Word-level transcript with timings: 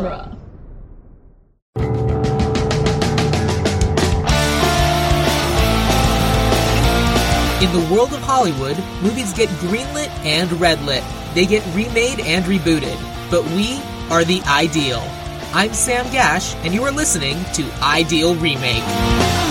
genre. 0.00 0.36
In 7.62 7.70
the 7.72 7.94
world 7.94 8.12
of 8.14 8.20
Hollywood, 8.20 8.78
movies 9.02 9.32
get 9.34 9.48
greenlit 9.60 10.08
and 10.24 10.48
redlit. 10.50 11.04
They 11.34 11.44
get 11.44 11.62
remade 11.74 12.20
and 12.20 12.44
rebooted. 12.46 12.98
But 13.30 13.44
we 13.50 13.80
are 14.10 14.24
the 14.24 14.40
ideal. 14.46 15.02
I'm 15.52 15.74
Sam 15.74 16.10
Gash, 16.10 16.54
and 16.64 16.72
you 16.72 16.82
are 16.84 16.92
listening 16.92 17.44
to 17.54 17.70
Ideal 17.82 18.34
Remake. 18.36 19.49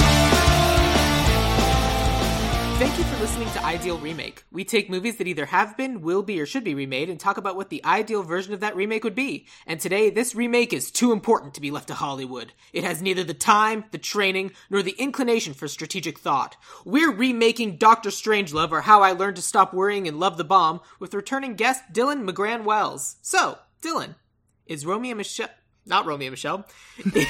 Thank 2.80 2.98
you 2.98 3.04
for 3.04 3.20
listening 3.20 3.50
to 3.50 3.66
Ideal 3.66 3.98
Remake. 3.98 4.45
We 4.54 4.64
take 4.64 4.89
movies 4.89 5.18
that 5.18 5.27
either 5.27 5.48
have 5.48 5.75
been, 5.75 6.00
will 6.00 6.23
be, 6.23 6.39
or 6.39 6.45
should 6.45 6.64
be 6.64 6.73
remade 6.73 7.09
and 7.09 7.20
talk 7.20 7.36
about 7.36 7.57
what 7.57 7.70
the 7.70 7.84
ideal 7.84 8.23
version 8.23 8.54
of 8.54 8.62
that 8.62 8.73
remake 8.73 9.04
would 9.04 9.16
be. 9.16 9.48
And 9.67 9.81
today, 9.81 10.09
this 10.09 10.34
remake 10.34 10.71
is 10.71 10.90
too 10.90 11.12
important 11.12 11.54
to 11.55 11.59
be 11.59 11.71
left 11.71 11.90
to 11.90 11.94
Hollywood. 11.94 12.54
It 12.71 12.85
has 12.85 13.02
neither 13.02 13.26
the 13.26 13.34
time, 13.34 13.84
the 13.91 13.98
training, 13.98 14.54
nor 14.70 14.81
the 14.81 14.95
inclination 14.98 15.54
for 15.54 15.68
strategic 15.68 16.20
thought. 16.20 16.55
We're 16.85 17.12
remaking 17.12 17.76
Doctor 17.76 18.12
Strangelove 18.12 18.71
or 18.71 18.80
How 18.80 19.02
I 19.02 19.12
Learned 19.12 19.35
to 19.35 19.41
Stop 19.41 19.73
Worrying 19.73 20.07
and 20.07 20.18
Love 20.18 20.38
the 20.38 20.46
Bomb 20.46 20.80
with 21.02 21.13
returning 21.13 21.55
guest 21.55 21.84
Dylan 21.91 22.26
McGran 22.26 22.63
Wells. 22.63 23.18
So, 23.21 23.57
Dylan, 23.82 24.16
is 24.66 24.85
Romeo 24.85 25.16
Michelle 25.16 25.49
not 25.89 26.05
Romeo 26.05 26.27
and 26.27 26.34
Michelle, 26.34 26.66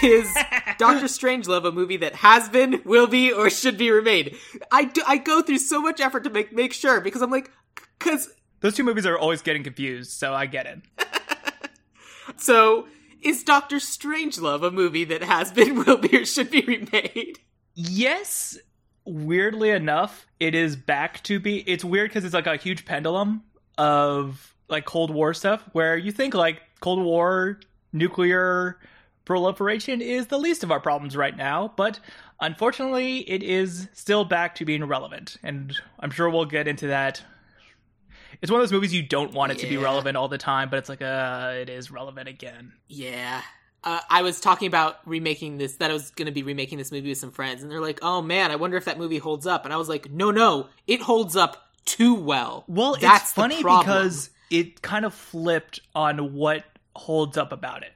is 0.03 0.31
Doctor 0.77 1.05
Strangelove 1.05 1.65
a 1.65 1.71
movie 1.71 1.97
that 1.97 2.15
has 2.15 2.49
been, 2.49 2.81
will 2.85 3.07
be, 3.07 3.31
or 3.31 3.49
should 3.49 3.77
be 3.77 3.89
remade? 3.91 4.35
I, 4.71 4.85
do, 4.85 5.01
I 5.07 5.17
go 5.17 5.41
through 5.41 5.59
so 5.59 5.81
much 5.81 5.99
effort 5.99 6.23
to 6.25 6.29
make 6.29 6.53
make 6.53 6.73
sure 6.73 7.01
because 7.01 7.21
I'm 7.21 7.31
like, 7.31 7.49
because 7.97 8.29
Those 8.59 8.75
two 8.75 8.83
movies 8.83 9.05
are 9.05 9.17
always 9.17 9.41
getting 9.41 9.63
confused, 9.63 10.11
so 10.11 10.33
I 10.33 10.45
get 10.45 10.65
it. 10.65 10.79
so 12.37 12.87
is 13.21 13.43
Doctor 13.43 13.77
Strangelove 13.77 14.66
a 14.66 14.71
movie 14.71 15.05
that 15.05 15.23
has 15.23 15.51
been, 15.51 15.83
will 15.83 15.97
be, 15.97 16.17
or 16.17 16.25
should 16.25 16.51
be 16.51 16.61
remade? 16.61 17.39
Yes, 17.75 18.57
weirdly 19.05 19.69
enough, 19.69 20.27
it 20.39 20.55
is 20.55 20.75
back 20.75 21.23
to 21.23 21.39
be. 21.39 21.59
It's 21.69 21.83
weird 21.83 22.09
because 22.09 22.25
it's 22.25 22.33
like 22.33 22.47
a 22.47 22.57
huge 22.57 22.85
pendulum 22.85 23.44
of 23.77 24.55
like 24.67 24.85
Cold 24.85 25.11
War 25.11 25.33
stuff 25.33 25.63
where 25.71 25.97
you 25.97 26.11
think 26.11 26.33
like 26.33 26.61
Cold 26.79 27.03
War 27.03 27.59
nuclear 27.91 28.77
proliferation 29.25 30.01
is 30.01 30.27
the 30.27 30.39
least 30.39 30.63
of 30.63 30.71
our 30.71 30.79
problems 30.79 31.15
right 31.15 31.37
now, 31.37 31.73
but 31.75 31.99
unfortunately, 32.39 33.19
it 33.29 33.43
is 33.43 33.87
still 33.93 34.25
back 34.25 34.55
to 34.55 34.65
being 34.65 34.83
relevant, 34.85 35.37
and 35.43 35.75
I'm 35.99 36.11
sure 36.11 36.29
we'll 36.29 36.45
get 36.45 36.67
into 36.67 36.87
that. 36.87 37.21
It's 38.41 38.51
one 38.51 38.61
of 38.61 38.67
those 38.67 38.73
movies 38.73 38.93
you 38.93 39.03
don't 39.03 39.33
want 39.33 39.51
it 39.51 39.59
to 39.59 39.67
be 39.67 39.77
relevant 39.77 40.15
all 40.15 40.29
the 40.29 40.37
time, 40.37 40.69
but 40.69 40.79
it's 40.79 40.89
like, 40.89 41.01
uh, 41.01 41.53
it 41.55 41.69
is 41.69 41.91
relevant 41.91 42.29
again. 42.29 42.73
Yeah. 42.87 43.41
Uh, 43.83 43.99
I 44.09 44.21
was 44.21 44.39
talking 44.39 44.67
about 44.67 44.97
remaking 45.05 45.57
this, 45.57 45.75
that 45.75 45.89
I 45.89 45.93
was 45.93 46.11
going 46.11 46.25
to 46.25 46.31
be 46.31 46.43
remaking 46.43 46.77
this 46.77 46.91
movie 46.91 47.09
with 47.09 47.17
some 47.17 47.31
friends, 47.31 47.61
and 47.61 47.71
they're 47.71 47.81
like, 47.81 47.99
oh 48.01 48.21
man, 48.21 48.51
I 48.51 48.55
wonder 48.55 48.77
if 48.77 48.85
that 48.85 48.97
movie 48.97 49.17
holds 49.17 49.45
up. 49.45 49.65
And 49.65 49.73
I 49.73 49.77
was 49.77 49.89
like, 49.89 50.09
no, 50.11 50.31
no, 50.31 50.67
it 50.87 51.01
holds 51.01 51.35
up 51.35 51.69
too 51.85 52.13
well. 52.13 52.65
Well, 52.67 52.95
That's 52.99 53.23
it's 53.23 53.33
funny 53.33 53.57
because 53.57 54.29
it 54.49 54.81
kind 54.81 55.05
of 55.05 55.13
flipped 55.13 55.81
on 55.95 56.33
what 56.33 56.63
holds 56.95 57.37
up 57.37 57.51
about 57.51 57.83
it. 57.83 57.93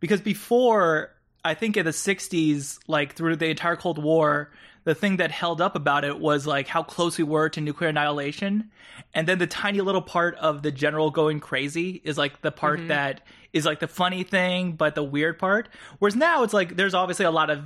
Because 0.00 0.20
before, 0.20 1.10
I 1.44 1.54
think 1.54 1.76
in 1.76 1.84
the 1.84 1.92
60s, 1.92 2.78
like 2.86 3.14
through 3.14 3.36
the 3.36 3.46
entire 3.48 3.76
Cold 3.76 3.98
War, 4.02 4.50
the 4.84 4.94
thing 4.94 5.16
that 5.16 5.30
held 5.30 5.62
up 5.62 5.76
about 5.76 6.04
it 6.04 6.20
was 6.20 6.46
like 6.46 6.68
how 6.68 6.82
close 6.82 7.16
we 7.16 7.24
were 7.24 7.48
to 7.48 7.60
nuclear 7.60 7.88
annihilation. 7.88 8.70
And 9.14 9.26
then 9.26 9.38
the 9.38 9.46
tiny 9.46 9.80
little 9.80 10.02
part 10.02 10.34
of 10.36 10.62
the 10.62 10.70
general 10.70 11.10
going 11.10 11.40
crazy 11.40 12.02
is 12.04 12.18
like 12.18 12.42
the 12.42 12.52
part 12.52 12.80
Mm-hmm. 12.80 12.88
that 12.88 13.22
is 13.54 13.64
like 13.64 13.80
the 13.80 13.88
funny 13.88 14.24
thing, 14.24 14.72
but 14.72 14.94
the 14.94 15.02
weird 15.02 15.38
part. 15.38 15.68
Whereas 16.00 16.16
now 16.16 16.42
it's 16.42 16.52
like 16.52 16.76
there's 16.76 16.92
obviously 16.92 17.24
a 17.24 17.30
lot 17.30 17.48
of 17.48 17.64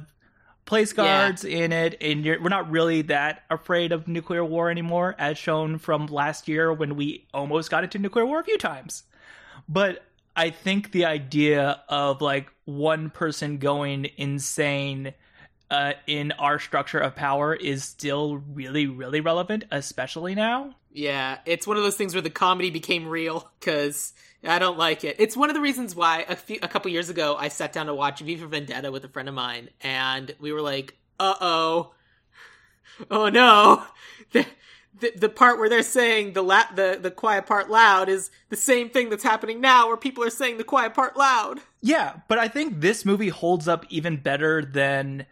place 0.64 0.92
guards 0.92 1.44
in 1.44 1.72
it, 1.72 1.96
and 2.02 2.24
you're, 2.26 2.40
we're 2.42 2.50
not 2.50 2.70
really 2.70 3.00
that 3.02 3.42
afraid 3.48 3.90
of 3.90 4.06
nuclear 4.06 4.44
war 4.44 4.70
anymore, 4.70 5.16
as 5.18 5.38
shown 5.38 5.78
from 5.78 6.06
last 6.06 6.46
year 6.46 6.70
when 6.72 6.94
we 6.94 7.26
almost 7.32 7.70
got 7.70 7.84
into 7.84 7.98
nuclear 7.98 8.26
war 8.26 8.38
a 8.38 8.44
few 8.44 8.58
times. 8.58 9.04
But 9.66 10.04
I 10.38 10.50
think 10.50 10.92
the 10.92 11.04
idea 11.04 11.82
of 11.88 12.22
like 12.22 12.48
one 12.64 13.10
person 13.10 13.58
going 13.58 14.08
insane 14.16 15.14
uh, 15.68 15.94
in 16.06 16.30
our 16.30 16.60
structure 16.60 17.00
of 17.00 17.16
power 17.16 17.56
is 17.56 17.82
still 17.82 18.36
really, 18.36 18.86
really 18.86 19.20
relevant, 19.20 19.64
especially 19.72 20.36
now. 20.36 20.76
Yeah, 20.92 21.38
it's 21.44 21.66
one 21.66 21.76
of 21.76 21.82
those 21.82 21.96
things 21.96 22.14
where 22.14 22.22
the 22.22 22.30
comedy 22.30 22.70
became 22.70 23.08
real 23.08 23.50
because 23.58 24.12
I 24.44 24.60
don't 24.60 24.78
like 24.78 25.02
it. 25.02 25.16
It's 25.18 25.36
one 25.36 25.50
of 25.50 25.54
the 25.54 25.60
reasons 25.60 25.96
why 25.96 26.24
a, 26.28 26.36
few, 26.36 26.60
a 26.62 26.68
couple 26.68 26.92
years 26.92 27.10
ago 27.10 27.34
I 27.36 27.48
sat 27.48 27.72
down 27.72 27.86
to 27.86 27.94
watch 27.94 28.20
V 28.20 28.36
for 28.36 28.46
Vendetta 28.46 28.92
with 28.92 29.04
a 29.04 29.08
friend 29.08 29.28
of 29.28 29.34
mine, 29.34 29.70
and 29.80 30.32
we 30.38 30.52
were 30.52 30.62
like, 30.62 30.96
"Uh 31.18 31.34
oh, 31.40 31.94
oh 33.10 33.28
no." 33.28 33.82
The, 35.00 35.12
the, 35.16 35.28
part 35.28 35.58
where 35.58 35.68
they're 35.68 35.82
saying 35.82 36.32
the 36.32 36.42
la- 36.42 36.72
the 36.74 36.98
the 37.00 37.10
quiet 37.10 37.46
part 37.46 37.70
loud 37.70 38.08
is 38.08 38.30
the 38.48 38.56
same 38.56 38.90
thing 38.90 39.10
that's 39.10 39.22
happening 39.22 39.60
now, 39.60 39.86
where 39.86 39.96
people 39.96 40.24
are 40.24 40.30
saying 40.30 40.58
the 40.58 40.64
quiet 40.64 40.94
part 40.94 41.16
loud. 41.16 41.60
Yeah, 41.80 42.16
but 42.28 42.38
I 42.38 42.48
think 42.48 42.80
this 42.80 43.04
movie 43.04 43.28
holds 43.28 43.68
up 43.68 43.86
even 43.90 44.16
better 44.16 44.64
than 44.64 45.26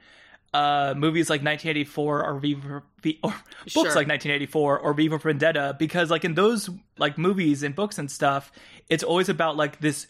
uh, 0.55 0.95
movies 0.97 1.29
like 1.29 1.41
1984 1.41 2.25
or 2.25 2.39
Viva, 2.39 2.83
v, 3.03 3.19
or 3.23 3.31
books 3.65 3.73
Sure. 3.73 3.83
like 3.83 4.09
1984 4.09 4.79
or 4.79 4.95
V 4.95 5.09
for 5.09 5.19
Vendetta 5.19 5.75
because 5.79 6.11
like 6.11 6.25
in 6.25 6.35
those 6.35 6.71
like 6.99 7.19
movies 7.19 7.63
and 7.63 7.75
books 7.75 7.99
and 7.99 8.11
stuff, 8.11 8.53
it's 8.89 9.03
always 9.03 9.29
about 9.29 9.57
like 9.57 9.81
this 9.81 10.07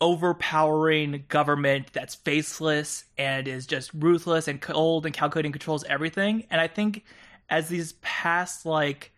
overpowering 0.00 1.24
government 1.28 1.92
that's 1.92 2.14
faceless 2.14 3.04
and 3.18 3.46
is 3.48 3.66
just 3.66 3.90
ruthless 3.94 4.48
and 4.48 4.60
cold 4.60 5.06
and 5.06 5.14
calculating 5.14 5.52
controls 5.52 5.84
everything. 5.84 6.46
And 6.50 6.60
I 6.60 6.68
think 6.68 7.04
as 7.48 7.68
these 7.68 7.92
past 8.02 8.66
like 8.66 9.12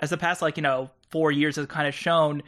as 0.00 0.10
the 0.10 0.16
past 0.16 0.42
like 0.42 0.56
you 0.56 0.62
know 0.62 0.90
four 1.10 1.30
years 1.30 1.56
has 1.56 1.66
kind 1.66 1.86
of 1.86 1.94
shown, 1.94 2.42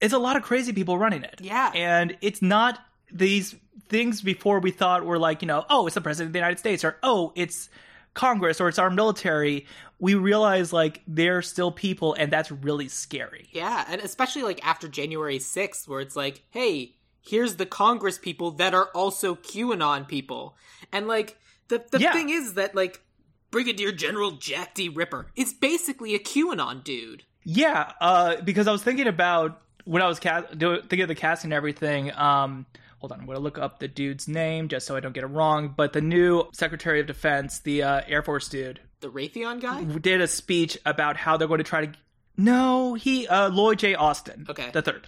it's 0.00 0.14
a 0.14 0.18
lot 0.18 0.36
of 0.36 0.42
crazy 0.42 0.72
people 0.72 0.98
running 0.98 1.22
it. 1.24 1.40
Yeah. 1.42 1.72
And 1.74 2.16
it's 2.22 2.40
not 2.40 2.78
these 3.12 3.54
things 3.88 4.22
before 4.22 4.60
we 4.60 4.70
thought 4.70 5.04
were 5.04 5.18
like, 5.18 5.42
you 5.42 5.48
know, 5.48 5.64
oh, 5.68 5.86
it's 5.86 5.94
the 5.94 6.00
president 6.00 6.30
of 6.30 6.32
the 6.32 6.38
United 6.38 6.58
States 6.58 6.84
or 6.84 6.96
oh, 7.02 7.32
it's 7.34 7.68
Congress 8.14 8.60
or 8.60 8.68
it's 8.68 8.78
our 8.78 8.90
military. 8.90 9.66
We 9.98 10.14
realize 10.14 10.72
like 10.72 11.02
they're 11.06 11.42
still 11.42 11.70
people 11.70 12.14
and 12.14 12.32
that's 12.32 12.50
really 12.50 12.88
scary. 12.88 13.48
Yeah, 13.52 13.84
and 13.88 14.00
especially 14.00 14.42
like 14.42 14.66
after 14.66 14.88
January 14.88 15.38
6th, 15.38 15.86
where 15.86 16.00
it's 16.00 16.16
like, 16.16 16.42
hey, 16.50 16.94
here's 17.20 17.56
the 17.56 17.66
Congress 17.66 18.18
people 18.18 18.52
that 18.52 18.72
are 18.74 18.88
also 18.94 19.34
QAnon 19.34 20.08
people. 20.08 20.56
And 20.92 21.06
like, 21.06 21.38
the, 21.68 21.84
the 21.90 22.00
Yeah. 22.00 22.12
thing 22.12 22.30
is 22.30 22.54
that 22.54 22.74
like, 22.74 23.02
Brigadier 23.50 23.92
General 23.92 24.32
Jack 24.32 24.74
D. 24.74 24.88
Ripper 24.88 25.26
is 25.36 25.52
basically 25.52 26.14
a 26.14 26.18
QAnon 26.18 26.82
dude. 26.84 27.24
Yeah, 27.44 27.92
uh, 28.00 28.40
because 28.42 28.66
I 28.66 28.72
was 28.72 28.82
thinking 28.82 29.06
about 29.06 29.60
when 29.84 30.02
I 30.02 30.08
was 30.08 30.18
cast, 30.18 30.48
thinking 30.48 31.00
of 31.02 31.08
the 31.08 31.14
casting 31.14 31.48
and 31.48 31.54
everything. 31.54 32.12
Um, 32.12 32.66
hold 32.98 33.12
on, 33.12 33.20
I'm 33.20 33.26
going 33.26 33.36
to 33.36 33.42
look 33.42 33.56
up 33.58 33.78
the 33.78 33.86
dude's 33.88 34.26
name 34.26 34.68
just 34.68 34.86
so 34.86 34.96
I 34.96 35.00
don't 35.00 35.12
get 35.12 35.22
it 35.22 35.28
wrong. 35.28 35.72
But 35.76 35.92
the 35.92 36.00
new 36.00 36.44
Secretary 36.52 37.00
of 37.00 37.06
Defense, 37.06 37.60
the 37.60 37.82
uh, 37.84 38.00
Air 38.08 38.22
Force 38.22 38.48
dude, 38.48 38.80
The 39.00 39.08
Raytheon 39.10 39.60
guy? 39.60 39.84
did 39.84 40.20
a 40.20 40.26
speech 40.26 40.76
about 40.84 41.16
how 41.16 41.36
they're 41.36 41.46
going 41.48 41.58
to 41.58 41.64
try 41.64 41.86
to. 41.86 41.92
No, 42.36 42.94
he 42.94 43.26
uh, 43.28 43.48
Lloyd 43.48 43.78
J. 43.78 43.94
Austin, 43.94 44.44
Okay. 44.48 44.70
the 44.72 44.82
third, 44.82 45.06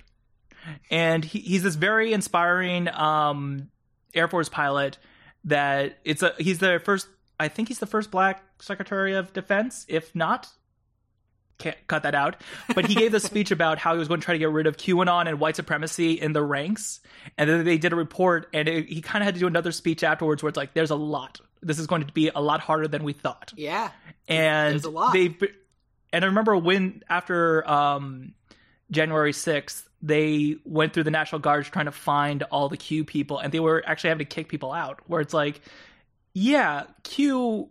and 0.90 1.24
he, 1.24 1.40
he's 1.40 1.62
this 1.64 1.74
very 1.74 2.12
inspiring 2.12 2.88
um, 2.88 3.68
Air 4.14 4.28
Force 4.28 4.48
pilot. 4.48 4.96
That 5.44 5.98
it's 6.04 6.22
a 6.22 6.34
he's 6.38 6.58
the 6.58 6.80
first. 6.84 7.08
I 7.40 7.48
think 7.48 7.68
he's 7.68 7.78
the 7.78 7.86
first 7.86 8.10
black 8.10 8.42
Secretary 8.60 9.14
of 9.14 9.32
Defense, 9.32 9.84
if 9.88 10.14
not. 10.14 10.48
Can't 11.58 11.76
cut 11.88 12.04
that 12.04 12.14
out. 12.14 12.36
But 12.74 12.86
he 12.86 12.94
gave 12.94 13.10
the 13.10 13.18
speech 13.20 13.50
about 13.50 13.78
how 13.78 13.92
he 13.94 13.98
was 13.98 14.06
going 14.06 14.20
to 14.20 14.24
try 14.24 14.34
to 14.34 14.38
get 14.38 14.50
rid 14.50 14.66
of 14.68 14.76
QAnon 14.76 15.26
and 15.28 15.40
white 15.40 15.56
supremacy 15.56 16.12
in 16.12 16.32
the 16.32 16.42
ranks. 16.42 17.00
And 17.36 17.50
then 17.50 17.64
they 17.64 17.78
did 17.78 17.92
a 17.92 17.96
report, 17.96 18.48
and 18.54 18.68
it, 18.68 18.86
he 18.88 19.00
kind 19.00 19.22
of 19.22 19.26
had 19.26 19.34
to 19.34 19.40
do 19.40 19.48
another 19.48 19.72
speech 19.72 20.04
afterwards 20.04 20.40
where 20.42 20.48
it's 20.48 20.56
like, 20.56 20.72
there's 20.74 20.90
a 20.90 20.96
lot. 20.96 21.40
This 21.60 21.80
is 21.80 21.88
going 21.88 22.04
to 22.06 22.12
be 22.12 22.30
a 22.32 22.40
lot 22.40 22.60
harder 22.60 22.86
than 22.86 23.02
we 23.02 23.12
thought 23.12 23.52
Yeah. 23.56 23.90
and 24.28 24.74
There's 24.74 24.84
a 24.84 24.90
lot. 24.90 25.12
they 25.12 25.34
and 26.12 26.24
I 26.24 26.28
remember 26.28 26.56
when 26.56 27.02
after 27.08 27.68
um 27.68 28.34
January 28.92 29.32
6th 29.32 29.82
they 30.00 30.54
went 30.64 30.92
through 30.92 31.02
the 31.02 31.10
National 31.10 31.40
Guards 31.40 31.68
trying 31.68 31.86
to 31.86 31.90
find 31.92 32.44
all 32.44 32.68
the 32.68 32.76
Q 32.76 33.02
people 33.04 33.38
and 33.40 33.52
they 33.52 33.58
were 33.58 33.82
actually 33.84 34.10
having 34.10 34.24
to 34.24 34.32
kick 34.32 34.48
people 34.48 34.72
out 34.72 35.00
where 35.08 35.20
it's 35.20 35.34
like 35.34 35.60
yeah 36.38 36.84
Q 37.02 37.68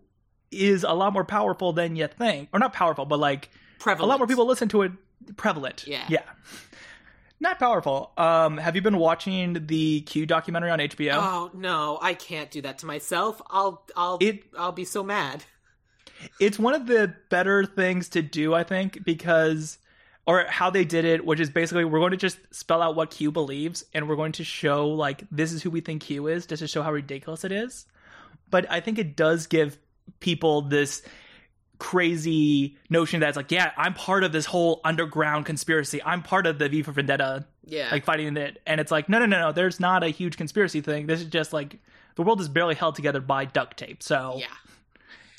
is 0.51 0.83
a 0.83 0.91
lot 0.93 1.13
more 1.13 1.23
powerful 1.23 1.71
than 1.73 1.95
you 1.95 2.07
think 2.07 2.49
or 2.53 2.59
not 2.59 2.73
powerful 2.73 3.05
but 3.05 3.19
like 3.19 3.49
Prevalent. 3.79 4.05
a 4.07 4.09
lot 4.09 4.19
more 4.19 4.27
people 4.27 4.45
listen 4.45 4.67
to 4.69 4.81
it 4.81 4.91
prevalent 5.37 5.85
Yeah. 5.87 6.05
yeah 6.09 6.23
not 7.39 7.59
powerful 7.59 8.11
um 8.17 8.57
have 8.57 8.75
you 8.75 8.81
been 8.81 8.97
watching 8.97 9.67
the 9.67 10.01
Q 10.01 10.25
documentary 10.25 10.69
on 10.71 10.79
HBO 10.79 11.13
Oh 11.15 11.51
no, 11.53 11.97
I 12.01 12.13
can't 12.13 12.49
do 12.51 12.61
that 12.63 12.79
to 12.79 12.85
myself. 12.85 13.41
I'll 13.49 13.83
I'll 13.95 14.17
It- 14.21 14.43
I'll 14.57 14.71
be 14.71 14.85
so 14.85 15.03
mad. 15.03 15.43
it's 16.39 16.57
one 16.59 16.73
of 16.73 16.87
the 16.87 17.13
better 17.29 17.63
things 17.63 18.09
to 18.09 18.21
do 18.23 18.53
i 18.55 18.63
think 18.63 19.03
because 19.05 19.77
or 20.25 20.43
how 20.49 20.69
they 20.69 20.83
did 20.83 21.05
it, 21.05 21.23
which 21.25 21.39
is 21.39 21.49
basically 21.49 21.85
we're 21.85 21.99
going 21.99 22.11
to 22.11 22.17
just 22.17 22.37
spell 22.51 22.81
out 22.81 22.97
what 22.97 23.11
Q 23.11 23.31
believes, 23.31 23.85
and 23.93 24.09
we're 24.09 24.17
going 24.17 24.33
to 24.33 24.43
show 24.43 24.89
like 24.89 25.23
this 25.31 25.53
is 25.53 25.63
who 25.63 25.69
we 25.69 25.79
think 25.79 26.01
Q 26.01 26.27
is, 26.27 26.45
just 26.45 26.59
to 26.59 26.67
show 26.67 26.83
how 26.83 26.91
ridiculous 26.91 27.45
it 27.45 27.53
is. 27.53 27.85
But 28.49 28.69
I 28.71 28.79
think 28.79 28.97
it 28.99 29.15
does 29.15 29.47
give 29.47 29.77
people 30.19 30.61
this 30.61 31.01
crazy 31.79 32.75
notion 32.89 33.19
that's 33.19 33.37
like, 33.37 33.51
yeah, 33.51 33.71
I'm 33.77 33.93
part 33.93 34.23
of 34.23 34.31
this 34.31 34.45
whole 34.45 34.81
underground 34.83 35.45
conspiracy. 35.45 36.01
I'm 36.03 36.23
part 36.23 36.47
of 36.47 36.57
the 36.59 36.69
V 36.69 36.81
for 36.83 36.91
Vendetta, 36.91 37.45
Yeah. 37.65 37.89
like 37.91 38.03
fighting 38.05 38.35
it. 38.37 38.61
And 38.65 38.81
it's 38.81 38.91
like, 38.91 39.09
no, 39.09 39.19
no, 39.19 39.25
no, 39.25 39.39
no. 39.39 39.51
There's 39.51 39.79
not 39.79 40.03
a 40.03 40.07
huge 40.09 40.37
conspiracy 40.37 40.81
thing. 40.81 41.07
This 41.07 41.21
is 41.21 41.27
just 41.27 41.53
like 41.53 41.77
the 42.15 42.23
world 42.23 42.41
is 42.41 42.49
barely 42.49 42.75
held 42.75 42.95
together 42.95 43.21
by 43.21 43.45
duct 43.45 43.77
tape. 43.77 44.01
So 44.01 44.37
yeah. 44.39 44.47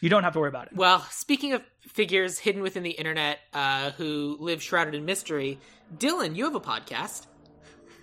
you 0.01 0.09
don't 0.09 0.23
have 0.23 0.33
to 0.35 0.39
worry 0.39 0.49
about 0.49 0.69
it. 0.69 0.77
Well, 0.77 1.01
speaking 1.11 1.55
of 1.55 1.63
figures 1.81 2.39
hidden 2.39 2.63
within 2.63 2.83
the 2.85 2.91
internet 2.91 3.41
uh, 3.53 3.91
who 3.93 4.37
live 4.39 4.63
shrouded 4.63 4.95
in 4.95 5.05
mystery, 5.05 5.59
Dylan, 5.97 6.37
you 6.37 6.45
have 6.45 6.55
a 6.55 6.61
podcast. 6.61 7.27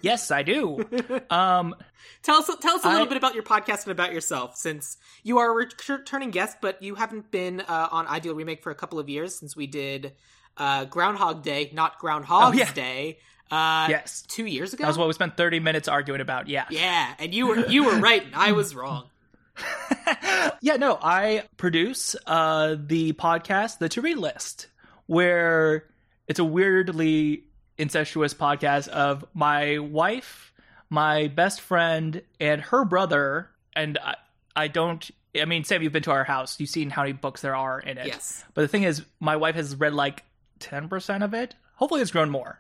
Yes, 0.01 0.31
I 0.31 0.44
do. 0.44 0.86
um, 1.30 1.75
Tell 2.21 2.38
us, 2.38 2.50
tell 2.59 2.75
us 2.75 2.83
a 2.83 2.89
little 2.89 3.06
bit 3.06 3.18
about 3.18 3.36
your 3.36 3.44
podcast 3.44 3.83
and 3.83 3.92
about 3.92 4.12
yourself, 4.12 4.56
since 4.57 4.97
you 5.24 5.38
are 5.38 5.51
a 5.51 5.53
returning 5.53 6.31
guest, 6.31 6.57
but 6.59 6.81
you 6.81 6.95
haven't 6.95 7.30
been 7.30 7.62
uh, 7.62 7.88
on 7.92 8.07
Ideal 8.07 8.33
Remake 8.33 8.63
for 8.63 8.71
a 8.71 8.75
couple 8.75 8.97
of 8.97 9.09
years 9.09 9.36
since 9.38 9.56
we 9.56 9.68
did 9.68 10.13
uh, 10.57 10.86
Groundhog 10.86 11.44
Day, 11.44 11.69
not 11.71 12.00
Groundhog's 12.00 12.56
Oh, 12.56 12.59
yeah. 12.59 12.74
Day, 12.74 13.19
uh, 13.51 13.86
yes. 13.92 14.24
two 14.27 14.45
years 14.47 14.74
ago. 14.74 14.81
That 14.81 14.88
was 14.88 14.97
what 14.97 15.07
we 15.07 15.13
spent 15.13 15.38
30 15.38 15.59
minutes 15.59 15.88
arguing 15.88 16.19
about. 16.19 16.47
Yeah. 16.47 16.65
yeah, 16.71 17.13
and 17.19 17.31
you 17.33 17.45
were 17.45 17.68
you 17.68 17.83
were 17.83 18.00
right, 18.00 18.25
and 18.25 18.33
I 18.33 18.53
was 18.53 18.74
wrong. 18.74 19.06
yeah, 20.62 20.77
no, 20.77 20.97
I 21.01 21.44
produce 21.57 22.15
uh, 22.25 22.75
the 22.80 23.13
podcast, 23.13 23.77
The 23.77 23.89
To 23.89 24.01
Read 24.01 24.18
List, 24.18 24.68
where 25.06 25.86
it's 26.27 26.39
a 26.39 26.44
weirdly 26.44 27.44
incestuous 27.77 28.33
podcast 28.33 28.88
of 28.89 29.25
my 29.33 29.80
wife, 29.80 30.54
my 30.89 31.27
best 31.27 31.62
friend, 31.62 32.22
and 32.39 32.62
her 32.62 32.86
brother. 32.86 33.50
And 33.75 33.98
I, 33.98 34.16
I 34.56 34.68
don't, 34.68 35.10
I 35.39 35.45
mean, 35.45 35.63
Sam, 35.63 35.83
you've 35.83 35.94
been 35.94 36.04
to 36.04 36.12
our 36.12 36.24
house. 36.24 36.60
You've 36.60 36.69
seen 36.69 36.89
how 36.89 37.04
many 37.04 37.13
books 37.13 37.42
there 37.42 37.56
are 37.56 37.80
in 37.80 37.98
it. 37.98 38.07
Yes. 38.07 38.44
But 38.54 38.62
the 38.62 38.68
thing 38.68 38.83
is, 38.83 39.04
my 39.19 39.36
wife 39.36 39.56
has 39.56 39.75
read 39.75 39.94
like 39.94 40.24
10% 40.60 41.24
of 41.24 41.33
it. 41.33 41.56
Hopefully, 41.75 42.01
it's 42.01 42.12
grown 42.12 42.30
more. 42.30 42.60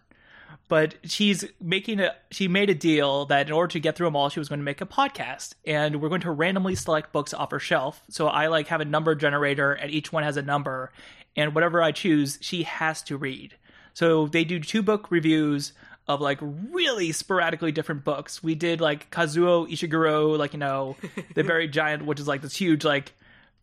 But 0.67 0.95
she's 1.03 1.45
making 1.61 1.99
a, 1.99 2.15
she 2.31 2.47
made 2.47 2.69
a 2.69 2.75
deal 2.75 3.25
that 3.27 3.47
in 3.47 3.53
order 3.53 3.71
to 3.73 3.79
get 3.79 3.95
through 3.95 4.07
them 4.07 4.15
all, 4.15 4.29
she 4.29 4.39
was 4.39 4.49
going 4.49 4.59
to 4.59 4.65
make 4.65 4.81
a 4.81 4.85
podcast. 4.85 5.53
And 5.65 6.01
we're 6.01 6.09
going 6.09 6.21
to 6.21 6.31
randomly 6.31 6.75
select 6.75 7.13
books 7.13 7.33
off 7.33 7.51
her 7.51 7.59
shelf. 7.59 8.01
So 8.09 8.27
I 8.27 8.47
like 8.47 8.67
have 8.67 8.81
a 8.81 8.85
number 8.85 9.15
generator, 9.15 9.73
and 9.73 9.91
each 9.91 10.11
one 10.11 10.23
has 10.23 10.37
a 10.37 10.41
number. 10.41 10.91
And 11.35 11.53
whatever 11.53 11.83
I 11.83 11.91
choose, 11.91 12.39
she 12.41 12.63
has 12.63 13.03
to 13.03 13.17
read. 13.17 13.55
So 13.95 14.27
they 14.27 14.43
do 14.43 14.59
two 14.59 14.83
book 14.83 15.09
reviews 15.09 15.73
of 16.07 16.21
like 16.21 16.37
really 16.41 17.11
sporadically 17.11 17.71
different 17.71 18.03
books. 18.03 18.43
We 18.43 18.53
did 18.53 18.79
like 18.79 19.09
Kazuo 19.09 19.67
Ishiguro, 19.67 20.37
like, 20.37 20.53
you 20.53 20.59
know, 20.59 20.95
the 21.33 21.43
Buried 21.45 21.71
Giant, 21.71 22.05
which 22.05 22.19
is 22.19 22.27
like 22.27 22.43
this 22.43 22.55
huge, 22.55 22.85
like, 22.85 23.13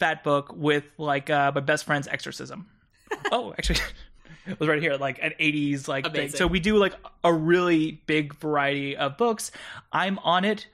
fat 0.02 0.24
book 0.24 0.52
with 0.56 0.82
like 0.98 1.30
uh, 1.30 1.52
my 1.54 1.60
best 1.60 1.84
friend's 1.84 2.08
exorcism. 2.08 2.66
oh, 3.30 3.52
actually, 3.56 3.78
it 4.46 4.58
was 4.58 4.68
right 4.68 4.82
here, 4.82 4.96
like 4.96 5.20
an 5.22 5.32
80s 5.38 5.86
like 5.86 6.12
thing. 6.12 6.30
So 6.30 6.48
we 6.48 6.58
do 6.58 6.76
like 6.76 6.94
a 7.22 7.32
really 7.32 8.02
big 8.06 8.34
variety 8.34 8.96
of 8.96 9.16
books. 9.16 9.52
I'm 9.92 10.18
on 10.20 10.44
it. 10.44 10.66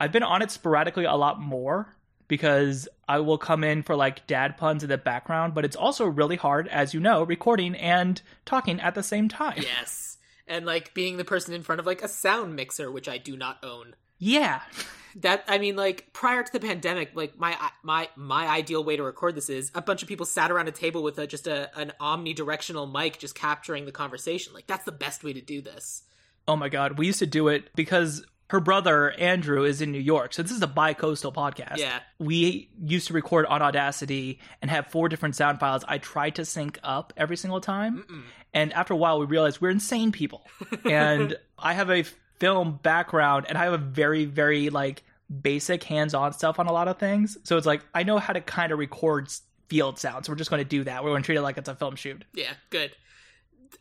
I've 0.00 0.10
been 0.10 0.24
on 0.24 0.42
it 0.42 0.50
sporadically 0.50 1.04
a 1.04 1.14
lot 1.14 1.40
more 1.40 1.95
because 2.28 2.88
I 3.08 3.20
will 3.20 3.38
come 3.38 3.64
in 3.64 3.82
for 3.82 3.96
like 3.96 4.26
dad 4.26 4.56
puns 4.56 4.82
in 4.82 4.88
the 4.88 4.98
background, 4.98 5.54
but 5.54 5.64
it's 5.64 5.76
also 5.76 6.06
really 6.06 6.36
hard, 6.36 6.68
as 6.68 6.94
you 6.94 7.00
know, 7.00 7.22
recording 7.22 7.74
and 7.74 8.20
talking 8.44 8.80
at 8.80 8.94
the 8.94 9.02
same 9.02 9.28
time. 9.28 9.62
Yes, 9.62 10.18
and 10.46 10.66
like 10.66 10.94
being 10.94 11.16
the 11.16 11.24
person 11.24 11.54
in 11.54 11.62
front 11.62 11.80
of 11.80 11.86
like 11.86 12.02
a 12.02 12.08
sound 12.08 12.56
mixer, 12.56 12.90
which 12.90 13.08
I 13.08 13.18
do 13.18 13.36
not 13.36 13.58
own. 13.62 13.94
Yeah. 14.18 14.60
that 15.16 15.44
i 15.48 15.56
mean 15.56 15.76
like 15.76 16.12
prior 16.12 16.42
to 16.42 16.52
the 16.52 16.60
pandemic 16.60 17.10
like 17.14 17.38
my 17.38 17.56
my 17.82 18.06
my 18.16 18.46
ideal 18.48 18.84
way 18.84 18.96
to 18.96 19.02
record 19.02 19.34
this 19.34 19.48
is 19.48 19.70
a 19.74 19.80
bunch 19.80 20.02
of 20.02 20.08
people 20.08 20.26
sat 20.26 20.50
around 20.50 20.68
a 20.68 20.72
table 20.72 21.02
with 21.02 21.18
a, 21.18 21.26
just 21.26 21.46
a 21.46 21.70
an 21.78 21.90
omnidirectional 22.02 22.90
mic 22.92 23.18
just 23.18 23.34
capturing 23.34 23.86
the 23.86 23.92
conversation 23.92 24.52
like 24.52 24.66
that's 24.66 24.84
the 24.84 24.92
best 24.92 25.24
way 25.24 25.32
to 25.32 25.40
do 25.40 25.62
this 25.62 26.02
Oh 26.48 26.56
my 26.56 26.68
god, 26.68 26.98
we 26.98 27.06
used 27.06 27.18
to 27.18 27.26
do 27.26 27.48
it 27.48 27.70
because 27.74 28.24
her 28.48 28.60
brother 28.60 29.10
Andrew 29.12 29.64
is 29.64 29.80
in 29.80 29.90
New 29.92 30.00
York. 30.00 30.32
So 30.32 30.42
this 30.42 30.52
is 30.52 30.62
a 30.62 30.66
bi-coastal 30.68 31.32
podcast. 31.32 31.78
Yeah. 31.78 32.00
We 32.18 32.70
used 32.80 33.08
to 33.08 33.12
record 33.12 33.46
on 33.46 33.60
Audacity 33.60 34.38
and 34.62 34.70
have 34.70 34.86
four 34.86 35.08
different 35.08 35.34
sound 35.34 35.58
files. 35.58 35.84
I 35.88 35.98
tried 35.98 36.36
to 36.36 36.44
sync 36.44 36.78
up 36.84 37.12
every 37.16 37.36
single 37.36 37.60
time. 37.60 38.24
And 38.54 38.72
after 38.72 38.94
a 38.94 38.96
while 38.96 39.18
we 39.18 39.26
realized 39.26 39.60
we're 39.60 39.70
insane 39.70 40.12
people. 40.12 40.46
and 40.84 41.36
I 41.58 41.72
have 41.72 41.90
a 41.90 42.04
film 42.38 42.78
background 42.82 43.46
and 43.48 43.58
I 43.58 43.64
have 43.64 43.72
a 43.72 43.78
very 43.78 44.26
very 44.26 44.70
like 44.70 45.02
basic 45.42 45.82
hands-on 45.82 46.32
stuff 46.32 46.58
on 46.60 46.66
a 46.66 46.72
lot 46.72 46.86
of 46.86 46.98
things. 46.98 47.36
So 47.42 47.56
it's 47.56 47.66
like 47.66 47.82
I 47.94 48.04
know 48.04 48.18
how 48.18 48.32
to 48.32 48.40
kind 48.40 48.70
of 48.72 48.78
record 48.78 49.28
field 49.68 49.98
sounds. 49.98 50.26
So 50.26 50.32
we're 50.32 50.36
just 50.36 50.50
going 50.50 50.62
to 50.62 50.68
do 50.68 50.84
that. 50.84 51.02
We're 51.02 51.10
going 51.10 51.22
to 51.22 51.26
treat 51.26 51.36
it 51.36 51.42
like 51.42 51.58
it's 51.58 51.68
a 51.68 51.74
film 51.74 51.96
shoot. 51.96 52.24
yeah 52.32 52.52
good 52.70 52.92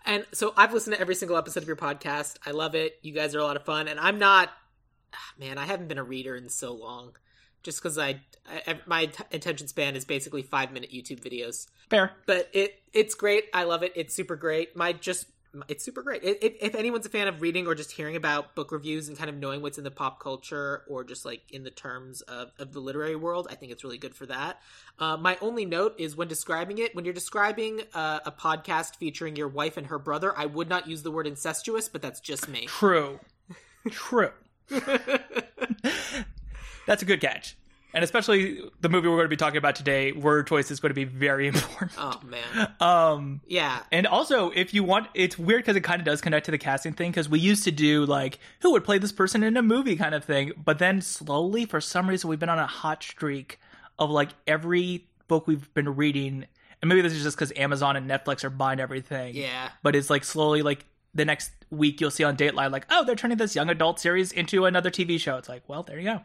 and 0.05 0.25
so 0.33 0.53
i've 0.57 0.73
listened 0.73 0.95
to 0.95 1.01
every 1.01 1.15
single 1.15 1.37
episode 1.37 1.63
of 1.63 1.67
your 1.67 1.75
podcast 1.75 2.37
i 2.45 2.51
love 2.51 2.75
it 2.75 2.99
you 3.01 3.13
guys 3.13 3.35
are 3.35 3.39
a 3.39 3.43
lot 3.43 3.55
of 3.55 3.63
fun 3.63 3.87
and 3.87 3.99
i'm 3.99 4.19
not 4.19 4.49
ah, 5.13 5.17
man 5.39 5.57
i 5.57 5.65
haven't 5.65 5.87
been 5.87 5.97
a 5.97 6.03
reader 6.03 6.35
in 6.35 6.49
so 6.49 6.73
long 6.73 7.15
just 7.63 7.81
because 7.81 7.97
I, 7.97 8.21
I 8.47 8.79
my 8.85 9.07
t- 9.07 9.23
attention 9.31 9.67
span 9.67 9.95
is 9.95 10.05
basically 10.05 10.43
five 10.43 10.71
minute 10.71 10.91
youtube 10.91 11.19
videos 11.19 11.67
Fair. 11.89 12.11
but 12.25 12.49
it 12.53 12.79
it's 12.95 13.13
great. 13.13 13.45
I 13.53 13.63
love 13.63 13.83
it. 13.83 13.91
It's 13.95 14.15
super 14.15 14.37
great. 14.37 14.75
My 14.75 14.93
just 14.93 15.25
it's 15.67 15.83
super 15.83 16.01
great. 16.01 16.21
If, 16.23 16.75
anyone's 16.75 17.05
a 17.05 17.09
fan 17.09 17.27
of 17.27 17.41
reading 17.41 17.67
or 17.67 17.75
just 17.75 17.91
hearing 17.91 18.15
about 18.15 18.55
book 18.55 18.71
reviews 18.71 19.07
and 19.07 19.17
kind 19.17 19.29
of 19.29 19.35
knowing 19.35 19.61
what's 19.61 19.77
in 19.77 19.83
the 19.83 19.91
pop 19.91 20.19
culture 20.19 20.83
or 20.87 21.03
just 21.03 21.25
like 21.25 21.41
in 21.51 21.63
the 21.63 21.71
terms 21.71 22.21
of, 22.21 22.51
of 22.59 22.73
the 22.73 22.79
literary 22.79 23.15
world, 23.15 23.47
I 23.49 23.55
think 23.55 23.71
it's 23.71 23.83
really 23.83 23.97
good 23.97 24.15
for 24.15 24.25
that. 24.27 24.61
Uh, 24.99 25.17
my 25.17 25.37
only 25.41 25.65
note 25.65 25.95
is 25.97 26.15
when 26.15 26.27
describing 26.27 26.77
it, 26.79 26.95
when 26.95 27.05
you're 27.05 27.13
describing 27.13 27.81
uh, 27.93 28.19
a 28.25 28.31
podcast 28.31 28.95
featuring 28.97 29.35
your 29.35 29.47
wife 29.47 29.77
and 29.77 29.87
her 29.87 29.99
brother, 29.99 30.37
I 30.37 30.45
would 30.45 30.69
not 30.69 30.87
use 30.87 31.03
the 31.03 31.11
word 31.11 31.27
incestuous, 31.27 31.89
but 31.89 32.01
that's 32.01 32.19
just 32.19 32.47
me. 32.47 32.65
True. 32.65 33.19
True. 33.89 34.31
That's 36.87 37.01
a 37.01 37.05
good 37.05 37.21
catch. 37.21 37.57
And 37.95 38.03
especially 38.03 38.59
the 38.81 38.89
movie 38.89 39.07
we're 39.07 39.15
going 39.15 39.25
to 39.25 39.29
be 39.29 39.37
talking 39.37 39.57
about 39.57 39.75
today, 39.75 40.11
word 40.11 40.47
choice 40.47 40.69
is 40.69 40.81
going 40.81 40.89
to 40.89 40.93
be 40.93 41.05
very 41.05 41.47
important. 41.53 41.93
oh 41.97 42.19
man, 42.25 42.73
Um, 42.81 43.41
yeah, 43.47 43.83
and 43.91 44.05
also, 44.05 44.49
if 44.51 44.73
you 44.73 44.83
want, 44.83 45.07
it's 45.13 45.39
weird 45.39 45.63
because 45.63 45.77
it 45.77 45.81
kind 45.81 46.01
of 46.01 46.05
does 46.05 46.19
connect 46.19 46.45
to 46.45 46.51
the 46.51 46.57
casting 46.57 46.91
thing 46.91 47.09
because 47.11 47.29
we 47.29 47.39
used 47.39 47.63
to 47.63 47.71
do 47.71 48.05
like 48.05 48.37
who 48.59 48.73
would 48.73 48.83
play 48.83 48.97
this 48.97 49.13
person 49.13 49.43
in 49.43 49.55
a 49.55 49.61
movie 49.61 49.95
kind 49.95 50.13
of 50.13 50.25
thing, 50.25 50.51
but 50.61 50.77
then 50.77 51.01
slowly, 51.01 51.65
for 51.65 51.79
some 51.79 52.09
reason, 52.09 52.29
we've 52.29 52.37
been 52.39 52.49
on 52.49 52.59
a 52.59 52.67
hot 52.67 53.01
streak 53.01 53.59
of 53.97 54.09
like 54.09 54.31
every 54.45 55.07
book 55.29 55.47
we've 55.47 55.73
been 55.73 55.95
reading, 55.95 56.45
and 56.81 56.89
maybe 56.89 57.01
this 57.01 57.13
is 57.13 57.23
just 57.23 57.37
because 57.37 57.53
Amazon 57.55 57.95
and 57.95 58.09
Netflix 58.09 58.43
are 58.43 58.49
buying 58.49 58.81
everything. 58.81 59.35
yeah. 59.35 59.69
but 59.83 59.95
it's 59.95 60.09
like 60.09 60.25
slowly 60.25 60.61
like 60.61 60.85
the 61.13 61.23
next 61.23 61.51
week 61.71 62.01
you'll 62.01 62.11
see 62.11 62.25
on 62.25 62.35
Dateline 62.35 62.71
like 62.71 62.85
oh 62.89 63.05
they're 63.05 63.15
turning 63.15 63.37
this 63.37 63.55
young 63.55 63.69
adult 63.69 64.01
series 64.01 64.33
into 64.33 64.65
another 64.65 64.91
TV 64.91 65.17
show. 65.17 65.37
It's 65.37 65.47
like 65.47 65.63
well 65.69 65.81
there 65.81 65.97
you 65.97 66.03
go. 66.03 66.21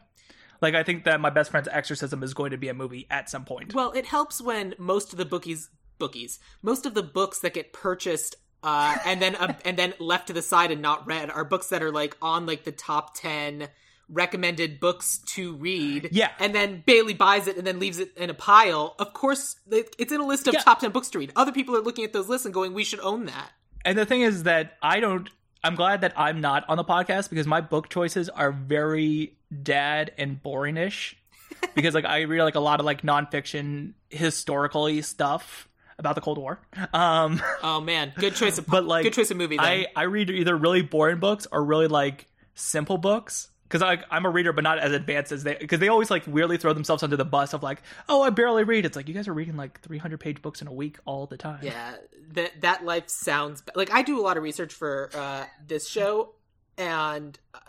Like 0.61 0.75
I 0.75 0.83
think 0.83 1.05
that 1.05 1.19
my 1.19 1.29
best 1.31 1.51
friend's 1.51 1.67
exorcism 1.71 2.21
is 2.23 2.33
going 2.33 2.51
to 2.51 2.57
be 2.57 2.69
a 2.69 2.73
movie 2.73 3.07
at 3.09 3.29
some 3.29 3.45
point. 3.45 3.73
Well, 3.73 3.91
it 3.93 4.05
helps 4.05 4.41
when 4.41 4.75
most 4.77 5.11
of 5.11 5.17
the 5.17 5.25
bookies 5.25 5.69
bookies 5.99 6.39
most 6.63 6.85
of 6.87 6.93
the 6.95 7.03
books 7.03 7.39
that 7.41 7.53
get 7.53 7.73
purchased 7.73 8.35
uh, 8.63 8.97
and 9.05 9.21
then 9.21 9.35
uh, 9.35 9.53
and 9.65 9.77
then 9.77 9.93
left 9.99 10.27
to 10.27 10.33
the 10.33 10.41
side 10.41 10.71
and 10.71 10.81
not 10.81 11.05
read 11.07 11.29
are 11.29 11.43
books 11.45 11.67
that 11.69 11.81
are 11.83 11.91
like 11.91 12.15
on 12.21 12.45
like 12.45 12.63
the 12.63 12.71
top 12.71 13.15
ten 13.15 13.67
recommended 14.09 14.79
books 14.79 15.19
to 15.19 15.55
read. 15.55 16.09
Yeah. 16.11 16.31
and 16.39 16.53
then 16.53 16.83
Bailey 16.85 17.13
buys 17.13 17.47
it 17.47 17.57
and 17.57 17.65
then 17.65 17.79
leaves 17.79 17.97
it 17.99 18.11
in 18.17 18.29
a 18.29 18.33
pile. 18.33 18.95
Of 18.99 19.13
course, 19.13 19.55
it's 19.71 20.11
in 20.11 20.19
a 20.19 20.25
list 20.25 20.47
of 20.47 20.53
Yeah. 20.53 20.61
top 20.61 20.79
ten 20.79 20.91
books 20.91 21.09
to 21.11 21.19
read. 21.19 21.31
Other 21.35 21.51
people 21.51 21.75
are 21.75 21.81
looking 21.81 22.03
at 22.03 22.13
those 22.13 22.27
lists 22.29 22.45
and 22.45 22.53
going, 22.53 22.73
"We 22.73 22.83
should 22.83 22.99
own 22.99 23.25
that." 23.25 23.51
And 23.85 23.97
the 23.97 24.05
thing 24.05 24.21
is 24.21 24.43
that 24.43 24.73
I 24.81 24.99
don't. 24.99 25.29
I'm 25.63 25.75
glad 25.75 26.01
that 26.01 26.13
I'm 26.17 26.41
not 26.41 26.65
on 26.67 26.77
the 26.77 26.83
podcast 26.83 27.29
because 27.29 27.45
my 27.45 27.61
book 27.61 27.89
choices 27.89 28.29
are 28.29 28.51
very 28.51 29.35
dad 29.63 30.11
and 30.17 30.41
boringish. 30.41 31.15
because 31.75 31.93
like 31.93 32.05
I 32.05 32.21
read 32.21 32.43
like 32.43 32.55
a 32.55 32.59
lot 32.59 32.79
of 32.79 32.85
like 32.85 33.03
nonfiction 33.03 33.93
historically 34.09 35.01
stuff 35.01 35.67
about 35.99 36.15
the 36.15 36.21
Cold 36.21 36.37
War. 36.37 36.59
Um, 36.93 37.41
Oh 37.63 37.79
man, 37.79 38.13
good 38.17 38.35
choice 38.35 38.57
of 38.57 38.65
But, 38.67 38.85
like, 38.85 39.03
good 39.03 39.13
choice 39.13 39.29
of 39.29 39.37
movie. 39.37 39.57
Then. 39.57 39.65
I 39.65 39.87
I 39.95 40.03
read 40.03 40.29
either 40.29 40.55
really 40.57 40.81
boring 40.81 41.19
books 41.19 41.47
or 41.51 41.63
really 41.63 41.87
like 41.87 42.27
simple 42.55 42.97
books 42.97 43.50
because 43.71 43.99
I'm 44.09 44.25
a 44.25 44.29
reader, 44.29 44.51
but 44.51 44.63
not 44.63 44.79
as 44.79 44.91
advanced 44.91 45.31
as 45.31 45.43
they 45.43 45.55
because 45.55 45.79
they 45.79 45.87
always 45.87 46.11
like 46.11 46.23
weirdly 46.27 46.57
throw 46.57 46.73
themselves 46.73 47.03
under 47.03 47.15
the 47.15 47.25
bus 47.25 47.53
of 47.53 47.63
like, 47.63 47.81
oh, 48.09 48.21
I 48.21 48.29
barely 48.29 48.63
read. 48.63 48.85
It's 48.85 48.95
like 48.95 49.07
you 49.07 49.13
guys 49.13 49.27
are 49.27 49.33
reading 49.33 49.55
like 49.55 49.79
300 49.81 50.19
page 50.19 50.41
books 50.41 50.61
in 50.61 50.67
a 50.67 50.73
week 50.73 50.97
all 51.05 51.25
the 51.25 51.37
time. 51.37 51.59
Yeah, 51.61 51.95
that 52.33 52.61
that 52.61 52.83
life 52.83 53.09
sounds 53.09 53.63
like 53.75 53.91
I 53.91 54.01
do 54.01 54.19
a 54.19 54.23
lot 54.23 54.37
of 54.37 54.43
research 54.43 54.73
for 54.73 55.09
uh, 55.13 55.45
this 55.65 55.87
show, 55.87 56.33
and 56.77 57.39
uh, 57.53 57.59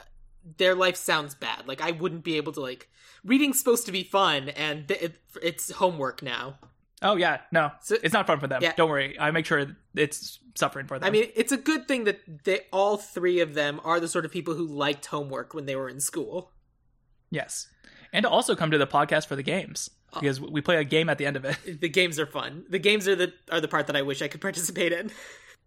their 0.56 0.74
life 0.74 0.96
sounds 0.96 1.34
bad. 1.34 1.68
Like 1.68 1.80
I 1.80 1.92
wouldn't 1.92 2.24
be 2.24 2.36
able 2.36 2.52
to 2.52 2.60
like 2.60 2.88
reading's 3.24 3.58
supposed 3.58 3.86
to 3.86 3.92
be 3.92 4.02
fun, 4.02 4.48
and 4.50 4.88
th- 4.88 5.02
it, 5.02 5.14
it's 5.40 5.70
homework 5.70 6.22
now. 6.22 6.58
Oh 7.02 7.16
yeah, 7.16 7.40
no, 7.50 7.72
So- 7.82 7.96
it's 8.02 8.12
not 8.14 8.26
fun 8.26 8.38
for 8.40 8.46
them. 8.46 8.62
Yeah. 8.62 8.72
Don't 8.76 8.88
worry, 8.90 9.18
I 9.18 9.30
make 9.30 9.44
sure 9.46 9.66
it's 9.94 10.38
suffering 10.54 10.86
for 10.86 10.98
them. 10.98 11.06
I 11.06 11.10
mean, 11.10 11.26
it's 11.34 11.52
a 11.52 11.56
good 11.56 11.88
thing 11.88 12.04
that 12.04 12.20
they 12.44 12.60
all 12.72 12.96
three 12.96 13.40
of 13.40 13.54
them 13.54 13.80
are 13.84 13.98
the 14.00 14.08
sort 14.08 14.24
of 14.24 14.30
people 14.32 14.54
who 14.54 14.66
liked 14.66 15.06
homework 15.06 15.52
when 15.54 15.66
they 15.66 15.76
were 15.76 15.88
in 15.88 16.00
school. 16.00 16.52
yes, 17.30 17.68
and 18.12 18.24
to 18.24 18.28
also 18.30 18.54
come 18.54 18.70
to 18.70 18.78
the 18.78 18.86
podcast 18.86 19.26
for 19.26 19.36
the 19.36 19.42
games 19.42 19.88
because 20.14 20.38
we 20.40 20.60
play 20.60 20.76
a 20.76 20.84
game 20.84 21.08
at 21.08 21.16
the 21.18 21.24
end 21.26 21.36
of 21.36 21.44
it. 21.46 21.56
The 21.80 21.88
games 21.88 22.18
are 22.18 22.26
fun. 22.26 22.64
The 22.68 22.78
games 22.78 23.08
are 23.08 23.16
the 23.16 23.32
are 23.50 23.60
the 23.60 23.68
part 23.68 23.86
that 23.86 23.96
I 23.96 24.02
wish 24.02 24.20
I 24.22 24.28
could 24.28 24.40
participate 24.48 24.92
in. 24.92 25.10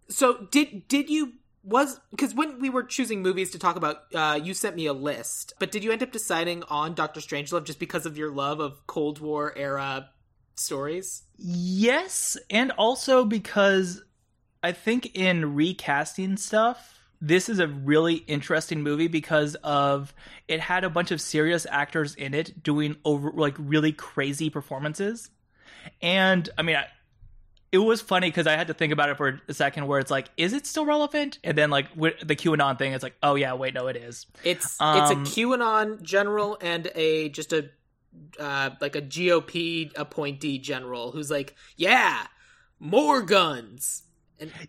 So 0.09 0.47
did 0.51 0.87
did 0.87 1.09
you 1.09 1.33
was 1.63 1.99
because 2.11 2.35
when 2.35 2.61
we 2.61 2.69
were 2.69 2.83
choosing 2.83 3.23
movies 3.23 3.49
to 3.49 3.57
talk 3.59 3.75
about, 3.75 4.03
uh, 4.13 4.39
you 4.41 4.53
sent 4.53 4.75
me 4.75 4.85
a 4.85 4.93
list. 4.93 5.55
But 5.57 5.71
did 5.71 5.83
you 5.83 5.91
end 5.91 6.03
up 6.03 6.11
deciding 6.11 6.61
on 6.69 6.93
Doctor 6.93 7.19
Strangelove 7.19 7.63
just 7.65 7.79
because 7.79 8.05
of 8.05 8.15
your 8.15 8.31
love 8.31 8.59
of 8.59 8.85
Cold 8.85 9.17
War 9.19 9.51
era 9.57 10.09
stories? 10.53 11.23
Yes, 11.37 12.37
and 12.49 12.71
also 12.71 13.25
because 13.25 14.03
I 14.63 14.71
think 14.71 15.15
in 15.15 15.55
recasting 15.55 16.37
stuff, 16.37 16.99
this 17.21 17.49
is 17.49 17.59
a 17.59 17.67
really 17.67 18.15
interesting 18.15 18.83
movie 18.83 19.07
because 19.07 19.55
of 19.63 20.13
it 20.47 20.59
had 20.59 20.83
a 20.83 20.89
bunch 20.89 21.11
of 21.11 21.21
serious 21.21 21.65
actors 21.69 22.15
in 22.15 22.33
it 22.33 22.63
doing 22.63 22.97
over 23.05 23.31
like 23.31 23.55
really 23.57 23.91
crazy 23.91 24.49
performances. 24.49 25.29
And 26.01 26.49
I 26.57 26.61
mean, 26.61 26.75
I, 26.75 26.87
it 27.71 27.79
was 27.79 28.01
funny 28.01 28.27
because 28.27 28.47
I 28.47 28.55
had 28.55 28.67
to 28.67 28.73
think 28.73 28.93
about 28.93 29.09
it 29.09 29.17
for 29.17 29.41
a 29.47 29.53
second 29.53 29.87
where 29.87 29.99
it's 29.99 30.11
like, 30.11 30.29
is 30.37 30.53
it 30.53 30.65
still 30.65 30.85
relevant? 30.85 31.39
And 31.43 31.57
then 31.57 31.69
like 31.69 31.87
with 31.95 32.15
the 32.25 32.35
QAnon 32.35 32.77
thing, 32.77 32.93
it's 32.93 33.03
like, 33.03 33.15
oh 33.21 33.35
yeah, 33.35 33.53
wait, 33.53 33.73
no, 33.73 33.87
it 33.87 33.97
is. 33.97 34.25
It's 34.43 34.79
Um, 34.79 34.97
it's 34.97 35.11
a 35.11 35.15
QAnon 35.15 36.01
general 36.01 36.57
and 36.61 36.89
a 36.95 37.29
just 37.29 37.53
a 37.53 37.69
uh, 38.39 38.72
like 38.81 38.95
a 38.95 39.01
GOP 39.01 39.91
appointee 39.95 40.57
general 40.60 41.12
who's 41.12 41.31
like, 41.31 41.55
yeah, 41.77 42.27
more 42.79 43.22
guns. 43.22 44.03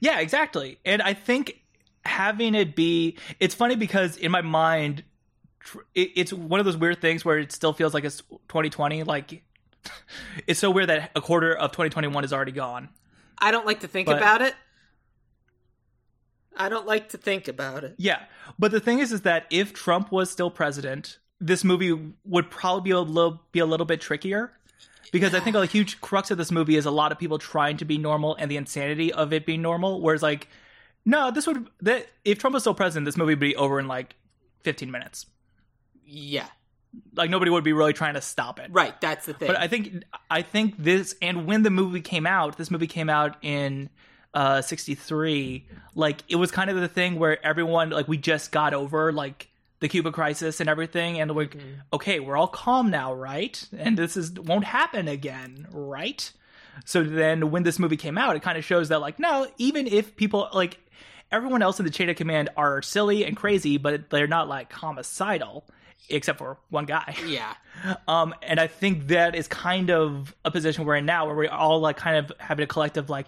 Yeah, 0.01 0.21
exactly. 0.21 0.79
And 0.85 1.03
I 1.03 1.13
think 1.15 1.63
having 2.05 2.55
it 2.55 2.77
be 2.77 3.19
it's 3.41 3.55
funny 3.55 3.75
because 3.75 4.17
in 4.17 4.31
my 4.31 4.41
mind 4.41 5.03
it, 5.93 6.13
it's 6.15 6.33
one 6.33 6.61
of 6.61 6.67
those 6.67 6.77
weird 6.77 7.01
things 7.01 7.25
where 7.25 7.37
it 7.41 7.51
still 7.51 7.73
feels 7.73 7.93
like 7.93 8.05
it's 8.05 8.21
2020 8.49 9.03
like 9.03 9.43
it's 10.47 10.61
so 10.61 10.71
weird 10.71 10.89
that 10.89 11.11
a 11.17 11.21
quarter 11.21 11.53
of 11.53 11.73
2021 11.73 12.25
is 12.25 12.33
already 12.33 12.53
gone. 12.53 12.89
I 13.39 13.51
don't 13.51 13.67
like 13.67 13.81
to 13.81 13.89
think 13.89 14.07
But- 14.07 14.19
about 14.19 14.43
it. 14.43 14.55
I 16.57 16.69
don't 16.71 16.87
like 16.87 17.11
to 17.11 17.19
think 17.19 17.49
about 17.49 17.85
it. 17.85 17.95
Yeah. 17.99 18.23
But 18.59 18.71
the 18.71 18.81
thing 18.81 18.99
is 19.01 19.13
is 19.13 19.23
that 19.23 19.47
if 19.51 19.73
Trump 19.75 20.11
was 20.11 20.31
still 20.31 20.51
president, 20.51 21.19
this 21.41 21.65
movie 21.65 21.99
would 22.25 22.51
probably 22.51 22.83
be 22.83 22.91
a 22.93 23.01
little 23.01 23.41
be 23.53 23.59
a 23.61 23.67
little 23.67 23.87
bit 23.87 24.01
trickier. 24.01 24.53
Because 25.13 25.35
I 25.35 25.41
think 25.41 25.55
a 25.55 25.65
huge 25.67 26.01
crux 26.01 26.31
of 26.33 26.37
this 26.39 26.51
movie 26.51 26.77
is 26.77 26.85
a 26.85 26.91
lot 26.91 27.13
of 27.13 27.19
people 27.19 27.39
trying 27.39 27.77
to 27.77 27.85
be 27.85 27.97
normal 27.97 28.35
and 28.35 28.51
the 28.51 28.57
insanity 28.57 29.13
of 29.13 29.33
it 29.33 29.47
being 29.47 29.63
normal. 29.63 30.01
Whereas 30.01 30.21
like, 30.23 30.49
no, 31.05 31.31
this 31.31 31.47
would 31.47 31.69
that 31.83 32.07
if 32.25 32.39
Trump 32.41 32.55
was 32.55 32.65
still 32.65 32.75
president, 32.75 33.05
this 33.07 33.17
movie 33.17 33.33
would 33.33 33.39
be 33.39 33.55
over 33.55 33.79
in 33.79 33.87
like 33.87 34.17
15 34.65 34.91
minutes. 34.91 35.27
Yeah, 36.05 36.47
Like 37.15 37.31
nobody 37.31 37.51
would 37.51 37.65
be 37.65 37.73
really 37.73 37.93
trying 37.93 38.15
to 38.15 38.21
stop 38.21 38.59
it. 38.59 38.71
right. 38.73 39.01
That's 39.01 39.27
the 39.27 39.35
thing. 39.35 39.47
But 39.49 39.59
I 39.59 39.69
think 39.69 40.03
I 40.31 40.43
think 40.43 40.75
this 40.77 41.15
and 41.23 41.47
when 41.47 41.63
the 41.63 41.71
movie 41.71 42.01
came 42.01 42.27
out, 42.27 42.57
this 42.59 42.71
movie 42.71 42.87
came 42.89 43.09
out 43.09 43.37
in 43.43 43.91
uh 44.35 44.61
63, 44.63 45.67
like 45.95 46.23
it 46.29 46.37
was 46.37 46.51
kind 46.51 46.69
of 46.69 46.77
the 46.77 46.89
thing 46.89 47.19
where 47.19 47.45
everyone 47.47 47.91
like 47.91 48.09
we 48.09 48.17
just 48.19 48.51
got 48.53 48.75
over 48.75 49.13
like 49.13 49.49
the 49.81 49.89
Cuba 49.89 50.13
crisis 50.13 50.61
and 50.61 50.69
everything 50.69 51.21
and 51.21 51.31
like 51.31 51.57
okay, 51.93 52.21
we're 52.21 52.37
all 52.37 52.49
calm 52.49 52.91
now, 52.91 53.13
right? 53.13 53.63
And 53.77 53.97
this 53.97 54.17
is 54.17 54.33
won't 54.33 54.65
happen 54.65 55.09
again, 55.09 55.67
right? 55.71 56.31
So 56.85 57.03
then 57.03 57.51
when 57.51 57.63
this 57.63 57.79
movie 57.79 57.97
came 57.97 58.19
out, 58.19 58.37
it 58.37 58.43
kind 58.43 58.59
of 58.59 58.65
shows 58.65 58.89
that 58.89 59.01
like 59.01 59.19
no, 59.19 59.47
even 59.59 59.87
if 59.87 60.17
people 60.17 60.49
like 60.53 60.79
everyone 61.33 61.63
else 61.63 61.79
in 61.79 61.85
the 61.85 61.91
chain 61.91 62.09
of 62.09 62.17
command 62.17 62.51
are 62.57 62.83
silly 62.83 63.25
and 63.25 63.37
crazy, 63.37 63.79
but 63.79 64.11
they're 64.11 64.27
not 64.27 64.49
like 64.49 64.73
homicidal 64.73 65.65
except 66.09 66.39
for 66.39 66.59
one 66.71 66.85
guy. 66.87 67.17
yeah, 67.27 67.55
Um, 68.09 68.35
and 68.43 68.59
I 68.61 68.69
think 68.69 69.09
that 69.09 69.35
is 69.35 69.49
kind 69.49 69.91
of 69.91 70.35
a 70.45 70.51
position 70.51 70.85
we're 70.85 70.97
in 70.97 71.07
now, 71.07 71.27
where 71.27 71.35
we're 71.35 71.51
all 71.51 71.81
like 71.81 71.97
kind 71.97 72.17
of 72.17 72.33
having 72.39 72.63
a 72.63 72.67
collective 72.67 73.11
like, 73.11 73.27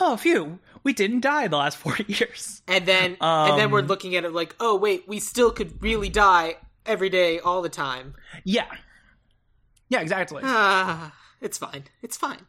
oh, 0.00 0.16
phew, 0.16 0.58
we 0.82 0.92
didn't 0.92 1.20
die 1.20 1.48
the 1.48 1.56
last 1.56 1.76
four 1.82 1.96
years. 2.06 2.62
and 2.68 2.86
then 2.86 3.16
and 3.20 3.58
then 3.58 3.70
we're 3.70 3.80
Um, 3.80 3.86
looking 3.86 4.16
at 4.16 4.24
it 4.24 4.32
like, 4.32 4.54
oh 4.60 4.76
wait, 4.76 5.08
we 5.08 5.20
still 5.20 5.50
could 5.50 5.82
really 5.82 6.08
die 6.08 6.56
every 6.86 7.08
day, 7.10 7.38
all 7.38 7.62
the 7.62 7.68
time. 7.68 8.14
Yeah, 8.44 8.66
yeah, 9.88 10.00
exactly. 10.00 10.42
Ah, 10.44 11.14
it's 11.40 11.58
fine. 11.58 11.84
It's 12.02 12.16
fine. 12.16 12.40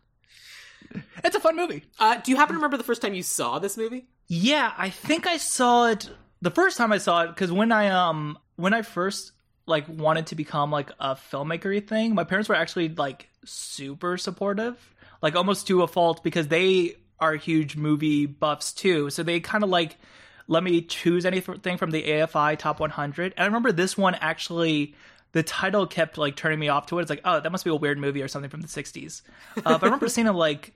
It's 1.23 1.35
a 1.35 1.39
fun 1.39 1.55
movie. 1.55 1.83
Uh, 1.99 2.17
do 2.17 2.31
you 2.31 2.37
happen 2.37 2.53
to 2.53 2.57
remember 2.57 2.77
the 2.77 2.83
first 2.83 3.01
time 3.01 3.13
you 3.13 3.23
saw 3.23 3.59
this 3.59 3.75
movie? 3.77 4.05
Yeah, 4.27 4.71
I 4.77 4.89
think 4.89 5.27
I 5.27 5.37
saw 5.37 5.87
it 5.87 6.09
the 6.41 6.51
first 6.51 6.77
time 6.77 6.91
I 6.91 6.97
saw 6.99 7.23
it 7.23 7.27
because 7.29 7.51
when 7.51 7.71
I 7.71 7.89
um 7.89 8.37
when 8.55 8.73
I 8.73 8.81
first 8.81 9.31
like 9.65 9.85
wanted 9.89 10.27
to 10.27 10.35
become 10.35 10.71
like 10.71 10.91
a 10.99 11.15
filmmakery 11.15 11.85
thing, 11.87 12.13
my 12.15 12.23
parents 12.23 12.47
were 12.49 12.55
actually 12.55 12.89
like 12.89 13.29
super 13.45 14.17
supportive, 14.17 14.77
like 15.21 15.35
almost 15.35 15.67
to 15.67 15.81
a 15.83 15.87
fault 15.87 16.23
because 16.23 16.47
they 16.47 16.95
are 17.19 17.35
huge 17.35 17.75
movie 17.75 18.25
buffs 18.25 18.73
too. 18.73 19.09
So 19.09 19.23
they 19.23 19.39
kind 19.39 19.63
of 19.63 19.69
like 19.69 19.97
let 20.47 20.63
me 20.63 20.81
choose 20.81 21.25
anything 21.25 21.77
from 21.77 21.91
the 21.91 22.03
AFI 22.03 22.57
Top 22.57 22.79
100. 22.79 23.33
And 23.35 23.43
I 23.43 23.45
remember 23.45 23.71
this 23.71 23.97
one 23.97 24.15
actually 24.15 24.93
the 25.31 25.43
title 25.43 25.85
kept 25.85 26.17
like 26.17 26.35
turning 26.35 26.59
me 26.59 26.69
off 26.69 26.85
to 26.87 26.99
it. 26.99 27.01
It's 27.01 27.09
like, 27.09 27.21
oh, 27.25 27.41
that 27.41 27.51
must 27.51 27.65
be 27.65 27.69
a 27.69 27.75
weird 27.75 27.97
movie 27.97 28.21
or 28.21 28.27
something 28.29 28.49
from 28.49 28.61
the 28.61 28.67
60s. 28.67 29.21
Uh, 29.57 29.61
but 29.63 29.83
I 29.83 29.85
remember 29.85 30.07
seeing 30.07 30.27
it 30.27 30.31
like 30.31 30.73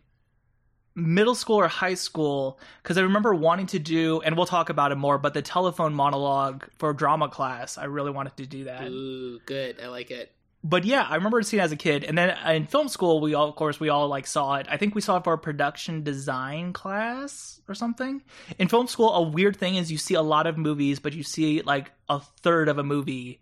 middle 0.95 1.35
school 1.35 1.55
or 1.57 1.67
high 1.67 1.93
school 1.93 2.59
because 2.83 2.97
I 2.97 3.01
remember 3.01 3.33
wanting 3.33 3.67
to 3.67 3.79
do, 3.79 4.21
and 4.21 4.35
we'll 4.35 4.45
talk 4.45 4.69
about 4.69 4.91
it 4.91 4.95
more, 4.95 5.17
but 5.17 5.33
the 5.33 5.41
telephone 5.41 5.93
monologue 5.93 6.65
for 6.77 6.91
drama 6.93 7.29
class. 7.29 7.77
I 7.77 7.85
really 7.85 8.11
wanted 8.11 8.35
to 8.37 8.45
do 8.45 8.65
that. 8.65 8.87
Ooh, 8.89 9.39
good. 9.45 9.79
I 9.81 9.87
like 9.87 10.11
it. 10.11 10.31
But 10.63 10.83
yeah, 10.83 11.05
I 11.09 11.15
remember 11.15 11.41
seeing 11.41 11.61
it 11.61 11.63
as 11.63 11.71
a 11.71 11.77
kid, 11.77 12.03
and 12.03 12.17
then 12.17 12.35
in 12.53 12.65
film 12.67 12.89
school, 12.89 13.21
we 13.21 13.33
all, 13.33 13.47
of 13.47 13.55
course, 13.55 13.79
we 13.79 13.87
all 13.87 14.09
like 14.09 14.27
saw 14.27 14.55
it. 14.55 14.67
I 14.69 14.75
think 14.75 14.93
we 14.93 14.99
saw 15.01 15.17
it 15.17 15.23
for 15.23 15.31
a 15.31 15.37
production 15.37 16.03
design 16.03 16.73
class 16.73 17.61
or 17.69 17.75
something. 17.75 18.21
In 18.57 18.67
film 18.67 18.87
school, 18.87 19.13
a 19.13 19.21
weird 19.21 19.55
thing 19.55 19.75
is 19.75 19.89
you 19.89 19.97
see 19.97 20.15
a 20.15 20.21
lot 20.21 20.47
of 20.47 20.57
movies, 20.57 20.99
but 20.99 21.13
you 21.13 21.23
see 21.23 21.61
like 21.61 21.91
a 22.09 22.19
third 22.41 22.67
of 22.67 22.77
a 22.77 22.83
movie. 22.83 23.39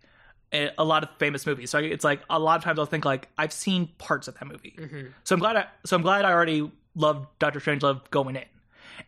eh, 0.52 0.70
A 0.78 0.84
lot 0.84 1.02
of 1.02 1.10
famous 1.18 1.44
movies, 1.44 1.70
so 1.70 1.78
it's 1.78 2.04
like 2.04 2.20
a 2.30 2.38
lot 2.38 2.56
of 2.58 2.62
times 2.64 2.78
I'll 2.78 2.86
think 2.86 3.04
like 3.04 3.28
I've 3.36 3.52
seen 3.52 3.88
parts 3.98 4.28
of 4.28 4.38
that 4.38 4.46
movie. 4.46 4.76
Mhm. 4.78 5.08
So 5.24 5.34
I'm 5.34 5.40
glad 5.40 5.56
I 5.56 5.66
so 5.84 5.96
I'm 5.96 6.02
glad 6.02 6.24
I 6.24 6.32
already 6.32 6.70
loved 6.94 7.26
Doctor 7.40 7.58
Strangelove 7.58 8.08
going 8.10 8.36
in. 8.36 8.44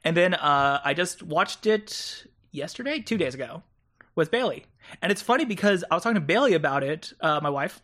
And 0.05 0.17
then 0.17 0.35
uh, 0.35 0.81
I 0.85 0.95
just 0.95 1.23
watched 1.23 1.67
it 1.67 2.27
yesterday, 2.51 3.01
two 3.01 3.17
days 3.19 3.35
ago, 3.35 3.63
with 4.17 4.31
Bailey. 4.33 4.67
And 5.01 5.13
it's 5.13 5.23
funny 5.23 5.45
because 5.45 5.85
I 5.91 5.95
was 5.95 6.03
talking 6.03 6.15
to 6.17 6.21
Bailey 6.21 6.55
about 6.55 6.83
it, 6.83 7.13
uh, 7.21 7.41
my 7.43 7.51
wife, 7.51 7.81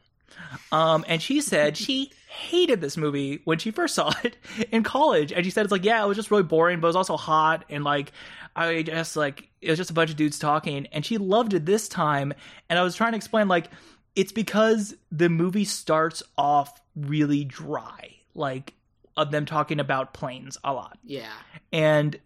um, 0.73 1.04
and 1.09 1.21
she 1.23 1.40
said 1.40 1.76
she 1.76 2.12
hated 2.28 2.80
this 2.80 2.97
movie 2.97 3.40
when 3.45 3.59
she 3.59 3.71
first 3.71 3.95
saw 3.97 4.12
it 4.25 4.37
in 4.71 4.83
college. 4.83 5.33
And 5.33 5.45
she 5.45 5.50
said 5.50 5.64
it's 5.64 5.73
like, 5.73 5.85
yeah, 5.85 6.02
it 6.04 6.06
was 6.09 6.16
just 6.16 6.30
really 6.30 6.42
boring, 6.42 6.80
but 6.80 6.87
it 6.87 6.90
was 6.90 6.97
also 6.97 7.16
hot, 7.16 7.64
and 7.71 7.85
like 7.85 8.12
I 8.54 8.83
just 8.83 9.16
like 9.16 9.49
it 9.61 9.71
was 9.71 9.78
just 9.78 9.90
a 9.90 9.95
bunch 9.95 10.11
of 10.11 10.16
dudes 10.16 10.38
talking. 10.38 10.87
And 10.92 11.04
she 11.04 11.18
loved 11.18 11.54
it 11.54 11.66
this 11.66 11.88
time. 11.88 12.33
And 12.68 12.78
I 12.78 12.83
was 12.83 12.95
trying 12.95 13.12
to 13.12 13.16
explain 13.16 13.49
like 13.49 13.71
it's 14.14 14.33
because 14.33 14.95
the 15.12 15.28
movie 15.28 15.64
starts 15.64 16.23
off 16.38 16.80
really 16.95 17.45
dry, 17.45 18.16
like 18.35 18.75
of 19.16 19.30
them 19.30 19.47
talking 19.47 19.80
about 19.80 20.12
planes 20.12 20.59
a 20.62 20.73
lot 20.75 20.99
Yeah. 21.02 21.33
and 21.73 22.18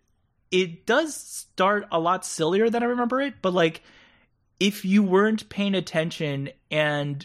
it 0.51 0.87
does 0.87 1.15
start 1.15 1.87
a 1.93 2.01
lot 2.01 2.25
sillier 2.25 2.69
than 2.69 2.83
I 2.83 2.87
remember 2.87 3.21
it, 3.21 3.35
but 3.41 3.55
like 3.55 3.83
if 4.59 4.85
you 4.85 5.03
weren't 5.05 5.49
paying 5.49 5.77
attention 5.77 6.51
and 6.71 7.25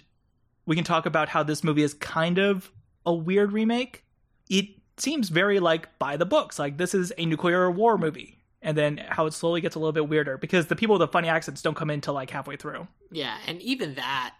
we 0.65 0.75
can 0.75 0.83
talk 0.85 1.05
about 1.05 1.29
how 1.29 1.43
this 1.43 1.63
movie 1.63 1.83
is 1.83 1.93
kind 1.93 2.37
of 2.37 2.71
a 3.05 3.13
weird 3.13 3.51
remake, 3.51 4.03
it 4.49 4.65
seems 4.97 5.29
very 5.29 5.59
like 5.59 5.97
by 5.99 6.17
the 6.17 6.25
books. 6.25 6.57
Like 6.59 6.77
this 6.77 6.93
is 6.95 7.13
a 7.17 7.25
nuclear 7.25 7.69
war 7.69 7.97
movie. 7.97 8.39
And 8.61 8.75
then 8.75 8.97
how 8.97 9.27
it 9.27 9.33
slowly 9.33 9.61
gets 9.61 9.75
a 9.75 9.79
little 9.79 9.91
bit 9.91 10.09
weirder 10.09 10.39
because 10.39 10.65
the 10.67 10.75
people 10.75 10.93
with 10.97 11.01
the 11.01 11.07
funny 11.11 11.27
accents 11.29 11.61
don't 11.61 11.75
come 11.75 11.91
in 11.91 12.01
till 12.01 12.15
like 12.15 12.31
halfway 12.31 12.55
through. 12.55 12.87
Yeah, 13.11 13.37
and 13.45 13.61
even 13.61 13.93
that. 13.95 14.33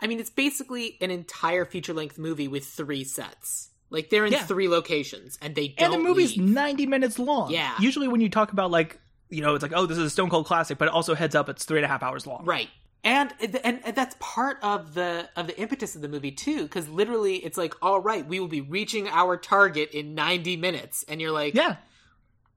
I 0.00 0.06
mean, 0.06 0.18
it's 0.18 0.30
basically 0.30 0.96
an 1.02 1.10
entire 1.10 1.66
feature 1.66 1.92
length 1.92 2.16
movie 2.16 2.48
with 2.48 2.64
three 2.64 3.04
sets. 3.04 3.68
Like 3.90 4.08
they're 4.08 4.24
in 4.24 4.32
Yeah. 4.32 4.44
three 4.46 4.66
locations, 4.68 5.36
and 5.42 5.54
they 5.54 5.68
don't. 5.68 5.92
and 5.92 6.00
the 6.00 6.08
movie's 6.08 6.38
leave. 6.38 6.48
90 6.48 6.86
minutes 6.86 7.18
long. 7.18 7.50
Yeah. 7.50 7.74
Usually 7.78 8.08
when 8.08 8.22
you 8.22 8.30
talk 8.30 8.52
about 8.52 8.70
like, 8.70 8.98
you 9.28 9.42
know, 9.42 9.54
it's 9.54 9.62
like, 9.62 9.72
oh, 9.74 9.84
this 9.84 9.98
is 9.98 10.04
a 10.04 10.10
Stone 10.10 10.30
Cold 10.30 10.46
classic, 10.46 10.78
but 10.78 10.88
it 10.88 10.94
also 10.94 11.14
heads 11.14 11.34
up 11.34 11.50
it's 11.50 11.66
three 11.66 11.78
and 11.78 11.84
a 11.84 11.88
half 11.88 12.02
hours 12.02 12.26
long. 12.26 12.46
right. 12.46 12.70
And, 13.02 13.32
and 13.40 13.80
and 13.84 13.96
that's 13.96 14.14
part 14.20 14.58
of 14.62 14.92
the 14.92 15.28
of 15.34 15.46
the 15.46 15.58
impetus 15.58 15.96
of 15.96 16.02
the 16.02 16.08
movie 16.08 16.32
too, 16.32 16.64
because 16.64 16.86
literally 16.86 17.36
it's 17.36 17.56
like, 17.56 17.74
all 17.80 17.98
right, 18.00 18.26
we 18.26 18.38
will 18.40 18.48
be 18.48 18.60
reaching 18.60 19.08
our 19.08 19.38
target 19.38 19.92
in 19.92 20.14
ninety 20.14 20.56
minutes, 20.56 21.02
and 21.08 21.18
you're 21.18 21.30
like, 21.30 21.54
Yeah. 21.54 21.76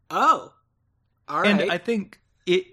oh, 0.10 0.52
all 1.30 1.42
right, 1.42 1.62
and 1.62 1.72
I 1.72 1.78
think 1.78 2.20
it 2.46 2.66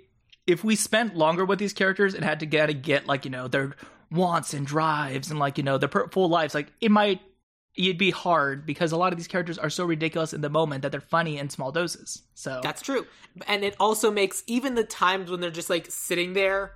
if 0.48 0.64
we 0.64 0.74
spent 0.74 1.14
longer 1.16 1.44
with 1.44 1.60
these 1.60 1.72
characters 1.72 2.14
and 2.14 2.24
had 2.24 2.40
to 2.40 2.46
get 2.46 2.66
to 2.66 2.74
get 2.74 3.06
like 3.06 3.24
you 3.24 3.30
know 3.30 3.46
their 3.46 3.76
wants 4.10 4.52
and 4.52 4.66
drives 4.66 5.30
and 5.30 5.38
like 5.38 5.56
you 5.56 5.62
know 5.62 5.78
their 5.78 5.88
full 6.10 6.28
lives, 6.28 6.56
like 6.56 6.72
it 6.80 6.90
might 6.90 7.20
it'd 7.76 7.98
be 7.98 8.10
hard 8.10 8.66
because 8.66 8.90
a 8.90 8.96
lot 8.96 9.12
of 9.12 9.16
these 9.16 9.28
characters 9.28 9.58
are 9.58 9.70
so 9.70 9.84
ridiculous 9.84 10.32
in 10.32 10.40
the 10.40 10.50
moment 10.50 10.82
that 10.82 10.90
they're 10.90 11.00
funny 11.00 11.38
in 11.38 11.48
small 11.48 11.70
doses. 11.70 12.22
So 12.34 12.60
That's 12.64 12.82
true. 12.82 13.06
And 13.46 13.62
it 13.64 13.76
also 13.78 14.10
makes 14.10 14.42
even 14.48 14.74
the 14.74 14.82
times 14.82 15.30
when 15.30 15.40
they're 15.40 15.50
just 15.50 15.70
like 15.70 15.86
sitting 15.88 16.32
there 16.32 16.72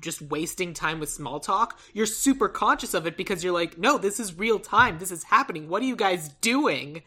just 0.00 0.22
wasting 0.22 0.74
time 0.74 1.00
with 1.00 1.08
small 1.10 1.40
talk, 1.40 1.78
you're 1.92 2.06
super 2.06 2.48
conscious 2.48 2.94
of 2.94 3.06
it 3.06 3.16
because 3.16 3.42
you're 3.42 3.52
like, 3.52 3.78
no, 3.78 3.98
this 3.98 4.20
is 4.20 4.38
real 4.38 4.58
time. 4.58 4.98
This 4.98 5.10
is 5.10 5.24
happening. 5.24 5.68
What 5.68 5.82
are 5.82 5.86
you 5.86 5.96
guys 5.96 6.28
doing? 6.40 7.02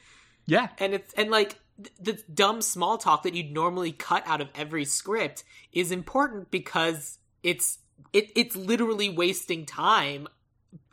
yeah, 0.46 0.70
And 0.78 0.94
it's 0.94 1.14
and 1.14 1.32
like 1.32 1.60
the 2.00 2.22
dumb 2.34 2.62
small 2.62 2.98
talk 2.98 3.24
that 3.24 3.34
you'd 3.34 3.52
normally 3.52 3.92
cut 3.92 4.24
out 4.26 4.42
of 4.42 4.50
every 4.56 4.86
script 4.86 5.44
is 5.74 5.92
important 5.92 6.50
because 6.52 7.18
it's 7.44 7.80
it 8.14 8.32
it's 8.36 8.56
literally 8.56 9.10
wasting 9.10 9.66
time 9.66 10.28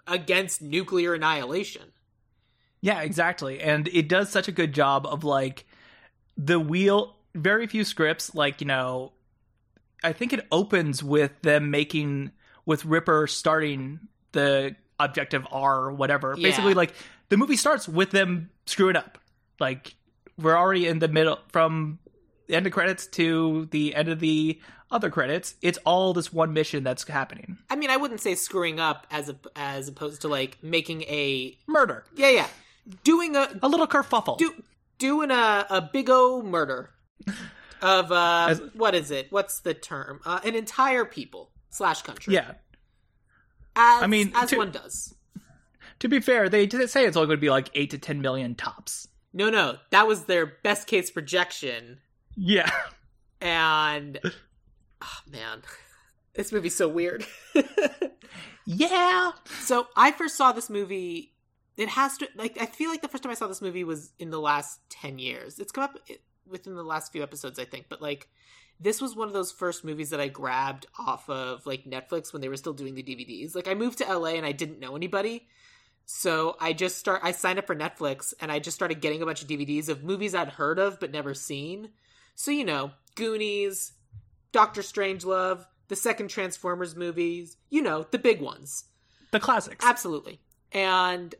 against 0.06 0.60
nuclear 0.62 1.14
annihilation. 1.14 1.92
Yeah, 2.80 3.00
exactly. 3.02 3.60
And 3.60 3.86
it 3.88 4.08
does 4.08 4.28
such 4.30 4.48
a 4.48 4.52
good 4.52 4.72
job 4.72 5.06
of 5.06 5.22
like 5.22 5.66
the 6.36 6.58
wheel 6.58 7.16
very 7.34 7.66
few 7.66 7.84
scripts 7.84 8.34
like, 8.34 8.60
you 8.60 8.66
know, 8.66 9.12
I 10.04 10.12
think 10.12 10.32
it 10.32 10.46
opens 10.50 11.02
with 11.02 11.30
them 11.42 11.70
making 11.70 12.32
with 12.66 12.84
Ripper 12.84 13.26
starting 13.26 14.00
the 14.32 14.74
objective 14.98 15.46
R 15.50 15.84
or 15.86 15.92
whatever. 15.92 16.34
Yeah. 16.36 16.48
Basically 16.48 16.74
like 16.74 16.94
the 17.28 17.36
movie 17.36 17.56
starts 17.56 17.88
with 17.88 18.10
them 18.10 18.50
screwing 18.66 18.96
up. 18.96 19.18
Like 19.60 19.94
we're 20.38 20.56
already 20.56 20.86
in 20.86 20.98
the 20.98 21.08
middle 21.08 21.38
from 21.48 21.98
the 22.48 22.54
end 22.56 22.66
of 22.66 22.72
credits 22.72 23.06
to 23.08 23.66
the 23.70 23.94
end 23.94 24.08
of 24.08 24.20
the 24.20 24.60
other 24.90 25.10
credits. 25.10 25.54
It's 25.62 25.78
all 25.84 26.12
this 26.12 26.32
one 26.32 26.52
mission 26.52 26.84
that's 26.84 27.06
happening. 27.08 27.58
I 27.70 27.76
mean, 27.76 27.90
I 27.90 27.96
wouldn't 27.96 28.20
say 28.20 28.34
screwing 28.34 28.78
up 28.80 29.06
as 29.10 29.28
a, 29.30 29.36
as 29.56 29.88
opposed 29.88 30.20
to 30.22 30.28
like 30.28 30.58
making 30.62 31.02
a 31.02 31.56
Murder. 31.66 32.04
yeah 32.14 32.30
yeah 32.30 32.46
doing 33.04 33.36
a 33.36 33.48
A 33.62 33.68
little 33.68 33.86
kerfuffle. 33.86 34.36
do 34.38 34.52
doing 34.98 35.30
a 35.30 35.66
a 35.70 35.80
big 35.80 36.10
o 36.10 36.42
murder 36.42 36.90
of 37.82 38.10
uh 38.12 38.46
As- 38.50 38.60
what 38.74 38.94
is 38.94 39.10
it? 39.10 39.26
What's 39.30 39.60
the 39.60 39.74
term? 39.74 40.20
Uh, 40.24 40.40
an 40.44 40.54
entire 40.54 41.04
people 41.04 41.50
slash 41.70 42.02
country. 42.02 42.34
yeah. 42.34 42.52
as, 43.76 44.02
I 44.02 44.06
mean, 44.06 44.32
as 44.34 44.50
to- 44.50 44.56
one 44.58 44.70
does. 44.70 45.14
To 46.00 46.08
be 46.08 46.20
fair, 46.20 46.48
they 46.48 46.66
didn't 46.66 46.88
say 46.88 47.04
it's 47.06 47.16
only 47.16 47.28
going 47.28 47.38
to 47.38 47.40
be 47.40 47.50
like 47.50 47.70
8 47.74 47.90
to 47.90 47.98
10 47.98 48.20
million 48.20 48.54
tops. 48.56 49.06
No, 49.32 49.50
no, 49.50 49.76
that 49.90 50.06
was 50.08 50.24
their 50.24 50.46
best 50.46 50.86
case 50.88 51.10
projection, 51.12 51.98
Yeah. 52.36 52.70
and 53.40 54.18
oh 55.00 55.18
man, 55.30 55.62
this 56.34 56.50
movie's 56.52 56.76
so 56.76 56.88
weird. 56.88 57.24
Yeah. 58.64 59.32
so 59.60 59.88
I 59.96 60.12
first 60.12 60.36
saw 60.36 60.52
this 60.52 60.70
movie. 60.70 61.32
It 61.76 61.88
has 61.88 62.16
to 62.18 62.28
like 62.36 62.58
I 62.60 62.66
feel 62.66 62.90
like 62.90 63.02
the 63.02 63.08
first 63.08 63.22
time 63.24 63.32
I 63.32 63.34
saw 63.34 63.48
this 63.48 63.60
movie 63.62 63.82
was 63.84 64.12
in 64.20 64.30
the 64.30 64.40
last 64.40 64.78
ten 64.88 65.18
years. 65.18 65.58
It's 65.58 65.72
come 65.72 65.84
up 65.84 65.98
i- 66.08 66.18
within 66.48 66.74
the 66.74 66.82
last 66.82 67.12
few 67.12 67.22
episodes, 67.22 67.58
I 67.58 67.64
think, 67.64 67.86
but 67.88 68.02
like. 68.02 68.28
This 68.80 69.00
was 69.00 69.14
one 69.14 69.28
of 69.28 69.34
those 69.34 69.52
first 69.52 69.84
movies 69.84 70.10
that 70.10 70.20
I 70.20 70.26
grabbed 70.26 70.86
off 70.98 71.30
of 71.30 71.64
like 71.66 71.84
Netflix 71.84 72.32
when 72.32 72.42
they 72.42 72.48
were 72.48 72.56
still 72.56 72.72
doing 72.72 72.96
the 72.96 73.02
DVDs. 73.02 73.54
Like 73.54 73.68
I 73.68 73.74
moved 73.74 73.98
to 73.98 74.12
LA 74.12 74.30
and 74.30 74.44
I 74.44 74.50
didn't 74.50 74.80
know 74.80 74.96
anybody. 74.96 75.46
So 76.04 76.56
I 76.60 76.72
just 76.72 76.98
start 76.98 77.20
I 77.22 77.32
signed 77.32 77.60
up 77.60 77.66
for 77.66 77.76
Netflix 77.76 78.34
and 78.40 78.50
I 78.50 78.58
just 78.58 78.74
started 78.74 79.00
getting 79.00 79.22
a 79.22 79.26
bunch 79.26 79.42
of 79.42 79.46
DVDs 79.46 79.88
of 79.88 80.02
movies 80.02 80.34
I'd 80.34 80.48
heard 80.48 80.80
of 80.80 80.98
but 80.98 81.12
never 81.12 81.32
seen. 81.32 81.90
So 82.34 82.50
you 82.50 82.64
know, 82.64 82.90
Goonies, 83.14 83.92
Doctor 84.50 84.82
Strangelove, 84.82 85.64
the 85.88 85.96
second 85.96 86.28
Transformers 86.28 86.96
movies, 86.96 87.56
you 87.70 87.82
know, 87.82 88.06
the 88.10 88.18
big 88.18 88.40
ones. 88.40 88.84
The 89.30 89.40
classics. 89.40 89.84
Absolutely. 89.84 90.40
And 90.72 91.34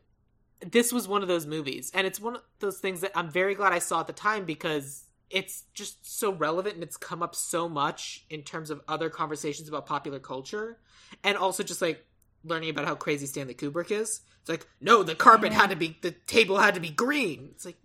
this 0.64 0.92
was 0.92 1.08
one 1.08 1.22
of 1.22 1.28
those 1.28 1.46
movies. 1.46 1.90
And 1.94 2.06
it's 2.06 2.20
one 2.20 2.36
of 2.36 2.42
those 2.60 2.78
things 2.78 3.00
that 3.00 3.12
I'm 3.14 3.30
very 3.30 3.54
glad 3.54 3.72
I 3.72 3.78
saw 3.78 4.00
at 4.00 4.06
the 4.06 4.12
time 4.12 4.44
because 4.44 5.04
it's 5.30 5.64
just 5.74 6.18
so 6.18 6.32
relevant 6.32 6.74
and 6.74 6.82
it's 6.82 6.96
come 6.96 7.22
up 7.22 7.34
so 7.34 7.68
much 7.68 8.24
in 8.28 8.42
terms 8.42 8.70
of 8.70 8.80
other 8.86 9.08
conversations 9.08 9.68
about 9.68 9.86
popular 9.86 10.18
culture. 10.18 10.78
And 11.24 11.36
also 11.36 11.62
just 11.62 11.82
like 11.82 12.04
learning 12.44 12.70
about 12.70 12.84
how 12.84 12.94
crazy 12.94 13.26
Stanley 13.26 13.54
Kubrick 13.54 13.90
is. 13.90 14.20
It's 14.40 14.48
like, 14.48 14.66
no, 14.80 15.02
the 15.02 15.14
carpet 15.14 15.52
had 15.52 15.70
to 15.70 15.76
be, 15.76 15.96
the 16.02 16.10
table 16.10 16.58
had 16.58 16.74
to 16.74 16.80
be 16.80 16.90
green. 16.90 17.50
It's 17.52 17.64
like, 17.64 17.78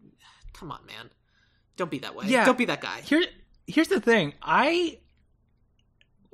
come 0.54 0.72
on, 0.72 0.86
man. 0.86 1.10
Don't 1.76 1.92
be 1.92 2.00
that 2.00 2.16
way. 2.16 2.26
Yeah. 2.28 2.46
Don't 2.46 2.58
be 2.58 2.66
that 2.66 2.82
guy. 2.82 3.02
Here 3.02 3.24
here's 3.68 3.90
the 3.90 4.00
thing. 4.00 4.34
I 4.42 5.00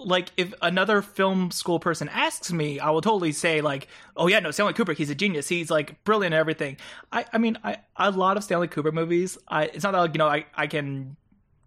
like 0.06 0.32
if 0.38 0.54
another 0.62 1.02
film 1.02 1.52
school 1.52 1.80
person 1.80 2.10
asks 2.10 2.52
me, 2.52 2.80
I 2.80 2.90
will 2.90 3.02
totally 3.02 3.32
say 3.32 3.62
like, 3.62 3.88
"Oh 4.16 4.28
yeah, 4.28 4.40
no, 4.40 4.52
Stanley 4.52 4.74
Kubrick, 4.74 4.98
he's 4.98 5.10
a 5.10 5.16
genius. 5.16 5.48
He's 5.48 5.70
like 5.72 6.04
brilliant 6.04 6.34
and 6.34 6.40
everything." 6.40 6.78
I 7.12 7.26
I 7.34 7.38
mean, 7.38 7.58
I 7.64 7.78
a 7.96 8.12
lot 8.12 8.38
of 8.38 8.44
Stanley 8.44 8.68
Kubrick 8.68 8.94
movies, 8.94 9.38
I 9.48 9.66
it's 9.66 9.84
not 9.84 9.92
that 9.92 10.00
like, 10.00 10.14
you 10.14 10.20
know, 10.20 10.28
I 10.28 10.46
I 10.56 10.68
can 10.68 11.16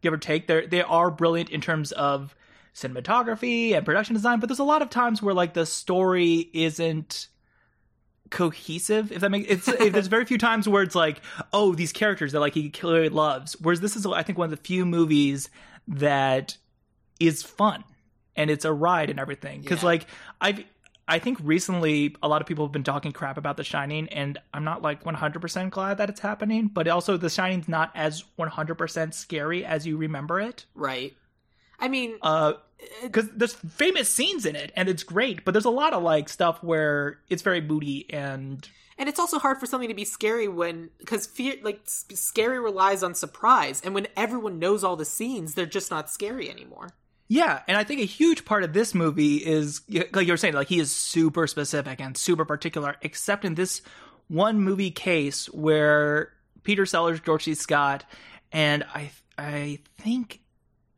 give 0.03 0.12
or 0.12 0.18
take. 0.18 0.46
They 0.46 0.66
they 0.66 0.83
are 0.83 1.11
brilliant 1.11 1.51
in 1.51 1.61
terms 1.61 1.92
of 1.92 2.35
cinematography 2.75 3.75
and 3.75 3.85
production 3.85 4.14
design, 4.14 4.38
but 4.40 4.49
there's 4.49 4.59
a 4.59 4.64
lot 4.64 4.83
of 4.83 4.90
times 4.90 5.22
where 5.22 5.35
like 5.35 5.55
the 5.55 5.66
story 5.66 6.51
isn't 6.53 7.29
cohesive 8.31 9.12
if 9.12 9.20
that 9.20 9.31
makes 9.31 9.49
it's 9.49 9.68
if 9.68 9.92
there's 9.92 10.09
very 10.09 10.25
few 10.25 10.37
times 10.37 10.68
where 10.68 10.83
it's 10.83 10.96
like 10.96 11.20
oh 11.53 11.75
these 11.75 11.92
characters 11.92 12.33
that 12.33 12.40
like 12.40 12.55
he 12.55 12.70
clearly 12.70 13.09
loves 13.09 13.55
whereas 13.61 13.81
this 13.81 13.94
is 13.94 14.05
i 14.05 14.22
think 14.22 14.37
one 14.37 14.46
of 14.46 14.51
the 14.51 14.57
few 14.64 14.85
movies 14.85 15.49
that 15.87 16.57
is 17.20 17.44
fun 17.44 17.85
and 18.37 18.51
it's 18.51 18.64
a 18.64 18.72
ride 18.72 19.11
and 19.11 19.18
everything 19.18 19.61
because 19.61 19.83
Yeah. 19.83 19.87
like 19.87 20.07
i've 20.40 20.64
i 21.09 21.18
think 21.18 21.38
recently 21.42 22.14
a 22.22 22.29
lot 22.29 22.40
of 22.40 22.46
people 22.49 22.64
have 22.66 22.72
been 22.72 22.85
talking 22.85 23.12
crap 23.12 23.37
about 23.38 23.57
the 23.57 23.64
shining 23.64 24.09
and 24.09 24.38
i'm 24.55 24.64
not 24.64 24.83
like 24.83 25.05
100% 25.05 25.70
glad 25.70 25.99
that 25.99 26.09
it's 26.11 26.20
happening 26.20 26.68
but 26.68 26.88
also 26.88 27.16
the 27.16 27.31
shining's 27.31 27.68
not 27.68 27.90
as 27.94 28.25
100% 28.38 29.14
scary 29.14 29.64
as 29.64 29.87
you 29.87 29.96
remember 29.96 30.40
it 30.40 30.66
Right. 30.75 31.14
I 31.79 31.88
mean, 31.88 32.16
uh 32.22 32.55
because 33.03 33.31
there's 33.31 33.55
famous 33.55 34.12
scenes 34.12 34.44
in 34.44 34.55
it 34.55 34.70
and 34.77 34.88
it's 34.88 35.03
great 35.03 35.44
but 35.44 35.53
there's 35.53 35.64
a 35.64 35.70
lot 35.70 35.92
of 35.94 36.03
like 36.03 36.29
stuff 36.29 36.62
where 36.62 37.18
it's 37.31 37.42
very 37.42 37.61
moody 37.61 38.07
and 38.12 38.68
And 38.99 39.09
it's 39.09 39.18
also 39.18 39.38
hard 39.38 39.59
for 39.59 39.66
something 39.66 39.88
to 39.88 39.94
be 39.94 40.05
scary 40.05 40.49
when 40.49 40.90
because 40.99 41.27
fear 41.27 41.55
like 41.62 41.81
scary 41.85 42.59
relies 42.59 43.03
on 43.03 43.14
surprise, 43.14 43.81
and 43.85 43.94
when 43.94 44.07
everyone 44.16 44.59
knows 44.59 44.83
all 44.85 44.96
the 44.96 45.05
scenes, 45.05 45.53
they're 45.55 45.66
just 45.66 45.90
not 45.90 46.11
scary 46.11 46.51
anymore. 46.51 46.88
Yeah, 47.29 47.61
and 47.67 47.77
I 47.77 47.83
think 47.85 48.01
a 48.01 48.05
huge 48.05 48.45
part 48.45 48.62
of 48.62 48.73
this 48.73 48.95
movie 48.95 49.37
is 49.37 49.81
like 50.12 50.27
you 50.27 50.33
were 50.33 50.37
saying, 50.37 50.55
like 50.55 50.69
he 50.69 50.79
is 50.79 50.95
super 50.95 51.47
specific 51.47 52.01
and 52.01 52.17
super 52.17 52.45
particular, 52.45 52.97
except 53.03 53.45
in 53.45 53.55
this 53.57 53.83
one 54.29 54.61
movie 54.61 54.91
case 54.93 55.47
where 55.47 56.31
Peter 56.62 56.87
Sellers, 56.87 57.21
George 57.21 57.45
C. 57.45 57.55
Scott, 57.55 58.05
and 58.53 58.85
I 58.95 59.11
I 59.39 59.81
think 59.99 60.41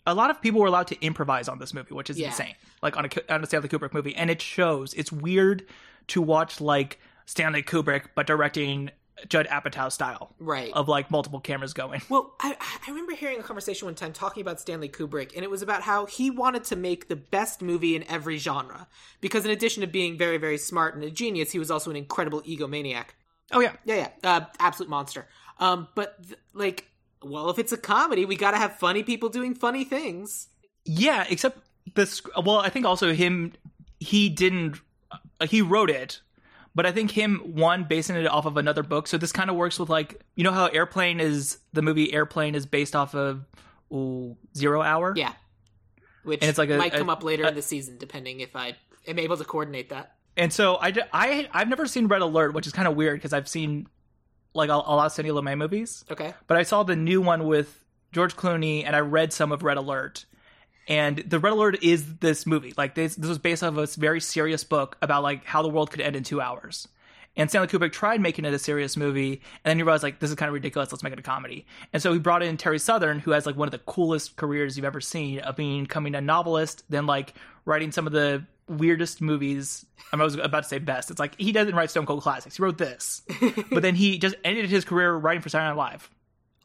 a 0.07 0.15
lot 0.15 0.31
of 0.31 0.41
people 0.43 0.61
were 0.61 0.67
allowed 0.67 0.87
to 0.89 1.01
improvise 1.05 1.49
on 1.49 1.59
this 1.59 1.73
movie, 1.75 1.95
which 1.95 2.11
is 2.11 2.19
Yeah. 2.19 2.29
insane. 2.29 2.55
Like 2.83 2.97
on 2.97 3.07
a 3.07 3.35
on 3.35 3.43
a 3.43 3.47
Stanley 3.47 3.69
Kubrick 3.69 3.93
movie, 3.95 4.15
and 4.15 4.31
it 4.31 4.41
shows. 4.43 4.93
It's 4.95 5.11
weird 5.11 5.67
to 6.09 6.21
watch 6.23 6.61
like 6.61 6.99
Stanley 7.27 7.63
Kubrick, 7.63 8.09
but 8.15 8.27
directing 8.27 8.91
Judd 9.29 9.47
Apatow 9.49 9.91
style 9.91 10.35
Right. 10.39 10.71
of 10.75 10.89
like 10.89 11.11
multiple 11.11 11.41
cameras 11.41 11.73
going. 11.75 12.03
Well, 12.09 12.35
I, 12.41 12.57
I 12.87 12.91
remember 12.91 13.15
hearing 13.15 13.39
a 13.41 13.43
conversation 13.43 13.87
one 13.87 13.95
time 13.95 14.13
talking 14.13 14.41
about 14.41 14.61
Stanley 14.61 14.89
Kubrick, 14.89 15.33
and 15.35 15.43
it 15.45 15.51
was 15.51 15.63
about 15.63 15.83
how 15.83 16.07
he 16.07 16.31
wanted 16.31 16.65
to 16.65 16.77
make 16.77 17.09
the 17.09 17.17
best 17.17 17.61
movie 17.63 17.97
in 17.97 18.05
every 18.09 18.39
genre. 18.39 18.87
Because 19.21 19.45
in 19.45 19.51
addition 19.51 19.81
to 19.81 19.87
being 19.87 20.17
very, 20.17 20.37
very 20.39 20.59
smart 20.59 20.95
and 20.95 21.03
a 21.05 21.11
genius, 21.11 21.53
he 21.53 21.59
was 21.59 21.71
also 21.71 21.91
an 21.91 21.97
incredible 21.97 22.43
egomaniac. 22.43 23.07
Oh 23.53 23.61
yeah, 23.61 23.73
Yeah, 23.85 24.09
yeah, 24.23 24.31
uh, 24.37 24.45
absolute 24.61 24.91
monster. 24.91 25.27
Um, 25.59 25.89
but 25.95 26.23
th- 26.23 26.39
like, 26.55 26.87
well, 27.23 27.51
if 27.51 27.59
it's 27.59 27.73
a 27.73 27.77
comedy, 27.79 28.25
we 28.25 28.37
got 28.37 28.53
to 28.53 28.59
have 28.59 28.77
funny 28.79 29.03
people 29.03 29.29
doing 29.29 29.55
funny 29.55 29.85
things. 29.85 30.49
Yeah, 30.85 31.25
except 31.29 31.59
this. 31.95 32.23
Well, 32.37 32.59
I 32.59 32.69
think 32.69 32.87
also 32.87 33.13
him. 33.13 33.55
He 34.01 34.29
didn't. 34.29 34.81
Uh, 35.41 35.47
he 35.47 35.63
wrote 35.63 35.91
it, 35.91 36.21
but 36.79 36.87
I 36.87 36.93
think 36.93 37.11
him 37.11 37.41
one 37.57 37.83
basing 37.85 38.15
it 38.15 38.25
off 38.29 38.47
of 38.47 38.57
another 38.57 38.85
book. 38.85 39.09
So 39.09 39.19
this 39.19 39.33
kind 39.33 39.51
of 39.51 39.57
works 39.57 39.81
with 39.81 39.89
like 39.89 40.23
you 40.37 40.45
know 40.45 40.53
how 40.53 40.67
Airplane 40.67 41.19
is 41.19 41.59
the 41.73 41.83
movie 41.83 42.13
Airplane 42.13 42.55
is 42.55 42.67
based 42.67 42.95
off 42.95 43.17
of 43.17 43.45
ooh, 43.93 44.37
Zero 44.57 44.81
Hour. 44.81 45.13
Yeah, 45.17 45.33
which 46.23 46.41
And 46.41 46.49
it's 46.49 46.57
like 46.59 46.71
a- 46.71 46.79
might 46.79 46.95
a- 46.95 46.99
come 46.99 47.11
up 47.11 47.25
later 47.25 47.43
a- 47.43 47.49
in 47.49 47.55
the 47.57 47.63
season, 47.63 47.99
depending 47.99 48.39
if 48.39 48.55
I 48.55 48.77
am 49.09 49.19
able 49.19 49.37
to 49.37 49.45
coordinate 49.45 49.89
that. 49.91 50.15
And 50.37 50.53
so 50.53 50.79
i 50.81 50.93
I've 51.53 51.69
never 51.69 51.87
seen 51.87 52.07
Red 52.07 52.23
Alert, 52.23 52.55
which 52.55 52.69
is 52.69 52.73
kind 52.73 52.87
of 52.87 52.95
weird 52.95 53.17
because 53.19 53.33
I've 53.33 53.49
seen 53.49 53.89
like 54.55 54.71
a, 54.71 54.75
a 54.75 54.95
lot 54.95 55.07
of 55.07 55.13
Sidney 55.13 55.33
Lumet 55.33 55.59
movies, 55.59 56.05
Okay. 56.11 56.33
but 56.47 56.57
I 56.57 56.63
saw 56.63 56.85
the 56.85 56.95
new 56.95 57.21
one 57.21 57.47
with 57.49 57.85
George 58.13 58.37
Clooney, 58.37 58.85
and 58.87 58.95
I 58.95 59.01
read 59.01 59.33
some 59.33 59.51
of 59.53 59.63
Red 59.65 59.77
Alert. 59.79 60.27
And 60.89 61.19
the 61.19 61.39
Red 61.39 61.53
Alert 61.53 61.85
is 61.85 62.17
this 62.17 62.47
movie. 62.47 62.73
Like 62.77 62.95
this, 62.95 63.15
this 63.15 63.29
was 63.29 63.39
based 63.39 63.63
off 63.63 63.77
of 63.77 63.79
a 63.79 64.01
very 64.01 64.21
serious 64.21 64.65
book 64.65 64.97
about 65.03 65.23
like 65.23 65.45
how 65.45 65.63
the 65.63 65.69
world 65.69 65.91
could 65.91 66.01
end 66.01 66.17
in 66.17 66.25
two 66.25 66.41
hours. 66.41 66.89
And 67.37 67.49
Stanley 67.49 67.69
Kubrick 67.69 67.93
tried 67.93 68.21
making 68.21 68.47
it 68.47 68.53
a 68.53 68.59
serious 68.59 68.97
movie, 68.97 69.31
and 69.33 69.71
then 69.71 69.77
he 69.77 69.85
realized 69.85 70.03
like 70.03 70.19
this 70.19 70.31
is 70.31 70.35
kind 70.35 70.49
of 70.49 70.55
ridiculous. 70.55 70.91
Let's 70.91 71.05
make 71.05 71.13
it 71.13 71.19
a 71.21 71.23
comedy. 71.23 71.67
And 71.93 72.03
so 72.03 72.13
he 72.13 72.19
brought 72.19 72.43
in 72.43 72.57
Terry 72.57 72.81
Southern, 72.81 73.21
who 73.21 73.31
has 73.31 73.47
like 73.47 73.55
one 73.55 73.69
of 73.69 73.73
the 73.73 73.79
coolest 73.79 74.35
careers 74.35 74.77
you've 74.77 74.85
ever 74.85 75.01
seen 75.01 75.39
of 75.41 75.55
being 75.55 75.85
becoming 75.85 76.17
a 76.17 76.21
novelist, 76.21 76.83
then 76.89 77.07
like 77.07 77.35
writing 77.65 77.93
some 77.93 78.09
of 78.09 78.13
the 78.13 78.45
weirdest 78.67 79.21
movies. 79.21 79.87
I 80.13 80.17
was 80.17 80.35
about 80.35 80.65
to 80.65 80.69
say 80.69 80.79
best. 80.79 81.13
It's 81.13 81.21
like 81.21 81.39
he 81.39 81.53
doesn't 81.53 81.77
write 81.77 81.91
Stone 81.91 82.07
Cold 82.07 82.23
classics. 82.23 82.57
He 82.57 82.63
wrote 82.63 82.79
this, 82.79 83.23
but 83.71 83.83
then 83.83 83.95
he 83.95 84.19
just 84.19 84.35
ended 84.43 84.69
his 84.69 84.85
career 84.85 85.15
writing 85.15 85.43
for 85.43 85.49
Saturday 85.49 85.69
Night 85.69 85.77
Live. 85.77 86.11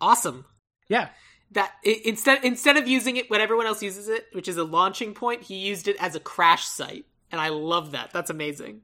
Awesome. 0.01 0.45
Yeah, 0.87 1.09
that 1.53 1.73
instead 1.83 2.43
instead 2.43 2.77
of 2.77 2.87
using 2.87 3.17
it 3.17 3.29
when 3.29 3.41
everyone 3.41 3.65
else 3.65 3.81
uses 3.81 4.07
it, 4.07 4.27
which 4.33 4.47
is 4.47 4.57
a 4.57 4.63
launching 4.63 5.13
point, 5.13 5.43
he 5.43 5.55
used 5.55 5.87
it 5.87 5.95
as 5.99 6.15
a 6.15 6.19
crash 6.19 6.65
site, 6.65 7.05
and 7.31 7.39
I 7.39 7.49
love 7.49 7.91
that. 7.91 8.11
That's 8.11 8.29
amazing. 8.29 8.81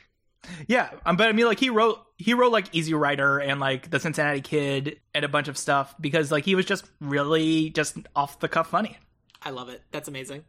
yeah, 0.66 0.90
um, 1.06 1.16
but 1.16 1.28
I 1.28 1.32
mean, 1.32 1.46
like 1.46 1.60
he 1.60 1.70
wrote 1.70 2.00
he 2.16 2.34
wrote 2.34 2.52
like 2.52 2.66
Easy 2.72 2.94
Rider 2.94 3.38
and 3.38 3.60
like 3.60 3.90
The 3.90 4.00
Cincinnati 4.00 4.40
Kid 4.40 5.00
and 5.14 5.24
a 5.24 5.28
bunch 5.28 5.48
of 5.48 5.56
stuff 5.56 5.94
because 6.00 6.30
like 6.32 6.44
he 6.44 6.54
was 6.54 6.66
just 6.66 6.84
really 7.00 7.70
just 7.70 7.96
off 8.16 8.40
the 8.40 8.48
cuff 8.48 8.68
funny. 8.68 8.98
I 9.42 9.50
love 9.50 9.68
it. 9.68 9.82
That's 9.92 10.08
amazing. 10.08 10.44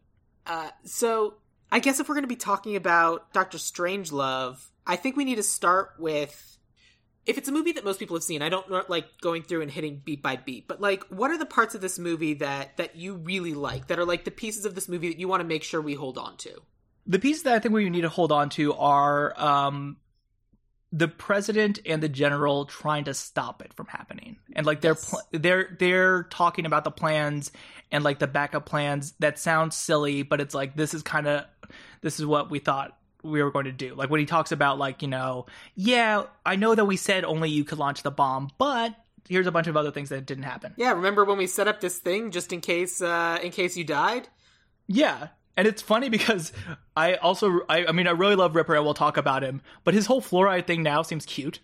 Uh, 0.46 0.70
so 0.84 1.36
I 1.72 1.80
guess 1.80 2.00
if 2.00 2.10
we're 2.10 2.16
going 2.16 2.24
to 2.24 2.28
be 2.28 2.36
talking 2.36 2.76
about 2.76 3.34
Doctor 3.34 3.58
Strangelove, 3.58 4.58
I 4.88 4.96
think 4.96 5.16
we 5.16 5.26
need 5.26 5.36
to 5.36 5.44
start 5.44 5.92
with 6.00 6.58
if 7.30 7.38
it's 7.38 7.48
a 7.48 7.52
movie 7.52 7.74
that 7.74 7.86
most 7.86 8.00
people 8.00 8.16
have 8.16 8.24
seen. 8.24 8.42
I 8.42 8.50
don't 8.50 8.90
like 8.90 9.22
going 9.22 9.44
through 9.44 9.62
and 9.62 9.70
hitting 9.70 10.02
beat 10.04 10.24
by 10.24 10.36
beat, 10.36 10.68
but 10.68 10.82
like, 10.82 11.04
what 11.06 11.30
are 11.30 11.38
the 11.38 11.46
parts 11.46 11.76
of 11.76 11.82
this 11.82 12.00
movie 12.00 12.34
that 12.36 12.76
that 12.78 12.96
you 12.96 13.16
really 13.16 13.54
like? 13.54 13.88
That 13.88 14.00
are 14.00 14.06
like 14.06 14.26
the 14.26 14.32
pieces 14.32 14.66
of 14.66 14.74
this 14.74 14.90
movie 14.90 15.10
that 15.10 15.20
you 15.20 15.28
want 15.28 15.42
to 15.42 15.48
make 15.48 15.64
sure 15.64 15.80
we 15.80 15.94
hold 15.94 16.18
on 16.18 16.38
to. 16.38 16.62
The 17.06 17.20
pieces 17.20 17.44
that 17.44 17.54
I 17.54 17.60
think 17.60 17.74
we 17.74 17.88
need 17.90 18.02
to 18.02 18.10
hold 18.10 18.32
on 18.32 18.50
to 18.52 18.74
are 18.74 19.40
um, 19.40 19.98
the 20.92 21.08
president 21.08 21.80
and 21.86 22.02
the 22.02 22.10
general 22.10 22.66
trying 22.66 23.04
to 23.04 23.14
stop 23.14 23.62
it 23.62 23.74
from 23.76 23.86
happening 23.86 24.38
and 24.54 24.66
like 24.66 24.82
they're 24.82 24.96
pl- 24.96 25.22
they're 25.32 25.76
they're 25.80 26.24
talking 26.24 26.66
about 26.66 26.84
the 26.84 26.92
plans 26.92 27.52
and 27.92 28.04
like 28.04 28.18
the 28.18 28.28
backup 28.28 28.66
plans 28.66 29.14
that 29.20 29.38
sounds 29.38 29.76
silly 29.76 30.24
but 30.24 30.42
it's 30.42 30.56
like 30.56 30.76
this 30.76 30.96
is 30.96 31.04
kind 31.04 31.28
of 31.28 31.46
this 32.02 32.20
is 32.20 32.26
what 32.26 32.50
we 32.50 32.58
thought 32.58 32.98
we 33.24 33.44
were 33.44 33.52
going 33.52 33.66
to 33.66 33.72
do 33.72 33.94
like 33.96 34.10
when 34.10 34.20
he 34.20 34.26
talks 34.26 34.52
about 34.52 34.78
like 34.78 35.02
you 35.02 35.08
know 35.08 35.46
yeah 35.76 36.24
i 36.46 36.56
know 36.56 36.74
that 36.74 36.86
we 36.86 36.96
said 36.96 37.26
only 37.26 37.50
you 37.50 37.64
could 37.64 37.78
launch 37.78 38.04
the 38.04 38.12
bomb 38.12 38.50
but 38.58 38.96
here's 39.28 39.48
a 39.48 39.52
bunch 39.52 39.68
of 39.68 39.76
other 39.76 39.92
things 39.92 40.10
that 40.10 40.26
didn't 40.26 40.44
happen 40.44 40.74
yeah 40.78 40.92
remember 40.92 41.26
when 41.26 41.38
we 41.38 41.48
set 41.48 41.68
up 41.68 41.82
this 41.82 41.98
thing 41.98 42.32
just 42.32 42.54
in 42.54 42.62
case 42.62 43.02
uh 43.02 43.38
in 43.44 43.52
case 43.52 43.76
you 43.76 43.84
died 43.84 44.28
yeah 44.88 45.28
and 45.60 45.68
it's 45.68 45.82
funny 45.82 46.08
because 46.08 46.54
I 46.96 47.16
also, 47.16 47.60
I, 47.68 47.88
I, 47.88 47.92
mean, 47.92 48.08
I 48.08 48.12
really 48.12 48.36
love 48.36 48.56
Ripper 48.56 48.76
and 48.76 48.86
we'll 48.86 48.94
talk 48.94 49.18
about 49.18 49.44
him, 49.44 49.62
but 49.84 49.94
his 49.94 50.06
whole 50.06 50.22
fluoride 50.22 50.66
thing 50.66 50.84
now 50.84 51.02
seems 51.02 51.26
cute. 51.26 51.60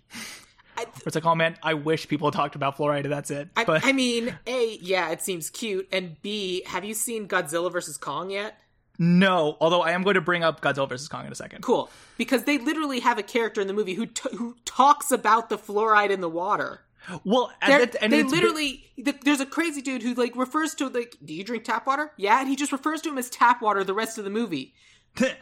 I, 0.76 0.86
it's 1.06 1.16
like, 1.16 1.26
oh 1.26 1.34
man, 1.34 1.56
I 1.64 1.76
wish 1.76 2.10
people 2.10 2.30
talked 2.30 2.56
about 2.56 2.78
fluoride 2.78 3.06
and 3.06 3.14
that's 3.14 3.32
it. 3.32 3.48
But 3.54 3.86
I, 3.86 3.90
I 3.90 3.92
mean, 3.94 4.38
A, 4.48 4.78
yeah, 4.82 5.12
it 5.12 5.22
seems 5.22 5.50
cute. 5.50 5.88
And 5.94 6.22
B, 6.22 6.64
have 6.66 6.84
you 6.84 6.94
seen 6.94 7.30
Godzilla 7.30 7.72
versus 7.72 7.98
Kong 7.98 8.32
yet? 8.32 8.60
No, 8.98 9.58
although 9.60 9.82
I 9.82 9.92
am 9.92 10.04
going 10.04 10.16
to 10.16 10.22
bring 10.22 10.44
up 10.44 10.62
Godzilla 10.62 10.90
vs 10.90 11.08
Kong 11.08 11.26
in 11.26 11.32
a 11.32 11.36
second. 11.36 11.62
Cool, 11.62 11.90
because 12.18 12.44
they 12.44 12.58
literally 12.58 13.00
have 13.02 13.18
a 13.18 13.24
character 13.24 13.62
in 13.62 13.68
the 13.68 13.74
movie 13.74 13.94
who 13.94 14.06
t- 14.06 14.36
who 14.36 14.56
talks 14.66 15.12
about 15.12 15.50
the 15.50 15.58
fluoride 15.58 16.10
in 16.10 16.22
the 16.22 16.30
water. 16.30 16.82
Well, 17.24 17.52
that, 17.66 17.96
they 18.10 18.24
literally 18.24 18.86
there's 18.98 19.40
a 19.40 19.46
crazy 19.46 19.82
dude 19.82 20.02
who 20.02 20.14
like 20.14 20.36
refers 20.36 20.74
to 20.76 20.90
like, 20.90 21.18
do 21.24 21.34
you 21.34 21.44
drink 21.44 21.64
tap 21.64 21.86
water? 21.86 22.12
Yeah, 22.18 22.40
and 22.40 22.50
he 22.50 22.56
just 22.56 22.72
refers 22.72 23.02
to 23.02 23.10
him 23.10 23.18
as 23.18 23.30
tap 23.30 23.62
water 23.62 23.84
the 23.84 23.94
rest 23.94 24.18
of 24.18 24.24
the 24.24 24.30
movie. 24.30 24.74
it, 25.18 25.38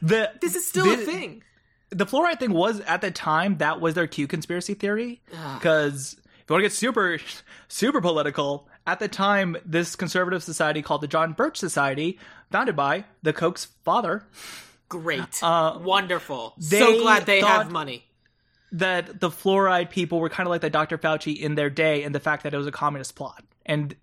the, 0.00 0.32
this 0.40 0.56
is 0.56 0.66
still 0.66 0.86
the, 0.86 0.94
a 0.94 0.96
thing. 0.96 1.42
The 1.90 2.06
fluoride 2.06 2.40
thing 2.40 2.52
was 2.52 2.80
at 2.80 3.00
the 3.00 3.10
time 3.10 3.58
that 3.58 3.80
was 3.80 3.94
their 3.94 4.06
Q 4.06 4.26
conspiracy 4.26 4.74
theory 4.74 5.20
because 5.28 6.16
if 6.42 6.50
you 6.50 6.54
want 6.54 6.62
to 6.62 6.68
get 6.68 6.72
super 6.72 7.18
super 7.68 8.00
political, 8.00 8.68
at 8.86 8.98
the 8.98 9.08
time 9.08 9.56
this 9.64 9.96
conservative 9.96 10.42
society 10.42 10.82
called 10.82 11.00
the 11.00 11.08
John 11.08 11.32
Birch 11.32 11.56
Society, 11.56 12.18
founded 12.50 12.76
by 12.76 13.04
the 13.22 13.32
Koch's 13.32 13.66
father. 13.84 14.26
Great, 14.88 15.42
uh, 15.42 15.78
wonderful. 15.80 16.54
So 16.58 17.00
glad 17.00 17.26
they 17.26 17.40
have 17.40 17.70
money 17.70 18.04
that 18.72 19.20
the 19.20 19.28
fluoride 19.28 19.90
people 19.90 20.18
were 20.18 20.30
kind 20.30 20.46
of 20.46 20.50
like 20.50 20.62
the 20.62 20.70
Dr. 20.70 20.98
Fauci 20.98 21.38
in 21.38 21.54
their 21.54 21.70
day 21.70 22.02
and 22.02 22.14
the 22.14 22.20
fact 22.20 22.42
that 22.42 22.54
it 22.54 22.56
was 22.56 22.66
a 22.66 22.72
communist 22.72 23.14
plot. 23.14 23.44
And 23.66 23.94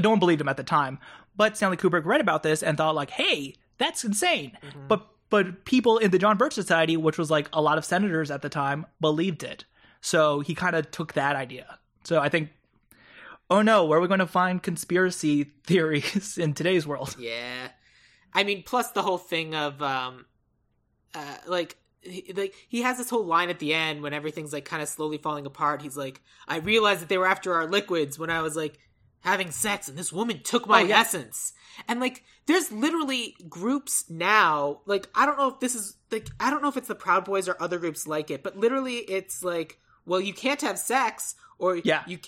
no 0.00 0.10
one 0.10 0.18
believed 0.18 0.40
him 0.40 0.48
at 0.48 0.56
the 0.56 0.64
time. 0.64 0.98
But 1.36 1.56
Stanley 1.56 1.76
Kubrick 1.76 2.04
read 2.04 2.20
about 2.20 2.42
this 2.42 2.62
and 2.62 2.76
thought 2.76 2.94
like, 2.94 3.10
hey, 3.10 3.54
that's 3.78 4.04
insane. 4.04 4.56
Mm-hmm. 4.62 4.88
But 4.88 5.06
but 5.30 5.64
people 5.64 5.98
in 5.98 6.10
the 6.10 6.18
John 6.18 6.36
Birch 6.36 6.52
Society, 6.52 6.96
which 6.96 7.18
was 7.18 7.30
like 7.30 7.48
a 7.52 7.60
lot 7.60 7.76
of 7.76 7.84
senators 7.84 8.30
at 8.30 8.42
the 8.42 8.48
time, 8.48 8.86
believed 9.00 9.42
it. 9.42 9.64
So 10.00 10.40
he 10.40 10.54
kind 10.54 10.76
of 10.76 10.90
took 10.90 11.14
that 11.14 11.34
idea. 11.34 11.78
So 12.04 12.20
I 12.20 12.28
think 12.28 12.50
oh 13.50 13.62
no, 13.62 13.84
where 13.84 13.98
are 13.98 14.02
we 14.02 14.08
going 14.08 14.20
to 14.20 14.26
find 14.26 14.62
conspiracy 14.62 15.44
theories 15.66 16.38
in 16.38 16.54
today's 16.54 16.86
world? 16.86 17.16
Yeah. 17.18 17.68
I 18.32 18.44
mean, 18.44 18.62
plus 18.64 18.90
the 18.92 19.02
whole 19.02 19.18
thing 19.18 19.54
of 19.54 19.82
um 19.82 20.26
uh, 21.14 21.36
like 21.46 21.76
he, 22.00 22.32
like 22.34 22.54
he 22.68 22.82
has 22.82 22.98
this 22.98 23.10
whole 23.10 23.24
line 23.24 23.50
at 23.50 23.58
the 23.58 23.72
end 23.72 24.02
when 24.02 24.12
everything's 24.12 24.52
like 24.52 24.64
kind 24.64 24.82
of 24.82 24.88
slowly 24.88 25.18
falling 25.18 25.46
apart. 25.46 25.82
He's 25.82 25.96
like, 25.96 26.20
"I 26.46 26.56
realized 26.56 27.00
that 27.00 27.08
they 27.08 27.18
were 27.18 27.26
after 27.26 27.54
our 27.54 27.66
liquids 27.66 28.18
when 28.18 28.30
I 28.30 28.42
was 28.42 28.56
like 28.56 28.78
having 29.20 29.50
sex, 29.50 29.88
and 29.88 29.96
this 29.96 30.12
woman 30.12 30.42
took 30.42 30.66
my 30.66 30.82
oh, 30.82 30.86
yeah. 30.86 31.00
essence." 31.00 31.52
And 31.88 32.00
like, 32.00 32.24
there's 32.46 32.70
literally 32.70 33.36
groups 33.48 34.04
now. 34.10 34.80
Like, 34.86 35.08
I 35.14 35.26
don't 35.26 35.38
know 35.38 35.48
if 35.48 35.60
this 35.60 35.74
is 35.74 35.96
like, 36.10 36.28
I 36.38 36.50
don't 36.50 36.62
know 36.62 36.68
if 36.68 36.76
it's 36.76 36.88
the 36.88 36.94
Proud 36.94 37.24
Boys 37.24 37.48
or 37.48 37.56
other 37.60 37.78
groups 37.78 38.06
like 38.06 38.30
it, 38.30 38.42
but 38.42 38.56
literally, 38.56 38.98
it's 38.98 39.42
like, 39.42 39.78
well, 40.06 40.20
you 40.20 40.34
can't 40.34 40.60
have 40.62 40.78
sex, 40.78 41.34
or 41.58 41.76
yeah, 41.76 42.02
you 42.06 42.18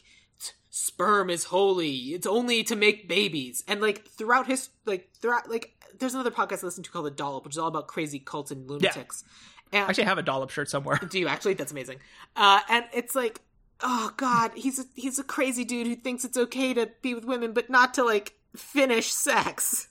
sperm 0.71 1.31
is 1.31 1.45
holy. 1.45 1.95
It's 2.15 2.27
only 2.27 2.63
to 2.65 2.77
make 2.77 3.09
babies. 3.09 3.65
And 3.67 3.81
like 3.81 4.07
throughout 4.07 4.47
his 4.47 4.69
like 4.85 5.09
throughout 5.21 5.49
like 5.49 5.73
there's 5.99 6.15
another 6.15 6.31
podcast 6.31 6.63
I 6.63 6.67
listen 6.67 6.85
to 6.85 6.91
called 6.91 7.07
The 7.07 7.11
Dollop, 7.11 7.45
which 7.45 7.55
is 7.55 7.59
all 7.59 7.69
about 7.69 7.87
crazy 7.87 8.19
cults 8.19 8.51
and 8.51 8.69
lunatics. 8.69 9.25
Yeah. 9.27 9.81
And, 9.81 9.91
actually, 9.91 10.05
have 10.05 10.19
a 10.19 10.23
dollop 10.23 10.51
shirt 10.51 10.71
somewhere. 10.71 11.01
Do 11.11 11.19
you 11.19 11.29
actually? 11.29 11.55
That's 11.55 11.73
amazing. 11.73 11.99
Uh, 12.37 12.61
and 12.69 12.85
it's 12.93 13.15
like, 13.15 13.41
oh 13.81 14.13
god, 14.17 14.53
he's 14.55 14.79
a, 14.79 14.85
he's 14.95 15.19
a 15.19 15.25
crazy 15.25 15.65
dude 15.65 15.87
who 15.87 15.97
thinks 15.97 16.25
it's 16.25 16.37
okay 16.37 16.75
to 16.75 16.91
be 17.03 17.15
with 17.15 17.25
women, 17.25 17.53
but 17.53 17.71
not 17.71 17.95
to 17.95 18.05
like 18.05 18.35
finish 18.55 19.13
sex. 19.13 19.89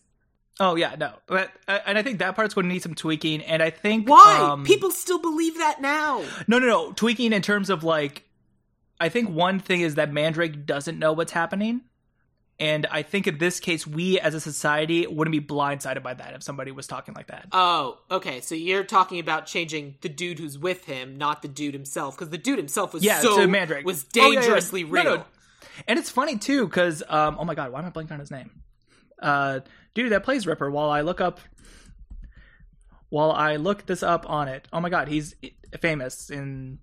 Oh 0.60 0.76
yeah, 0.76 0.96
no, 0.98 1.14
but 1.28 1.52
uh, 1.68 1.80
and 1.86 1.98
I 1.98 2.02
think 2.02 2.20
that 2.20 2.36
part's 2.36 2.54
going 2.54 2.68
to 2.68 2.74
need 2.74 2.82
some 2.82 2.96
tweaking. 2.96 3.42
And 3.42 3.62
I 3.62 3.70
think 3.70 4.10
why 4.10 4.40
um, 4.40 4.64
people 4.64 4.92
still 4.92 5.20
believe 5.20 5.58
that 5.58 5.82
now. 5.82 6.24
No, 6.48 6.60
no, 6.60 6.68
no, 6.68 6.92
tweaking 6.94 7.34
in 7.34 7.42
terms 7.42 7.70
of 7.70 7.84
like, 7.84 8.24
I 9.00 9.10
think 9.10 9.30
one 9.30 9.60
thing 9.60 9.82
is 9.82 9.96
that 9.96 10.14
Mandrake 10.14 10.66
doesn't 10.66 10.98
know 10.98 11.12
what's 11.12 11.34
happening. 11.34 11.82
And 12.58 12.86
I 12.86 13.02
think 13.02 13.28
in 13.28 13.38
this 13.38 13.60
case, 13.60 13.86
we 13.86 14.18
as 14.18 14.34
a 14.34 14.40
society 14.40 15.06
wouldn't 15.06 15.34
be 15.34 15.42
blindsided 15.42 16.02
by 16.02 16.14
that 16.14 16.36
if 16.36 16.44
somebody 16.44 16.72
was 16.72 16.88
talking 16.88 17.14
like 17.14 17.28
that. 17.28 17.48
Oh, 17.52 18.00
okay. 18.10 18.40
So 18.40 18.56
you're 18.56 18.86
talking 18.86 19.20
about 19.20 19.46
changing 19.46 19.96
the 20.00 20.08
dude 20.08 20.40
who's 20.40 20.58
with 20.58 20.86
him, 20.86 21.18
not 21.18 21.42
the 21.42 21.50
dude 21.50 21.74
himself, 21.74 22.16
because 22.16 22.30
the 22.30 22.38
dude 22.38 22.58
himself 22.58 22.94
was 22.94 23.04
yeah, 23.04 23.20
so 23.20 23.46
Mandrake. 23.46 23.86
was 23.86 24.06
dangerously 24.06 24.84
oh, 24.84 24.88
yeah, 24.88 24.94
yeah. 24.94 25.04
real. 25.04 25.04
No, 25.04 25.16
no. 25.18 25.26
And 25.86 26.00
it's 26.00 26.10
funny 26.10 26.38
too, 26.38 26.66
because 26.66 27.04
um, 27.10 27.36
oh 27.38 27.44
my 27.44 27.56
god, 27.56 27.74
why 27.74 27.80
am 27.80 27.88
I 27.88 27.90
blanking 27.90 28.12
on 28.12 28.20
his 28.22 28.32
name? 28.32 28.52
Uh, 29.22 29.60
dude 29.96 30.12
that 30.12 30.24
plays 30.24 30.46
Ripper. 30.46 30.70
While 30.70 30.92
I 30.92 31.02
look 31.02 31.20
up, 31.20 31.40
while 33.10 33.32
I 33.32 33.56
look 33.56 33.88
this 33.88 34.04
up 34.04 34.30
on 34.30 34.48
it, 34.48 34.68
oh 34.72 34.80
my 34.80 34.90
god, 34.90 35.08
he's 35.08 35.34
famous 35.82 36.30
in 36.30 36.78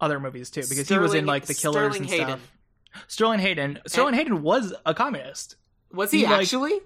other 0.00 0.18
movies 0.18 0.50
too 0.50 0.62
because 0.62 0.86
Sterling, 0.86 1.00
he 1.00 1.02
was 1.02 1.14
in 1.14 1.26
like 1.26 1.44
the 1.44 1.54
Killers 1.54 1.94
Sterling 1.94 2.02
and 2.02 2.10
Hayden. 2.10 2.28
stuff. 2.28 2.52
Sterling 3.08 3.40
Hayden. 3.40 3.78
Sterling 3.86 4.08
and, 4.08 4.16
Hayden 4.16 4.42
was 4.42 4.72
a 4.86 4.94
communist. 4.94 5.56
Was 5.92 6.10
he, 6.10 6.20
he 6.20 6.26
actually? 6.26 6.72
Like, 6.72 6.82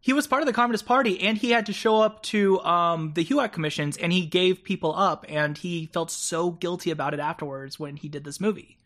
he 0.00 0.12
was 0.12 0.26
part 0.26 0.42
of 0.42 0.46
the 0.46 0.52
Communist 0.52 0.86
Party, 0.86 1.20
and 1.20 1.36
he 1.36 1.50
had 1.50 1.66
to 1.66 1.72
show 1.72 2.00
up 2.00 2.22
to 2.24 2.60
um, 2.60 3.12
the 3.14 3.24
HUAC 3.24 3.52
commissions, 3.52 3.96
and 3.96 4.12
he 4.12 4.26
gave 4.26 4.62
people 4.62 4.94
up, 4.94 5.26
and 5.28 5.58
he 5.58 5.86
felt 5.92 6.10
so 6.10 6.52
guilty 6.52 6.90
about 6.92 7.14
it 7.14 7.20
afterwards 7.20 7.80
when 7.80 7.96
he 7.96 8.08
did 8.08 8.22
this 8.22 8.40
movie, 8.40 8.78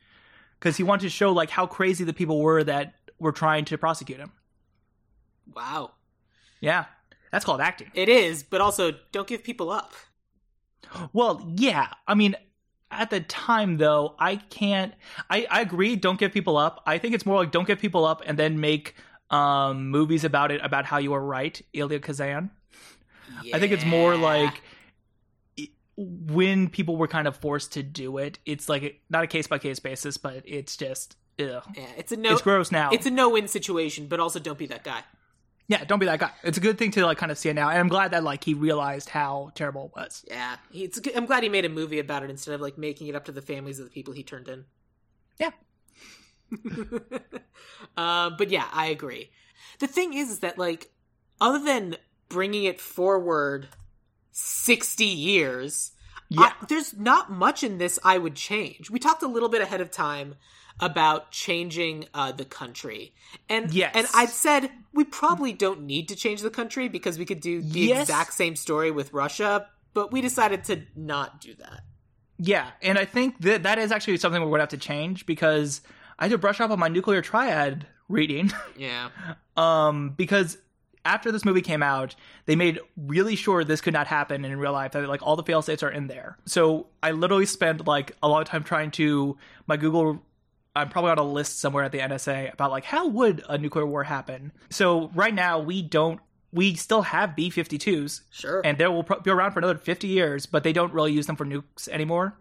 because 0.58 0.78
he 0.78 0.82
wanted 0.82 1.02
to 1.02 1.10
show 1.10 1.32
like 1.32 1.50
how 1.50 1.66
crazy 1.66 2.04
the 2.04 2.14
people 2.14 2.40
were 2.40 2.64
that 2.64 2.94
were 3.18 3.32
trying 3.32 3.66
to 3.66 3.76
prosecute 3.76 4.18
him. 4.18 4.32
Wow. 5.54 5.92
Yeah, 6.62 6.86
that's 7.30 7.44
called 7.44 7.60
acting. 7.60 7.90
It 7.92 8.08
is, 8.08 8.42
but 8.42 8.62
also 8.62 8.92
don't 9.12 9.28
give 9.28 9.44
people 9.44 9.68
up. 9.68 9.92
Well, 11.12 11.46
yeah. 11.56 11.88
I 12.06 12.14
mean, 12.14 12.36
at 12.92 13.10
the 13.10 13.20
time 13.20 13.78
though 13.78 14.14
i 14.18 14.36
can't 14.36 14.92
I, 15.30 15.46
I 15.50 15.60
agree 15.62 15.96
don't 15.96 16.20
give 16.20 16.32
people 16.32 16.56
up 16.56 16.82
i 16.86 16.98
think 16.98 17.14
it's 17.14 17.24
more 17.24 17.38
like 17.38 17.50
don't 17.50 17.66
give 17.66 17.78
people 17.78 18.04
up 18.04 18.22
and 18.26 18.38
then 18.38 18.60
make 18.60 18.94
um 19.30 19.88
movies 19.88 20.24
about 20.24 20.50
it 20.50 20.60
about 20.62 20.84
how 20.84 20.98
you 20.98 21.10
were 21.10 21.24
right 21.24 21.60
Elia 21.74 22.00
Kazan. 22.00 22.50
Yeah. 23.42 23.56
i 23.56 23.58
think 23.58 23.72
it's 23.72 23.86
more 23.86 24.14
like 24.16 24.62
when 25.96 26.68
people 26.68 26.96
were 26.96 27.08
kind 27.08 27.26
of 27.26 27.36
forced 27.36 27.72
to 27.72 27.82
do 27.82 28.18
it 28.18 28.38
it's 28.44 28.68
like 28.68 29.00
not 29.08 29.24
a 29.24 29.26
case 29.26 29.46
by 29.46 29.58
case 29.58 29.78
basis 29.78 30.18
but 30.18 30.42
it's 30.44 30.76
just 30.76 31.16
ugh. 31.40 31.62
yeah 31.74 31.86
it's 31.96 32.12
a 32.12 32.16
no 32.16 32.32
it's 32.32 32.42
gross 32.42 32.70
now 32.70 32.90
it's 32.90 33.06
a 33.06 33.10
no-win 33.10 33.48
situation 33.48 34.06
but 34.06 34.20
also 34.20 34.38
don't 34.38 34.58
be 34.58 34.66
that 34.66 34.84
guy 34.84 35.02
yeah, 35.68 35.84
don't 35.84 35.98
be 35.98 36.06
that 36.06 36.18
guy. 36.18 36.30
It's 36.42 36.58
a 36.58 36.60
good 36.60 36.78
thing 36.78 36.90
to 36.92 37.06
like 37.06 37.18
kind 37.18 37.32
of 37.32 37.38
see 37.38 37.48
it 37.48 37.54
now, 37.54 37.68
and 37.68 37.78
I'm 37.78 37.88
glad 37.88 38.10
that 38.12 38.24
like 38.24 38.44
he 38.44 38.54
realized 38.54 39.08
how 39.08 39.52
terrible 39.54 39.86
it 39.86 40.00
was. 40.00 40.24
Yeah, 40.28 40.56
it's. 40.72 41.00
I'm 41.16 41.26
glad 41.26 41.42
he 41.42 41.48
made 41.48 41.64
a 41.64 41.68
movie 41.68 41.98
about 41.98 42.22
it 42.22 42.30
instead 42.30 42.54
of 42.54 42.60
like 42.60 42.78
making 42.78 43.06
it 43.08 43.14
up 43.14 43.24
to 43.26 43.32
the 43.32 43.42
families 43.42 43.78
of 43.78 43.84
the 43.84 43.90
people 43.90 44.14
he 44.14 44.22
turned 44.22 44.48
in. 44.48 44.64
Yeah. 45.38 45.50
uh, 47.96 48.30
but 48.30 48.50
yeah, 48.50 48.66
I 48.72 48.86
agree. 48.86 49.30
The 49.78 49.86
thing 49.86 50.12
is, 50.12 50.30
is 50.30 50.38
that 50.40 50.58
like, 50.58 50.90
other 51.40 51.64
than 51.64 51.96
bringing 52.28 52.64
it 52.64 52.80
forward 52.80 53.68
60 54.32 55.04
years. 55.04 55.92
Yeah. 56.28 56.40
I, 56.60 56.66
there's 56.66 56.96
not 56.96 57.30
much 57.30 57.62
in 57.62 57.78
this 57.78 57.98
I 58.02 58.18
would 58.18 58.34
change. 58.34 58.90
We 58.90 58.98
talked 58.98 59.22
a 59.22 59.28
little 59.28 59.50
bit 59.50 59.60
ahead 59.60 59.80
of 59.80 59.90
time 59.90 60.34
about 60.80 61.30
changing 61.30 62.06
uh, 62.14 62.32
the 62.32 62.44
country, 62.44 63.14
and 63.48 63.72
Yes. 63.72 63.92
and 63.94 64.06
I 64.14 64.26
said 64.26 64.70
we 64.92 65.04
probably 65.04 65.52
don't 65.52 65.82
need 65.82 66.08
to 66.08 66.16
change 66.16 66.42
the 66.42 66.50
country 66.50 66.88
because 66.88 67.18
we 67.18 67.24
could 67.24 67.40
do 67.40 67.62
the 67.62 67.80
Yes. 67.80 68.02
exact 68.08 68.34
same 68.34 68.56
story 68.56 68.90
with 68.90 69.12
Russia, 69.12 69.66
but 69.94 70.12
we 70.12 70.20
decided 70.20 70.64
to 70.64 70.82
not 70.96 71.40
do 71.40 71.54
that. 71.54 71.80
Yeah, 72.38 72.70
and 72.82 72.98
I 72.98 73.04
think 73.04 73.40
that 73.42 73.62
that 73.62 73.78
is 73.78 73.92
actually 73.92 74.16
something 74.16 74.40
we're 74.40 74.48
going 74.48 74.58
to 74.58 74.62
have 74.62 74.68
to 74.70 74.76
change 74.78 75.26
because 75.26 75.80
I 76.18 76.24
had 76.24 76.32
to 76.32 76.38
brush 76.38 76.60
up 76.60 76.70
on 76.70 76.78
my 76.78 76.88
nuclear 76.88 77.22
triad 77.22 77.86
reading. 78.08 78.52
Yeah, 78.76 79.10
um, 79.56 80.10
because 80.16 80.58
after 81.04 81.30
this 81.32 81.44
movie 81.44 81.62
came 81.62 81.82
out, 81.82 82.14
they 82.46 82.54
made 82.56 82.78
really 82.96 83.34
sure 83.36 83.64
this 83.64 83.80
could 83.80 83.92
not 83.92 84.06
happen 84.06 84.44
in 84.44 84.56
real 84.58 84.72
life. 84.72 84.92
That 84.92 85.08
like 85.08 85.22
all 85.22 85.36
the 85.36 85.42
fail 85.42 85.62
states 85.62 85.82
are 85.82 85.90
in 85.90 86.06
there. 86.06 86.38
So 86.46 86.86
I 87.02 87.10
literally 87.12 87.46
spent 87.46 87.86
like 87.86 88.12
a 88.22 88.28
lot 88.28 88.40
of 88.42 88.48
time 88.48 88.64
trying 88.64 88.90
to 88.92 89.36
my 89.66 89.76
Google. 89.76 90.22
I'm 90.74 90.88
probably 90.88 91.10
on 91.10 91.18
a 91.18 91.22
list 91.24 91.60
somewhere 91.60 91.84
at 91.84 91.92
the 91.92 91.98
NSA 91.98 92.52
about 92.52 92.70
like 92.70 92.84
how 92.84 93.08
would 93.08 93.44
a 93.48 93.58
nuclear 93.58 93.86
war 93.86 94.04
happen. 94.04 94.52
So 94.70 95.10
right 95.14 95.34
now 95.34 95.58
we 95.58 95.82
don't. 95.82 96.20
We 96.54 96.74
still 96.74 97.00
have 97.00 97.34
B-52s, 97.34 98.20
sure. 98.30 98.60
and 98.62 98.76
they 98.76 98.86
will 98.86 99.04
pro- 99.04 99.20
be 99.20 99.30
around 99.30 99.52
for 99.52 99.58
another 99.60 99.78
50 99.78 100.06
years, 100.06 100.44
but 100.44 100.62
they 100.64 100.74
don't 100.74 100.92
really 100.92 101.10
use 101.10 101.26
them 101.26 101.34
for 101.34 101.46
nukes 101.46 101.88
anymore. 101.88 102.36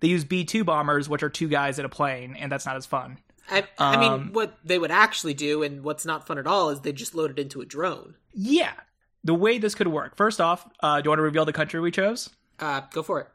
They 0.00 0.08
use 0.08 0.24
B 0.24 0.44
2 0.44 0.62
bombers, 0.62 1.08
which 1.08 1.22
are 1.22 1.30
two 1.30 1.48
guys 1.48 1.78
in 1.78 1.86
a 1.86 1.88
plane, 1.88 2.36
and 2.38 2.52
that's 2.52 2.66
not 2.66 2.76
as 2.76 2.84
fun. 2.84 3.16
I, 3.50 3.64
I 3.78 3.96
mean, 3.96 4.12
um, 4.12 4.32
what 4.34 4.58
they 4.62 4.78
would 4.78 4.90
actually 4.90 5.32
do, 5.32 5.62
and 5.62 5.82
what's 5.82 6.04
not 6.04 6.26
fun 6.26 6.36
at 6.36 6.46
all, 6.46 6.68
is 6.70 6.80
they 6.80 6.92
just 6.92 7.14
load 7.14 7.30
it 7.30 7.38
into 7.38 7.62
a 7.62 7.64
drone. 7.64 8.16
Yeah. 8.34 8.74
The 9.24 9.34
way 9.34 9.56
this 9.58 9.74
could 9.74 9.88
work. 9.88 10.16
First 10.16 10.40
off, 10.40 10.68
uh, 10.80 11.00
do 11.00 11.06
you 11.06 11.10
want 11.10 11.18
to 11.20 11.22
reveal 11.22 11.44
the 11.44 11.52
country 11.52 11.80
we 11.80 11.90
chose? 11.90 12.28
Uh, 12.58 12.82
go 12.92 13.02
for 13.02 13.20
it. 13.20 13.28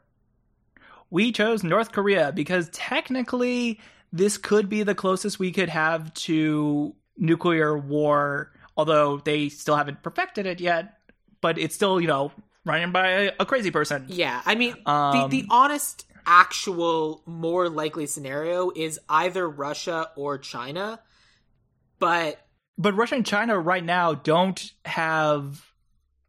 We 1.10 1.32
chose 1.32 1.62
North 1.62 1.92
Korea 1.92 2.32
because 2.32 2.70
technically 2.72 3.80
this 4.12 4.36
could 4.38 4.68
be 4.68 4.82
the 4.82 4.94
closest 4.94 5.38
we 5.38 5.52
could 5.52 5.68
have 5.70 6.12
to 6.14 6.94
nuclear 7.16 7.76
war, 7.76 8.52
although 8.76 9.18
they 9.18 9.48
still 9.48 9.76
haven't 9.76 10.02
perfected 10.02 10.46
it 10.46 10.60
yet. 10.60 10.98
But 11.40 11.58
it's 11.58 11.74
still, 11.74 12.00
you 12.00 12.06
know, 12.06 12.30
running 12.64 12.92
by 12.92 13.08
a, 13.08 13.32
a 13.40 13.46
crazy 13.46 13.70
person. 13.70 14.06
Yeah, 14.08 14.40
I 14.44 14.54
mean, 14.54 14.76
Um, 14.86 15.30
the, 15.30 15.42
the 15.42 15.46
honest, 15.50 16.06
actual, 16.26 17.22
more 17.26 17.68
likely 17.68 18.06
scenario 18.06 18.70
is 18.74 19.00
either 19.08 19.48
Russia 19.48 20.10
or 20.14 20.38
China. 20.38 21.00
But 21.98 22.38
But 22.78 22.94
Russia 22.94 23.16
and 23.16 23.26
China 23.26 23.58
right 23.58 23.84
now 23.84 24.14
don't 24.14 24.72
have 24.84 25.64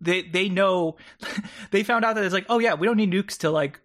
they 0.01 0.21
they 0.21 0.49
know 0.49 0.97
they 1.71 1.83
found 1.83 2.05
out 2.05 2.15
that 2.15 2.23
it's 2.23 2.33
like, 2.33 2.45
oh 2.49 2.59
yeah, 2.59 2.73
we 2.75 2.87
don't 2.87 2.97
need 2.97 3.11
nukes 3.11 3.37
to 3.39 3.49
like 3.51 3.79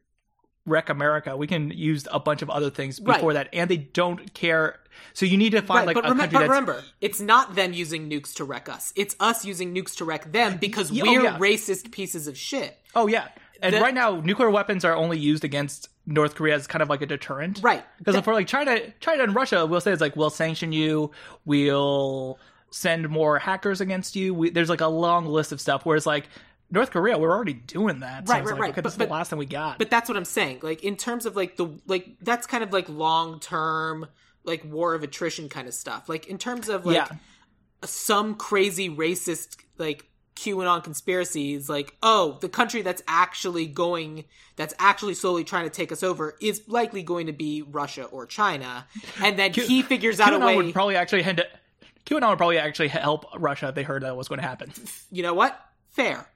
wreck 0.68 0.88
America. 0.90 1.36
We 1.36 1.46
can 1.46 1.70
use 1.70 2.06
a 2.12 2.20
bunch 2.20 2.42
of 2.42 2.50
other 2.50 2.70
things 2.70 3.00
Right. 3.00 3.14
before 3.16 3.32
that, 3.34 3.48
and 3.52 3.68
they 3.70 3.76
don't 3.78 4.32
care. 4.34 4.78
So 5.14 5.26
you 5.26 5.36
need 5.36 5.50
to 5.50 5.62
find 5.62 5.86
right, 5.86 5.94
like 5.94 5.94
but, 5.96 6.04
country 6.04 6.28
but 6.32 6.42
remember, 6.42 6.82
it's 7.00 7.20
not 7.20 7.54
them 7.54 7.72
using 7.72 8.08
nukes 8.10 8.34
to 8.34 8.44
wreck 8.44 8.68
us. 8.68 8.92
It's 8.96 9.14
us 9.20 9.44
using 9.44 9.74
nukes 9.74 9.96
to 9.96 10.04
wreck 10.04 10.30
them 10.32 10.58
because 10.58 10.90
Yeah, 10.90 11.04
oh, 11.06 11.12
we're 11.12 11.22
yeah. 11.22 11.38
racist 11.38 11.90
pieces 11.92 12.26
of 12.28 12.36
shit. 12.36 12.76
Oh 12.94 13.06
yeah, 13.06 13.28
and 13.62 13.74
The- 13.74 13.80
right 13.80 13.94
now 13.94 14.20
nuclear 14.20 14.50
weapons 14.50 14.84
are 14.84 14.94
only 14.94 15.18
used 15.18 15.44
against 15.44 15.88
North 16.06 16.34
Korea 16.34 16.54
as 16.54 16.66
kind 16.66 16.82
of 16.82 16.88
like 16.88 17.02
a 17.02 17.06
deterrent, 17.06 17.60
Right. 17.62 17.84
Because 17.98 18.18
for 18.24 18.32
like 18.32 18.46
China, 18.46 18.78
China 19.00 19.22
and 19.24 19.34
Russia, 19.34 19.66
we'll 19.66 19.80
say 19.80 19.92
it's 19.92 20.00
like 20.00 20.16
we'll 20.16 20.30
sanction 20.30 20.72
you, 20.72 21.10
we'll 21.44 22.38
send 22.70 23.08
more 23.08 23.38
hackers 23.38 23.80
against 23.80 24.14
you. 24.16 24.34
We, 24.34 24.50
there's 24.50 24.68
like 24.68 24.80
a 24.80 24.86
long 24.88 25.26
list 25.26 25.52
of 25.52 25.60
stuff. 25.60 25.84
Whereas 25.86 26.06
like 26.06 26.28
North 26.70 26.90
Korea, 26.90 27.18
we're 27.18 27.30
already 27.30 27.54
doing 27.54 28.00
that. 28.00 28.28
Right, 28.28 28.44
right, 28.44 28.52
like, 28.52 28.60
right. 28.60 28.70
Okay, 28.70 28.76
But- 28.76 28.84
this 28.84 28.92
is 28.92 28.98
the 28.98 29.06
last 29.06 29.30
thing 29.30 29.38
we 29.38 29.46
got. 29.46 29.78
But 29.78 29.90
that's 29.90 30.08
what 30.08 30.16
I'm 30.16 30.24
saying. 30.24 30.60
Like 30.62 30.84
in 30.84 30.96
terms 30.96 31.26
of 31.26 31.36
like 31.36 31.56
the 31.56 31.68
like 31.86 32.16
that's 32.20 32.46
kind 32.46 32.62
of 32.62 32.72
like 32.72 32.88
long 32.88 33.40
term 33.40 34.06
like 34.44 34.64
war 34.64 34.94
of 34.94 35.02
attrition 35.02 35.48
kind 35.48 35.68
of 35.68 35.74
stuff. 35.74 36.08
Like 36.08 36.26
in 36.26 36.38
terms 36.38 36.68
of 36.68 36.84
like 36.86 36.96
yeah, 36.96 37.08
some 37.84 38.34
crazy 38.34 38.90
racist 38.90 39.56
like 39.78 40.06
QAnon 40.38 40.84
conspiracies, 40.84 41.68
like, 41.68 41.96
oh, 42.02 42.38
the 42.40 42.48
country 42.48 42.82
that's 42.82 43.02
actually 43.08 43.66
going, 43.66 44.24
that's 44.56 44.72
actually 44.78 45.14
slowly 45.14 45.42
trying 45.42 45.64
to 45.64 45.70
take 45.70 45.90
us 45.90 46.02
over 46.02 46.36
is 46.40 46.62
likely 46.68 47.02
going 47.02 47.26
to 47.26 47.32
be 47.32 47.62
Russia 47.62 48.04
or 48.04 48.24
China. 48.24 48.86
And 49.20 49.38
then 49.38 49.52
he 49.52 49.82
figures 49.82 50.20
out 50.20 50.32
a 50.32 50.38
QAnon 50.38 50.46
way, 50.46 50.56
would 50.56 50.72
probably 50.72 50.96
actually 50.96 51.22
it. 51.22 51.50
QAnon 52.06 52.28
would 52.28 52.38
probably 52.38 52.58
actually 52.58 52.88
help 52.88 53.26
Russia 53.36 53.68
if 53.68 53.74
they 53.74 53.82
heard 53.82 54.02
that 54.04 54.16
was 54.16 54.28
going 54.28 54.40
to 54.40 54.46
happen. 54.46 54.72
you 55.10 55.22
know 55.22 55.34
what? 55.34 55.58
Fair. 55.90 56.28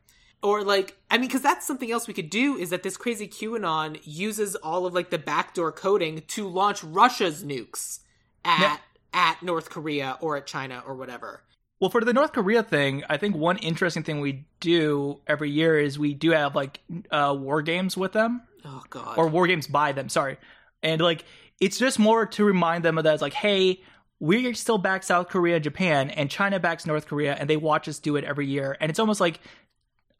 Or 0.43 0.65
like, 0.65 0.97
I 1.11 1.19
mean, 1.19 1.29
because 1.29 1.43
that's 1.43 1.67
something 1.67 1.91
else 1.93 2.09
we 2.09 2.15
could 2.15 2.31
do 2.31 2.57
is 2.57 2.71
that 2.71 2.83
this 2.83 2.97
crazy 2.97 3.29
QAnon 3.29 4.01
uses 4.05 4.57
all 4.57 4.87
of 4.87 4.95
like 4.95 5.11
the 5.11 5.19
backdoor 5.19 5.71
coding 5.73 6.23
to 6.29 6.49
launch 6.49 6.83
Russia's 6.83 7.45
nukes 7.45 8.01
at 8.45 8.61
Yeah. 8.61 8.77
at 9.15 9.43
North 9.43 9.71
Korea 9.71 10.19
or 10.21 10.37
at 10.37 10.47
China 10.47 10.83
or 10.87 10.95
whatever. 10.97 11.43
Well, 11.81 11.91
for 11.91 12.05
the 12.05 12.13
North 12.13 12.33
Korea 12.33 12.63
thing, 12.63 13.03
I 13.09 13.17
think 13.17 13.37
one 13.37 13.59
interesting 13.59 14.03
thing 14.05 14.21
we 14.21 14.47
do 14.61 15.21
every 15.27 15.51
year 15.51 15.79
is 15.79 15.99
we 15.99 16.15
do 16.15 16.31
have 16.31 16.55
like 16.57 16.81
uh, 17.11 17.37
war 17.39 17.63
games 17.63 17.97
with 17.97 18.13
them. 18.13 18.43
Oh 18.65 18.83
god. 18.91 19.19
or 19.19 19.27
war 19.29 19.49
games 19.49 19.67
by 19.67 19.91
them 19.91 20.09
sorry 20.09 20.39
and 20.85 21.01
like 21.01 21.25
it's 21.61 21.81
just 21.81 21.99
more 21.99 22.27
to 22.27 22.45
remind 22.45 22.85
them 22.85 22.97
of 22.97 23.03
that 23.03 23.13
it's 23.15 23.21
like 23.21 23.33
hey 23.33 23.81
we 24.21 24.55
still 24.55 24.79
back 24.79 25.03
south 25.03 25.31
korea 25.31 25.57
and 25.57 25.65
japan 25.65 26.11
and 26.11 26.31
china 26.31 26.61
backs 26.61 26.87
north 26.87 27.09
korea 27.09 27.35
and 27.35 27.51
they 27.51 27.57
watch 27.57 27.89
us 27.89 27.99
do 27.99 28.15
it 28.15 28.23
every 28.23 28.47
year 28.47 28.77
and 28.81 28.89
it's 28.89 29.01
almost 29.01 29.21
like 29.21 29.41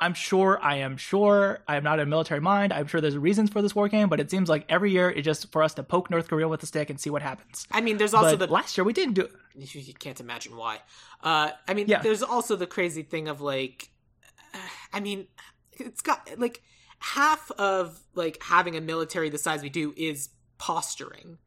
i'm 0.03 0.15
sure 0.15 0.59
i 0.63 0.77
am 0.77 0.97
sure 0.97 1.61
i 1.69 1.77
am 1.77 1.85
not 1.85 1.99
a 2.01 2.07
military 2.07 2.41
mind 2.41 2.73
i'm 2.73 2.87
sure 2.87 3.01
there's 3.01 3.17
reasons 3.17 3.51
for 3.51 3.63
this 3.63 3.75
war 3.75 3.89
game 3.89 4.09
but 4.09 4.19
it 4.21 4.31
seems 4.31 4.49
like 4.49 4.65
every 4.69 4.91
year 4.91 5.09
it's 5.11 5.25
just 5.25 5.51
for 5.53 5.63
us 5.63 5.75
to 5.75 5.83
poke 5.83 6.11
north 6.11 6.29
korea 6.29 6.49
with 6.49 6.63
a 6.63 6.67
stick 6.67 6.91
and 6.91 7.01
see 7.01 7.11
what 7.11 7.23
happens 7.23 7.67
I 7.71 7.81
mean, 7.81 7.97
there's 7.99 8.15
also 8.15 8.37
but 8.37 8.49
the 8.49 8.53
last 8.53 8.77
year 8.77 8.85
we 8.85 8.93
didn't 8.93 9.15
do 9.15 9.23
it 9.23 9.33
you 9.55 9.95
can't 9.95 10.21
imagine 10.21 10.57
why. 10.57 10.81
Uh, 11.23 11.51
I 11.69 11.75
mean, 11.75 11.87
Yeah. 11.89 12.03
there's 12.03 12.23
also 12.23 12.57
the 12.57 12.67
crazy 12.67 13.03
thing 13.03 13.29
of 13.29 13.41
like, 13.41 13.91
I 14.93 15.01
mean, 15.01 15.27
it's 15.73 16.01
got 16.01 16.29
like 16.39 16.63
half 16.99 17.51
of 17.53 18.01
like 18.15 18.43
having 18.43 18.77
a 18.77 18.81
military 18.81 19.29
the 19.29 19.39
size 19.39 19.63
we 19.63 19.69
do 19.69 19.93
is 19.97 20.31
posturing. 20.59 21.39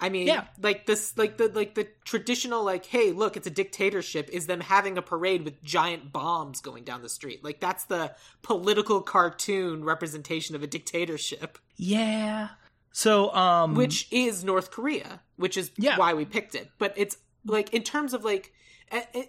I 0.00 0.08
mean, 0.08 0.26
Yeah. 0.26 0.44
like 0.62 0.86
this, 0.86 1.16
like 1.18 1.36
the 1.36 1.48
like 1.48 1.74
the 1.74 1.86
traditional 2.04 2.64
like, 2.64 2.86
hey, 2.86 3.12
look, 3.12 3.36
it's 3.36 3.46
a 3.46 3.50
dictatorship. 3.50 4.30
Is 4.32 4.46
them 4.46 4.60
having 4.60 4.96
a 4.96 5.02
parade 5.02 5.44
with 5.44 5.62
giant 5.62 6.12
bombs 6.12 6.60
going 6.60 6.84
down 6.84 7.02
the 7.02 7.08
street? 7.08 7.44
Like 7.44 7.60
that's 7.60 7.84
the 7.84 8.14
political 8.42 9.02
cartoon 9.02 9.84
representation 9.84 10.54
of 10.56 10.62
a 10.62 10.66
dictatorship, 10.66 11.58
yeah 11.76 12.48
so 12.92 13.32
um 13.34 13.74
which 13.76 14.08
is 14.10 14.42
North 14.42 14.70
Korea, 14.72 15.20
which 15.36 15.56
is 15.56 15.70
Yeah. 15.76 15.96
why 15.96 16.12
we 16.14 16.24
picked 16.24 16.54
it. 16.56 16.70
But 16.78 16.92
it's 16.96 17.16
like 17.44 17.72
in 17.72 17.82
terms 17.84 18.12
of 18.14 18.24
like 18.24 18.52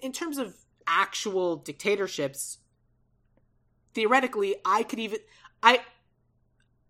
in 0.04 0.12
terms 0.12 0.38
of 0.40 0.56
actual 0.88 1.58
dictatorships, 1.58 2.58
theoretically, 3.94 4.56
I 4.66 4.84
could 4.84 5.00
even 5.00 5.20
I. 5.62 5.82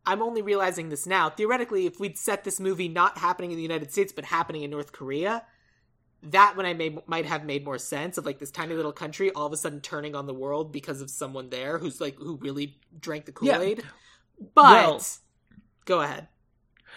I'm 0.05 0.21
only 0.21 0.41
realizing 0.41 0.89
this 0.89 1.05
now. 1.05 1.29
Theoretically, 1.29 1.85
if 1.85 1.99
we'd 1.99 2.17
set 2.17 2.43
this 2.43 2.59
movie 2.59 2.87
not 2.87 3.17
happening 3.17 3.51
in 3.51 3.57
the 3.57 3.63
United 3.63 3.91
States 3.91 4.11
but 4.11 4.25
happening 4.25 4.63
in 4.63 4.71
North 4.71 4.91
Korea, 4.91 5.43
that 6.23 6.55
when 6.55 6.65
I 6.65 6.73
made 6.73 6.99
might 7.07 7.25
have 7.25 7.45
made 7.45 7.65
more 7.65 7.77
sense 7.77 8.17
of 8.17 8.25
like 8.25 8.39
this 8.39 8.51
tiny 8.51 8.75
little 8.75 8.91
country 8.91 9.31
all 9.31 9.45
of 9.45 9.53
a 9.53 9.57
sudden 9.57 9.81
turning 9.81 10.15
on 10.15 10.27
the 10.27 10.33
world 10.33 10.71
because 10.71 11.01
of 11.01 11.09
someone 11.09 11.49
there 11.49 11.77
who's 11.77 11.99
like 11.99 12.15
who 12.15 12.37
really 12.37 12.77
drank 12.99 13.25
the 13.25 13.31
Kool 13.31 13.51
Aid. 13.51 13.83
But 14.55 14.63
Well- 14.63 15.01
go 15.85 16.01
ahead. 16.01 16.27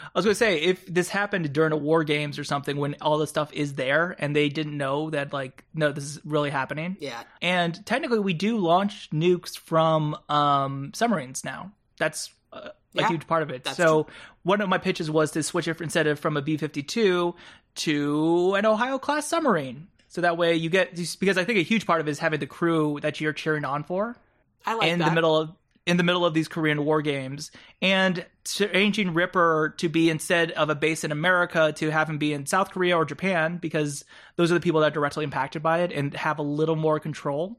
I 0.02 0.18
was 0.18 0.24
going 0.24 0.32
to 0.32 0.38
say 0.38 0.60
if 0.60 0.84
this 0.86 1.08
happened 1.08 1.52
during 1.52 1.72
a 1.72 1.76
war 1.76 2.02
games 2.02 2.36
or 2.36 2.42
something 2.42 2.76
when 2.78 2.96
all 3.00 3.16
the 3.18 3.28
stuff 3.28 3.52
is 3.52 3.74
there 3.74 4.16
and 4.18 4.34
they 4.34 4.48
didn't 4.48 4.76
know 4.76 5.10
that 5.10 5.32
like 5.32 5.64
no 5.72 5.92
this 5.92 6.02
is 6.02 6.20
really 6.24 6.50
happening 6.50 6.96
Yeah, 6.98 7.22
And 7.40 7.84
technically, 7.86 8.18
we 8.18 8.34
do 8.34 8.58
launch 8.58 9.08
nukes 9.10 9.56
from 9.56 10.16
um, 10.28 10.90
submarines 10.94 11.44
now. 11.44 11.70
That's 11.98 12.30
uh, 12.54 12.68
Yeah, 12.92 13.06
a 13.06 13.08
huge 13.08 13.26
part 13.26 13.42
of 13.42 13.50
it. 13.50 13.66
So 13.68 14.06
one 14.44 14.60
of 14.60 14.68
my 14.68 14.78
pitches 14.78 15.10
was 15.10 15.32
to 15.32 15.42
switch 15.42 15.68
it 15.68 15.80
instead 15.80 16.06
of 16.06 16.18
from 16.18 16.36
a 16.36 16.42
B 16.42 16.56
fifty 16.56 16.82
two 16.82 17.34
to 17.76 18.54
an 18.54 18.64
Ohio 18.64 18.98
class 18.98 19.26
submarine. 19.26 19.88
So 20.08 20.20
that 20.20 20.38
way 20.38 20.54
you 20.54 20.70
get 20.70 20.94
because 21.18 21.36
I 21.36 21.44
think 21.44 21.58
a 21.58 21.62
huge 21.62 21.86
part 21.86 22.00
of 22.00 22.06
it 22.06 22.12
is 22.12 22.20
having 22.20 22.40
the 22.40 22.46
crew 22.46 23.00
that 23.02 23.20
you're 23.20 23.32
cheering 23.32 23.64
on 23.64 23.82
for 23.82 24.16
I 24.64 24.74
like 24.74 24.88
in 24.88 25.00
that. 25.00 25.08
the 25.08 25.14
middle 25.14 25.36
of 25.36 25.50
in 25.86 25.98
the 25.98 26.02
middle 26.02 26.24
of 26.24 26.32
these 26.32 26.48
Korean 26.48 26.84
War 26.84 27.02
games, 27.02 27.50
and 27.82 28.24
changing 28.44 29.12
Ripper 29.12 29.74
to 29.78 29.88
be 29.88 30.08
instead 30.08 30.50
of 30.52 30.70
a 30.70 30.74
base 30.74 31.04
in 31.04 31.12
America 31.12 31.72
to 31.76 31.90
have 31.90 32.08
him 32.08 32.16
be 32.16 32.32
in 32.32 32.46
South 32.46 32.70
Korea 32.70 32.96
or 32.96 33.04
Japan 33.04 33.58
because 33.58 34.04
those 34.36 34.50
are 34.50 34.54
the 34.54 34.60
people 34.60 34.80
that 34.80 34.92
are 34.92 34.94
directly 34.94 35.24
impacted 35.24 35.62
by 35.62 35.80
it 35.80 35.92
and 35.92 36.14
have 36.14 36.38
a 36.38 36.42
little 36.42 36.76
more 36.76 37.00
control. 37.00 37.58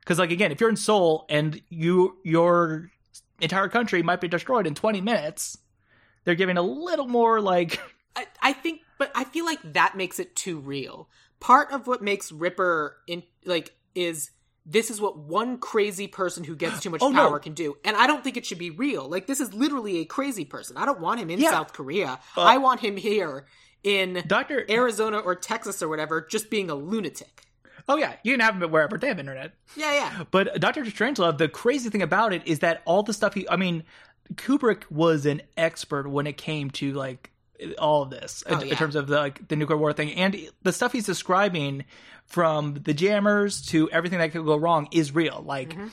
Because 0.00 0.18
like 0.18 0.30
again, 0.32 0.50
if 0.50 0.60
you're 0.60 0.68
in 0.70 0.76
Seoul 0.76 1.24
and 1.28 1.62
you 1.70 2.18
your 2.24 2.90
entire 3.40 3.68
country 3.68 4.02
might 4.02 4.20
be 4.20 4.28
destroyed 4.28 4.66
in 4.66 4.74
20 4.74 5.00
minutes, 5.00 5.58
they're 6.24 6.34
giving 6.34 6.56
a 6.56 6.62
little 6.62 7.06
more 7.08 7.40
like 7.40 7.80
I, 8.16 8.26
I 8.42 8.52
think, 8.52 8.80
but 8.98 9.10
I 9.14 9.24
feel 9.24 9.44
like 9.46 9.60
that 9.72 9.96
makes 9.96 10.18
it 10.20 10.36
too 10.36 10.58
real. 10.58 11.08
Part 11.40 11.72
of 11.72 11.86
what 11.86 12.02
makes 12.02 12.30
Ripper 12.30 12.96
in 13.06 13.22
like 13.44 13.74
is 13.94 14.30
this 14.64 14.90
is 14.90 15.00
what 15.00 15.18
one 15.18 15.58
crazy 15.58 16.06
person 16.06 16.44
who 16.44 16.54
gets 16.54 16.80
too 16.80 16.90
much 16.90 17.00
Oh, 17.02 17.08
no. 17.10 17.26
power 17.28 17.38
can 17.40 17.54
do. 17.54 17.76
And 17.84 17.96
I 17.96 18.06
don't 18.06 18.22
think 18.22 18.36
it 18.36 18.46
should 18.46 18.58
be 18.58 18.70
real. 18.70 19.08
Like, 19.08 19.26
this 19.26 19.40
is 19.40 19.52
literally 19.52 19.98
a 19.98 20.04
crazy 20.04 20.44
person. 20.44 20.76
I 20.76 20.84
don't 20.86 21.00
want 21.00 21.18
him 21.20 21.30
in 21.30 21.40
Yeah. 21.40 21.50
South 21.50 21.72
Korea. 21.72 22.20
Uh, 22.36 22.42
I 22.42 22.58
want 22.58 22.78
him 22.80 22.96
here 22.96 23.46
in 23.82 24.22
Doctor. 24.28 24.64
Arizona 24.70 25.18
or 25.18 25.34
Texas 25.34 25.82
or 25.82 25.88
whatever, 25.88 26.20
just 26.20 26.48
being 26.48 26.70
a 26.70 26.76
lunatic. 26.76 27.42
Oh 27.88 27.96
yeah, 27.96 28.14
you 28.22 28.32
can 28.32 28.40
have 28.40 28.60
him 28.60 28.70
wherever 28.70 28.96
they 28.98 29.08
have 29.08 29.18
internet. 29.18 29.52
Yeah, 29.76 29.92
yeah. 29.92 30.24
But 30.30 30.60
Doctor 30.60 30.84
Strangelove, 30.84 31.38
the 31.38 31.48
crazy 31.48 31.90
thing 31.90 32.02
about 32.02 32.32
it 32.32 32.42
is 32.46 32.60
that 32.60 32.82
all 32.84 33.02
the 33.02 33.12
stuff 33.12 33.34
he, 33.34 33.48
I 33.48 33.56
mean, 33.56 33.84
Kubrick 34.34 34.82
was 34.90 35.26
an 35.26 35.42
expert 35.56 36.08
when 36.08 36.26
it 36.26 36.36
came 36.36 36.70
to 36.72 36.92
like 36.92 37.30
all 37.78 38.02
of 38.02 38.10
this 38.10 38.42
in, 38.48 38.54
Oh, 38.54 38.60
in 38.60 38.68
yeah. 38.68 38.74
terms 38.74 38.96
of 38.96 39.06
the 39.06 39.16
like 39.16 39.46
the 39.48 39.56
nuclear 39.56 39.76
war 39.78 39.92
thing 39.92 40.12
and 40.14 40.36
the 40.62 40.72
stuff 40.72 40.92
he's 40.92 41.06
describing 41.06 41.84
from 42.26 42.74
the 42.82 42.94
jammers 42.94 43.62
to 43.66 43.88
everything 43.90 44.18
that 44.18 44.32
could 44.32 44.44
go 44.44 44.56
wrong 44.56 44.88
is 44.92 45.14
real. 45.14 45.42
Like 45.46 45.70
Mm-hmm. 45.70 45.88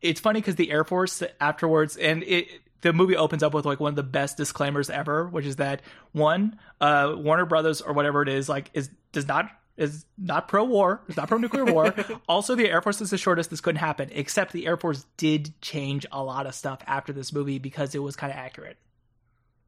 it's 0.00 0.20
funny 0.20 0.40
because 0.40 0.54
the 0.56 0.70
Air 0.70 0.84
Force 0.84 1.22
afterwards 1.40 1.96
and 1.96 2.22
it. 2.22 2.48
The 2.82 2.94
movie 2.94 3.14
opens 3.14 3.42
up 3.42 3.52
with 3.52 3.66
like 3.66 3.78
one 3.78 3.90
of 3.90 3.96
the 3.96 4.02
best 4.02 4.38
disclaimers 4.38 4.88
ever, 4.88 5.28
which 5.28 5.44
is 5.44 5.56
that 5.56 5.82
one, 6.12 6.58
uh, 6.80 7.12
Warner 7.14 7.44
Brothers 7.44 7.82
or 7.82 7.92
whatever 7.92 8.22
it 8.22 8.28
is, 8.30 8.48
like 8.48 8.70
is 8.72 8.88
does 9.12 9.28
not 9.28 9.50
is 9.76 10.04
not 10.18 10.48
pro 10.48 10.64
war, 10.64 11.02
is 11.08 11.16
not 11.16 11.28
pro 11.28 11.38
nuclear 11.38 11.64
war. 11.64 11.94
also, 12.28 12.54
the 12.54 12.68
Air 12.68 12.82
Force 12.82 13.00
is 13.00 13.12
assured 13.12 13.38
us 13.38 13.46
this 13.46 13.60
couldn't 13.60 13.80
happen, 13.80 14.10
except 14.12 14.52
the 14.52 14.66
Air 14.66 14.76
Force 14.76 15.06
did 15.16 15.58
change 15.60 16.06
a 16.12 16.22
lot 16.22 16.46
of 16.46 16.54
stuff 16.54 16.80
after 16.86 17.12
this 17.12 17.32
movie 17.32 17.58
because 17.58 17.94
it 17.94 18.00
was 18.00 18.16
kind 18.16 18.32
of 18.32 18.38
accurate. 18.38 18.76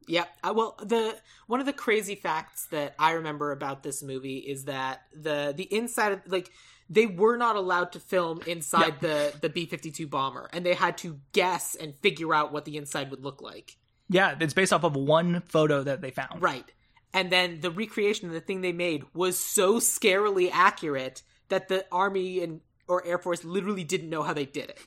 Yeah. 0.07 0.25
Uh, 0.43 0.53
well, 0.55 0.75
the 0.83 1.15
one 1.47 1.59
of 1.59 1.65
the 1.65 1.73
crazy 1.73 2.15
facts 2.15 2.67
that 2.67 2.95
I 2.99 3.13
remember 3.13 3.51
about 3.51 3.83
this 3.83 4.03
movie 4.03 4.37
is 4.37 4.65
that 4.65 5.03
the 5.13 5.53
the 5.55 5.63
inside 5.63 6.13
of 6.13 6.21
like 6.27 6.51
they 6.89 7.05
were 7.05 7.37
not 7.37 7.55
allowed 7.55 7.93
to 7.93 7.99
film 7.99 8.41
inside 8.45 8.99
the 8.99 9.33
the 9.39 9.49
B 9.49 9.65
fifty 9.65 9.91
two 9.91 10.07
bomber, 10.07 10.49
and 10.53 10.65
they 10.65 10.73
had 10.73 10.97
to 10.99 11.19
guess 11.31 11.75
and 11.75 11.95
figure 11.95 12.33
out 12.33 12.51
what 12.51 12.65
the 12.65 12.77
inside 12.77 13.11
would 13.11 13.23
look 13.23 13.41
like. 13.41 13.77
Yeah, 14.09 14.35
it's 14.39 14.53
based 14.53 14.73
off 14.73 14.83
of 14.83 14.95
one 14.95 15.41
photo 15.41 15.83
that 15.83 16.01
they 16.01 16.11
found. 16.11 16.41
Right. 16.41 16.69
And 17.13 17.31
then 17.31 17.61
the 17.61 17.71
recreation 17.71 18.27
of 18.27 18.33
the 18.33 18.41
thing 18.41 18.61
they 18.61 18.71
made 18.71 19.03
was 19.13 19.39
so 19.39 19.75
scarily 19.75 20.49
accurate 20.51 21.21
that 21.49 21.67
the 21.67 21.85
army 21.91 22.41
and 22.41 22.61
or 22.87 23.05
air 23.05 23.17
force 23.17 23.43
literally 23.43 23.83
didn't 23.83 24.09
know 24.09 24.23
how 24.23 24.33
they 24.33 24.45
did 24.45 24.69
it. 24.69 24.79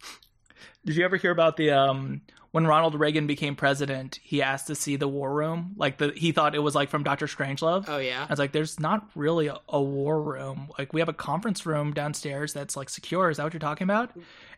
Did 0.84 0.96
you 0.96 1.04
ever 1.04 1.16
hear 1.16 1.30
about 1.30 1.56
the 1.56 1.70
um 1.70 2.22
when 2.52 2.66
Ronald 2.66 2.98
Reagan 2.98 3.26
became 3.26 3.54
president, 3.54 4.18
he 4.22 4.40
asked 4.40 4.68
to 4.68 4.74
see 4.74 4.96
the 4.96 5.08
war 5.08 5.32
room? 5.32 5.74
Like 5.76 5.98
the 5.98 6.12
he 6.16 6.32
thought 6.32 6.54
it 6.54 6.60
was 6.60 6.74
like 6.74 6.88
from 6.88 7.02
Doctor 7.02 7.26
Strangelove. 7.26 7.84
Oh 7.88 7.98
yeah. 7.98 8.24
I 8.24 8.32
was 8.32 8.38
like, 8.38 8.52
there's 8.52 8.80
not 8.80 9.08
really 9.14 9.48
a, 9.48 9.58
a 9.68 9.80
war 9.80 10.20
room. 10.22 10.68
Like 10.78 10.92
we 10.92 11.00
have 11.00 11.08
a 11.08 11.14
conference 11.14 11.66
room 11.66 11.92
downstairs 11.92 12.52
that's 12.52 12.76
like 12.76 12.88
secure. 12.88 13.30
Is 13.30 13.36
that 13.36 13.44
what 13.44 13.52
you're 13.52 13.60
talking 13.60 13.84
about? 13.84 14.12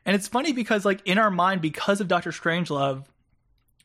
And 0.07 0.15
it's 0.15 0.29
funny 0.29 0.53
because 0.53 0.85
like 0.85 1.03
in 1.07 1.19
our 1.19 1.31
mind, 1.31 1.61
because 1.61 2.01
of 2.01 2.09
Doctor 2.09 2.31
Strangelove, 2.31 3.05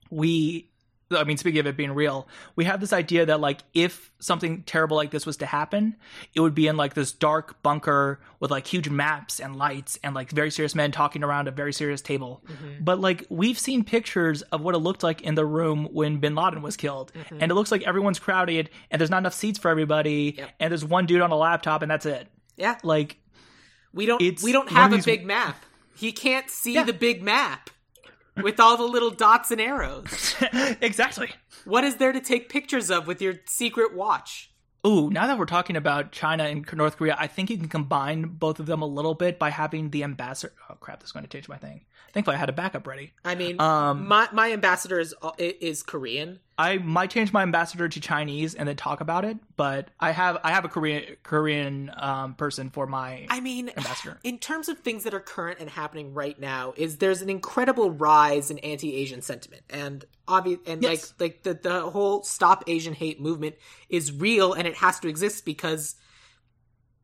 we 0.09 0.69
I 1.15 1.23
mean, 1.23 1.38
speaking 1.38 1.60
of 1.60 1.67
it 1.67 1.78
being 1.78 1.91
real, 1.91 2.28
we 2.56 2.65
have 2.65 2.80
this 2.80 2.93
idea 2.93 3.26
that 3.26 3.39
like 3.39 3.60
if 3.73 4.12
something 4.19 4.63
terrible 4.63 4.97
like 4.97 5.12
this 5.12 5.26
was 5.26 5.38
to 5.38 5.45
happen, 5.45 5.95
it 6.34 6.39
would 6.39 6.56
be 6.56 6.67
in 6.67 6.78
like 6.78 6.93
this 6.93 7.12
dark 7.12 7.62
bunker 7.63 8.19
with 8.39 8.52
like 8.52 8.67
huge 8.67 8.89
maps 8.89 9.39
and 9.39 9.56
lights 9.56 9.97
and 10.04 10.13
like 10.15 10.32
very 10.32 10.52
serious 10.52 10.76
men 10.76 10.91
talking 10.91 11.23
around 11.23 11.47
a 11.47 11.52
very 11.52 11.73
serious 11.73 12.02
table. 12.02 12.43
Mm-hmm. 12.47 12.84
But 12.84 12.99
like 12.99 13.26
we've 13.30 13.60
seen 13.60 13.84
pictures 13.84 14.41
of 14.43 14.62
what 14.62 14.76
it 14.76 14.80
looked 14.80 15.04
like 15.04 15.21
in 15.21 15.36
the 15.36 15.45
room 15.45 15.89
when 15.91 16.17
Bin 16.17 16.36
Laden 16.36 16.62
was 16.62 16.78
killed, 16.78 17.12
mm-hmm. 17.13 17.38
and 17.41 17.52
it 17.52 17.56
looks 17.56 17.71
like 17.71 17.84
everyone's 17.84 18.19
crowded 18.19 18.69
and 18.91 18.99
there's 18.99 19.10
not 19.12 19.19
enough 19.19 19.34
seats 19.34 19.60
for 19.60 19.69
everybody, 19.69 20.36
Yep. 20.38 20.49
and 20.60 20.71
there's 20.71 20.86
one 20.86 21.06
dude 21.06 21.21
on 21.21 21.32
a 21.32 21.38
laptop 21.38 21.82
and 21.82 21.91
that's 21.91 22.06
it. 22.06 22.28
Yeah. 22.58 22.78
Like 22.84 23.17
We 23.93 24.06
don't 24.06 24.21
we 24.41 24.52
don't 24.52 24.69
have 24.69 24.93
a 24.93 24.97
big 24.99 25.26
map. 25.26 25.63
He 25.95 26.12
can't 26.12 26.49
see 26.49 26.73
Yeah. 26.73 26.84
the 26.84 26.93
big 26.93 27.21
map 27.21 27.69
with 28.41 28.59
all 28.59 28.77
the 28.77 28.83
little 28.83 29.11
dots 29.11 29.51
and 29.51 29.61
arrows. 29.61 30.35
exactly. 30.81 31.29
What 31.65 31.83
is 31.83 31.95
there 31.97 32.11
to 32.11 32.21
take 32.21 32.49
pictures 32.49 32.89
of 32.89 33.07
with 33.07 33.21
your 33.21 33.35
secret 33.45 33.93
watch? 33.95 34.51
Ooh, 34.85 35.09
now 35.09 35.27
that 35.27 35.37
we're 35.37 35.45
talking 35.45 35.77
about 35.77 36.11
China 36.11 36.43
and 36.43 36.67
North 36.73 36.97
Korea, 36.97 37.15
I 37.17 37.27
think 37.27 37.49
you 37.49 37.57
can 37.57 37.69
combine 37.69 38.23
both 38.23 38.59
of 38.59 38.65
them 38.65 38.81
a 38.81 38.85
little 38.85 39.13
bit 39.13 39.39
by 39.39 39.49
having 39.49 39.91
the 39.91 40.03
ambassador. 40.03 40.51
Oh 40.69 40.75
crap, 40.75 40.99
this 40.99 41.07
is 41.07 41.11
going 41.13 41.23
to 41.23 41.29
change 41.29 41.47
my 41.47 41.57
thing. 41.57 41.85
Thankfully, 42.11 42.35
I 42.35 42.39
had 42.39 42.49
a 42.49 42.53
backup 42.53 42.85
ready. 42.85 43.13
I 43.23 43.35
mean, 43.35 43.61
Um, 43.61 44.07
my 44.09 44.27
my 44.33 44.51
ambassador 44.51 44.99
is 44.99 45.15
is 45.39 45.83
Korean. 45.83 46.41
I 46.57 46.77
might 46.77 47.09
change 47.09 47.33
my 47.33 47.41
ambassador 47.41 47.89
to 47.89 47.99
Chinese 47.99 48.53
and 48.53 48.69
then 48.69 48.75
talk 48.75 49.01
about 49.01 49.25
it, 49.25 49.37
but 49.55 49.89
I 49.99 50.11
have 50.11 50.37
I 50.43 50.51
have 50.51 50.65
a 50.65 50.69
Korean 50.69 51.15
Korean 51.23 51.91
um, 51.97 52.35
person 52.35 52.69
for 52.69 52.85
my. 52.85 53.25
I 53.29 53.39
mean, 53.39 53.69
Ambassador. 53.69 54.19
in 54.23 54.37
terms 54.37 54.69
of 54.69 54.79
things 54.79 55.03
that 55.05 55.13
are 55.13 55.19
current 55.19 55.59
and 55.59 55.69
happening 55.69 56.13
right 56.13 56.39
now, 56.39 56.73
is 56.77 56.97
there's 56.97 57.21
an 57.21 57.29
incredible 57.29 57.89
rise 57.91 58.51
in 58.51 58.59
anti-Asian 58.59 59.21
sentiment, 59.21 59.63
and 59.69 60.05
obvious, 60.27 60.59
and 60.67 60.83
Yes. 60.83 61.13
like 61.19 61.21
like 61.21 61.43
the 61.43 61.69
the 61.69 61.89
whole 61.89 62.23
Stop 62.23 62.63
Asian 62.67 62.93
Hate 62.93 63.19
movement 63.19 63.55
is 63.89 64.11
real, 64.11 64.53
and 64.53 64.67
it 64.67 64.75
has 64.75 64.99
to 64.99 65.07
exist 65.07 65.45
because 65.45 65.95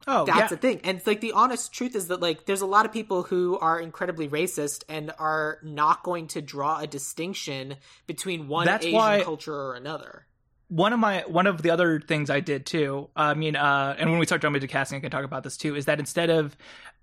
oh, 0.07 0.25
that's 0.25 0.39
yeah. 0.39 0.47
the 0.47 0.57
thing. 0.57 0.81
And 0.83 0.97
it's 0.97 1.07
like 1.07 1.21
the 1.21 1.33
honest 1.33 1.73
truth 1.73 1.95
is 1.95 2.07
that 2.07 2.19
like 2.21 2.45
there's 2.45 2.61
a 2.61 2.65
lot 2.65 2.85
of 2.85 2.91
people 2.91 3.23
who 3.23 3.57
are 3.59 3.79
incredibly 3.79 4.27
racist 4.27 4.83
and 4.89 5.11
are 5.19 5.59
not 5.63 6.03
going 6.03 6.27
to 6.29 6.41
draw 6.41 6.79
a 6.79 6.87
distinction 6.87 7.75
between 8.07 8.47
one 8.47 8.65
That's 8.65 8.85
Asian 8.85 8.97
why- 8.97 9.21
culture 9.23 9.53
or 9.55 9.75
another. 9.75 10.25
one 10.67 10.93
of 10.93 10.99
my 10.99 11.23
one 11.27 11.47
of 11.47 11.61
the 11.61 11.71
other 11.71 11.99
things 11.99 12.29
I 12.29 12.39
did 12.41 12.65
too. 12.65 13.09
I 13.15 13.33
mean, 13.33 13.55
uh, 13.55 13.95
and 13.97 14.09
when 14.09 14.19
we 14.19 14.25
start 14.25 14.41
jumping 14.41 14.61
into 14.61 14.71
casting, 14.71 14.97
I 14.97 15.01
can 15.01 15.11
talk 15.11 15.25
about 15.25 15.43
this 15.43 15.57
too. 15.57 15.75
Is 15.75 15.85
that 15.85 15.99
instead 15.99 16.29
of 16.29 16.55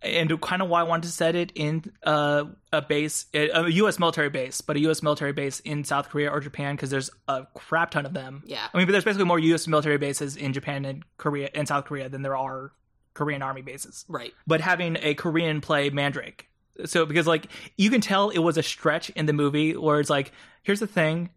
and 0.03 0.41
kind 0.43 0.61
of 0.61 0.69
why 0.69 0.81
I 0.81 0.83
wanted 0.85 1.05
to 1.05 1.13
set 1.13 1.35
it 1.35 1.53
in 1.55 1.83
uh, 2.03 2.45
a 2.71 2.83
base, 2.83 3.27
a 3.33 3.67
U.S. 3.69 3.99
military 3.99 4.29
base, 4.29 4.61
but 4.61 4.77
a 4.77 4.81
U.S. 4.81 5.03
military 5.03 5.33
base 5.33 5.61
in 5.61 5.85
South 5.85 6.11
Korea 6.11 6.31
or 6.31 6.39
Japan 6.41 6.77
because 6.77 6.91
there's 6.91 7.09
a 7.29 7.47
crap 7.55 7.93
ton 7.93 8.05
of 8.05 8.13
them. 8.13 8.43
Yeah. 8.47 8.67
I 8.73 8.77
mean, 8.77 8.87
but 8.87 8.93
there's 8.93 9.05
basically 9.05 9.25
more 9.25 9.39
U.S. 9.39 9.67
military 9.67 9.97
bases 9.97 10.37
in 10.37 10.53
Japan 10.53 10.85
and 10.85 11.03
Korea 11.17 11.49
and 11.55 11.67
South 11.67 11.87
Korea 11.87 12.11
than 12.11 12.21
there 12.23 12.37
are 12.37 12.73
Korean 13.17 13.43
army 13.43 13.63
bases 13.63 14.05
Right. 14.09 14.33
but 14.47 14.61
having 14.61 14.97
a 15.01 15.15
Korean 15.15 15.61
play 15.61 15.91
Mandrake. 15.91 16.49
So 16.85 17.07
because 17.07 17.27
like 17.27 17.47
you 17.77 17.89
can 17.91 18.01
tell 18.03 18.29
it 18.31 18.39
was 18.39 18.59
a 18.59 18.63
stretch 18.63 19.09
in 19.11 19.25
the 19.27 19.33
movie 19.33 19.75
where 19.77 19.99
it's 19.99 20.11
like, 20.11 20.33
here's 20.63 20.81
the 20.81 20.87
thing. 20.87 21.31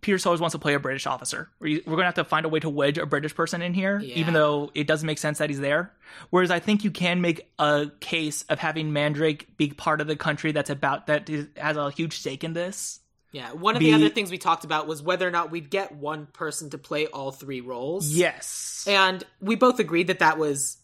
Peter 0.00 0.18
Sellers 0.18 0.40
wants 0.40 0.52
to 0.52 0.58
play 0.60 0.74
a 0.74 0.78
British 0.78 1.06
officer. 1.06 1.50
We- 1.58 1.82
We're 1.86 1.94
gonna 1.96 2.04
have 2.04 2.14
to 2.14 2.24
find 2.24 2.44
a 2.46 2.48
way 2.48 2.60
to 2.60 2.68
wedge 2.70 2.98
a 2.98 3.06
British 3.06 3.34
person 3.34 3.62
in 3.62 3.74
here, 3.74 3.98
Yeah. 4.00 4.14
even 4.16 4.32
though 4.34 4.70
it 4.74 4.86
doesn't 4.86 5.06
make 5.06 5.18
sense 5.18 5.38
that 5.38 5.50
he's 5.50 5.58
there. 5.60 5.92
Whereas 6.30 6.50
I 6.52 6.60
think 6.60 6.84
you 6.84 6.90
can 6.92 7.20
make 7.20 7.48
a 7.58 7.86
case 8.00 8.42
of 8.48 8.58
having 8.60 8.92
Mandrake 8.92 9.56
be 9.56 9.68
part 9.70 10.00
of 10.00 10.06
the 10.06 10.14
country 10.16 10.52
that's 10.52 10.70
about 10.70 11.06
that 11.08 11.28
has 11.56 11.76
a 11.76 11.90
huge 11.90 12.18
stake 12.18 12.44
in 12.44 12.52
this. 12.52 13.00
Yeah. 13.32 13.52
One 13.52 13.74
of 13.76 13.80
Be- 13.80 13.86
the 13.86 13.94
other 13.94 14.08
things 14.10 14.30
we 14.30 14.38
talked 14.38 14.64
about 14.64 14.86
was 14.86 15.02
whether 15.02 15.26
or 15.26 15.30
not 15.30 15.50
we'd 15.50 15.70
get 15.70 15.94
one 15.96 16.26
person 16.26 16.70
to 16.70 16.78
play 16.78 17.06
all 17.06 17.32
three 17.32 17.60
roles. 17.62 18.10
Yes, 18.10 18.84
And 18.88 19.24
we 19.40 19.54
both 19.56 19.78
agreed 19.80 20.08
that 20.08 20.18
that 20.18 20.36
was, 20.38 20.76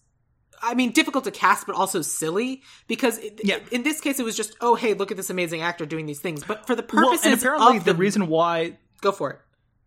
I 0.63 0.75
mean, 0.75 0.93
difficult 0.93 1.25
to 1.25 1.31
cast, 1.31 1.67
but 1.67 1.77
also 1.77 2.01
silly 2.03 2.63
because 2.87 3.19
it, 3.19 3.41
Yeah. 3.45 3.59
in 3.71 3.83
this 3.83 4.01
case 4.01 4.19
it 4.19 4.25
was 4.25 4.37
just, 4.37 4.57
oh, 4.61 4.75
hey, 4.77 4.95
look 4.95 5.11
at 5.11 5.17
this 5.17 5.31
amazing 5.31 5.61
actor 5.63 5.85
doing 5.87 6.07
these 6.07 6.21
things. 6.21 6.43
But 6.43 6.67
for 6.67 6.75
the 6.75 6.85
well, 6.93 7.11
purposes 7.11 7.27
and 7.27 7.35
apparently 7.35 7.77
of 7.77 7.85
the 7.85 7.95
reason 7.95 8.27
why 8.29 8.79
go 9.03 9.13
for 9.13 9.31
it. 9.31 9.39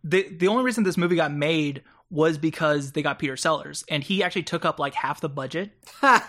the 0.04 0.30
the 0.38 0.48
only 0.48 0.64
reason 0.64 0.84
this 0.84 0.98
movie 0.98 1.16
got 1.16 1.34
made 1.34 1.84
was 2.10 2.38
because 2.38 2.92
they 2.92 3.02
got 3.02 3.20
Peter 3.20 3.38
Sellers, 3.38 3.86
and 3.90 4.04
he 4.04 4.22
actually 4.22 4.44
took 4.44 4.66
up 4.66 4.80
like 4.80 4.94
half 4.94 5.22
the 5.22 5.30
budget 5.30 5.72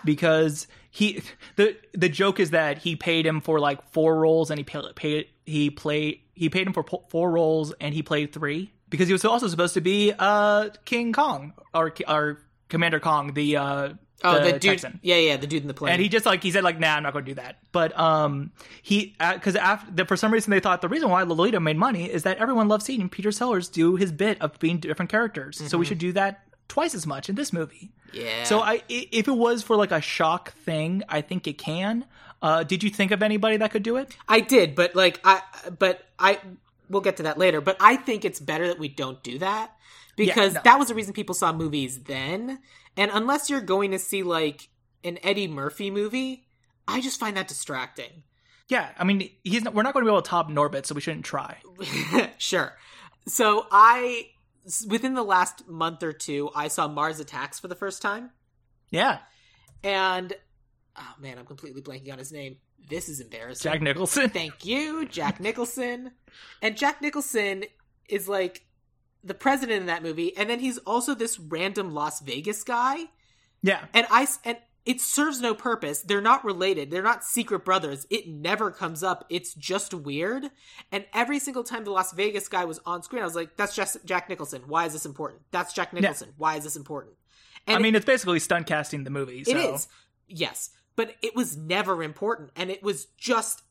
because 0.04 0.66
he 0.90 1.22
the 1.56 1.76
the 1.92 2.08
joke 2.08 2.38
is 2.40 2.50
that 2.50 2.78
he 2.78 2.96
paid 2.96 3.26
him 3.26 3.40
for 3.40 3.58
like 3.60 3.82
four 3.92 4.16
roles 4.18 4.50
and 4.50 4.58
he 4.58 4.64
paid, 4.64 4.84
paid 4.94 5.26
he 5.44 5.70
played 5.70 6.20
he 6.34 6.48
paid 6.48 6.66
him 6.66 6.72
for 6.72 6.82
po- 6.82 7.04
four 7.08 7.30
roles 7.30 7.72
and 7.80 7.94
he 7.94 8.02
played 8.02 8.32
three 8.32 8.72
because 8.88 9.06
he 9.08 9.12
was 9.12 9.24
also 9.24 9.48
supposed 9.48 9.74
to 9.74 9.80
be 9.80 10.12
uh 10.18 10.70
King 10.84 11.12
Kong 11.12 11.52
or 11.74 11.92
or 12.08 12.40
Commander 12.68 13.00
Kong 13.00 13.34
the 13.34 13.56
uh 13.56 13.88
Oh, 14.24 14.38
the, 14.40 14.52
dude. 14.52 14.62
Texan. 14.62 15.00
Yeah, 15.02 15.16
yeah, 15.16 15.36
the 15.36 15.48
dude 15.48 15.62
in 15.62 15.66
the 15.68 15.74
plane. 15.74 15.94
And 15.94 16.00
he 16.00 16.08
just 16.08 16.24
like 16.26 16.44
he 16.44 16.52
said 16.52 16.62
like 16.62 16.78
nah 16.78 16.94
I'm 16.94 17.02
not 17.02 17.12
going 17.12 17.24
to 17.24 17.30
do 17.32 17.34
that. 17.34 17.58
But 17.72 17.98
um 17.98 18.52
he 18.80 19.16
because 19.18 19.56
after 19.56 20.04
for 20.04 20.16
some 20.16 20.32
reason 20.32 20.52
they 20.52 20.60
thought 20.60 20.80
the 20.80 20.88
reason 20.88 21.10
why 21.10 21.24
Lolita 21.24 21.58
made 21.58 21.76
money 21.76 22.08
is 22.08 22.22
that 22.22 22.38
everyone 22.38 22.68
loves 22.68 22.84
seeing 22.84 23.08
Peter 23.08 23.32
Sellers 23.32 23.68
do 23.68 23.96
his 23.96 24.12
bit 24.12 24.40
of 24.40 24.56
being 24.60 24.78
different 24.78 25.10
characters. 25.10 25.60
So 25.68 25.76
we 25.76 25.84
should 25.84 25.98
do 25.98 26.12
that 26.12 26.44
twice 26.68 26.94
as 26.94 27.04
much 27.04 27.28
in 27.28 27.34
this 27.34 27.52
movie. 27.52 27.90
yeah. 28.12 28.44
So 28.44 28.60
i- 28.60 28.82
if 28.88 29.26
it 29.26 29.32
was 29.36 29.64
for 29.64 29.74
like 29.74 29.90
a 29.90 30.00
shock 30.00 30.52
thing, 30.52 31.02
I 31.08 31.20
think 31.20 31.48
it 31.48 31.58
can. 31.58 32.04
Uh 32.42 32.64
did 32.64 32.82
you 32.82 32.90
think 32.90 33.12
of 33.12 33.22
anybody 33.22 33.56
that 33.56 33.70
could 33.70 33.82
do 33.82 33.96
it? 33.96 34.14
I 34.28 34.40
did, 34.40 34.74
but 34.74 34.94
like 34.94 35.20
I, 35.24 35.42
but 35.78 36.04
I, 36.18 36.38
we'll 36.88 37.02
get 37.02 37.16
to 37.18 37.22
that 37.24 37.38
later. 37.38 37.60
But 37.60 37.76
I 37.80 37.96
think 37.96 38.24
it's 38.24 38.40
better 38.40 38.68
that 38.68 38.78
we 38.78 38.88
don't 38.88 39.22
do 39.22 39.38
that 39.38 39.74
because 40.16 40.54
no. 40.54 40.60
that 40.64 40.78
was 40.78 40.88
the 40.88 40.94
reason 40.94 41.12
people 41.12 41.34
saw 41.34 41.52
movies 41.52 42.04
then. 42.04 42.60
And 42.96 43.10
unless 43.12 43.48
you're 43.48 43.60
going 43.60 43.92
to 43.92 43.98
see 43.98 44.22
like 44.22 44.68
an 45.04 45.18
Eddie 45.22 45.48
Murphy 45.48 45.90
movie, 45.90 46.46
I 46.86 47.00
just 47.00 47.18
find 47.18 47.36
that 47.36 47.48
distracting. 47.48 48.22
Yeah, 48.68 48.90
I 48.98 49.04
mean 49.04 49.30
he's 49.44 49.62
not, 49.62 49.74
we're 49.74 49.82
not 49.82 49.94
going 49.94 50.04
to 50.04 50.10
be 50.10 50.12
able 50.12 50.22
to 50.22 50.28
top 50.28 50.50
Norbit, 50.50 50.86
so 50.86 50.94
we 50.94 51.00
shouldn't 51.00 51.24
try. 51.24 51.58
sure. 52.38 52.76
So 53.26 53.66
I, 53.70 54.30
within 54.88 55.14
the 55.14 55.22
last 55.22 55.68
month 55.68 56.02
or 56.02 56.12
two, 56.12 56.50
I 56.54 56.68
saw 56.68 56.88
Mars 56.88 57.20
Attacks 57.20 57.60
for 57.60 57.68
the 57.68 57.74
first 57.74 58.02
time. 58.02 58.30
Yeah. 58.90 59.18
and 59.82 60.34
oh 60.96 61.14
man, 61.20 61.38
I'm 61.38 61.46
completely 61.46 61.82
blanking 61.82 62.12
on 62.12 62.18
his 62.18 62.32
name. 62.32 62.56
This 62.88 63.08
is 63.08 63.20
embarrassing. 63.20 63.70
Jack 63.70 63.82
Nicholson. 63.82 64.28
Thank 64.30 64.64
you, 64.64 65.06
Jack 65.06 65.40
Nicholson. 65.40 66.12
and 66.60 66.76
Jack 66.76 67.00
Nicholson 67.00 67.64
is 68.08 68.28
like 68.28 68.64
the 69.24 69.34
president 69.34 69.80
in 69.80 69.86
that 69.86 70.02
movie, 70.02 70.36
and 70.36 70.50
then 70.50 70.60
he's 70.60 70.78
also 70.78 71.14
this 71.14 71.38
random 71.38 71.92
Las 71.92 72.20
Vegas 72.20 72.64
guy. 72.64 73.04
Yeah. 73.62 73.84
And 73.94 74.06
I 74.10 74.26
and 74.44 74.58
it 74.84 75.00
serves 75.00 75.40
no 75.40 75.54
purpose. 75.54 76.02
They're 76.02 76.20
not 76.20 76.44
related. 76.44 76.90
They're 76.90 77.02
not 77.02 77.24
secret 77.24 77.64
brothers. 77.64 78.06
It 78.10 78.28
never 78.28 78.70
comes 78.72 79.04
up. 79.04 79.24
It's 79.30 79.54
just 79.54 79.94
weird. 79.94 80.50
And 80.90 81.04
every 81.14 81.38
single 81.38 81.62
time 81.62 81.84
the 81.84 81.92
Las 81.92 82.12
Vegas 82.12 82.48
guy 82.48 82.64
was 82.64 82.80
on 82.84 83.02
screen, 83.02 83.22
I 83.22 83.24
was 83.24 83.36
like, 83.36 83.56
"That's 83.56 83.76
just 83.76 84.04
Jack 84.04 84.28
Nicholson. 84.28 84.62
Why 84.66 84.86
is 84.86 84.92
this 84.92 85.06
important? 85.06 85.42
That's 85.52 85.72
Jack 85.72 85.92
Nicholson. 85.92 86.28
Yeah. 86.30 86.34
Why 86.36 86.56
is 86.56 86.64
this 86.64 86.76
important?" 86.76 87.14
And 87.66 87.76
I 87.76 87.80
mean, 87.80 87.94
it, 87.94 87.98
it's 87.98 88.06
basically 88.06 88.40
stunt 88.40 88.66
casting 88.66 89.04
the 89.04 89.10
movie. 89.10 89.44
So. 89.44 89.52
It 89.52 89.56
is. 89.56 89.86
Yes, 90.28 90.70
but 90.96 91.14
it 91.22 91.34
was 91.34 91.56
never 91.56 92.02
important, 92.02 92.50
and 92.56 92.70
it 92.70 92.82
was 92.82 93.06
just 93.18 93.62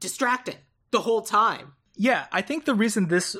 distracting 0.00 0.56
the 0.90 1.00
whole 1.00 1.22
time. 1.22 1.72
Yeah, 1.96 2.26
I 2.32 2.42
think 2.42 2.64
the 2.64 2.74
reason 2.74 3.08
this 3.08 3.36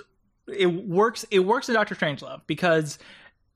it 0.47 0.67
works 0.67 1.25
it 1.31 1.41
works 1.41 1.69
in 1.69 1.75
Doctor 1.75 1.95
Strangelove 1.95 2.43
because 2.47 2.99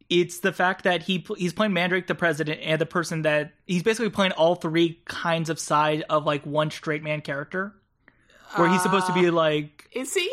it's 0.09 0.41
the 0.41 0.53
fact 0.53 0.85
that 0.85 1.03
he 1.03 1.25
he's 1.37 1.53
playing 1.53 1.73
Mandrake 1.73 2.07
the 2.07 2.14
president 2.14 2.61
and 2.62 2.81
the 2.81 2.87
person 2.87 3.23
that 3.23 3.53
he's 3.66 3.83
basically 3.83 4.11
playing 4.11 4.33
all 4.33 4.55
three 4.55 5.01
kinds 5.05 5.51
of 5.51 5.59
side 5.59 6.05
of 6.09 6.25
like 6.25 6.47
one 6.47 6.71
straight 6.71 7.03
man 7.03 7.21
character 7.21 7.75
where 8.57 8.69
he's 8.69 8.83
supposed 8.83 9.07
to 9.07 9.12
be 9.12 9.29
uh, 9.29 9.33
like 9.33 9.89
is 9.93 10.14
he? 10.14 10.33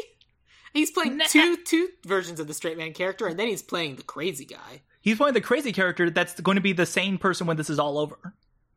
He's 0.74 0.92
playing 0.92 1.22
two 1.28 1.58
two 1.58 1.90
versions 2.06 2.40
of 2.40 2.48
the 2.48 2.54
straight 2.54 2.78
man 2.78 2.94
character 2.94 3.28
and 3.28 3.38
then 3.38 3.48
he's 3.48 3.64
playing 3.64 3.98
the 3.98 4.04
crazy 4.04 4.46
guy. 4.46 4.82
He's 5.02 5.18
playing 5.18 5.34
the 5.36 5.42
crazy 5.42 5.72
character 5.72 6.10
that's 6.10 6.40
going 6.40 6.56
to 6.56 6.62
be 6.62 6.74
the 6.74 6.86
sane 6.86 7.18
person 7.18 7.46
when 7.46 7.58
this 7.58 7.70
is 7.70 7.80
all 7.80 7.98
over 7.98 8.34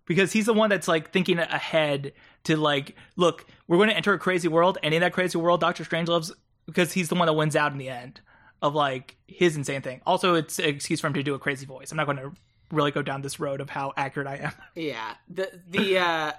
because 0.08 0.32
he's 0.32 0.46
the 0.46 0.54
one 0.54 0.68
that's 0.68 0.88
like 0.88 1.12
thinking 1.12 1.38
ahead 1.38 2.12
to 2.44 2.56
like 2.56 2.96
look 3.14 3.46
we're 3.68 3.76
going 3.76 3.90
to 3.90 3.96
enter 3.96 4.12
a 4.12 4.18
crazy 4.18 4.48
world 4.48 4.78
and 4.82 4.92
in 4.92 5.02
that 5.02 5.12
crazy 5.12 5.38
world 5.38 5.60
doctor 5.60 5.84
Strange 5.84 6.08
strangelove's 6.08 6.32
because 6.66 6.92
he's 6.92 7.08
the 7.08 7.14
one 7.14 7.26
that 7.26 7.34
wins 7.34 7.54
out 7.54 7.70
in 7.70 7.78
the 7.78 7.88
end 7.88 8.20
of 8.62 8.74
like 8.74 9.16
his 9.26 9.56
insane 9.56 9.82
thing. 9.82 10.00
Also, 10.06 10.34
it's 10.34 10.58
an 10.58 10.66
excuse 10.66 11.00
for 11.00 11.06
him 11.06 11.14
to 11.14 11.22
do 11.22 11.34
a 11.34 11.38
crazy 11.38 11.66
voice. 11.66 11.90
I'm 11.90 11.96
not 11.96 12.06
going 12.06 12.18
to 12.18 12.32
really 12.70 12.90
go 12.90 13.02
down 13.02 13.22
this 13.22 13.40
road 13.40 13.60
of 13.60 13.70
how 13.70 13.92
accurate 13.96 14.28
I 14.28 14.36
am. 14.36 14.52
Yeah. 14.74 15.14
The 15.28 15.50
the 15.68 15.98
uh 15.98 16.32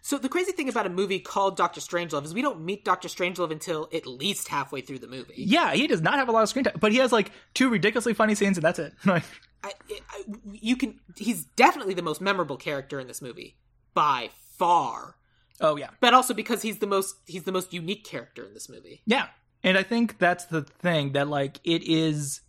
so 0.00 0.18
the 0.18 0.28
crazy 0.28 0.52
thing 0.52 0.68
about 0.68 0.86
a 0.86 0.90
movie 0.90 1.20
called 1.20 1.56
Doctor 1.56 1.80
Strangelove 1.80 2.24
is 2.24 2.34
we 2.34 2.42
don't 2.42 2.64
meet 2.64 2.84
Doctor 2.84 3.06
Strangelove 3.06 3.52
until 3.52 3.88
at 3.92 4.06
least 4.06 4.48
halfway 4.48 4.80
through 4.80 4.98
the 4.98 5.06
movie. 5.06 5.34
Yeah, 5.36 5.72
he 5.74 5.86
does 5.86 6.00
not 6.00 6.14
have 6.14 6.28
a 6.28 6.32
lot 6.32 6.42
of 6.42 6.48
screen 6.48 6.64
time, 6.64 6.74
but 6.80 6.90
he 6.90 6.98
has 6.98 7.12
like 7.12 7.30
two 7.54 7.68
ridiculously 7.68 8.14
funny 8.14 8.34
scenes, 8.34 8.56
and 8.56 8.64
that's 8.64 8.78
it. 8.78 8.94
Like, 9.06 9.24
I, 9.64 9.72
I, 10.10 10.22
you 10.52 10.76
can, 10.76 11.00
he's 11.16 11.44
definitely 11.44 11.94
the 11.94 12.02
most 12.02 12.20
memorable 12.20 12.56
character 12.56 12.98
in 12.98 13.06
this 13.06 13.22
movie 13.22 13.56
by 13.94 14.30
far. 14.58 15.16
Oh 15.60 15.76
yeah, 15.76 15.90
but 16.00 16.14
also 16.14 16.34
because 16.34 16.62
he's 16.62 16.78
the 16.78 16.86
most 16.86 17.16
he's 17.26 17.44
the 17.44 17.52
most 17.52 17.72
unique 17.72 18.04
character 18.04 18.44
in 18.44 18.54
this 18.54 18.68
movie. 18.68 19.02
Yeah, 19.06 19.26
and 19.62 19.78
I 19.78 19.82
think 19.82 20.18
that's 20.18 20.46
the 20.46 20.62
thing 20.62 21.12
that 21.12 21.28
like 21.28 21.60
it 21.62 21.82
is 21.84 22.40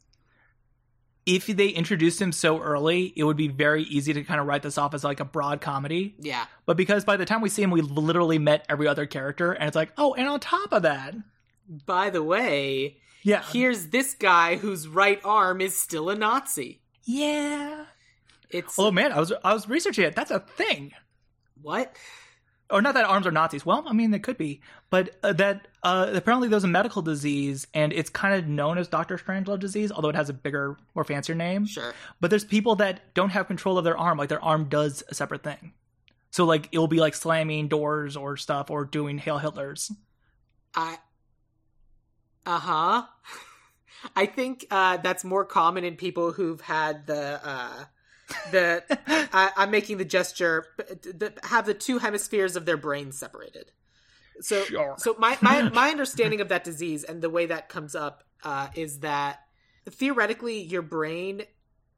if 1.26 1.48
they 1.48 1.70
introduced 1.70 2.22
him 2.22 2.32
so 2.32 2.60
early, 2.60 3.14
it 3.16 3.24
would 3.24 3.38
be 3.38 3.48
very 3.48 3.84
easy 3.84 4.14
to 4.14 4.24
kind 4.24 4.42
of 4.42 4.48
write 4.48 4.64
this 4.64 4.78
off 4.78 4.94
as 4.94 5.04
like 5.04 5.20
a 5.20 5.26
broad 5.26 5.62
comedy. 5.62 6.16
Yeah. 6.20 6.46
But 6.66 6.76
because 6.76 7.06
by 7.06 7.18
the 7.18 7.26
time 7.26 7.42
we 7.42 7.50
see 7.50 7.64
him, 7.64 7.72
we 7.72 7.82
literally 7.82 8.40
met 8.40 8.66
every 8.68 8.88
other 8.88 9.06
character, 9.06 9.54
and 9.54 9.68
it's 9.68 9.76
like, 9.76 9.94
oh, 9.98 10.14
and 10.16 10.28
on 10.28 10.40
top 10.40 10.74
of 10.74 10.84
that, 10.84 11.16
by 11.86 12.10
the 12.10 12.24
way, 12.24 12.98
yeah, 13.22 13.44
here's 13.52 13.88
this 13.88 14.16
guy 14.16 14.58
whose 14.58 14.88
right 14.88 15.22
arm 15.24 15.62
is 15.62 15.80
still 15.80 16.10
a 16.10 16.16
Nazi. 16.16 16.82
Yeah. 17.04 17.86
It's 18.50 18.78
oh 18.78 18.92
man, 18.92 19.12
I 19.12 19.20
was 19.20 19.34
I 19.44 19.54
was 19.54 19.68
researching 19.68 20.06
it. 20.06 20.16
That's 20.16 20.32
a 20.32 20.40
thing. 20.40 20.92
What? 21.62 21.96
or 22.74 22.82
not 22.82 22.96
that 22.96 23.06
arms 23.06 23.28
are 23.28 23.32
Nazis. 23.32 23.66
Well, 23.66 23.84
I 23.88 23.94
mean, 23.94 24.10
they 24.10 24.20
could 24.20 24.38
be, 24.38 24.62
but 24.90 25.16
uh, 25.22 25.34
that 25.34 25.68
uh, 25.84 26.10
apparently 26.14 26.48
there's 26.48 26.64
a 26.64 26.68
medical 26.68 27.04
disease, 27.04 27.68
and 27.74 27.94
it's 27.94 28.10
kind 28.10 28.34
of 28.34 28.48
known 28.48 28.80
as 28.80 28.88
Doctor 28.88 29.18
Strangelove 29.18 29.60
disease, 29.60 29.92
although 29.92 30.10
it 30.10 30.16
has 30.16 30.30
a 30.30 30.34
bigger, 30.34 30.78
more 30.96 31.04
fancier 31.04 31.36
name. 31.36 31.66
Sure. 31.68 31.94
But 32.20 32.32
there's 32.32 32.44
people 32.44 32.76
that 32.78 33.14
don't 33.14 33.30
have 33.30 33.48
control 33.48 33.78
of 33.78 33.84
their 33.84 33.98
arm, 33.98 34.18
like 34.18 34.30
their 34.30 34.44
arm 34.44 34.70
does 34.70 35.04
a 35.08 35.14
separate 35.14 35.44
thing. 35.44 35.74
So 36.32 36.46
like 36.46 36.70
it'll 36.72 36.88
be 36.88 37.00
like 37.00 37.14
slamming 37.14 37.68
doors 37.68 38.18
or 38.18 38.38
stuff, 38.38 38.72
or 38.72 38.86
doing 38.86 39.20
Hail 39.20 39.40
Hitlers. 39.40 39.92
I. 40.74 40.98
Uh 42.46 42.60
huh. 42.60 43.04
I 44.16 44.26
think 44.26 44.66
uh, 44.72 44.98
that's 44.98 45.24
more 45.24 45.46
common 45.46 45.84
in 45.84 45.96
people 45.96 46.32
who've 46.32 46.62
had 46.62 47.08
the 47.08 47.40
uh, 47.44 47.86
that 48.52 48.86
I, 49.08 49.52
am 49.64 49.72
making 49.72 49.98
the 49.98 50.06
gesture 50.06 50.66
that 51.16 51.40
have 51.44 51.66
the 51.66 51.74
two 51.74 52.00
hemispheres 52.00 52.56
of 52.56 52.66
their 52.66 52.78
brain 52.78 53.12
separated. 53.12 53.72
So, 54.42 54.64
sure. 54.66 54.96
so 54.98 55.16
my, 55.20 55.38
my 55.42 55.70
my 55.74 55.90
understanding 55.90 56.42
of 56.42 56.50
that 56.50 56.64
disease 56.64 57.04
and 57.04 57.22
the 57.22 57.30
way 57.30 57.48
that 57.48 57.70
comes 57.70 57.96
up 57.96 58.24
uh, 58.44 58.70
is 58.76 59.00
that 59.00 59.40
theoretically 59.90 60.62
your 60.62 60.82
brain 60.82 61.44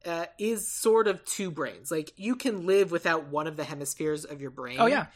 uh, 0.04 0.26
is 0.38 0.68
sort 0.68 1.08
of 1.08 1.24
two 1.24 1.50
brains. 1.50 1.90
Like 1.90 2.12
you 2.16 2.36
can 2.36 2.66
live 2.66 2.90
without 2.90 3.28
one 3.28 3.46
of 3.46 3.56
the 3.56 3.64
hemispheres 3.64 4.24
of 4.24 4.40
your 4.40 4.50
brain. 4.50 4.76
Oh 4.78 4.86
yeah, 4.86 5.06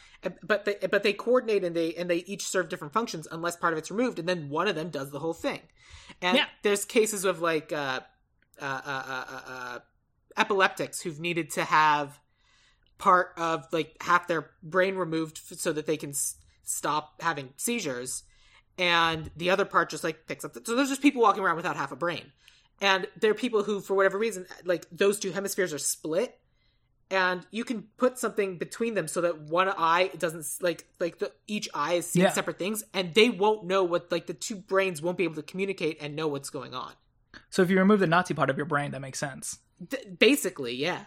but 0.43 0.65
they, 0.65 0.75
but 0.89 1.03
they 1.03 1.13
coordinate 1.13 1.63
and 1.63 1.75
they 1.75 1.93
and 1.93 2.09
they 2.09 2.17
each 2.17 2.45
serve 2.45 2.69
different 2.69 2.93
functions 2.93 3.27
unless 3.31 3.55
part 3.55 3.73
of 3.73 3.79
it's 3.79 3.91
removed, 3.91 4.19
and 4.19 4.27
then 4.27 4.49
one 4.49 4.67
of 4.67 4.75
them 4.75 4.89
does 4.89 5.11
the 5.11 5.19
whole 5.19 5.33
thing. 5.33 5.61
And 6.21 6.37
yeah. 6.37 6.45
there's 6.63 6.85
cases 6.85 7.25
of 7.25 7.41
like 7.41 7.71
uh, 7.71 8.01
uh, 8.61 8.81
uh, 8.85 9.03
uh, 9.07 9.41
uh 9.47 9.79
epileptics 10.37 11.01
who've 11.01 11.19
needed 11.19 11.49
to 11.51 11.63
have 11.63 12.19
part 12.97 13.33
of 13.37 13.65
like 13.71 13.95
half 14.01 14.27
their 14.27 14.51
brain 14.63 14.95
removed 14.95 15.37
so 15.37 15.73
that 15.73 15.85
they 15.87 15.97
can 15.97 16.11
s- 16.11 16.35
stop 16.63 17.21
having 17.21 17.49
seizures. 17.57 18.23
And 18.77 19.29
the 19.35 19.49
other 19.49 19.65
part 19.65 19.89
just 19.89 20.03
like 20.03 20.27
picks 20.27 20.45
up 20.45 20.53
the- 20.53 20.61
so 20.63 20.75
there's 20.75 20.89
just 20.89 21.01
people 21.01 21.21
walking 21.21 21.43
around 21.43 21.55
without 21.55 21.75
half 21.75 21.91
a 21.91 21.95
brain. 21.95 22.31
And 22.79 23.07
there 23.19 23.31
are 23.31 23.35
people 23.35 23.63
who 23.63 23.81
for 23.81 23.95
whatever 23.95 24.17
reason 24.17 24.45
like 24.65 24.85
those 24.91 25.19
two 25.19 25.31
hemispheres 25.31 25.73
are 25.73 25.79
split 25.79 26.39
and 27.11 27.45
you 27.51 27.63
can 27.63 27.83
put 27.97 28.17
something 28.17 28.57
between 28.57 28.93
them 28.93 29.07
so 29.07 29.21
that 29.21 29.41
one 29.41 29.69
eye 29.69 30.09
doesn't 30.17 30.45
like 30.61 30.85
like 30.99 31.19
the 31.19 31.31
each 31.47 31.69
eye 31.73 31.93
is 31.93 32.05
seeing 32.05 32.25
yeah. 32.25 32.31
separate 32.31 32.57
things 32.57 32.83
and 32.93 33.13
they 33.13 33.29
won't 33.29 33.65
know 33.65 33.83
what 33.83 34.11
like 34.11 34.27
the 34.27 34.33
two 34.33 34.55
brains 34.55 35.01
won't 35.01 35.17
be 35.17 35.23
able 35.23 35.35
to 35.35 35.43
communicate 35.43 35.97
and 36.01 36.15
know 36.15 36.27
what's 36.27 36.49
going 36.49 36.73
on 36.73 36.93
so 37.49 37.61
if 37.61 37.69
you 37.69 37.77
remove 37.77 37.99
the 37.99 38.07
nazi 38.07 38.33
part 38.33 38.49
of 38.49 38.57
your 38.57 38.65
brain 38.65 38.91
that 38.91 39.01
makes 39.01 39.19
sense 39.19 39.59
D- 39.87 39.97
basically, 40.19 40.75
yeah. 40.75 41.05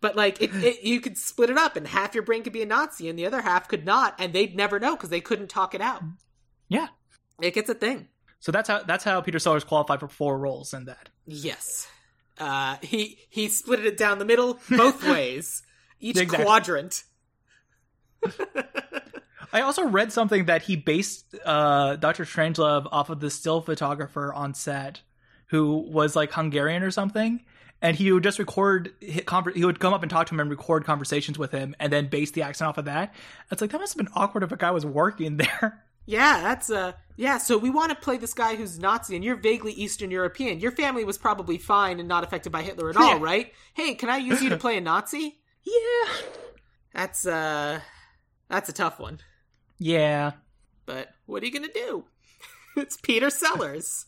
But 0.00 0.16
like, 0.16 0.40
it, 0.40 0.54
it, 0.54 0.82
you 0.82 1.00
could 1.00 1.18
split 1.18 1.50
it 1.50 1.58
up, 1.58 1.76
and 1.76 1.86
half 1.86 2.14
your 2.14 2.22
brain 2.22 2.42
could 2.42 2.52
be 2.52 2.62
a 2.62 2.66
Nazi, 2.66 3.08
and 3.08 3.18
the 3.18 3.26
other 3.26 3.40
half 3.40 3.68
could 3.68 3.84
not, 3.84 4.14
and 4.18 4.32
they'd 4.32 4.56
never 4.56 4.78
know 4.78 4.94
because 4.94 5.10
they 5.10 5.20
couldn't 5.20 5.48
talk 5.48 5.74
it 5.74 5.80
out. 5.80 6.02
Yeah, 6.68 6.88
it 7.40 7.54
gets 7.54 7.68
a 7.68 7.74
thing. 7.74 8.08
So 8.40 8.52
that's 8.52 8.68
how 8.68 8.82
that's 8.84 9.02
how 9.02 9.20
Peter 9.20 9.40
Sellers 9.40 9.64
qualified 9.64 9.98
for 9.98 10.08
four 10.08 10.38
roles 10.38 10.72
in 10.72 10.84
that. 10.84 11.08
Yes, 11.26 11.88
uh, 12.38 12.76
he 12.82 13.18
he 13.28 13.48
split 13.48 13.84
it 13.84 13.96
down 13.96 14.18
the 14.18 14.24
middle 14.24 14.58
both 14.70 15.06
ways, 15.08 15.62
each 16.00 16.16
exactly. 16.16 16.44
quadrant. 16.44 17.04
I 19.52 19.62
also 19.62 19.86
read 19.86 20.12
something 20.12 20.46
that 20.46 20.62
he 20.62 20.76
based 20.76 21.34
uh, 21.44 21.96
Doctor 21.96 22.24
Strangelove 22.24 22.86
off 22.92 23.08
of 23.10 23.20
the 23.20 23.30
still 23.30 23.60
photographer 23.60 24.32
on 24.34 24.54
set, 24.54 25.00
who 25.46 25.78
was 25.78 26.14
like 26.14 26.32
Hungarian 26.32 26.82
or 26.82 26.90
something, 26.90 27.40
and 27.80 27.96
he 27.96 28.10
would 28.12 28.22
just 28.22 28.38
record 28.38 28.92
he 29.00 29.64
would 29.64 29.80
come 29.80 29.94
up 29.94 30.02
and 30.02 30.10
talk 30.10 30.26
to 30.26 30.34
him 30.34 30.40
and 30.40 30.50
record 30.50 30.84
conversations 30.84 31.38
with 31.38 31.52
him 31.52 31.74
and 31.78 31.92
then 31.92 32.08
base 32.08 32.30
the 32.32 32.42
accent 32.42 32.68
off 32.68 32.78
of 32.78 32.86
that 32.86 33.14
it's 33.50 33.60
like 33.60 33.70
that 33.70 33.78
must 33.78 33.94
have 33.94 34.04
been 34.04 34.12
awkward 34.14 34.42
if 34.42 34.52
a 34.52 34.56
guy 34.56 34.70
was 34.70 34.84
working 34.84 35.36
there 35.60 35.84
yeah 36.08 36.40
that's 36.40 36.70
uh 36.70 36.92
yeah 37.16 37.36
so 37.36 37.58
we 37.58 37.68
want 37.68 37.90
to 37.90 37.94
play 37.96 38.16
this 38.16 38.32
guy 38.32 38.56
who's 38.56 38.78
nazi 38.78 39.14
and 39.14 39.22
you're 39.22 39.36
vaguely 39.36 39.72
eastern 39.72 40.10
european 40.10 40.58
your 40.58 40.72
family 40.72 41.04
was 41.04 41.18
probably 41.18 41.58
fine 41.58 42.00
and 42.00 42.08
not 42.08 42.24
affected 42.24 42.50
by 42.50 42.62
hitler 42.62 42.88
at 42.88 42.96
all, 42.96 43.16
yeah. 43.16 43.18
right? 43.20 43.52
hey 43.74 43.94
can 43.94 44.08
i 44.08 44.16
use 44.16 44.42
you 44.42 44.48
to 44.48 44.56
play 44.64 44.76
a 44.78 44.80
nazi 44.80 45.38
yeah 45.64 46.14
that's 46.94 47.26
uh 47.26 47.78
that's 48.48 48.70
a 48.70 48.72
tough 48.72 48.98
one 48.98 49.20
yeah 49.78 50.32
but 50.86 51.10
what 51.26 51.42
are 51.42 51.46
you 51.46 51.52
gonna 51.52 51.68
do 51.72 52.04
it's 52.76 52.96
peter 52.96 53.28
sellers 53.28 54.06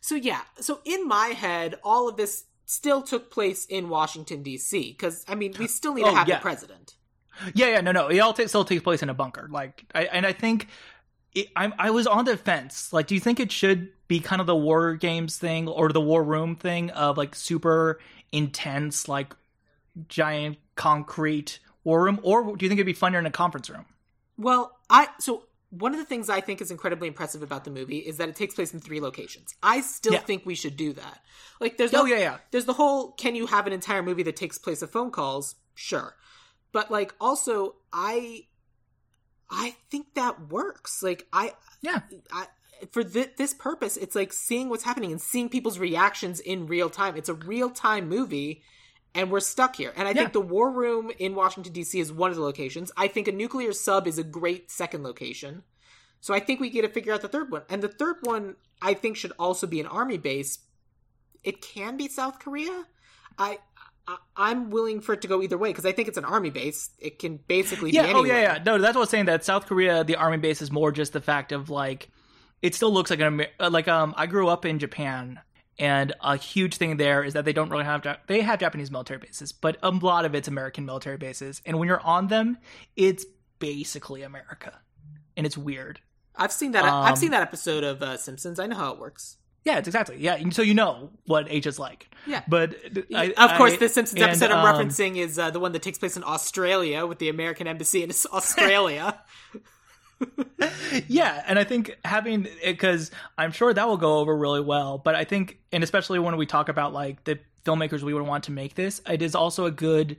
so 0.00 0.14
yeah 0.14 0.42
so 0.60 0.80
in 0.84 1.08
my 1.08 1.28
head 1.28 1.74
all 1.82 2.08
of 2.08 2.16
this 2.16 2.44
still 2.64 3.02
took 3.02 3.30
place 3.30 3.66
in 3.66 3.90
Washington 3.90 4.42
D.C. 4.42 4.92
Because 4.92 5.26
I 5.28 5.34
mean, 5.34 5.54
we 5.58 5.66
still 5.66 5.92
need 5.92 6.04
to 6.04 6.08
oh, 6.08 6.14
have 6.14 6.26
yeah. 6.26 6.36
the 6.36 6.42
president. 6.42 6.94
Yeah, 7.54 7.68
yeah, 7.68 7.80
no, 7.80 7.92
no, 7.92 8.08
it 8.08 8.18
all 8.18 8.32
t- 8.32 8.46
still 8.46 8.64
takes 8.64 8.82
place 8.82 9.02
in 9.02 9.08
a 9.08 9.14
bunker. 9.14 9.48
Like, 9.50 9.84
I, 9.94 10.04
and 10.04 10.26
I 10.26 10.32
think 10.32 10.68
it, 11.34 11.48
I, 11.56 11.72
I 11.78 11.90
was 11.90 12.06
on 12.06 12.24
the 12.24 12.36
fence. 12.36 12.92
Like, 12.92 13.06
do 13.06 13.14
you 13.14 13.20
think 13.20 13.40
it 13.40 13.50
should 13.50 13.90
be 14.08 14.20
kind 14.20 14.40
of 14.40 14.46
the 14.46 14.56
war 14.56 14.94
games 14.94 15.38
thing 15.38 15.68
or 15.68 15.90
the 15.90 16.00
war 16.00 16.22
room 16.22 16.56
thing 16.56 16.90
of 16.90 17.16
like 17.16 17.34
super 17.34 18.00
intense, 18.30 19.08
like 19.08 19.34
giant 20.08 20.58
concrete 20.74 21.58
war 21.84 22.04
room, 22.04 22.20
or 22.22 22.56
do 22.56 22.64
you 22.64 22.68
think 22.68 22.78
it'd 22.78 22.86
be 22.86 22.92
funnier 22.92 23.18
in 23.18 23.26
a 23.26 23.30
conference 23.30 23.70
room? 23.70 23.86
Well, 24.36 24.76
I 24.90 25.08
so 25.18 25.44
one 25.70 25.94
of 25.94 25.98
the 25.98 26.04
things 26.04 26.28
I 26.28 26.40
think 26.40 26.60
is 26.60 26.70
incredibly 26.70 27.08
impressive 27.08 27.42
about 27.42 27.64
the 27.64 27.70
movie 27.70 27.98
is 27.98 28.18
that 28.18 28.28
it 28.28 28.36
takes 28.36 28.54
place 28.54 28.74
in 28.74 28.80
three 28.80 29.00
locations. 29.00 29.54
I 29.62 29.80
still 29.80 30.12
yeah. 30.12 30.20
think 30.20 30.44
we 30.44 30.54
should 30.54 30.76
do 30.76 30.92
that. 30.92 31.20
Like, 31.60 31.78
there's 31.78 31.94
oh 31.94 32.04
yeah, 32.04 32.18
yeah. 32.18 32.36
There's 32.50 32.66
the 32.66 32.74
whole 32.74 33.12
can 33.12 33.34
you 33.34 33.46
have 33.46 33.66
an 33.66 33.72
entire 33.72 34.02
movie 34.02 34.22
that 34.24 34.36
takes 34.36 34.58
place 34.58 34.82
of 34.82 34.90
phone 34.90 35.10
calls? 35.10 35.54
Sure, 35.74 36.14
but 36.72 36.90
like 36.90 37.14
also 37.20 37.76
I 37.92 38.44
I 39.52 39.76
think 39.90 40.14
that 40.14 40.48
works. 40.50 41.02
Like 41.02 41.26
I 41.32 41.52
Yeah. 41.80 42.00
I 42.32 42.46
for 42.90 43.04
th- 43.04 43.36
this 43.36 43.54
purpose, 43.54 43.96
it's 43.96 44.16
like 44.16 44.32
seeing 44.32 44.68
what's 44.68 44.82
happening 44.82 45.12
and 45.12 45.20
seeing 45.20 45.48
people's 45.48 45.78
reactions 45.78 46.40
in 46.40 46.66
real 46.66 46.90
time. 46.90 47.16
It's 47.16 47.28
a 47.28 47.34
real 47.34 47.70
time 47.70 48.08
movie, 48.08 48.62
and 49.14 49.30
we're 49.30 49.38
stuck 49.40 49.76
here. 49.76 49.92
And 49.94 50.08
I 50.08 50.10
Yeah. 50.10 50.22
think 50.22 50.32
the 50.32 50.40
War 50.40 50.70
Room 50.70 51.12
in 51.18 51.34
Washington 51.36 51.72
D.C. 51.72 52.00
is 52.00 52.12
one 52.12 52.30
of 52.30 52.36
the 52.36 52.42
locations. 52.42 52.90
I 52.96 53.06
think 53.06 53.28
a 53.28 53.32
nuclear 53.32 53.72
sub 53.72 54.08
is 54.08 54.18
a 54.18 54.24
great 54.24 54.70
second 54.70 55.04
location. 55.04 55.62
So 56.20 56.34
I 56.34 56.40
think 56.40 56.58
we 56.60 56.70
get 56.70 56.82
to 56.82 56.88
figure 56.88 57.12
out 57.12 57.20
the 57.20 57.28
third 57.28 57.50
one, 57.52 57.62
and 57.68 57.82
the 57.82 57.88
third 57.88 58.16
one 58.22 58.56
I 58.80 58.94
think 58.94 59.16
should 59.16 59.32
also 59.38 59.66
be 59.68 59.78
an 59.80 59.86
army 59.86 60.18
base. 60.18 60.58
It 61.44 61.60
can 61.60 61.96
be 61.96 62.08
South 62.08 62.38
Korea. 62.40 62.86
I. 63.38 63.58
I 64.06 64.16
I'm 64.36 64.70
willing 64.70 65.00
for 65.00 65.12
it 65.12 65.22
to 65.22 65.28
go 65.28 65.42
either 65.42 65.58
way 65.58 65.70
because 65.70 65.86
I 65.86 65.92
think 65.92 66.08
it's 66.08 66.18
an 66.18 66.24
army 66.24 66.50
base. 66.50 66.90
It 66.98 67.18
can 67.18 67.36
basically 67.36 67.90
Yeah. 67.90 68.06
be 68.06 68.12
Oh 68.14 68.24
yeah, 68.24 68.40
yeah. 68.40 68.62
No, 68.64 68.78
that's 68.78 68.94
what 68.94 68.96
I 68.96 69.00
was 69.00 69.10
saying. 69.10 69.26
That 69.26 69.44
South 69.44 69.66
Korea, 69.66 70.04
the 70.04 70.16
army 70.16 70.38
base 70.38 70.62
is 70.62 70.70
more 70.70 70.92
just 70.92 71.12
the 71.12 71.20
fact 71.20 71.52
of 71.52 71.70
like, 71.70 72.08
it 72.60 72.74
still 72.74 72.92
looks 72.92 73.10
like 73.10 73.20
an 73.20 73.46
uh, 73.60 73.70
like 73.70 73.88
um. 73.88 74.14
I 74.16 74.26
grew 74.26 74.48
up 74.48 74.64
in 74.64 74.78
Japan, 74.78 75.40
and 75.78 76.12
a 76.20 76.36
huge 76.36 76.76
thing 76.76 76.96
there 76.96 77.22
is 77.24 77.34
that 77.34 77.44
they 77.44 77.52
don't 77.52 77.70
really 77.70 77.84
have 77.84 78.06
they 78.26 78.40
have 78.40 78.60
Japanese 78.60 78.90
military 78.90 79.18
bases, 79.18 79.52
but 79.52 79.78
a 79.82 79.90
lot 79.90 80.24
of 80.24 80.34
it's 80.34 80.48
American 80.48 80.84
military 80.84 81.16
bases, 81.16 81.60
and 81.66 81.78
when 81.78 81.88
you're 81.88 82.00
on 82.00 82.28
them, 82.28 82.58
it's 82.96 83.24
basically 83.58 84.22
America, 84.22 84.80
and 85.36 85.46
it's 85.46 85.56
weird. 85.56 86.00
I've 86.34 86.52
seen 86.52 86.72
that. 86.72 86.84
Um, 86.84 87.04
I've 87.04 87.18
seen 87.18 87.30
that 87.32 87.42
episode 87.42 87.84
of 87.84 88.02
uh, 88.02 88.16
Simpsons. 88.16 88.58
I 88.58 88.66
know 88.66 88.76
how 88.76 88.92
it 88.92 88.98
works. 88.98 89.36
Yeah, 89.64 89.78
it's 89.78 89.88
exactly 89.88 90.16
yeah. 90.18 90.42
So 90.50 90.62
you 90.62 90.74
know 90.74 91.10
what 91.26 91.46
H 91.48 91.66
is 91.66 91.78
like. 91.78 92.08
Yeah. 92.26 92.42
but 92.46 92.76
I, 93.14 93.32
of 93.36 93.56
course, 93.58 93.72
I- 93.72 93.76
the 93.76 93.88
Simpsons 93.88 94.20
and, 94.20 94.30
episode 94.30 94.50
I'm 94.50 94.64
um, 94.64 94.74
referencing 94.88 95.16
is 95.16 95.38
uh, 95.38 95.50
the 95.50 95.58
one 95.60 95.72
that 95.72 95.82
takes 95.82 95.98
place 95.98 96.16
in 96.16 96.22
Australia 96.24 97.04
with 97.06 97.18
the 97.18 97.28
American 97.28 97.66
embassy 97.66 98.02
in 98.02 98.10
Australia. 98.32 99.20
yeah 101.08 101.42
and 101.48 101.58
i 101.58 101.64
think 101.64 101.96
having 102.04 102.46
because 102.64 103.10
i'm 103.36 103.50
sure 103.50 103.74
that 103.74 103.88
will 103.88 103.96
go 103.96 104.18
over 104.18 104.36
really 104.36 104.60
well 104.60 104.98
but 104.98 105.16
i 105.16 105.24
think 105.24 105.58
and 105.72 105.82
especially 105.82 106.18
when 106.20 106.36
we 106.36 106.46
talk 106.46 106.68
about 106.68 106.92
like 106.92 107.24
the 107.24 107.38
filmmakers 107.64 108.02
we 108.02 108.14
would 108.14 108.22
want 108.22 108.44
to 108.44 108.52
make 108.52 108.76
this 108.76 109.00
it 109.08 109.20
is 109.20 109.34
also 109.34 109.64
a 109.66 109.70
good 109.72 110.16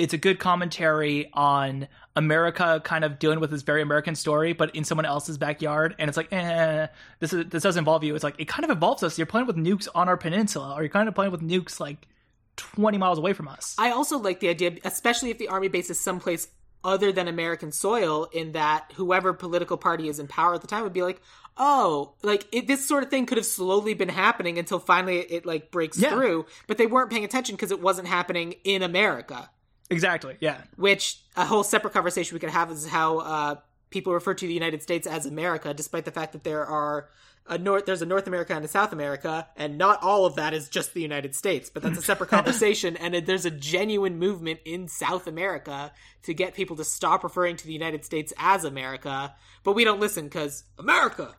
it's 0.00 0.14
a 0.14 0.18
good 0.18 0.38
commentary 0.38 1.30
on 1.34 1.86
america 2.16 2.80
kind 2.84 3.04
of 3.04 3.18
dealing 3.18 3.38
with 3.38 3.50
this 3.50 3.62
very 3.62 3.82
american 3.82 4.14
story 4.16 4.52
but 4.52 4.74
in 4.74 4.82
someone 4.84 5.04
else's 5.04 5.38
backyard. 5.38 5.94
And 5.98 6.08
it's 6.08 6.16
like 6.16 6.32
eh, 6.32 6.88
this 7.20 7.32
is 7.32 7.46
this 7.50 7.62
doesn't 7.62 7.78
involve 7.78 8.02
you. 8.02 8.14
It's 8.14 8.24
like 8.24 8.34
it 8.38 8.48
kind 8.48 8.64
of 8.64 8.70
involves 8.70 9.02
us. 9.02 9.16
You're 9.18 9.26
playing 9.26 9.46
with 9.46 9.56
nukes 9.56 9.86
on 9.94 10.08
our 10.08 10.16
peninsula 10.16 10.74
or 10.76 10.82
you're 10.82 10.88
kind 10.90 11.08
of 11.08 11.14
playing 11.14 11.30
with 11.32 11.40
nukes 11.42 11.78
like 11.78 12.08
20 12.56 12.98
miles 12.98 13.18
away 13.18 13.32
from 13.32 13.48
us. 13.48 13.76
I 13.78 13.90
also 13.92 14.18
like 14.18 14.40
the 14.40 14.48
idea, 14.48 14.76
especially 14.84 15.30
if 15.30 15.38
the 15.38 15.48
army 15.48 15.68
base 15.68 15.88
is 15.90 16.00
someplace 16.00 16.48
other 16.82 17.12
than 17.12 17.28
American 17.28 17.72
soil, 17.72 18.24
in 18.32 18.52
that 18.52 18.90
whoever 18.96 19.32
political 19.32 19.76
party 19.76 20.08
is 20.08 20.18
in 20.18 20.26
power 20.26 20.54
at 20.54 20.62
the 20.62 20.66
time 20.66 20.82
would 20.82 20.92
be 20.94 21.02
like, 21.02 21.20
oh, 21.56 22.14
like 22.22 22.46
it, 22.52 22.66
this 22.66 22.86
sort 22.86 23.02
of 23.02 23.10
thing 23.10 23.26
could 23.26 23.36
have 23.38 23.46
slowly 23.46 23.94
been 23.94 24.08
happening 24.08 24.58
until 24.58 24.78
finally 24.78 25.18
it, 25.18 25.30
it 25.30 25.46
like 25.46 25.70
breaks 25.70 25.98
Yeah. 25.98 26.10
through, 26.10 26.46
but 26.66 26.78
they 26.78 26.86
weren't 26.86 27.10
paying 27.10 27.24
attention 27.24 27.54
because 27.54 27.70
it 27.70 27.80
wasn't 27.80 28.08
happening 28.08 28.54
in 28.64 28.82
America. 28.82 29.50
Exactly 29.90 30.36
yeah 30.40 30.62
which 30.76 31.20
a 31.36 31.44
whole 31.44 31.62
separate 31.64 31.92
conversation 31.92 32.34
we 32.34 32.40
could 32.40 32.50
have 32.50 32.70
is 32.70 32.86
how 32.86 33.18
uh, 33.18 33.54
people 33.90 34.12
refer 34.12 34.34
to 34.34 34.46
the 34.46 34.54
United 34.54 34.82
States 34.82 35.06
as 35.06 35.26
America, 35.26 35.74
despite 35.74 36.04
the 36.04 36.10
fact 36.10 36.32
that 36.32 36.44
there 36.44 36.64
are 36.64 37.08
a 37.46 37.58
North, 37.58 37.86
there's 37.86 38.02
a 38.02 38.06
North 38.06 38.26
America 38.26 38.54
and 38.54 38.64
a 38.64 38.68
South 38.68 38.92
America, 38.92 39.48
and 39.56 39.76
not 39.76 40.02
all 40.02 40.24
of 40.24 40.36
that 40.36 40.54
is 40.54 40.68
just 40.68 40.94
the 40.94 41.02
United 41.02 41.34
States. 41.34 41.68
But 41.68 41.82
that's 41.82 41.98
a 41.98 42.02
separate 42.02 42.30
conversation, 42.30 42.96
and 42.96 43.14
it, 43.14 43.26
there's 43.26 43.44
a 43.44 43.50
genuine 43.50 44.18
movement 44.18 44.60
in 44.64 44.88
South 44.88 45.26
America 45.26 45.92
to 46.22 46.34
get 46.34 46.54
people 46.54 46.76
to 46.76 46.84
stop 46.84 47.24
referring 47.24 47.56
to 47.56 47.66
the 47.66 47.72
United 47.72 48.04
States 48.04 48.32
as 48.38 48.64
America. 48.64 49.34
But 49.64 49.74
we 49.74 49.84
don't 49.84 50.00
listen 50.00 50.24
because 50.24 50.64
America, 50.78 51.34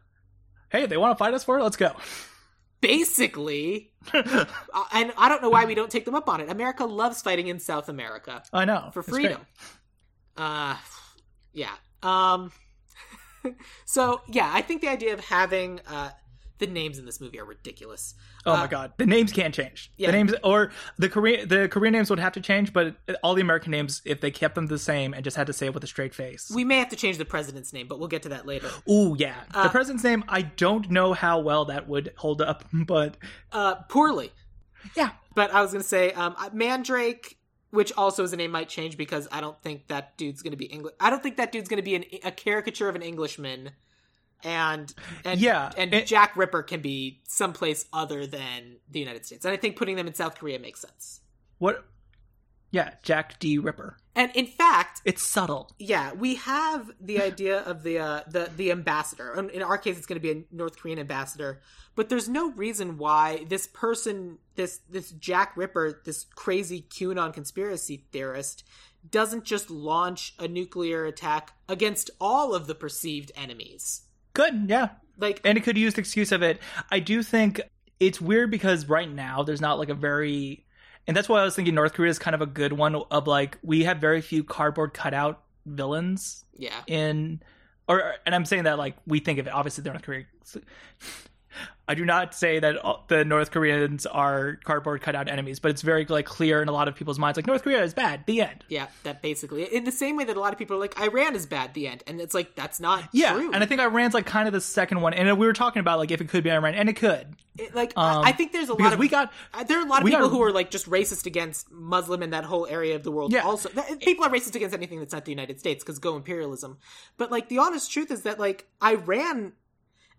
hey 0.70 0.86
they 0.86 0.98
want 0.98 1.18
to 1.18 1.24
fight 1.24 1.34
us 1.34 1.44
for 1.44 1.60
it 1.60 1.64
let's 1.64 1.78
go 1.78 1.96
basically, 2.82 3.94
and 4.14 5.14
I 5.18 5.30
don't 5.30 5.42
know 5.42 5.50
why 5.50 5.66
we 5.66 5.76
don't 5.76 5.90
take 5.90 6.06
them 6.06 6.16
up 6.16 6.28
on 6.28 6.42
it. 6.42 6.50
America 6.50 6.86
loves 6.86 7.22
fighting 7.22 7.48
in 7.48 7.60
South 7.60 7.88
America. 7.88 8.44
i 8.52 8.66
know 8.66 8.90
for 8.94 9.04
freedom. 9.04 9.46
Uh, 10.36 10.76
yeah. 11.54 11.74
Um, 12.04 12.52
so 13.86 14.22
yeah, 14.28 14.50
I 14.54 14.62
think 14.62 14.82
the 14.82 14.90
idea 14.90 15.14
of 15.14 15.20
having 15.20 15.80
uh 15.88 16.12
the 16.58 16.68
names 16.68 17.00
in 17.00 17.06
this 17.06 17.20
movie 17.20 17.40
are 17.40 17.46
ridiculous. 17.46 18.14
Oh 18.46 18.54
Uh, 18.54 18.58
my 18.58 18.68
god, 18.68 18.94
the 18.98 19.06
names 19.06 19.32
can't 19.32 19.54
change. 19.54 19.92
yeah. 19.98 20.08
The 20.08 20.14
names 20.14 20.34
or 20.44 20.72
the 20.98 21.10
Korean 21.10 21.48
the 21.48 21.68
Korean 21.68 21.94
names 21.94 22.10
would 22.10 22.20
have 22.20 22.34
to 22.34 22.42
change, 22.42 22.74
but 22.74 22.96
all 23.24 23.36
the 23.36 23.42
American 23.42 23.72
names, 23.72 24.02
if 24.06 24.20
they 24.22 24.32
kept 24.32 24.56
them 24.56 24.68
the 24.68 24.80
same 24.80 25.14
and 25.14 25.24
just 25.24 25.38
had 25.38 25.48
to 25.48 25.54
say 25.54 25.68
it 25.68 25.74
with 25.74 25.84
a 25.84 25.88
straight 25.88 26.14
face. 26.16 26.52
We 26.54 26.64
may 26.64 26.80
have 26.80 26.90
to 26.90 26.96
change 26.96 27.18
the 27.18 27.26
president's 27.26 27.72
name, 27.72 27.88
but 27.88 28.00
we'll 28.00 28.08
get 28.08 28.24
to 28.24 28.30
that 28.30 28.46
later. 28.48 28.70
Ooh, 28.90 29.16
yeah. 29.18 29.36
Uh, 29.54 29.64
the 29.64 29.70
president's 29.70 30.04
name, 30.04 30.24
I 30.28 30.42
don't 30.42 30.90
know 30.90 31.14
how 31.14 31.40
well 31.40 31.66
that 31.66 31.88
would 31.88 32.14
hold 32.18 32.42
up, 32.42 32.64
but 32.74 33.18
Uh, 33.52 33.76
poorly. 33.90 34.32
yeah. 34.96 35.12
But 35.36 35.54
I 35.54 35.62
was 35.62 35.72
gonna 35.72 35.84
say, 35.84 36.12
um, 36.14 36.36
Mandrake, 36.52 37.38
which 37.70 37.94
also 37.96 38.24
is 38.24 38.34
a 38.34 38.36
name, 38.38 38.52
might 38.52 38.68
change 38.70 38.98
because 38.98 39.28
I 39.32 39.40
don't 39.40 39.62
think 39.62 39.88
that 39.88 40.18
dude's 40.18 40.42
gonna 40.42 40.58
be 40.58 40.66
English. 40.66 40.94
I 41.00 41.10
don't 41.10 41.22
think 41.24 41.38
that 41.38 41.52
dude's 41.52 41.70
gonna 41.70 41.82
be 41.84 41.96
an, 41.96 42.06
a 42.24 42.32
caricature 42.32 42.90
of 42.90 42.96
an 42.96 43.02
Englishman. 43.02 43.72
And 44.44 44.94
and 45.24 45.40
Yeah, 45.40 45.72
and 45.78 45.94
it- 45.94 46.08
Jack 46.08 46.36
Ripper 46.36 46.64
can 46.64 46.82
be 46.82 47.22
someplace 47.28 47.86
other 47.94 48.26
than 48.26 48.78
the 48.90 49.00
United 49.00 49.26
States, 49.26 49.46
and 49.46 49.54
I 49.54 49.58
think 49.58 49.76
putting 49.76 49.96
them 49.96 50.08
in 50.08 50.14
South 50.14 50.36
Korea 50.36 50.60
makes 50.60 50.80
sense. 50.82 51.22
What? 51.58 51.86
Yeah, 52.72 52.94
Jack 53.04 53.38
D. 53.40 53.58
Ripper. 53.58 53.98
And 54.16 54.32
in 54.34 54.46
fact, 54.46 55.02
It's 55.04 55.22
subtle. 55.22 55.72
yeah, 55.78 56.14
we 56.14 56.36
have 56.36 56.90
the 57.02 57.22
idea 57.32 57.60
of 57.60 57.84
the 57.84 58.00
uh, 58.00 58.22
the 58.28 58.50
the 58.56 58.72
ambassador. 58.72 59.38
In 59.38 59.50
in 59.50 59.62
our 59.62 59.78
case, 59.78 59.98
it's 59.98 60.06
going 60.06 60.20
to 60.22 60.22
be 60.22 60.32
a 60.32 60.44
North 60.56 60.78
Korean 60.78 60.98
ambassador. 61.00 61.62
But 61.96 62.08
there's 62.08 62.30
no 62.30 62.52
reason 62.52 62.98
why 62.98 63.46
this 63.50 63.68
person, 63.68 64.38
this 64.56 64.80
this 64.90 65.12
Jack 65.12 65.56
Ripper, 65.58 66.02
this 66.06 66.26
crazy 66.36 66.82
QAnon 66.90 67.34
conspiracy 67.34 68.06
theorist, 68.14 68.64
doesn't 69.10 69.44
just 69.44 69.70
launch 69.70 70.34
a 70.40 70.48
nuclear 70.48 71.06
attack 71.06 71.52
against 71.68 72.10
all 72.22 72.54
of 72.56 72.68
the 72.68 72.76
perceived 72.76 73.32
enemies. 73.36 74.04
Good, 74.42 74.70
yeah. 74.70 74.90
Like, 75.18 75.42
And 75.44 75.58
it 75.58 75.62
could 75.62 75.78
use 75.78 75.94
the 75.94 76.00
excuse 76.00 76.32
of 76.32 76.42
it. 76.42 76.60
I 76.90 77.00
do 77.00 77.22
think 77.22 77.62
it's 78.00 78.20
weird 78.20 78.50
because 78.50 78.90
right 78.90 79.10
now 79.10 79.44
there's 79.44 79.62
not 79.62 79.78
like 79.78 79.90
a 79.90 79.94
very 79.94 80.66
and 81.08 81.18
that's 81.18 81.28
why 81.28 81.42
I 81.42 81.44
was 81.44 81.56
thinking 81.56 81.76
North 81.76 81.94
Korea 81.94 82.10
is 82.10 82.20
kind 82.20 82.36
of 82.36 82.42
a 82.42 82.46
good 82.46 82.74
one 82.74 82.96
of 82.96 83.28
like 83.28 83.58
we 83.62 83.84
have 83.84 83.98
very 83.98 84.22
few 84.22 84.44
cardboard 84.44 84.94
cutout 84.94 85.44
villains 85.66 86.46
yeah, 86.58 86.82
in 86.88 87.42
or 87.88 88.16
and 88.26 88.34
I'm 88.34 88.46
saying 88.46 88.64
that 88.64 88.78
like 88.78 88.96
we 89.06 89.20
think 89.20 89.40
of 89.40 89.48
it 89.48 89.52
obviously 89.52 89.84
they're 89.84 89.94
North 89.94 90.04
Korea 90.04 90.26
I 91.88 91.94
do 91.96 92.06
not 92.06 92.34
say 92.34 92.60
that 92.60 92.78
the 93.10 93.26
North 93.26 93.52
Koreans 93.52 94.06
are 94.06 94.58
cardboard 94.64 95.02
cutout 95.02 95.28
enemies 95.28 95.60
but 95.60 95.72
it's 95.72 95.82
very 95.82 96.06
like 96.06 96.26
clear 96.26 96.62
in 96.62 96.70
a 96.70 96.72
lot 96.72 96.88
of 96.88 96.96
people's 96.96 97.20
minds 97.20 97.38
like 97.38 97.48
North 97.48 97.64
Korea 97.64 97.84
is 97.84 97.94
bad 97.94 98.26
the 98.28 98.42
end 98.42 98.64
yeah, 98.70 98.88
that 99.04 99.22
basically 99.22 99.64
in 99.64 99.84
the 99.84 99.92
same 99.92 100.16
way 100.16 100.24
that 100.24 100.38
a 100.38 100.40
lot 100.40 100.54
of 100.54 100.60
people 100.60 100.78
are 100.78 100.80
like 100.80 101.00
Iran 101.02 101.36
is 101.36 101.46
bad. 101.46 101.74
The 101.74 101.88
end, 101.88 102.04
and 102.08 102.22
it's 102.22 102.34
like 102.34 102.56
that's 102.56 102.80
not 102.80 103.04
yeah 103.12 103.34
true. 103.34 103.52
and 103.54 103.62
I 103.64 103.66
think 103.66 103.82
Iran's 103.82 104.14
like 104.14 104.26
kind 104.26 104.48
of 104.48 104.54
the 104.54 104.62
second 104.62 105.02
one 105.02 105.14
and 105.14 105.38
we 105.38 105.46
were 105.46 105.54
talking 105.54 105.80
about 105.82 106.00
like 106.00 106.12
if 106.12 106.22
it 106.22 106.30
could 106.30 106.44
be 106.44 106.52
Iran 106.52 106.76
and 106.76 106.88
it 106.88 106.96
could 106.96 107.36
It- 107.58 107.76
like 107.76 107.92
Um, 107.98 108.24
I 108.24 108.30
I 108.30 108.32
think 108.34 108.54
there's 108.54 108.70
a 108.70 108.74
lot 108.74 108.94
of 108.94 109.00
we 109.00 109.10
got 109.10 109.34
there 109.68 109.80
are 109.80 109.86
a 109.86 109.90
lot 109.90 110.02
of 110.02 110.08
people 110.08 110.22
got- 110.22 110.32
who 110.32 110.42
are 110.44 110.52
like 110.54 110.72
just 110.72 110.90
racist 110.90 111.26
against 111.26 111.70
Muslim 111.72 112.22
and 112.24 112.32
that 112.32 112.46
whole 112.46 112.66
area 112.68 112.96
of 112.96 113.04
the 113.04 113.12
world. 113.12 113.34
Yeah. 113.34 113.42
Also, 113.42 113.68
people 114.00 114.24
are 114.24 114.30
racist 114.30 114.56
against 114.56 114.74
anything 114.74 115.00
that's 115.00 115.12
not 115.14 115.26
the 115.26 115.32
United 115.32 115.60
States 115.60 115.84
because 115.84 116.00
go 116.00 116.16
imperialism. 116.16 116.78
But 117.18 117.32
like 117.32 117.50
the 117.50 117.58
honest 117.58 117.92
truth 117.92 118.10
is 118.12 118.22
that 118.22 118.40
like 118.40 118.68
Iran, 118.82 119.52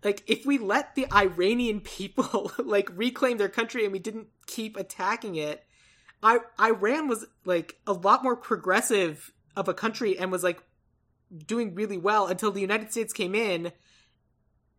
like 0.03 0.23
if 0.27 0.45
we 0.45 0.57
let 0.57 0.95
the 0.95 1.11
Iranian 1.13 1.79
people 1.81 2.51
like 2.63 2.89
reclaim 2.95 3.37
their 3.37 3.49
country 3.49 3.83
and 3.83 3.91
we 3.93 3.99
didn't 3.99 4.27
keep 4.47 4.75
attacking 4.77 5.35
it, 5.35 5.63
I 6.21 6.39
Iran 6.59 7.07
was 7.07 7.25
like 7.45 7.77
a 7.87 7.93
lot 7.93 8.23
more 8.23 8.35
progressive 8.35 9.31
of 9.55 9.67
a 9.67 9.73
country 9.73 10.17
and 10.17 10.31
was 10.31 10.43
like 10.43 10.61
doing 11.47 11.73
really 11.75 11.97
well 11.97 12.27
until 12.27 12.51
the 12.51 12.61
United 12.61 12.91
States 12.91 13.13
came 13.13 13.33
in 13.35 13.71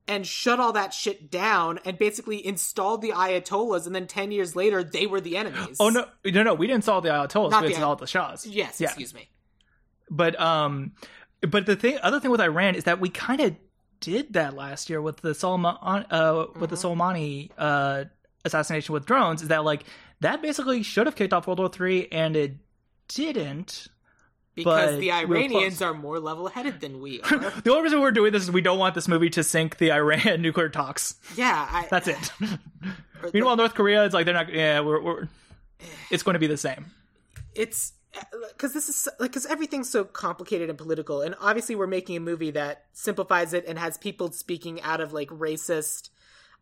and 0.06 0.26
shut 0.26 0.60
all 0.60 0.72
that 0.74 0.92
shit 0.92 1.30
down 1.30 1.78
and 1.84 1.96
basically 1.98 2.44
installed 2.46 3.00
the 3.00 3.10
ayatollahs 3.10 3.86
and 3.86 3.94
then 3.94 4.06
10 4.06 4.30
years 4.32 4.54
later 4.54 4.84
they 4.84 5.06
were 5.06 5.20
the 5.20 5.36
enemies 5.36 5.78
Oh 5.80 5.88
no, 5.88 6.06
no, 6.24 6.42
no! 6.42 6.54
We 6.54 6.66
didn't 6.66 6.76
install 6.78 7.00
the 7.00 7.08
Ayatollahs. 7.08 7.50
Not 7.50 7.62
we 7.62 7.68
the- 7.68 7.74
installed 7.74 7.98
the 8.00 8.06
Shahs. 8.06 8.46
yes 8.46 8.80
Yeah. 8.80 8.88
excuse 8.88 9.14
me 9.14 9.30
But 10.10 10.38
um, 10.40 10.92
but 11.40 11.66
the 11.66 11.76
thing, 11.76 11.98
other 12.02 12.20
thing 12.20 12.30
with 12.30 12.40
Iran 12.40 12.74
is 12.74 12.84
that 12.84 13.00
we 13.00 13.08
kind 13.08 13.40
of 13.40 13.56
did 14.04 14.32
that 14.34 14.54
last 14.54 14.90
year 14.90 15.00
with 15.00 15.18
the 15.18 15.34
Solomon, 15.34 15.76
uh, 15.82 16.46
with 16.58 16.70
the 16.70 16.76
Mm-hmm. 16.76 17.00
Soleimani 17.00 17.50
uh 17.58 18.04
assassination 18.44 18.92
with 18.92 19.06
drones. 19.06 19.42
Is 19.42 19.48
that 19.48 19.64
like 19.64 19.84
that 20.20 20.42
basically 20.42 20.82
should 20.82 21.06
have 21.06 21.16
kicked 21.16 21.32
off 21.32 21.46
World 21.46 21.58
War 21.58 21.68
Three, 21.68 22.08
and 22.12 22.36
it 22.36 22.56
didn't. 23.08 23.88
because 24.54 24.98
the 25.00 25.10
iranians 25.12 25.82
are 25.82 25.92
more 25.94 26.18
level-headed 26.20 26.80
than 26.80 27.00
we 27.00 27.20
are 27.30 27.38
The 27.64 27.70
only 27.70 27.82
reason 27.82 28.00
we're 28.00 28.12
doing 28.12 28.32
this 28.32 28.44
is 28.44 28.50
we 28.52 28.60
don't 28.60 28.78
want 28.78 28.94
this 28.94 29.08
movie 29.08 29.30
to 29.30 29.42
sink 29.42 29.78
the 29.78 29.90
Iran 29.92 30.40
nuclear 30.46 30.68
talks. 30.68 31.16
yeah 31.36 31.66
I, 31.70 31.86
That's 31.90 32.06
it. 32.08 32.32
Meanwhile, 33.32 33.56
North 33.56 33.74
Korea, 33.74 34.04
it's 34.04 34.14
like 34.14 34.26
they're 34.26 34.34
not. 34.34 34.52
Yeah, 34.52 34.80
we're. 34.80 35.00
we're 35.00 35.28
it's 36.10 36.22
going 36.22 36.34
to 36.34 36.38
be 36.38 36.46
the 36.46 36.56
same. 36.56 36.86
it's 37.54 37.92
because 38.48 38.72
this 38.72 38.88
is 38.88 39.08
like 39.18 39.30
because 39.30 39.46
everything's 39.46 39.90
so 39.90 40.04
complicated 40.04 40.68
and 40.68 40.78
political, 40.78 41.20
and 41.20 41.34
obviously 41.40 41.74
we're 41.74 41.86
making 41.86 42.16
a 42.16 42.20
movie 42.20 42.50
that 42.52 42.84
simplifies 42.92 43.52
it 43.52 43.64
and 43.66 43.78
has 43.78 43.98
people 43.98 44.30
speaking 44.32 44.80
out 44.82 45.00
of 45.00 45.12
like 45.12 45.28
racist 45.30 46.10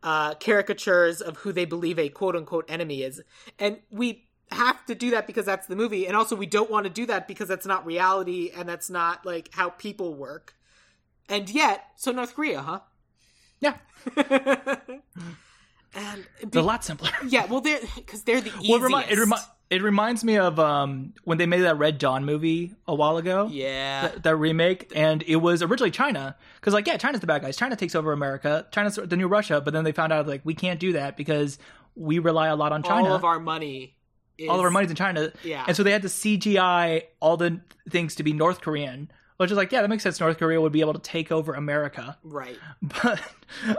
uh, 0.03 0.35
caricatures 0.35 1.21
of 1.21 1.39
who 1.39 1.53
they 1.53 1.65
believe 1.65 1.99
a 1.99 2.09
quote 2.09 2.37
unquote 2.37 2.65
enemy 2.69 3.03
is, 3.03 3.23
and 3.59 3.79
we 3.91 4.29
have 4.51 4.85
to 4.87 4.95
do 4.95 5.11
that 5.11 5.27
because 5.27 5.47
that's 5.47 5.67
the 5.67 5.77
movie, 5.77 6.07
and 6.07 6.17
also 6.17 6.37
we 6.37 6.47
don't 6.47 6.71
want 6.71 6.85
to 6.85 6.91
do 6.91 7.07
that 7.07 7.29
because 7.29 7.49
that's 7.49 7.67
not 7.67 7.85
reality 7.87 8.51
and 8.55 8.69
that's 8.69 8.91
not 8.91 9.25
like 9.25 9.51
how 9.53 9.71
people 9.71 10.15
work. 10.15 10.55
And 11.29 11.49
yet, 11.49 11.85
so 11.97 12.13
North 12.13 12.35
Korea, 12.35 12.61
huh? 12.61 12.81
Yeah. 13.61 13.77
and 15.95 16.27
it's 16.41 16.57
a 16.57 16.63
lot 16.63 16.85
simpler. 16.85 17.11
Yeah, 17.27 17.47
well, 17.47 17.61
they're 17.61 17.81
because 17.95 18.25
they're 18.25 18.41
the 18.41 18.51
easiest. 18.59 18.69
Well, 18.69 18.79
it, 18.79 18.83
remi- 18.83 19.13
it, 19.13 19.19
remi- 19.19 19.37
it, 19.73 19.83
reminds 19.83 20.25
me 20.25 20.37
of 20.37 20.59
um, 20.59 21.15
when 21.25 21.39
they 21.39 21.47
made 21.47 21.63
that 21.63 21.79
Red 21.79 21.99
Dawn 21.99 22.25
movie 22.25 22.75
a 22.87 22.95
while 22.95 23.17
ago. 23.17 23.49
Yeah, 23.51 24.03
that, 24.03 24.23
that 24.23 24.37
remake, 24.37 24.93
and 24.95 25.23
it 25.27 25.37
was 25.37 25.63
originally 25.63 25.91
China 25.91 26.37
because, 26.57 26.75
like, 26.75 26.87
yeah, 26.87 26.97
China's 26.97 27.21
the 27.21 27.27
bad 27.27 27.43
guys. 27.43 27.57
China 27.57 27.77
takes 27.77 27.95
over 27.95 28.13
America. 28.13 28.67
China's 28.71 28.97
the 28.97 29.17
new 29.17 29.29
Russia, 29.29 29.61
but 29.61 29.73
then 29.73 29.85
they 29.85 29.93
found 29.93 30.13
out 30.13 30.27
like 30.27 30.43
we 30.45 30.55
can't 30.55 30.81
do 30.81 30.93
that 30.93 31.17
because 31.17 31.59
we 31.95 32.19
rely 32.19 32.49
a 32.49 32.57
lot 32.57 32.73
on 32.73 32.83
China. 32.83 33.09
All 33.09 33.15
of 33.15 33.25
our 33.25 33.41
money. 33.41 33.97
Is... 34.39 34.49
All 34.49 34.59
of 34.59 34.65
our 34.65 34.71
money's 34.71 34.91
in 34.91 34.97
China. 34.97 35.33
Yeah, 35.45 35.65
and 35.67 35.77
so 35.77 35.83
they 35.83 35.93
had 35.93 36.03
to 36.03 36.09
CGI 36.09 37.05
all 37.21 37.37
the 37.37 37.61
things 37.91 38.15
to 38.17 38.23
be 38.23 38.33
North 38.33 38.61
Korean 38.61 39.11
which 39.37 39.51
is 39.51 39.57
like, 39.57 39.73
yeah, 39.73 39.83
that 39.83 39.89
makes 39.89 40.03
sense. 40.03 40.21
North 40.21 40.39
Korea 40.39 40.61
would 40.61 40.73
be 40.73 40.81
able 40.81 40.95
to 40.95 41.01
take 41.01 41.33
over 41.33 41.55
America, 41.55 42.17
right? 42.23 42.59
But, 42.83 43.21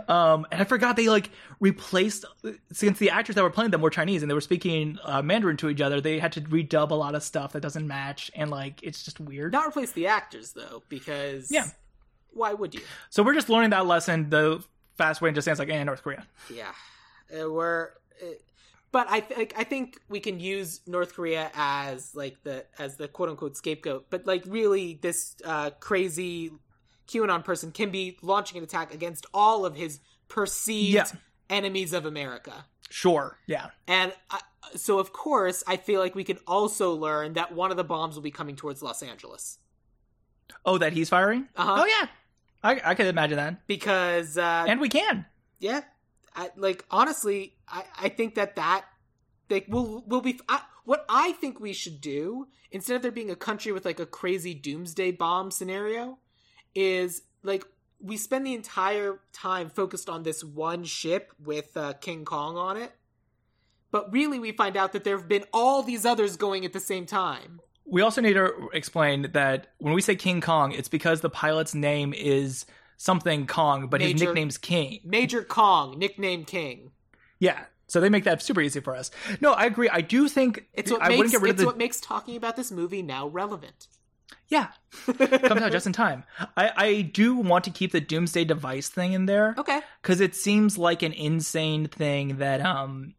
um, 0.08 0.46
and 0.52 0.62
I 0.62 0.66
forgot 0.66 0.96
they 0.96 1.10
like 1.10 1.32
replaced 1.60 2.26
since 2.72 3.00
the 3.00 3.10
actors 3.10 3.36
that 3.36 3.44
were 3.44 3.50
playing 3.50 3.72
them 3.72 3.82
were 3.82 3.90
Chinese 3.90 4.22
and 4.22 4.30
they 4.30 4.36
were 4.36 4.42
speaking 4.42 5.00
uh, 5.04 5.22
Mandarin 5.24 5.58
to 5.58 5.70
each 5.70 5.82
other. 5.82 6.00
They 6.00 6.20
had 6.20 6.34
to 6.34 6.42
redub 6.42 6.92
a 6.92 6.96
lot 6.96 7.16
of 7.16 7.24
stuff 7.24 7.54
that 7.54 7.62
doesn't 7.62 7.88
match, 7.88 8.30
and 8.36 8.52
like 8.52 8.82
it's 8.84 9.04
just 9.04 9.20
weird. 9.20 9.54
Not 9.54 9.68
replace 9.68 9.92
the 9.92 10.08
actors 10.08 10.52
though, 10.52 10.84
because 10.90 11.50
yeah, 11.52 11.68
why 12.34 12.54
would 12.54 12.76
you? 12.76 12.82
So 13.10 13.24
we're 13.24 13.34
just 13.34 13.50
learning 13.50 13.72
that 13.72 13.86
lesson 13.86 14.30
the 14.30 14.64
fast 14.98 15.22
way 15.22 15.30
and 15.30 15.36
just 15.36 15.46
sounds 15.46 15.60
like, 15.60 15.70
eh, 15.70 15.84
North 15.84 16.04
Korea. 16.04 16.26
Yeah, 16.54 16.72
uh, 17.36 17.50
we're. 17.50 17.90
Uh, 18.22 18.34
but 18.94 19.08
I 19.10 19.22
th- 19.22 19.52
I 19.58 19.64
think 19.66 20.00
we 20.08 20.20
can 20.22 20.40
use 20.40 20.80
North 20.86 21.16
Korea 21.16 21.52
as 21.56 22.16
like 22.16 22.42
the 22.44 22.64
as 22.78 22.96
the 22.96 23.08
quote 23.10 23.28
unquote 23.28 23.58
scapegoat. 23.58 24.06
But 24.10 24.26
like 24.28 24.44
really, 24.46 25.00
this 25.02 25.36
uh, 25.44 25.72
crazy 25.72 26.52
QAnon 27.08 27.44
person 27.44 27.72
can 27.72 27.90
be 27.90 28.18
launching 28.22 28.60
an 28.60 28.64
attack 28.64 28.94
against 28.94 29.26
all 29.34 29.66
of 29.66 29.76
his 29.76 30.00
perceived 30.30 30.94
yeah. 30.94 31.06
enemies 31.50 31.92
of 31.92 32.06
America. 32.06 32.66
Sure. 32.92 33.40
Yeah. 33.48 33.72
And 33.88 34.14
I, 34.30 34.40
so 34.76 35.00
of 35.00 35.12
course, 35.12 35.64
I 35.68 35.78
feel 35.78 36.00
like 36.00 36.14
we 36.14 36.24
can 36.24 36.38
also 36.46 36.94
learn 36.94 37.34
that 37.34 37.52
one 37.52 37.72
of 37.72 37.78
the 37.78 37.84
bombs 37.84 38.14
will 38.14 38.22
be 38.22 38.32
coming 38.32 38.56
towards 38.56 38.84
Los 38.84 39.02
Angeles. 39.02 39.58
Oh, 40.66 40.78
that 40.78 40.94
he's 40.94 41.10
firing? 41.10 41.48
Uh-huh. 41.56 41.78
Oh 41.80 41.86
yeah, 41.86 42.08
I 42.64 42.92
I 42.92 42.96
could 42.96 43.08
imagine 43.08 43.38
that 43.38 43.66
because 43.66 44.38
uh, 44.38 44.66
and 44.68 44.80
we 44.80 44.90
can. 44.90 45.26
Yeah, 45.60 45.82
I, 46.36 46.50
like 46.56 46.86
honestly, 46.90 47.56
I, 47.68 47.84
I 48.00 48.10
think 48.10 48.36
that 48.36 48.56
that 48.56 48.86
like 49.50 49.66
will 49.68 50.04
will 50.08 50.22
be 50.22 50.40
I, 50.50 50.62
what 50.86 51.06
I 51.10 51.34
think 51.34 51.60
we 51.60 51.74
should 51.74 52.02
do 52.02 52.48
instead 52.72 52.96
of 52.96 53.02
there 53.02 53.12
being 53.12 53.32
a 53.32 53.36
country 53.36 53.72
with 53.72 53.86
like 53.86 54.00
a 54.00 54.06
crazy 54.06 54.54
doomsday 54.54 55.12
bomb 55.12 55.52
scenario 55.52 56.18
is 56.76 57.22
like 57.44 57.66
we 58.00 58.18
spend 58.18 58.46
the 58.46 58.54
entire 58.54 59.20
time 59.32 59.70
focused 59.70 60.10
on 60.10 60.24
this 60.24 60.44
one 60.44 60.84
ship 60.84 61.32
with 61.44 61.76
uh, 61.78 61.94
King 61.94 62.26
Kong 62.26 62.58
on 62.58 62.76
it, 62.76 62.92
but 63.92 64.12
really 64.12 64.40
we 64.40 64.52
find 64.52 64.76
out 64.76 64.92
that 64.92 65.04
there 65.04 65.18
have 65.18 65.30
been 65.30 65.46
all 65.54 65.84
these 65.84 66.06
others 66.06 66.36
going 66.36 66.66
at 66.66 66.74
the 66.74 66.80
same 66.80 67.06
time. 67.06 67.62
We 67.86 68.02
also 68.02 68.22
need 68.22 68.34
to 68.34 68.70
explain 68.74 69.30
that 69.34 69.68
when 69.78 69.94
we 69.94 70.02
say 70.02 70.16
King 70.16 70.42
Kong, 70.42 70.72
it's 70.72 70.88
because 70.88 71.22
the 71.22 71.30
pilot's 71.30 71.76
name 71.76 72.14
is 72.14 72.66
something 73.04 73.46
Kong, 73.48 73.88
but 73.88 74.00
Major, 74.00 74.14
his 74.14 74.22
nickname's 74.22 74.58
King. 74.58 75.00
Major 75.04 75.44
Kong, 75.44 76.00
nickname 76.00 76.46
King. 76.46 76.92
Yeah. 77.40 77.66
So 77.88 78.00
they 78.00 78.10
make 78.10 78.24
that 78.24 78.42
super 78.42 78.62
easy 78.62 78.80
for 78.80 78.96
us. 78.96 79.12
No, 79.42 79.52
I 79.52 79.66
agree. 79.66 79.90
I 79.90 80.02
do 80.02 80.30
think 80.30 80.66
it's 80.74 80.90
what 80.90 81.04
I 81.04 81.10
makes, 81.10 81.32
get 81.32 81.42
rid 81.42 81.52
it's 81.52 81.60
of 81.60 81.60
the... 81.60 81.66
what 81.66 81.78
makes 81.78 82.00
talking 82.00 82.38
about 82.38 82.56
this 82.56 82.72
movie 82.72 83.02
now 83.02 83.28
relevant. 83.28 83.88
Yeah, 84.48 84.68
comes 85.06 85.62
out 85.62 85.72
just 85.72 85.86
in 85.86 85.94
time. 85.94 86.24
I, 86.58 86.72
I 86.76 87.02
do 87.02 87.36
want 87.36 87.66
to 87.66 87.72
keep 87.72 87.92
the 87.92 88.02
Doomsday 88.02 88.46
device 88.46 88.88
thing 88.88 89.14
in 89.14 89.26
there. 89.26 89.54
Okay, 89.58 89.82
because 90.02 90.22
it 90.22 90.36
seems 90.36 90.78
like 90.78 91.02
an 91.02 91.14
insane 91.14 91.88
thing 91.88 92.38
that 92.38 92.62
um 92.62 93.16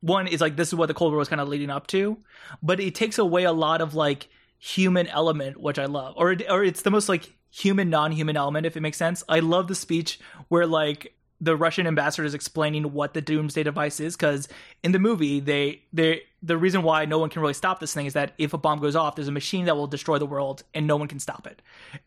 one 0.00 0.26
is 0.26 0.40
like 0.40 0.56
this 0.56 0.68
is 0.68 0.74
what 0.74 0.86
the 0.86 0.94
Cold 0.94 1.12
War 1.12 1.18
was 1.18 1.28
kind 1.28 1.40
of 1.40 1.48
leading 1.48 1.70
up 1.70 1.86
to, 1.88 2.18
but 2.62 2.80
it 2.80 2.94
takes 2.94 3.18
away 3.18 3.44
a 3.44 3.52
lot 3.52 3.80
of 3.80 3.94
like 3.94 4.28
human 4.58 5.06
element, 5.08 5.58
which 5.58 5.78
I 5.78 5.86
love, 5.86 6.14
or 6.16 6.36
or 6.50 6.64
it's 6.64 6.82
the 6.82 6.90
most 6.90 7.08
like 7.08 7.37
human 7.50 7.90
non-human 7.90 8.36
element 8.36 8.66
if 8.66 8.76
it 8.76 8.80
makes 8.80 8.96
sense. 8.96 9.22
I 9.28 9.40
love 9.40 9.68
the 9.68 9.74
speech 9.74 10.20
where 10.48 10.66
like 10.66 11.14
the 11.40 11.56
Russian 11.56 11.86
ambassador 11.86 12.24
is 12.24 12.34
explaining 12.34 12.92
what 12.92 13.14
the 13.14 13.20
doomsday 13.20 13.62
device 13.62 14.00
is 14.00 14.16
because 14.16 14.48
in 14.82 14.92
the 14.92 14.98
movie 14.98 15.40
they 15.40 15.82
they 15.92 16.22
the 16.42 16.56
reason 16.56 16.82
why 16.82 17.04
no 17.04 17.18
one 17.18 17.30
can 17.30 17.42
really 17.42 17.54
stop 17.54 17.80
this 17.80 17.92
thing 17.92 18.06
is 18.06 18.12
that 18.12 18.32
if 18.38 18.52
a 18.52 18.58
bomb 18.58 18.78
goes 18.78 18.94
off, 18.94 19.16
there's 19.16 19.28
a 19.28 19.32
machine 19.32 19.64
that 19.64 19.76
will 19.76 19.88
destroy 19.88 20.18
the 20.18 20.26
world 20.26 20.62
and 20.72 20.86
no 20.86 20.96
one 20.96 21.08
can 21.08 21.18
stop 21.18 21.46
it. 21.48 21.60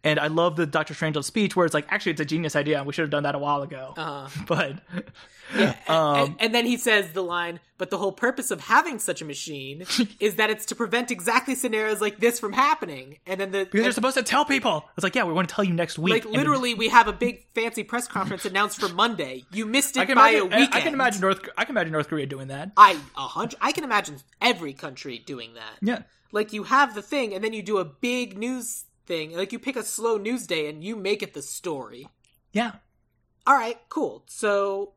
And 0.05 0.19
I 0.19 0.27
love 0.27 0.55
the 0.55 0.65
Doctor 0.65 0.93
Strangelove 0.93 1.25
speech 1.25 1.55
where 1.55 1.65
it's 1.65 1.73
like, 1.73 1.85
actually, 1.89 2.13
it's 2.13 2.21
a 2.21 2.25
genius 2.25 2.55
idea 2.55 2.77
and 2.77 2.87
we 2.87 2.93
should 2.93 3.01
have 3.01 3.09
done 3.09 3.23
that 3.23 3.35
a 3.35 3.39
while 3.39 3.61
ago. 3.61 3.93
Uh-huh. 3.97 4.43
But 4.47 4.79
yeah, 5.55 5.75
um, 5.87 6.15
and, 6.15 6.35
and, 6.39 6.55
then 6.55 6.65
he 6.65 6.77
says 6.77 7.11
the 7.11 7.23
line, 7.23 7.59
"But 7.81 7.89
the 7.89 7.97
whole 7.97 8.11
purpose 8.11 8.51
of 8.51 8.61
having 8.61 8.99
such 8.99 9.23
a 9.23 9.25
machine 9.25 9.87
is 10.19 10.35
that 10.35 10.51
it's 10.51 10.67
to 10.67 10.75
prevent 10.75 11.09
exactly 11.09 11.55
scenarios 11.55 11.99
like 11.99 12.19
this 12.19 12.39
from 12.39 12.53
happening." 12.53 13.17
And 13.25 13.41
then 13.41 13.49
the 13.49 13.65
because 13.65 13.79
and, 13.79 13.85
they're 13.85 13.91
supposed 13.91 14.17
to 14.17 14.21
tell 14.23 14.45
people. 14.45 14.85
It's 14.95 15.03
like, 15.03 15.15
yeah, 15.15 15.23
we 15.23 15.33
want 15.33 15.49
to 15.49 15.55
tell 15.55 15.63
you 15.63 15.73
next 15.73 15.97
week. 15.97 16.13
Like 16.13 16.25
literally, 16.25 16.75
we 16.75 16.89
have 16.89 17.07
a 17.07 17.13
big 17.13 17.47
fancy 17.55 17.83
press 17.83 18.07
conference 18.07 18.45
announced 18.45 18.79
for 18.79 18.87
Monday. 18.89 19.45
You 19.51 19.65
missed 19.65 19.97
it 19.97 20.07
by 20.07 20.29
imagine, 20.29 20.41
a 20.41 20.45
weekend. 20.57 20.73
I 20.75 20.81
can 20.81 20.93
imagine 20.93 21.21
North. 21.21 21.49
I 21.57 21.65
can 21.65 21.73
imagine 21.75 21.93
North 21.93 22.07
Korea 22.07 22.27
doing 22.27 22.49
that. 22.49 22.71
I 22.77 22.99
a 23.17 23.27
hundred. 23.27 23.57
I 23.59 23.71
can 23.71 23.83
imagine 23.83 24.17
every 24.39 24.73
country 24.73 25.17
doing 25.17 25.55
that. 25.55 25.77
Yeah. 25.81 26.03
Like 26.31 26.53
you 26.53 26.63
have 26.63 26.93
the 26.93 27.01
thing, 27.01 27.33
and 27.33 27.43
then 27.43 27.53
you 27.53 27.63
do 27.63 27.79
a 27.79 27.85
big 27.85 28.37
news 28.37 28.85
thing. 29.07 29.35
Like 29.35 29.51
you 29.51 29.57
pick 29.57 29.75
a 29.75 29.83
slow 29.83 30.17
news 30.17 30.45
day, 30.45 30.69
and 30.69 30.83
you 30.83 30.95
make 30.95 31.23
it 31.23 31.33
the 31.33 31.41
story. 31.41 32.07
Yeah. 32.53 32.73
All 33.47 33.55
right. 33.55 33.79
Cool. 33.89 34.23
So 34.27 34.93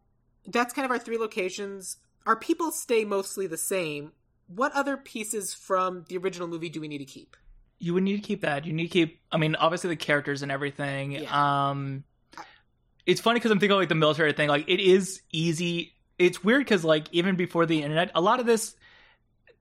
that's 0.47 0.74
kind 0.74 0.85
of 0.85 0.91
our 0.91 0.99
three 0.99 1.18
locations. 1.18 1.97
Our 2.27 2.37
people 2.37 2.70
stay 2.70 3.05
mostly 3.05 3.47
the 3.47 3.59
same. 3.59 4.12
What 4.47 4.72
other 4.72 4.97
pieces 4.97 5.55
from 5.55 6.05
the 6.09 6.16
original 6.16 6.49
movie 6.49 6.68
do 6.68 6.81
we 6.81 6.89
need 6.89 6.99
to 6.99 7.05
keep? 7.05 7.37
You 7.79 7.95
would 7.95 8.03
need 8.03 8.16
to 8.16 8.22
keep 8.22 8.43
that. 8.43 8.64
You 8.64 8.72
need 8.72 8.85
to 8.85 8.93
keep. 8.93 9.20
I 9.31 9.37
mean, 9.37 9.57
obviously 9.57 9.91
the 9.91 9.97
characters 9.97 10.43
and 10.43 10.51
everything. 10.51 11.12
Yeah. 11.12 11.70
Um, 11.70 12.05
it's 13.07 13.20
funny 13.20 13.39
because 13.39 13.51
I'm 13.51 13.59
thinking 13.59 13.77
like 13.77 13.89
the 13.89 13.95
military 13.95 14.33
thing. 14.33 14.49
Like 14.49 14.68
it 14.68 14.81
is 14.81 15.20
easy. 15.33 15.95
It's 16.18 16.43
weird 16.43 16.61
because 16.61 16.85
like 16.85 17.09
even 17.12 17.37
before 17.37 17.66
the 17.66 17.83
internet, 17.83 18.11
a 18.14 18.20
lot 18.20 18.41
of 18.41 18.47
this 18.47 18.75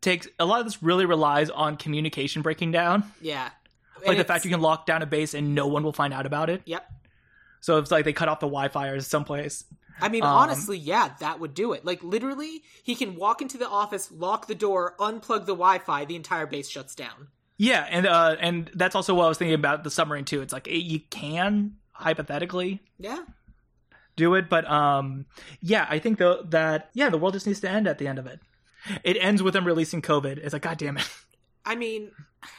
takes 0.02 0.28
a 0.40 0.46
lot 0.46 0.60
of 0.60 0.66
this 0.66 0.84
really 0.84 1.06
relies 1.06 1.50
on 1.50 1.78
communication 1.78 2.42
breaking 2.42 2.72
down. 2.72 3.04
Yeah. 3.22 3.50
Like 4.00 4.12
and 4.12 4.20
the 4.20 4.24
fact 4.26 4.46
you 4.46 4.52
can 4.52 4.62
lock 4.62 4.86
down 4.86 5.02
a 5.02 5.06
base 5.06 5.34
and 5.34 5.56
no 5.56 5.68
one 5.68 5.84
will 5.84 5.94
find 5.94 6.14
out 6.14 6.26
about 6.26 6.50
it. 6.50 6.62
Yep. 6.66 6.86
So 7.64 7.78
it's 7.78 7.92
like 7.92 8.04
they 8.04 8.12
cut 8.12 8.28
off 8.28 8.42
the 8.42 8.46
Wi-Fi 8.46 8.90
or 8.90 9.00
someplace. 9.00 9.64
I 10.02 10.10
mean, 10.10 10.24
um, 10.24 10.36
honestly, 10.36 10.78
yeah, 10.78 11.14
that 11.22 11.40
would 11.40 11.54
do 11.54 11.72
it. 11.72 11.86
Like 11.86 12.04
literally, 12.04 12.62
he 12.84 12.94
can 12.94 13.16
walk 13.16 13.42
into 13.42 13.58
the 13.58 13.70
office, 13.70 14.12
lock 14.12 14.48
the 14.48 14.54
door, 14.54 14.96
unplug 15.00 15.46
the 15.46 15.54
Wi-Fi, 15.54 16.04
the 16.04 16.18
entire 16.18 16.46
base 16.46 16.68
shuts 16.68 16.94
down. 16.94 17.30
Yeah, 17.58 17.88
and 17.90 18.06
uh, 18.06 18.36
and 18.42 18.70
that's 18.74 18.96
also 18.96 19.14
what 19.14 19.24
I 19.24 19.28
was 19.30 19.38
thinking 19.38 19.56
about 19.56 19.86
the 19.86 19.92
submarine 19.92 20.26
too. 20.26 20.42
It's 20.42 20.52
like 20.52 20.68
you 20.70 21.00
can 21.10 21.78
hypothetically, 21.94 22.82
yeah, 23.00 23.24
do 24.18 24.34
it, 24.36 24.50
but 24.50 24.70
um, 24.70 25.26
yeah, 25.62 25.88
I 25.90 26.00
think 26.00 26.18
though 26.18 26.44
that 26.50 26.90
yeah, 26.94 27.08
the 27.08 27.18
world 27.18 27.34
just 27.34 27.48
needs 27.48 27.62
to 27.62 27.70
end 27.70 27.88
at 27.88 27.98
the 27.98 28.10
end 28.10 28.20
of 28.20 28.28
it. 28.28 28.42
It 29.06 29.16
ends 29.22 29.42
with 29.42 29.54
them 29.54 29.64
releasing 29.64 30.02
COVID. 30.02 30.40
It's 30.40 30.52
like, 30.52 30.64
God 30.64 30.80
damn 30.80 30.98
it. 30.98 31.10
I 31.66 31.76
mean, 31.76 32.12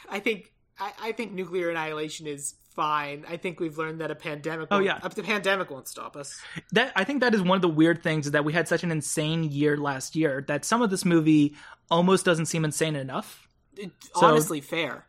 I 0.09 0.19
think 0.19 0.54
I, 0.79 0.93
I 1.03 1.13
think 1.13 1.33
nuclear 1.33 1.71
annihilation 1.71 2.27
is 2.27 2.55
fine. 2.75 3.25
I 3.29 3.37
think 3.37 3.61
we've 3.61 3.79
learned 3.79 4.01
that 4.01 4.11
a 4.11 4.15
pandemic. 4.15 4.69
Oh 4.71 4.81
yeah, 4.81 4.99
the 4.99 5.23
pandemic 5.23 5.71
won't 5.71 5.89
stop 5.89 6.17
us. 6.17 6.41
That 6.73 6.93
I 6.97 7.05
think 7.05 7.21
that 7.21 7.35
is 7.35 7.43
one 7.43 7.57
of 7.57 7.63
the 7.63 7.69
weird 7.69 8.03
things 8.03 8.27
is 8.27 8.33
that 8.33 8.45
we 8.45 8.53
had 8.53 8.69
such 8.69 8.83
an 8.83 8.91
insane 8.91 9.45
year 9.45 9.77
last 9.77 10.17
year 10.17 10.45
that 10.49 10.65
some 10.65 10.83
of 10.83 10.91
this 10.91 11.05
movie 11.05 11.55
almost 11.91 12.25
doesn't 12.25 12.47
seem 12.47 12.65
insane 12.65 12.97
enough. 12.97 13.49
It, 13.77 13.91
so, 14.15 14.27
honestly, 14.27 14.61
fair. 14.61 15.07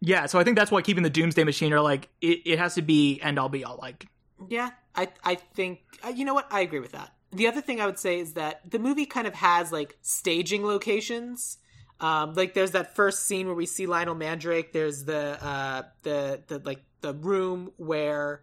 Yeah, 0.00 0.26
so 0.26 0.38
I 0.38 0.44
think 0.44 0.56
that's 0.56 0.70
why 0.70 0.82
keeping 0.82 1.02
the 1.02 1.10
Doomsday 1.10 1.44
Machine 1.44 1.72
are 1.72 1.80
like 1.80 2.08
it, 2.20 2.40
it 2.44 2.58
has 2.58 2.74
to 2.74 2.82
be 2.82 3.20
end 3.20 3.38
all 3.38 3.48
be 3.48 3.64
all. 3.64 3.78
Like, 3.80 4.06
yeah, 4.48 4.70
I 4.94 5.08
I 5.24 5.36
think 5.36 5.80
uh, 6.04 6.08
you 6.08 6.24
know 6.24 6.34
what 6.34 6.46
I 6.50 6.60
agree 6.60 6.80
with 6.80 6.92
that. 6.92 7.12
The 7.32 7.48
other 7.48 7.60
thing 7.60 7.80
I 7.80 7.86
would 7.86 7.98
say 7.98 8.20
is 8.20 8.34
that 8.34 8.70
the 8.70 8.78
movie 8.78 9.06
kind 9.06 9.26
of 9.26 9.34
has 9.34 9.72
like 9.72 9.96
staging 10.02 10.64
locations 10.64 11.58
um, 12.00 12.34
like 12.34 12.54
there's 12.54 12.72
that 12.72 12.94
first 12.94 13.24
scene 13.26 13.46
where 13.46 13.54
we 13.54 13.66
see 13.66 13.86
Lionel 13.86 14.14
Mandrake. 14.14 14.72
There's 14.72 15.04
the 15.04 15.42
uh, 15.44 15.82
the 16.02 16.42
the 16.46 16.58
like 16.60 16.82
the 17.00 17.14
room 17.14 17.72
where 17.76 18.42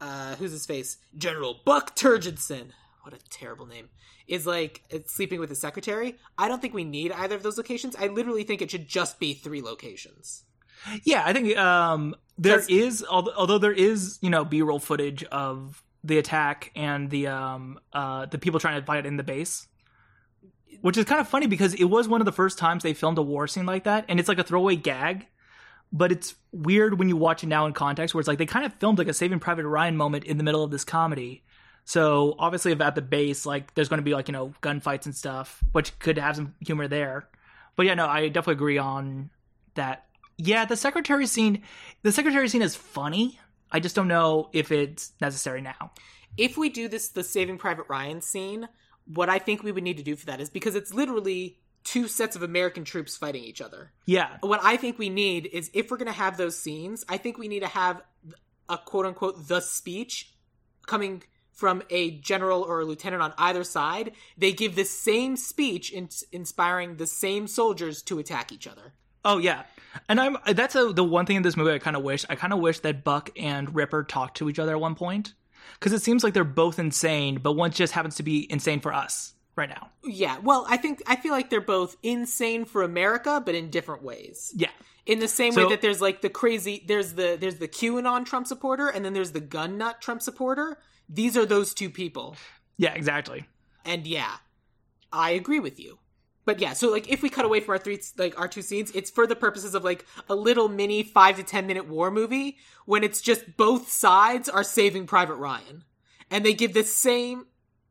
uh, 0.00 0.36
who's 0.36 0.52
his 0.52 0.66
face 0.66 0.98
General 1.16 1.60
Buck 1.64 1.94
Turgidson. 1.96 2.70
what 3.02 3.14
a 3.14 3.18
terrible 3.30 3.66
name 3.66 3.88
is 4.26 4.46
like 4.46 4.82
sleeping 5.06 5.40
with 5.40 5.50
his 5.50 5.60
secretary. 5.60 6.16
I 6.38 6.48
don't 6.48 6.62
think 6.62 6.74
we 6.74 6.84
need 6.84 7.12
either 7.12 7.34
of 7.34 7.42
those 7.42 7.58
locations. 7.58 7.96
I 7.96 8.06
literally 8.06 8.44
think 8.44 8.62
it 8.62 8.70
should 8.70 8.88
just 8.88 9.18
be 9.18 9.34
three 9.34 9.60
locations. 9.60 10.44
Yeah, 11.04 11.22
I 11.24 11.32
think 11.32 11.56
um, 11.56 12.14
there 12.38 12.62
is, 12.68 13.04
although 13.08 13.32
although 13.36 13.58
there 13.58 13.72
is, 13.72 14.18
you 14.20 14.30
know, 14.30 14.44
B-roll 14.44 14.78
footage 14.78 15.22
of 15.24 15.82
the 16.02 16.18
attack 16.18 16.72
and 16.74 17.10
the 17.10 17.28
um, 17.28 17.78
uh, 17.92 18.26
the 18.26 18.38
people 18.38 18.58
trying 18.58 18.80
to 18.80 18.86
fight 18.86 19.00
it 19.00 19.06
in 19.06 19.16
the 19.16 19.22
base, 19.22 19.68
which 20.80 20.96
is 20.96 21.04
kind 21.04 21.20
of 21.20 21.28
funny 21.28 21.46
because 21.46 21.74
it 21.74 21.84
was 21.84 22.08
one 22.08 22.20
of 22.20 22.24
the 22.24 22.32
first 22.32 22.58
times 22.58 22.82
they 22.82 22.94
filmed 22.94 23.18
a 23.18 23.22
war 23.22 23.46
scene 23.46 23.66
like 23.66 23.84
that, 23.84 24.04
and 24.08 24.18
it's 24.18 24.28
like 24.28 24.38
a 24.38 24.44
throwaway 24.44 24.76
gag. 24.76 25.26
But 25.94 26.10
it's 26.10 26.34
weird 26.52 26.98
when 26.98 27.10
you 27.10 27.16
watch 27.16 27.42
it 27.42 27.48
now 27.48 27.66
in 27.66 27.74
context, 27.74 28.14
where 28.14 28.20
it's 28.20 28.28
like 28.28 28.38
they 28.38 28.46
kind 28.46 28.64
of 28.64 28.72
filmed 28.74 28.98
like 28.98 29.08
a 29.08 29.12
Saving 29.12 29.40
Private 29.40 29.66
Ryan 29.66 29.96
moment 29.96 30.24
in 30.24 30.38
the 30.38 30.44
middle 30.44 30.64
of 30.64 30.70
this 30.70 30.84
comedy. 30.84 31.42
So 31.84 32.34
obviously, 32.38 32.72
at 32.72 32.94
the 32.94 33.02
base, 33.02 33.44
like 33.44 33.74
there's 33.74 33.88
going 33.88 33.98
to 33.98 34.04
be 34.04 34.14
like 34.14 34.28
you 34.28 34.32
know 34.32 34.54
gunfights 34.62 35.04
and 35.04 35.14
stuff, 35.14 35.62
which 35.72 35.98
could 35.98 36.16
have 36.16 36.36
some 36.36 36.54
humor 36.60 36.88
there. 36.88 37.28
But 37.76 37.86
yeah, 37.86 37.94
no, 37.94 38.06
I 38.06 38.28
definitely 38.28 38.54
agree 38.54 38.78
on 38.78 39.30
that 39.74 40.06
yeah, 40.38 40.64
the 40.64 40.76
secretary 40.76 41.26
scene, 41.26 41.62
the 42.02 42.12
secretary 42.12 42.48
scene 42.48 42.62
is 42.62 42.74
funny. 42.74 43.38
I 43.70 43.80
just 43.80 43.94
don't 43.94 44.08
know 44.08 44.48
if 44.52 44.72
it's 44.72 45.12
necessary 45.20 45.60
now. 45.60 45.92
If 46.36 46.56
we 46.56 46.68
do 46.68 46.88
this, 46.88 47.08
the 47.08 47.22
Saving 47.22 47.58
Private 47.58 47.86
Ryan 47.88 48.20
scene, 48.20 48.68
what 49.06 49.28
I 49.28 49.38
think 49.38 49.62
we 49.62 49.72
would 49.72 49.84
need 49.84 49.96
to 49.98 50.02
do 50.02 50.16
for 50.16 50.26
that 50.26 50.40
is 50.40 50.50
because 50.50 50.74
it's 50.74 50.92
literally 50.92 51.58
two 51.84 52.08
sets 52.08 52.36
of 52.36 52.42
American 52.42 52.84
troops 52.84 53.16
fighting 53.16 53.44
each 53.44 53.60
other. 53.60 53.90
Yeah. 54.06 54.36
What 54.40 54.60
I 54.62 54.76
think 54.76 54.98
we 54.98 55.08
need 55.08 55.46
is 55.46 55.70
if 55.74 55.90
we're 55.90 55.96
going 55.96 56.06
to 56.06 56.12
have 56.12 56.36
those 56.36 56.58
scenes, 56.58 57.04
I 57.08 57.16
think 57.16 57.38
we 57.38 57.48
need 57.48 57.60
to 57.60 57.68
have 57.68 58.02
a 58.68 58.78
quote 58.78 59.06
unquote 59.06 59.48
the 59.48 59.60
speech 59.60 60.32
coming 60.86 61.22
from 61.52 61.82
a 61.90 62.12
general 62.12 62.62
or 62.62 62.80
a 62.80 62.84
lieutenant 62.84 63.22
on 63.22 63.34
either 63.38 63.64
side. 63.64 64.12
They 64.38 64.52
give 64.52 64.74
the 64.74 64.84
same 64.84 65.36
speech, 65.36 65.92
in- 65.92 66.08
inspiring 66.30 66.96
the 66.96 67.06
same 67.06 67.46
soldiers 67.46 68.02
to 68.02 68.18
attack 68.18 68.52
each 68.52 68.66
other. 68.66 68.94
Oh 69.24 69.38
yeah, 69.38 69.62
and 70.08 70.20
I'm 70.20 70.36
that's 70.52 70.74
a, 70.74 70.92
the 70.92 71.04
one 71.04 71.26
thing 71.26 71.36
in 71.36 71.42
this 71.42 71.56
movie 71.56 71.72
I 71.72 71.78
kind 71.78 71.94
of 71.94 72.02
wish 72.02 72.24
I 72.28 72.34
kind 72.34 72.52
of 72.52 72.58
wish 72.58 72.80
that 72.80 73.04
Buck 73.04 73.30
and 73.36 73.72
Ripper 73.72 74.02
talked 74.02 74.38
to 74.38 74.50
each 74.50 74.58
other 74.58 74.72
at 74.72 74.80
one 74.80 74.96
point 74.96 75.34
because 75.74 75.92
it 75.92 76.02
seems 76.02 76.24
like 76.24 76.34
they're 76.34 76.44
both 76.44 76.78
insane, 76.78 77.38
but 77.42 77.52
one 77.52 77.70
just 77.70 77.92
happens 77.92 78.16
to 78.16 78.22
be 78.22 78.50
insane 78.50 78.80
for 78.80 78.92
us 78.92 79.34
right 79.56 79.68
now. 79.68 79.90
Yeah, 80.04 80.38
well, 80.42 80.66
I 80.68 80.76
think 80.76 81.02
I 81.06 81.16
feel 81.16 81.32
like 81.32 81.50
they're 81.50 81.60
both 81.60 81.96
insane 82.02 82.64
for 82.64 82.82
America, 82.82 83.42
but 83.44 83.54
in 83.54 83.70
different 83.70 84.02
ways. 84.02 84.52
Yeah, 84.54 84.70
in 85.06 85.18
the 85.18 85.28
same 85.28 85.52
so, 85.52 85.64
way 85.64 85.70
that 85.70 85.82
there's 85.82 86.00
like 86.00 86.20
the 86.20 86.30
crazy 86.30 86.84
there's 86.86 87.14
the 87.14 87.36
there's 87.40 87.56
the 87.56 87.68
QAnon 87.68 88.24
Trump 88.24 88.46
supporter, 88.46 88.88
and 88.88 89.04
then 89.04 89.12
there's 89.12 89.32
the 89.32 89.40
gun 89.40 89.78
nut 89.78 90.00
Trump 90.00 90.22
supporter. 90.22 90.78
These 91.08 91.36
are 91.36 91.46
those 91.46 91.74
two 91.74 91.90
people. 91.90 92.36
Yeah, 92.76 92.94
exactly. 92.94 93.46
And 93.84 94.06
yeah, 94.06 94.36
I 95.12 95.30
agree 95.32 95.60
with 95.60 95.78
you 95.78 95.98
but 96.44 96.60
yeah, 96.60 96.72
so 96.72 96.90
like 96.90 97.08
if 97.08 97.22
we 97.22 97.28
cut 97.28 97.44
away 97.44 97.60
from 97.60 97.72
our 97.72 97.78
three 97.78 98.00
like 98.18 98.38
our 98.38 98.48
two 98.48 98.62
scenes, 98.62 98.90
it's 98.92 99.10
for 99.10 99.26
the 99.26 99.36
purposes 99.36 99.74
of 99.74 99.84
like 99.84 100.04
a 100.28 100.34
little 100.34 100.68
mini 100.68 101.02
five 101.02 101.36
to 101.36 101.42
ten 101.42 101.66
minute 101.66 101.88
war 101.88 102.10
movie 102.10 102.58
when 102.84 103.04
it's 103.04 103.20
just 103.20 103.56
both 103.56 103.88
sides 103.88 104.48
are 104.48 104.64
saving 104.64 105.06
Private 105.06 105.36
Ryan, 105.36 105.84
and 106.30 106.44
they 106.44 106.54
give 106.54 106.74
the 106.74 106.82
same 106.82 107.46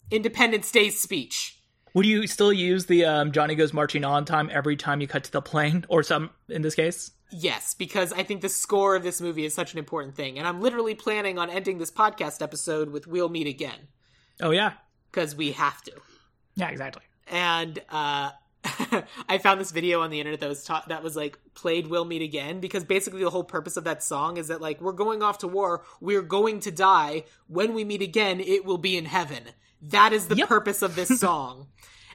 Independence 0.10 0.70
Day 0.72 0.90
speech. 0.90 1.60
Would 1.94 2.06
you 2.06 2.28
still 2.28 2.52
use 2.52 2.86
the 2.86 3.06
um, 3.06 3.32
Johnny 3.32 3.56
goes 3.56 3.74
marching 3.74 4.04
on 4.04 4.26
time 4.26 4.50
every 4.52 4.76
time 4.76 5.02
you 5.02 5.08
cut 5.08 5.24
to 5.26 5.32
the 5.32 5.42
plane, 5.42 5.86
or 5.90 6.04
some 6.04 6.30
in 6.50 6.62
this 6.62 6.76
case? 6.76 7.12
Yes, 7.34 7.74
because 7.74 8.12
I 8.12 8.24
think 8.24 8.42
the 8.42 8.50
score 8.50 8.98
of 8.98 9.04
this 9.04 9.22
movie 9.22 9.46
is 9.46 9.54
such 9.54 9.72
an 9.72 9.80
important 9.80 10.16
thing, 10.16 10.38
and 10.38 10.46
I'm 10.46 10.60
literally 10.60 10.96
planning 10.96 11.40
on 11.40 11.50
ending 11.50 11.78
this 11.78 11.92
podcast 11.92 12.42
episode 12.42 12.90
with 12.90 13.08
"We'll 13.08 13.30
Meet 13.30 13.48
Again." 13.48 13.88
Oh 14.42 14.52
yeah, 14.52 14.74
because 15.10 15.38
we 15.38 15.54
have 15.54 15.82
to. 15.84 15.94
Yeah, 16.56 16.68
exactly 16.68 17.04
and 17.28 17.80
uh, 17.90 18.32
I 19.30 19.38
found 19.40 19.60
this 19.60 19.72
video 19.72 20.02
on 20.02 20.10
the 20.10 20.20
internet 20.20 20.40
that 20.42 20.50
was 20.50 20.64
taught 20.64 20.90
that 20.90 21.04
was 21.04 21.16
like 21.16 21.40
played 21.56 21.88
"We'll 21.88 22.06
Meet 22.06 22.22
Again" 22.22 22.60
because 22.60 22.84
basically 22.84 23.24
the 23.24 23.30
whole 23.30 23.44
purpose 23.44 23.78
of 23.78 23.84
that 23.86 24.04
song 24.04 24.38
is 24.38 24.50
that 24.50 24.62
like 24.62 24.82
we're 24.82 24.92
going 24.92 25.24
off 25.24 25.40
to 25.40 25.48
war, 25.48 25.84
we're 26.00 26.22
going 26.22 26.60
to 26.62 26.72
die. 26.72 27.24
When 27.48 27.74
we 27.74 27.84
meet 27.84 28.02
again, 28.02 28.40
it 28.40 28.66
will 28.66 28.78
be 28.78 28.98
in 28.98 29.06
heaven. 29.06 29.44
That 29.82 30.14
is 30.14 30.28
the 30.28 30.36
yep. 30.36 30.48
purpose 30.48 30.82
of 30.82 30.96
this 30.96 31.20
song. 31.20 31.68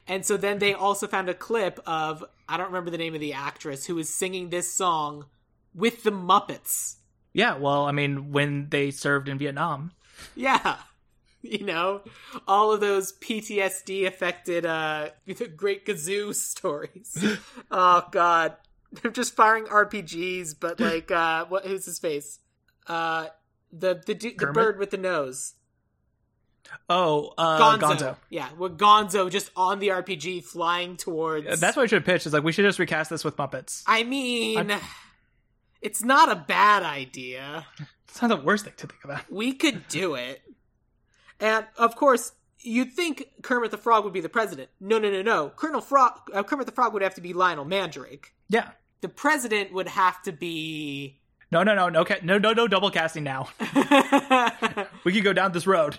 and 0.07 0.25
so 0.25 0.37
then 0.37 0.59
they 0.59 0.73
also 0.73 1.07
found 1.07 1.27
a 1.29 1.33
clip 1.33 1.79
of 1.85 2.23
I 2.47 2.57
don't 2.57 2.67
remember 2.67 2.91
the 2.91 2.97
name 2.97 3.13
of 3.13 3.19
the 3.19 3.33
actress 3.33 3.85
who 3.85 3.95
was 3.95 4.13
singing 4.13 4.49
this 4.49 4.73
song 4.73 5.25
with 5.73 6.03
the 6.03 6.11
Muppets. 6.11 6.95
Yeah, 7.33 7.57
well, 7.57 7.85
I 7.85 7.91
mean, 7.91 8.31
when 8.31 8.69
they 8.69 8.89
served 8.89 9.27
in 9.29 9.37
Vietnam. 9.37 9.91
Yeah. 10.35 10.77
you 11.41 11.65
know 11.65 12.01
all 12.47 12.71
of 12.71 12.79
those 12.79 13.13
ptsd 13.19 14.05
affected 14.07 14.65
uh 14.65 15.09
great 15.55 15.85
gazoo 15.85 16.33
stories 16.33 17.23
oh 17.71 18.03
god 18.11 18.55
they're 18.91 19.11
just 19.11 19.35
firing 19.35 19.65
rpgs 19.65 20.55
but 20.59 20.79
like 20.79 21.11
uh 21.11 21.45
what 21.45 21.65
who's 21.65 21.85
his 21.85 21.99
face 21.99 22.39
uh 22.87 23.27
the 23.71 24.01
the 24.05 24.13
the 24.13 24.47
bird 24.47 24.79
with 24.79 24.91
the 24.91 24.97
nose 24.97 25.53
Oh, 26.89 27.33
uh, 27.37 27.77
Gonzo. 27.77 27.79
Gonzo. 27.79 28.15
Yeah, 28.29 28.49
with 28.57 28.77
Gonzo 28.77 29.31
just 29.31 29.51
on 29.55 29.79
the 29.79 29.89
RPG 29.89 30.43
flying 30.43 30.97
towards. 30.97 31.61
That's 31.61 31.77
what 31.77 31.83
I 31.83 31.85
should 31.85 32.05
pitch. 32.05 32.25
Is 32.25 32.33
like 32.33 32.43
we 32.43 32.51
should 32.51 32.65
just 32.65 32.79
recast 32.79 33.09
this 33.09 33.23
with 33.23 33.37
Muppets. 33.37 33.83
I 33.87 34.03
mean, 34.03 34.71
I'm... 34.71 34.81
it's 35.81 36.03
not 36.03 36.29
a 36.31 36.35
bad 36.35 36.83
idea. 36.83 37.65
It's 38.09 38.21
not 38.21 38.29
the 38.29 38.37
worst 38.37 38.65
thing 38.65 38.73
to 38.77 38.87
think 38.87 39.03
about. 39.03 39.31
We 39.31 39.53
could 39.53 39.87
do 39.87 40.15
it. 40.15 40.41
And 41.39 41.65
of 41.77 41.95
course, 41.95 42.31
you'd 42.59 42.93
think 42.93 43.27
Kermit 43.41 43.71
the 43.71 43.77
Frog 43.77 44.03
would 44.03 44.13
be 44.13 44.21
the 44.21 44.29
president. 44.29 44.69
No, 44.79 44.99
no, 44.99 45.11
no, 45.11 45.21
no. 45.21 45.49
Colonel 45.55 45.81
Frog, 45.81 46.13
uh, 46.33 46.43
Kermit 46.43 46.65
the 46.65 46.71
Frog 46.71 46.93
would 46.93 47.01
have 47.01 47.15
to 47.15 47.21
be 47.21 47.33
Lionel 47.33 47.65
Mandrake. 47.65 48.33
Yeah. 48.49 48.71
The 49.01 49.09
president 49.09 49.73
would 49.73 49.87
have 49.87 50.21
to 50.23 50.31
be. 50.31 51.19
No, 51.51 51.63
no, 51.63 51.75
no, 51.75 51.89
no, 51.89 52.03
no, 52.23 52.37
no, 52.37 52.53
no, 52.53 52.67
double 52.67 52.91
casting 52.91 53.23
now. 53.23 53.49
we 55.05 55.13
could 55.13 55.23
go 55.23 55.33
down 55.33 55.53
this 55.53 55.65
road. 55.65 55.97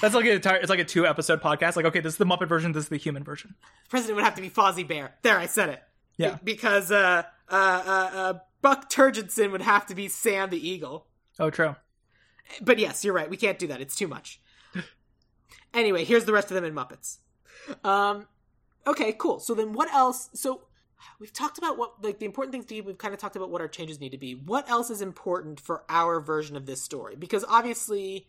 That's 0.00 0.14
like 0.14 0.26
a 0.26 0.32
entire, 0.32 0.58
it's 0.58 0.70
like 0.70 0.78
a 0.78 0.84
two 0.84 1.06
episode 1.06 1.42
podcast. 1.42 1.74
Like, 1.74 1.86
okay, 1.86 2.00
this 2.00 2.12
is 2.14 2.18
the 2.18 2.26
Muppet 2.26 2.48
version, 2.48 2.72
this 2.72 2.84
is 2.84 2.88
the 2.88 2.96
human 2.96 3.24
version. 3.24 3.56
The 3.84 3.90
president 3.90 4.16
would 4.16 4.24
have 4.24 4.36
to 4.36 4.42
be 4.42 4.50
Fozzie 4.50 4.86
Bear. 4.86 5.14
There, 5.22 5.36
I 5.36 5.46
said 5.46 5.70
it. 5.70 5.82
Yeah. 6.16 6.38
because 6.44 6.92
uh, 6.92 7.22
uh, 7.48 7.54
uh, 7.54 8.10
uh, 8.14 8.34
Buck 8.62 8.90
Turgidson 8.90 9.50
would 9.52 9.62
have 9.62 9.86
to 9.86 9.94
be 9.94 10.06
Sam 10.08 10.50
the 10.50 10.68
Eagle. 10.68 11.06
Oh, 11.38 11.50
true. 11.50 11.76
But 12.60 12.78
yes, 12.78 13.04
you're 13.04 13.14
right. 13.14 13.30
We 13.30 13.38
can't 13.38 13.58
do 13.58 13.66
that. 13.68 13.80
It's 13.80 13.96
too 13.96 14.08
much. 14.08 14.40
Anyway, 15.74 16.04
here's 16.04 16.24
the 16.24 16.32
rest 16.32 16.50
of 16.50 16.54
them 16.54 16.64
in 16.64 16.74
Muppets. 16.74 17.18
Um, 17.84 18.26
okay, 18.86 19.12
cool. 19.12 19.40
So 19.40 19.54
then, 19.54 19.72
what 19.72 19.92
else? 19.92 20.30
So 20.34 20.62
we've 21.18 21.32
talked 21.32 21.58
about 21.58 21.78
what 21.78 22.02
like 22.02 22.18
the 22.18 22.26
important 22.26 22.52
things. 22.52 22.66
To, 22.66 22.80
we've 22.80 22.98
kind 22.98 23.14
of 23.14 23.20
talked 23.20 23.36
about 23.36 23.50
what 23.50 23.60
our 23.60 23.68
changes 23.68 24.00
need 24.00 24.10
to 24.10 24.18
be. 24.18 24.34
What 24.34 24.68
else 24.68 24.90
is 24.90 25.02
important 25.02 25.60
for 25.60 25.84
our 25.88 26.20
version 26.20 26.56
of 26.56 26.66
this 26.66 26.82
story? 26.82 27.16
Because 27.16 27.44
obviously, 27.48 28.26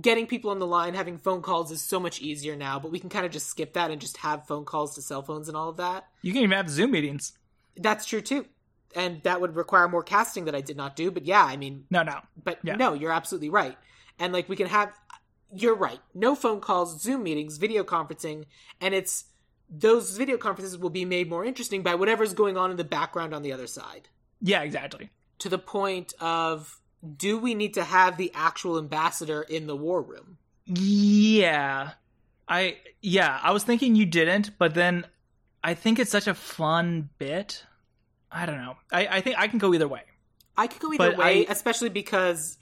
getting 0.00 0.26
people 0.26 0.50
on 0.50 0.58
the 0.58 0.66
line, 0.66 0.94
having 0.94 1.18
phone 1.18 1.42
calls 1.42 1.70
is 1.70 1.82
so 1.82 2.00
much 2.00 2.20
easier 2.20 2.56
now. 2.56 2.78
But 2.78 2.90
we 2.90 2.98
can 2.98 3.10
kind 3.10 3.26
of 3.26 3.32
just 3.32 3.48
skip 3.48 3.74
that 3.74 3.90
and 3.90 4.00
just 4.00 4.18
have 4.18 4.46
phone 4.46 4.64
calls 4.64 4.94
to 4.94 5.02
cell 5.02 5.22
phones 5.22 5.48
and 5.48 5.56
all 5.56 5.68
of 5.68 5.76
that. 5.76 6.06
You 6.22 6.32
can 6.32 6.42
even 6.42 6.56
have 6.56 6.68
Zoom 6.68 6.92
meetings. 6.92 7.32
That's 7.76 8.04
true 8.04 8.20
too 8.20 8.46
and 8.94 9.22
that 9.22 9.40
would 9.40 9.56
require 9.56 9.88
more 9.88 10.02
casting 10.02 10.46
that 10.46 10.54
I 10.54 10.60
did 10.60 10.76
not 10.76 10.96
do. 10.96 11.10
But 11.10 11.26
yeah, 11.26 11.44
I 11.44 11.56
mean, 11.56 11.84
no, 11.90 12.02
no, 12.02 12.20
but 12.42 12.58
yeah. 12.62 12.76
no, 12.76 12.94
you're 12.94 13.12
absolutely 13.12 13.50
right. 13.50 13.76
And 14.18 14.32
like 14.32 14.48
we 14.48 14.56
can 14.56 14.66
have 14.66 14.92
you're 15.54 15.74
right. 15.74 16.00
No 16.14 16.34
phone 16.34 16.60
calls, 16.60 17.00
Zoom 17.02 17.22
meetings, 17.22 17.58
video 17.58 17.84
conferencing, 17.84 18.44
and 18.80 18.94
it's 18.94 19.24
those 19.68 20.16
video 20.16 20.36
conferences 20.36 20.76
will 20.76 20.90
be 20.90 21.04
made 21.04 21.28
more 21.28 21.44
interesting 21.44 21.82
by 21.82 21.94
whatever's 21.94 22.34
going 22.34 22.56
on 22.56 22.70
in 22.70 22.76
the 22.76 22.84
background 22.84 23.34
on 23.34 23.42
the 23.42 23.52
other 23.52 23.66
side. 23.66 24.08
Yeah, 24.40 24.62
exactly. 24.62 25.10
To 25.40 25.48
the 25.48 25.58
point 25.58 26.12
of 26.20 26.80
do 27.16 27.38
we 27.38 27.54
need 27.54 27.74
to 27.74 27.84
have 27.84 28.16
the 28.16 28.30
actual 28.34 28.78
ambassador 28.78 29.42
in 29.42 29.66
the 29.66 29.76
war 29.76 30.02
room? 30.02 30.38
Yeah. 30.66 31.92
I 32.48 32.78
yeah, 33.00 33.38
I 33.42 33.52
was 33.52 33.64
thinking 33.64 33.94
you 33.94 34.06
didn't, 34.06 34.58
but 34.58 34.74
then 34.74 35.06
I 35.62 35.74
think 35.74 35.98
it's 35.98 36.10
such 36.10 36.26
a 36.26 36.34
fun 36.34 37.08
bit. 37.18 37.64
I 38.30 38.44
don't 38.44 38.58
know. 38.58 38.76
I, 38.92 39.06
I 39.06 39.20
think 39.20 39.38
I 39.38 39.48
can 39.48 39.58
go 39.58 39.72
either 39.72 39.88
way. 39.88 40.02
I 40.56 40.66
could 40.66 40.80
go 40.80 40.92
either 40.92 41.10
but 41.10 41.18
way, 41.18 41.46
I, 41.46 41.52
especially 41.52 41.88
because 41.88 42.58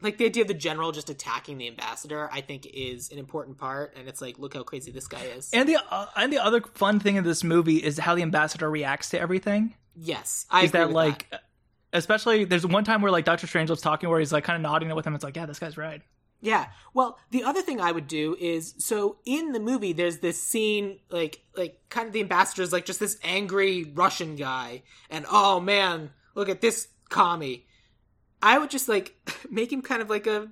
like 0.00 0.18
the 0.18 0.26
idea 0.26 0.42
of 0.42 0.48
the 0.48 0.54
general 0.54 0.92
just 0.92 1.10
attacking 1.10 1.58
the 1.58 1.66
ambassador 1.68 2.28
i 2.32 2.40
think 2.40 2.66
is 2.66 3.10
an 3.10 3.18
important 3.18 3.58
part 3.58 3.94
and 3.96 4.08
it's 4.08 4.20
like 4.20 4.38
look 4.38 4.54
how 4.54 4.62
crazy 4.62 4.90
this 4.90 5.06
guy 5.06 5.22
is. 5.36 5.50
And 5.52 5.68
the 5.68 5.78
uh, 5.90 6.06
and 6.16 6.32
the 6.32 6.38
other 6.38 6.60
fun 6.60 7.00
thing 7.00 7.16
in 7.16 7.24
this 7.24 7.44
movie 7.44 7.76
is 7.76 7.98
how 7.98 8.14
the 8.14 8.22
ambassador 8.22 8.70
reacts 8.70 9.10
to 9.10 9.20
everything. 9.20 9.74
Yes 9.96 10.46
i 10.50 10.64
is 10.64 10.72
that 10.72 10.90
like 10.90 11.30
that. 11.30 11.44
especially 11.92 12.44
there's 12.44 12.66
one 12.66 12.84
time 12.84 13.02
where 13.02 13.12
like 13.12 13.24
dr 13.24 13.46
strange 13.46 13.70
was 13.70 13.80
talking 13.80 14.08
where 14.08 14.18
he's 14.18 14.32
like 14.32 14.44
kind 14.44 14.56
of 14.56 14.62
nodding 14.62 14.90
it 14.90 14.96
with 14.96 15.06
him. 15.06 15.14
It's 15.14 15.24
like 15.24 15.36
yeah 15.36 15.46
this 15.46 15.58
guy's 15.58 15.76
right. 15.76 16.02
Yeah. 16.40 16.66
Well 16.92 17.18
the 17.30 17.44
other 17.44 17.62
thing 17.62 17.80
i 17.80 17.90
would 17.90 18.06
do 18.08 18.36
is 18.38 18.74
so 18.78 19.16
in 19.24 19.52
the 19.52 19.60
movie 19.60 19.92
there's 19.92 20.18
this 20.18 20.40
scene 20.40 20.98
like 21.10 21.40
like 21.56 21.80
kind 21.88 22.06
of 22.06 22.12
the 22.12 22.20
ambassador's 22.20 22.72
like 22.72 22.84
just 22.84 23.00
this 23.00 23.18
angry 23.22 23.90
russian 23.94 24.36
guy 24.36 24.82
and 25.10 25.24
oh 25.30 25.60
man 25.60 26.10
look 26.34 26.48
at 26.48 26.60
this 26.60 26.88
commie 27.08 27.66
I 28.44 28.58
would 28.58 28.70
just 28.70 28.88
like 28.88 29.16
make 29.50 29.72
him 29.72 29.82
kind 29.82 30.02
of 30.02 30.10
like 30.10 30.26
a 30.26 30.48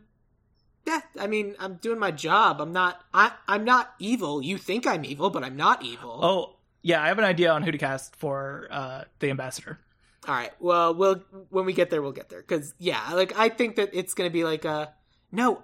Yeah, 0.86 1.02
I 1.20 1.26
mean, 1.26 1.54
I'm 1.60 1.74
doing 1.74 1.98
my 1.98 2.10
job. 2.10 2.60
I'm 2.60 2.72
not. 2.72 3.04
I 3.12 3.32
I'm 3.46 3.64
not 3.64 3.94
evil. 3.98 4.42
You 4.42 4.58
think 4.58 4.86
I'm 4.86 5.04
evil, 5.04 5.30
but 5.30 5.44
I'm 5.44 5.56
not 5.56 5.84
evil. 5.84 6.18
Oh, 6.22 6.56
yeah, 6.80 7.02
I 7.02 7.08
have 7.08 7.18
an 7.18 7.24
idea 7.24 7.52
on 7.52 7.62
who 7.62 7.70
to 7.70 7.78
cast 7.78 8.16
for 8.16 8.66
uh, 8.70 9.04
the 9.20 9.30
ambassador. 9.30 9.78
All 10.26 10.34
right. 10.34 10.52
Well, 10.58 10.94
we'll 10.94 11.22
when 11.50 11.66
we 11.66 11.74
get 11.74 11.90
there, 11.90 12.00
we'll 12.00 12.12
get 12.12 12.30
there. 12.30 12.40
Because 12.40 12.74
yeah, 12.78 13.12
like 13.12 13.38
I 13.38 13.50
think 13.50 13.76
that 13.76 13.90
it's 13.92 14.14
gonna 14.14 14.30
be 14.30 14.44
like 14.44 14.64
a 14.64 14.94
no. 15.30 15.62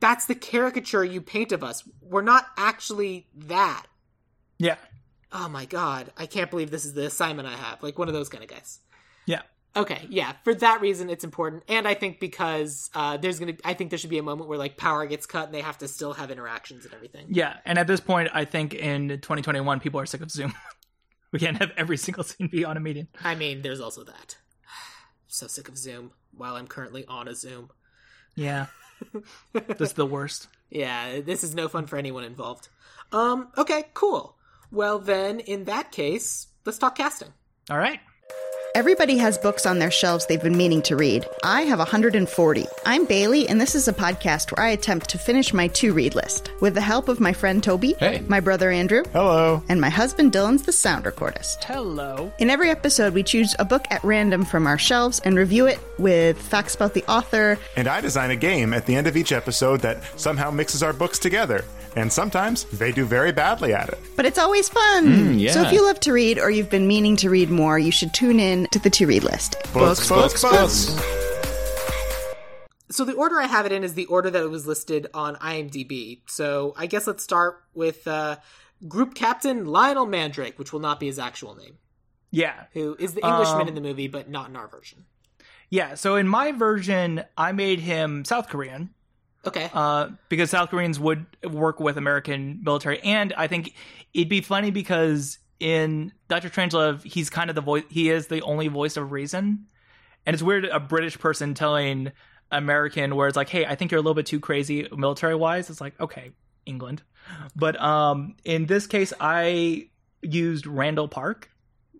That's 0.00 0.26
the 0.26 0.34
caricature 0.34 1.04
you 1.04 1.20
paint 1.20 1.52
of 1.52 1.62
us. 1.62 1.84
We're 2.00 2.22
not 2.22 2.46
actually 2.56 3.28
that. 3.36 3.86
Yeah. 4.58 4.76
Oh 5.30 5.48
my 5.48 5.64
god, 5.64 6.12
I 6.16 6.26
can't 6.26 6.50
believe 6.50 6.70
this 6.70 6.84
is 6.84 6.94
the 6.94 7.06
assignment 7.06 7.46
I 7.46 7.56
have. 7.56 7.82
Like 7.82 7.98
one 7.98 8.08
of 8.08 8.14
those 8.14 8.28
kind 8.28 8.42
of 8.42 8.50
guys. 8.50 8.80
Okay, 9.74 10.06
yeah. 10.10 10.32
For 10.44 10.54
that 10.54 10.82
reason, 10.82 11.08
it's 11.08 11.24
important, 11.24 11.62
and 11.66 11.88
I 11.88 11.94
think 11.94 12.20
because 12.20 12.90
uh, 12.94 13.16
there's 13.16 13.38
gonna, 13.38 13.54
I 13.64 13.72
think 13.72 13.90
there 13.90 13.98
should 13.98 14.10
be 14.10 14.18
a 14.18 14.22
moment 14.22 14.48
where 14.48 14.58
like 14.58 14.76
power 14.76 15.06
gets 15.06 15.24
cut 15.24 15.46
and 15.46 15.54
they 15.54 15.62
have 15.62 15.78
to 15.78 15.88
still 15.88 16.12
have 16.12 16.30
interactions 16.30 16.84
and 16.84 16.92
everything. 16.92 17.28
Yeah, 17.30 17.56
and 17.64 17.78
at 17.78 17.86
this 17.86 18.00
point, 18.00 18.28
I 18.34 18.44
think 18.44 18.74
in 18.74 19.08
2021, 19.08 19.80
people 19.80 19.98
are 19.98 20.06
sick 20.06 20.20
of 20.20 20.30
Zoom. 20.30 20.52
we 21.32 21.38
can't 21.38 21.56
have 21.56 21.72
every 21.76 21.96
single 21.96 22.22
scene 22.22 22.48
be 22.48 22.64
on 22.66 22.76
a 22.76 22.80
meeting. 22.80 23.08
I 23.24 23.34
mean, 23.34 23.62
there's 23.62 23.80
also 23.80 24.04
that. 24.04 24.36
so 25.26 25.46
sick 25.46 25.68
of 25.68 25.78
Zoom 25.78 26.12
while 26.36 26.56
I'm 26.56 26.66
currently 26.66 27.06
on 27.06 27.26
a 27.26 27.34
Zoom. 27.34 27.70
Yeah, 28.34 28.66
this 29.52 29.80
is 29.80 29.92
the 29.94 30.06
worst. 30.06 30.48
Yeah, 30.68 31.20
this 31.20 31.42
is 31.44 31.54
no 31.54 31.68
fun 31.68 31.86
for 31.86 31.96
anyone 31.96 32.24
involved. 32.24 32.68
Um. 33.10 33.48
Okay. 33.56 33.84
Cool. 33.94 34.36
Well, 34.70 34.98
then, 34.98 35.40
in 35.40 35.64
that 35.64 35.92
case, 35.92 36.48
let's 36.64 36.78
talk 36.78 36.96
casting. 36.96 37.32
All 37.70 37.78
right. 37.78 38.00
Everybody 38.74 39.18
has 39.18 39.36
books 39.36 39.66
on 39.66 39.78
their 39.78 39.90
shelves 39.90 40.24
they've 40.24 40.42
been 40.42 40.56
meaning 40.56 40.80
to 40.82 40.96
read. 40.96 41.26
I 41.42 41.62
have 41.62 41.78
140. 41.78 42.66
I'm 42.86 43.04
Bailey, 43.04 43.46
and 43.46 43.60
this 43.60 43.74
is 43.74 43.86
a 43.86 43.92
podcast 43.92 44.50
where 44.56 44.64
I 44.66 44.70
attempt 44.70 45.10
to 45.10 45.18
finish 45.18 45.52
my 45.52 45.68
to 45.68 45.92
read 45.92 46.14
list. 46.14 46.50
With 46.60 46.72
the 46.74 46.80
help 46.80 47.08
of 47.10 47.20
my 47.20 47.34
friend 47.34 47.62
Toby, 47.62 47.94
Hey. 47.98 48.22
my 48.28 48.40
brother 48.40 48.70
Andrew, 48.70 49.02
Hello. 49.12 49.62
and 49.68 49.78
my 49.78 49.90
husband 49.90 50.32
Dylan's 50.32 50.62
the 50.62 50.72
sound 50.72 51.04
recordist. 51.04 51.64
Hello. 51.64 52.32
In 52.38 52.48
every 52.48 52.70
episode, 52.70 53.12
we 53.12 53.22
choose 53.22 53.54
a 53.58 53.64
book 53.66 53.84
at 53.90 54.02
random 54.04 54.42
from 54.42 54.66
our 54.66 54.78
shelves 54.78 55.20
and 55.22 55.36
review 55.36 55.66
it 55.66 55.78
with 55.98 56.40
facts 56.40 56.74
about 56.74 56.94
the 56.94 57.04
author. 57.10 57.58
And 57.76 57.86
I 57.86 58.00
design 58.00 58.30
a 58.30 58.36
game 58.36 58.72
at 58.72 58.86
the 58.86 58.94
end 58.94 59.06
of 59.06 59.18
each 59.18 59.32
episode 59.32 59.80
that 59.80 59.98
somehow 60.18 60.50
mixes 60.50 60.82
our 60.82 60.94
books 60.94 61.18
together. 61.18 61.62
And 61.94 62.10
sometimes 62.12 62.64
they 62.64 62.90
do 62.90 63.04
very 63.04 63.32
badly 63.32 63.74
at 63.74 63.88
it. 63.90 63.98
But 64.16 64.24
it's 64.24 64.38
always 64.38 64.68
fun. 64.68 65.38
yeah. 65.38 65.52
So 65.52 65.62
if 65.62 65.72
you 65.72 65.84
love 65.84 66.00
to 66.00 66.12
read 66.12 66.38
or 66.38 66.50
you've 66.50 66.70
been 66.70 66.86
meaning 66.86 67.16
to 67.16 67.28
read 67.30 67.50
more, 67.50 67.78
you 67.78 67.90
should 67.92 68.14
tune 68.14 68.40
in 68.40 68.66
to 68.72 68.78
the 68.78 68.88
to 68.90 69.06
read 69.06 69.24
list. 69.24 69.56
Books, 69.74 70.08
books, 70.08 70.40
books. 70.42 70.96
So 72.90 73.04
the 73.04 73.14
order 73.14 73.40
I 73.40 73.46
have 73.46 73.64
it 73.64 73.72
in 73.72 73.84
is 73.84 73.94
the 73.94 74.04
order 74.06 74.28
that 74.30 74.42
it 74.42 74.50
was 74.50 74.66
listed 74.66 75.06
on 75.14 75.36
IMDb. 75.36 76.20
So 76.26 76.74
I 76.76 76.86
guess 76.86 77.06
let's 77.06 77.24
start 77.24 77.62
with 77.74 78.06
uh, 78.06 78.36
Group 78.86 79.14
Captain 79.14 79.64
Lionel 79.66 80.04
Mandrake, 80.06 80.58
which 80.58 80.72
will 80.72 80.80
not 80.80 81.00
be 81.00 81.06
his 81.06 81.18
actual 81.18 81.54
name, 81.54 81.78
Yeah. 82.30 82.64
who 82.72 82.94
is 82.98 83.14
the 83.14 83.24
Englishman 83.26 83.62
Um, 83.62 83.68
in 83.68 83.74
the 83.74 83.80
movie, 83.80 84.08
but 84.08 84.28
not 84.28 84.48
in 84.50 84.56
our 84.56 84.68
version. 84.68 85.04
Yeah. 85.70 85.94
So 85.94 86.16
in 86.16 86.28
my 86.28 86.52
version, 86.52 87.24
I 87.36 87.52
made 87.52 87.80
him 87.80 88.26
South 88.26 88.48
Korean. 88.48 88.90
Okay. 89.44 89.70
uh, 89.74 90.10
because 90.28 90.50
South 90.50 90.70
Koreans 90.70 91.00
would 91.00 91.26
work 91.42 91.80
with 91.80 91.96
American 91.96 92.60
military, 92.62 93.00
and 93.00 93.32
I 93.36 93.46
think 93.48 93.74
it'd 94.14 94.28
be 94.28 94.40
funny 94.40 94.70
because 94.70 95.38
in 95.58 96.12
Doctor 96.28 96.48
Strangelove, 96.48 97.02
he's 97.04 97.28
kind 97.30 97.50
of 97.50 97.56
the 97.56 97.60
voice. 97.62 97.84
He 97.88 98.08
is 98.10 98.28
the 98.28 98.42
only 98.42 98.68
voice 98.68 98.96
of 98.96 99.10
reason, 99.12 99.66
and 100.26 100.34
it's 100.34 100.42
weird 100.42 100.64
a 100.66 100.78
British 100.80 101.18
person 101.18 101.54
telling 101.54 102.12
American 102.52 103.16
where 103.16 103.26
it's 103.28 103.36
like, 103.36 103.48
"Hey, 103.48 103.66
I 103.66 103.74
think 103.74 103.90
you're 103.90 103.98
a 103.98 104.02
little 104.02 104.14
bit 104.14 104.26
too 104.26 104.38
crazy 104.40 104.88
military 104.96 105.34
wise." 105.34 105.70
It's 105.70 105.80
like, 105.80 105.98
okay, 106.00 106.30
England, 106.66 107.02
but 107.56 107.80
um, 107.80 108.36
in 108.44 108.66
this 108.66 108.86
case, 108.86 109.12
I 109.20 109.88
used 110.22 110.66
Randall 110.68 111.08
Park 111.08 111.50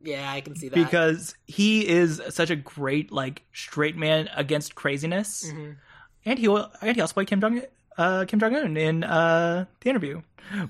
yeah, 0.04 0.30
I 0.30 0.40
can 0.40 0.54
see 0.56 0.68
that. 0.68 0.74
because 0.76 1.34
he 1.46 1.86
is 1.88 2.20
such 2.30 2.50
a 2.50 2.56
great 2.56 3.10
like 3.10 3.42
straight 3.52 3.96
man 3.96 4.28
against 4.36 4.74
craziness 4.76 5.50
Mhm. 5.52 5.76
And 6.24 6.38
he 6.38 6.48
will, 6.48 6.70
and 6.80 6.96
he 6.96 7.00
also 7.00 7.14
played 7.14 7.28
Kim 7.28 7.40
Jong 7.40 7.62
uh, 7.98 8.24
Kim 8.26 8.40
Jong 8.40 8.54
Un 8.54 8.76
in 8.76 9.04
uh, 9.04 9.66
the 9.80 9.90
interview, 9.90 10.22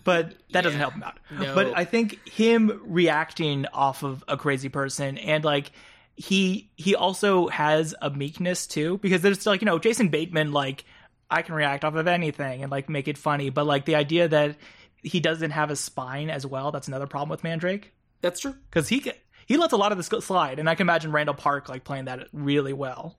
but 0.04 0.34
that 0.52 0.62
doesn't 0.62 0.80
help 0.80 0.94
him 0.94 1.02
out. 1.02 1.18
No. 1.30 1.54
But 1.54 1.76
I 1.76 1.84
think 1.84 2.26
him 2.28 2.80
reacting 2.84 3.66
off 3.72 4.02
of 4.02 4.24
a 4.28 4.36
crazy 4.36 4.68
person 4.68 5.18
and 5.18 5.44
like 5.44 5.70
he 6.16 6.70
he 6.76 6.94
also 6.94 7.48
has 7.48 7.94
a 8.02 8.10
meekness 8.10 8.66
too 8.66 8.98
because 8.98 9.22
there's 9.22 9.46
like 9.46 9.60
you 9.62 9.66
know 9.66 9.78
Jason 9.78 10.08
Bateman 10.08 10.52
like 10.52 10.84
I 11.30 11.42
can 11.42 11.54
react 11.54 11.84
off 11.84 11.94
of 11.94 12.06
anything 12.06 12.62
and 12.62 12.70
like 12.70 12.88
make 12.88 13.08
it 13.08 13.16
funny, 13.16 13.50
but 13.50 13.66
like 13.66 13.84
the 13.86 13.94
idea 13.94 14.28
that 14.28 14.56
he 15.02 15.20
doesn't 15.20 15.52
have 15.52 15.70
a 15.70 15.76
spine 15.76 16.28
as 16.28 16.46
well 16.46 16.70
that's 16.70 16.88
another 16.88 17.06
problem 17.06 17.30
with 17.30 17.42
Mandrake 17.42 17.92
That's 18.20 18.40
true. 18.40 18.54
because 18.70 18.88
he 18.88 19.10
he 19.46 19.56
lets 19.56 19.72
a 19.72 19.76
lot 19.76 19.90
of 19.92 19.98
this 19.98 20.08
go- 20.08 20.20
slide, 20.20 20.58
and 20.58 20.68
I 20.68 20.74
can 20.74 20.84
imagine 20.84 21.12
Randall 21.12 21.34
Park 21.34 21.68
like 21.68 21.84
playing 21.84 22.04
that 22.06 22.28
really 22.32 22.72
well. 22.72 23.18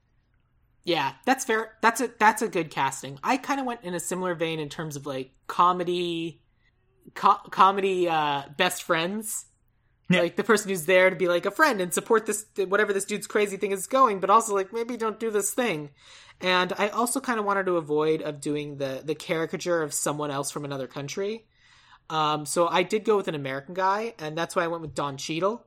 Yeah, 0.86 1.14
that's 1.26 1.46
fair. 1.46 1.78
That's 1.82 2.02
a 2.02 2.10
that's 2.20 2.42
a 2.42 2.48
good 2.48 2.70
casting. 2.70 3.18
I 3.24 3.38
kind 3.38 3.60
of 3.60 3.66
went 3.66 3.84
in 3.84 3.94
a 3.94 4.00
similar 4.00 4.36
vein 4.36 4.60
in 4.60 4.70
terms 4.70 4.96
of 4.96 5.06
like 5.06 5.32
comedy, 5.48 6.42
co- 7.14 7.42
comedy 7.50 8.10
uh, 8.10 8.44
best 8.58 8.84
friends. 8.84 9.46
Yeah. 10.10 10.22
Like 10.22 10.36
the 10.36 10.44
person 10.44 10.70
who's 10.70 10.86
there 10.86 11.10
to 11.10 11.16
be 11.16 11.30
like 11.30 11.46
a 11.46 11.52
friend 11.52 11.80
and 11.80 11.94
support 11.94 12.26
this 12.26 12.46
whatever 12.58 12.92
this 12.92 13.06
dude's 13.06 13.28
crazy 13.28 13.56
thing 13.56 13.72
is 13.72 13.88
going, 13.88 14.20
but 14.20 14.30
also 14.30 14.54
like 14.54 14.74
maybe 14.74 14.98
don't 14.98 15.20
do 15.20 15.32
this 15.32 15.54
thing. 15.54 15.92
And 16.42 16.74
I 16.78 16.90
also 16.90 17.22
kind 17.22 17.40
of 17.40 17.46
wanted 17.46 17.66
to 17.68 17.78
avoid 17.78 18.22
of 18.22 18.42
doing 18.42 18.78
the 18.78 19.02
the 19.06 19.16
caricature 19.16 19.82
of 19.82 19.94
someone 19.94 20.32
else 20.32 20.52
from 20.52 20.66
another 20.66 20.88
country. 20.88 21.46
Um, 22.10 22.46
so 22.46 22.68
I 22.68 22.84
did 22.84 23.06
go 23.06 23.16
with 23.16 23.30
an 23.30 23.36
American 23.36 23.74
guy, 23.74 24.14
and 24.20 24.38
that's 24.38 24.56
why 24.56 24.66
I 24.66 24.68
went 24.68 24.82
with 24.82 24.94
Don 24.94 25.16
Cheadle, 25.16 25.66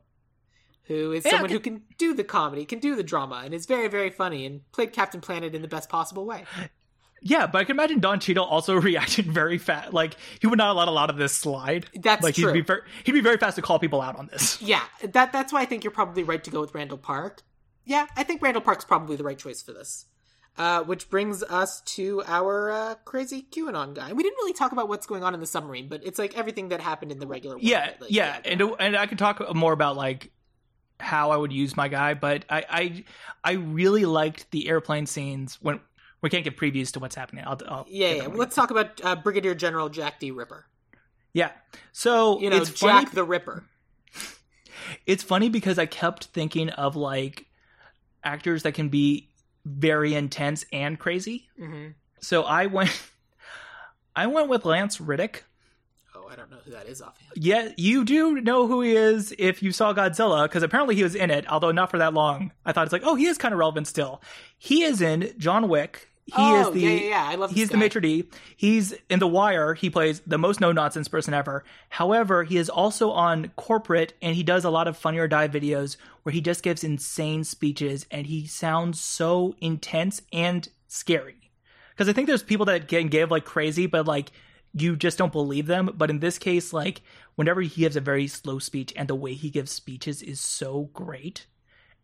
who 0.87 1.13
is 1.13 1.25
Yeah, 1.25 1.33
someone 1.33 1.51
I 1.51 1.55
who 1.55 1.61
can 1.61 1.83
do 1.99 2.15
the 2.15 2.25
comedy, 2.25 2.65
can 2.65 2.79
do 2.79 2.97
the 2.97 3.03
drama, 3.03 3.43
and 3.45 3.53
is 3.55 3.67
very 3.67 3.89
very 3.89 4.11
funny, 4.11 4.47
and 4.47 4.61
played 4.73 4.93
Captain 4.93 5.21
Planet 5.21 5.55
in 5.55 5.63
the 5.63 5.69
best 5.69 5.89
possible 5.89 6.27
way. 6.27 6.45
Yeah, 7.23 7.47
but 7.47 7.59
I 7.59 7.65
can 7.65 7.77
imagine 7.77 7.99
Don 8.01 8.21
Cheadle 8.21 8.45
also 8.45 8.75
reacting 8.81 9.31
very 9.31 9.59
fast. 9.59 9.93
Like 9.93 10.17
he 10.41 10.47
would 10.47 10.59
not 10.59 10.71
allow 10.71 10.89
a 10.89 10.91
lot 10.91 11.11
of 11.11 11.17
this 11.17 11.33
slide. 11.33 11.87
That's 11.95 12.23
like 12.23 12.35
true. 12.35 12.53
He'd 12.53 12.61
be, 12.61 12.61
ver- 12.61 12.85
he'd 13.05 13.13
be 13.13 13.21
very 13.21 13.37
fast 13.37 13.57
to 13.57 13.63
call 13.63 13.79
people 13.79 14.01
out 14.01 14.17
on 14.17 14.29
this. 14.29 14.61
Yeah, 14.63 14.83
that 15.03 15.33
that's 15.33 15.53
why 15.53 15.63
I 15.63 15.65
think 15.65 15.85
you're 15.85 15.91
probably 15.91 16.23
right 16.23 16.43
to 16.45 16.51
go 16.51 16.61
with 16.61 16.75
Randall 16.75 16.99
Park. 16.99 17.43
Yeah, 17.85 18.07
I 18.17 18.25
think 18.25 18.43
Randall 18.43 18.63
Park's 18.63 18.85
probably 18.85 19.17
the 19.17 19.25
right 19.25 19.39
choice 19.39 19.63
for 19.63 19.73
this. 19.73 20.07
Uh, 20.59 20.83
which 20.83 21.11
brings 21.11 21.43
us 21.43 21.83
to 21.83 22.23
our 22.27 22.71
uh, 22.71 22.95
crazy 23.05 23.47
QAnon 23.51 23.93
guy. 23.93 24.15
We 24.15 24.23
didn't 24.23 24.37
really 24.37 24.55
talk 24.55 24.73
about 24.73 24.89
what's 24.89 25.07
going 25.07 25.23
on 25.23 25.35
in 25.35 25.41
the 25.41 25.47
submarine, 25.47 25.87
but 25.87 26.01
it's 26.03 26.19
like 26.19 26.35
everything 26.35 26.71
that 26.71 26.81
happened 26.81 27.13
in 27.13 27.19
the 27.19 27.27
regular. 27.27 27.57
World. 27.57 27.65
Yeah, 27.65 27.91
Like, 28.01 28.11
yeah, 28.11 28.39
and 28.43 28.63
and 28.79 28.97
I 28.97 29.05
can 29.05 29.19
talk 29.19 29.55
more 29.55 29.75
about 29.75 29.97
like 29.97 30.33
how 31.01 31.31
I 31.31 31.37
would 31.37 31.53
use 31.53 31.77
my 31.77 31.89
guy, 31.89 32.15
but 32.15 32.45
I 32.51 32.65
I, 32.69 33.05
I 33.45 33.53
really 33.53 34.05
liked 34.05 34.51
the 34.51 34.69
airplane 34.69 35.07
scenes 35.07 35.59
when 35.61 35.81
we 36.23 36.31
can't 36.31 36.45
give 36.45 36.55
previews 36.57 36.93
to 36.93 37.01
what's 37.01 37.15
happening. 37.15 37.45
I'll, 37.47 37.61
I'll 37.69 37.87
yeah, 37.89 38.13
yeah. 38.15 38.27
Let's 38.27 38.55
talk 38.57 38.71
about 38.71 39.01
uh, 39.05 39.17
Brigadier 39.17 39.55
General 39.55 39.89
Jack 39.89 40.19
D. 40.21 40.31
Ripper. 40.31 40.67
yeah. 41.33 41.51
So 41.93 42.41
You 42.41 42.51
know, 42.51 42.57
it's 42.57 42.71
Jack 42.71 43.05
funny. 43.05 43.15
the 43.15 43.25
Ripper. 43.25 43.65
it's 45.07 45.23
funny 45.23 45.49
because 45.49 45.79
I 45.79 45.87
kept 45.87 46.25
thinking 46.27 46.71
of 46.71 46.97
like 46.97 47.47
actors 48.25 48.63
that 48.65 48.73
can 48.73 48.89
be 48.89 49.31
very 49.65 50.15
intense 50.15 50.65
and 50.73 50.99
crazy. 50.99 51.49
hmm 51.59 51.89
So 52.21 52.43
I 52.45 52.67
went 52.67 52.91
I 54.17 54.27
went 54.27 54.49
with 54.49 54.65
Lance 54.65 55.01
Reddick. 55.01 55.45
I 56.37 56.41
don't 56.41 56.51
know 56.51 56.59
who 56.65 56.71
that 56.73 56.87
is 56.87 57.01
offhand. 57.01 57.33
Yeah, 57.35 57.71
you 57.77 58.05
do 58.05 58.41
know 58.41 58.67
who 58.67 58.83
he 58.83 58.95
is 58.95 59.35
if 59.39 59.63
you 59.63 59.73
saw 59.73 59.95
Godzilla, 59.95 60.45
because 60.45 60.63
apparently 60.63 60.95
he 60.95 61.03
was 61.03 61.15
in 61.15 61.31
it, 61.31 61.51
although 61.51 61.73
not 61.73 61.91
for 61.91 61.99
that 61.99 62.13
long. 62.13 62.53
I 62.65 62.73
thought 62.73 62.85
it's 62.85 62.93
like, 62.93 63.05
oh, 63.05 63.15
he 63.15 63.27
is 63.27 63.39
kind 63.39 63.55
of 63.55 63.59
relevant 63.59 63.87
still. 63.87 64.21
He 64.59 64.83
is 64.83 65.01
in 65.01 65.33
John 65.39 65.69
Wick. 65.69 66.11
He 66.27 66.35
oh, 66.37 66.69
is 66.69 66.75
the 66.75 66.81
yeah, 66.81 66.91
yeah, 66.91 67.09
yeah. 67.09 67.29
I 67.29 67.35
love. 67.37 67.53
He's 67.53 67.69
the 67.71 67.77
maitre 67.77 68.01
d. 68.01 68.29
He's 68.57 68.93
in 69.09 69.21
The 69.21 69.29
Wire. 69.29 69.75
He 69.75 69.89
plays 69.89 70.21
the 70.27 70.39
most 70.39 70.61
no 70.61 70.73
nonsense 70.73 71.07
person 71.07 71.33
ever. 71.33 71.65
However, 71.89 72.43
he 72.43 72.57
is 72.57 72.69
also 72.69 73.13
on 73.13 73.53
corporate, 73.55 74.13
and 74.21 74.35
he 74.35 74.43
does 74.43 74.65
a 74.65 74.71
lot 74.71 74.89
of 74.89 74.97
funny 74.97 75.19
or 75.19 75.29
die 75.29 75.47
videos 75.47 75.97
where 76.25 76.33
he 76.33 76.41
just 76.41 76.65
gives 76.65 76.83
insane 76.83 77.45
speeches, 77.45 78.07
and 78.11 78.27
he 78.27 78.45
sounds 78.45 79.01
so 79.01 79.55
intense 79.61 80.21
and 80.33 80.69
scary. 80.89 81.53
Because 81.91 82.09
I 82.09 82.13
think 82.13 82.27
there's 82.27 82.43
people 82.43 82.67
that 82.67 82.89
can 82.89 83.07
give 83.07 83.31
like 83.31 83.45
crazy, 83.45 83.87
but 83.87 84.07
like 84.07 84.33
you 84.79 84.95
just 84.95 85.19
don't 85.19 85.33
believe 85.33 85.67
them. 85.67 85.91
But 85.95 86.11
in 86.11 86.21
this 86.21 86.39
case, 86.39 86.73
like 86.73 87.03
whenever 87.35 87.61
he 87.63 87.83
gives 87.83 87.97
a 87.97 88.01
very 88.01 88.27
slow 88.27 88.59
speech, 88.59 88.93
and 88.97 89.09
the 89.09 89.15
way 89.15 89.35
he 89.35 89.51
gives 89.51 89.71
speeches 89.71 90.23
is 90.23 90.41
so 90.41 90.91
great. 90.93 91.47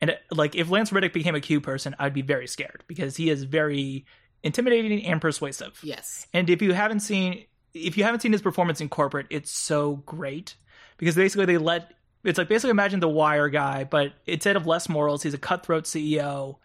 And 0.00 0.16
like 0.30 0.54
if 0.54 0.70
Lance 0.70 0.92
Reddick 0.92 1.12
became 1.12 1.34
a 1.34 1.40
Q 1.40 1.60
person, 1.60 1.94
I'd 1.98 2.14
be 2.14 2.22
very 2.22 2.46
scared 2.46 2.82
because 2.86 3.16
he 3.16 3.30
is 3.30 3.44
very 3.44 4.06
intimidating 4.42 5.04
and 5.06 5.20
persuasive. 5.20 5.78
Yes. 5.82 6.26
And 6.32 6.48
if 6.50 6.62
you 6.62 6.72
haven't 6.72 7.00
seen 7.00 7.44
if 7.74 7.96
you 7.96 8.04
haven't 8.04 8.20
seen 8.20 8.32
his 8.32 8.42
performance 8.42 8.80
in 8.80 8.88
corporate, 8.88 9.26
it's 9.30 9.50
so 9.50 9.96
great 9.96 10.56
because 10.98 11.14
basically 11.14 11.46
they 11.46 11.58
let 11.58 11.92
it's 12.24 12.38
like 12.38 12.48
basically 12.48 12.70
imagine 12.70 13.00
the 13.00 13.08
wire 13.08 13.48
guy, 13.48 13.84
but 13.84 14.12
instead 14.26 14.56
of 14.56 14.66
less 14.66 14.88
morals, 14.88 15.22
he's 15.22 15.34
a 15.34 15.38
cutthroat 15.38 15.84
CEO 15.84 16.56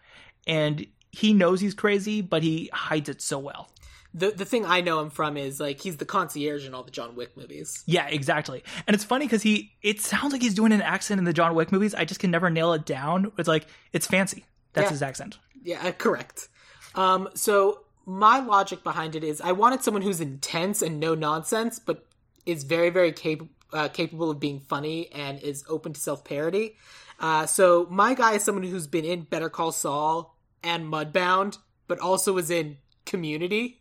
and 0.46 0.86
he 1.10 1.32
knows 1.32 1.60
he's 1.60 1.74
crazy, 1.74 2.22
but 2.22 2.42
he 2.42 2.70
hides 2.72 3.08
it 3.08 3.20
so 3.20 3.38
well. 3.38 3.70
The 4.14 4.30
the 4.30 4.44
thing 4.44 4.64
I 4.64 4.80
know 4.80 5.00
him 5.00 5.10
from 5.10 5.36
is 5.36 5.60
like 5.60 5.80
he's 5.80 5.96
the 5.98 6.04
concierge 6.04 6.66
in 6.66 6.74
all 6.74 6.82
the 6.82 6.90
John 6.90 7.14
Wick 7.14 7.36
movies. 7.36 7.82
Yeah, 7.86 8.06
exactly. 8.08 8.64
And 8.86 8.94
it's 8.94 9.04
funny 9.04 9.26
because 9.26 9.42
he 9.42 9.72
it 9.82 10.00
sounds 10.00 10.32
like 10.32 10.42
he's 10.42 10.54
doing 10.54 10.72
an 10.72 10.82
accent 10.82 11.18
in 11.18 11.24
the 11.24 11.32
John 11.32 11.54
Wick 11.54 11.70
movies. 11.72 11.94
I 11.94 12.04
just 12.04 12.20
can 12.20 12.30
never 12.30 12.50
nail 12.50 12.72
it 12.72 12.84
down. 12.86 13.32
It's 13.38 13.48
like 13.48 13.66
it's 13.92 14.06
fancy. 14.06 14.44
That's 14.72 14.86
Yeah. 14.86 14.90
his 14.90 15.02
accent. 15.02 15.38
Yeah, 15.62 15.86
uh, 15.86 15.92
correct. 15.92 16.48
Um, 16.94 17.28
so 17.34 17.80
my 18.06 18.40
logic 18.40 18.82
behind 18.82 19.14
it 19.14 19.22
is 19.24 19.40
I 19.40 19.52
wanted 19.52 19.82
someone 19.82 20.02
who's 20.02 20.20
intense 20.20 20.80
and 20.82 20.98
no 20.98 21.14
nonsense, 21.14 21.78
but 21.78 22.06
is 22.46 22.64
very, 22.64 22.88
very 22.90 23.12
cap- 23.12 23.46
uh, 23.72 23.88
capable 23.88 24.30
of 24.30 24.40
being 24.40 24.60
funny 24.60 25.10
and 25.12 25.38
is 25.40 25.64
open 25.68 25.92
to 25.92 26.00
self 26.00 26.24
parody. 26.24 26.76
Uh, 27.20 27.44
so 27.44 27.86
my 27.90 28.14
guy 28.14 28.32
is 28.34 28.44
someone 28.44 28.64
who's 28.64 28.86
been 28.86 29.04
in 29.04 29.22
Better 29.22 29.50
Call 29.50 29.72
Saul 29.72 30.36
and 30.62 30.86
Mudbound, 30.86 31.58
but 31.86 31.98
also 31.98 32.32
was 32.32 32.50
in 32.50 32.78
Community. 33.04 33.77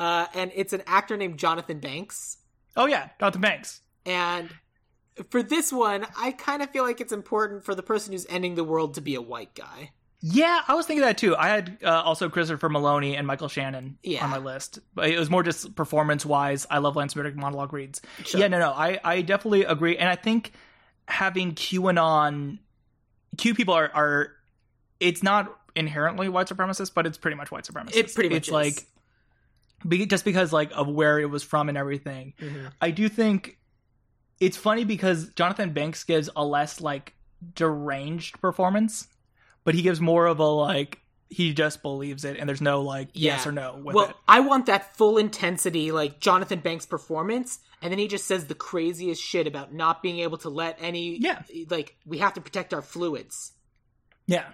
Uh, 0.00 0.26
and 0.34 0.50
it's 0.54 0.72
an 0.72 0.82
actor 0.86 1.16
named 1.16 1.38
Jonathan 1.38 1.78
Banks. 1.78 2.38
Oh 2.76 2.86
yeah, 2.86 3.10
Jonathan 3.20 3.42
Banks. 3.42 3.82
And 4.06 4.48
for 5.30 5.42
this 5.42 5.72
one, 5.72 6.06
I 6.18 6.32
kind 6.32 6.62
of 6.62 6.70
feel 6.70 6.84
like 6.84 7.00
it's 7.00 7.12
important 7.12 7.64
for 7.64 7.74
the 7.74 7.82
person 7.82 8.12
who's 8.12 8.26
ending 8.30 8.54
the 8.54 8.64
world 8.64 8.94
to 8.94 9.00
be 9.02 9.14
a 9.14 9.20
white 9.22 9.54
guy. 9.54 9.90
Yeah, 10.22 10.60
I 10.68 10.74
was 10.74 10.86
thinking 10.86 11.02
that 11.02 11.16
too. 11.18 11.34
I 11.36 11.48
had 11.48 11.78
uh, 11.82 11.88
also 12.02 12.28
Christopher 12.28 12.68
Meloni 12.68 13.16
and 13.16 13.26
Michael 13.26 13.48
Shannon 13.48 13.98
Yeah. 14.02 14.22
on 14.24 14.30
my 14.30 14.38
list, 14.38 14.78
but 14.94 15.08
it 15.08 15.18
was 15.18 15.30
more 15.30 15.42
just 15.42 15.74
performance 15.74 16.26
wise. 16.26 16.66
I 16.70 16.78
love 16.78 16.96
Lance 16.96 17.16
Reddick 17.16 17.36
monologue 17.36 17.72
reads. 17.72 18.00
Sure. 18.24 18.40
Yeah, 18.40 18.48
no, 18.48 18.58
no, 18.58 18.70
I 18.70 19.00
I 19.04 19.22
definitely 19.22 19.64
agree, 19.64 19.96
and 19.96 20.08
I 20.08 20.16
think 20.16 20.52
having 21.08 21.52
QAnon, 21.54 22.58
Q 23.38 23.54
people 23.54 23.74
are 23.74 23.90
are 23.94 24.32
it's 24.98 25.22
not 25.22 25.58
inherently 25.74 26.28
white 26.28 26.48
supremacist, 26.48 26.92
but 26.94 27.06
it's 27.06 27.16
pretty 27.18 27.36
much 27.36 27.50
white 27.50 27.64
supremacist. 27.64 27.96
It 27.96 28.14
pretty 28.14 28.28
much 28.28 28.36
it's 28.38 28.48
is. 28.48 28.52
like 28.52 28.86
be, 29.86 30.06
just 30.06 30.24
because 30.24 30.52
like 30.52 30.70
of 30.74 30.88
where 30.88 31.18
it 31.18 31.26
was 31.26 31.42
from 31.42 31.68
and 31.68 31.78
everything. 31.78 32.34
Mm-hmm. 32.40 32.66
I 32.80 32.90
do 32.90 33.08
think 33.08 33.58
it's 34.40 34.56
funny 34.56 34.84
because 34.84 35.28
Jonathan 35.30 35.72
Banks 35.72 36.04
gives 36.04 36.30
a 36.34 36.44
less 36.44 36.80
like 36.80 37.14
deranged 37.54 38.40
performance, 38.40 39.08
but 39.64 39.74
he 39.74 39.82
gives 39.82 40.00
more 40.00 40.26
of 40.26 40.38
a 40.38 40.46
like 40.46 41.00
he 41.28 41.54
just 41.54 41.80
believes 41.80 42.24
it 42.24 42.36
and 42.38 42.48
there's 42.48 42.60
no 42.60 42.82
like 42.82 43.08
yes 43.12 43.46
or 43.46 43.52
no 43.52 43.80
with 43.82 43.94
well, 43.94 44.08
it. 44.08 44.16
I 44.26 44.40
want 44.40 44.66
that 44.66 44.96
full 44.96 45.16
intensity, 45.16 45.92
like 45.92 46.18
Jonathan 46.18 46.58
Banks' 46.58 46.86
performance, 46.86 47.60
and 47.80 47.92
then 47.92 47.98
he 47.98 48.08
just 48.08 48.26
says 48.26 48.46
the 48.46 48.54
craziest 48.54 49.22
shit 49.22 49.46
about 49.46 49.72
not 49.72 50.02
being 50.02 50.18
able 50.18 50.38
to 50.38 50.48
let 50.48 50.76
any. 50.80 51.18
Yeah. 51.18 51.42
like 51.68 51.96
we 52.04 52.18
have 52.18 52.34
to 52.34 52.40
protect 52.40 52.74
our 52.74 52.82
fluids. 52.82 53.52
Yeah. 54.26 54.46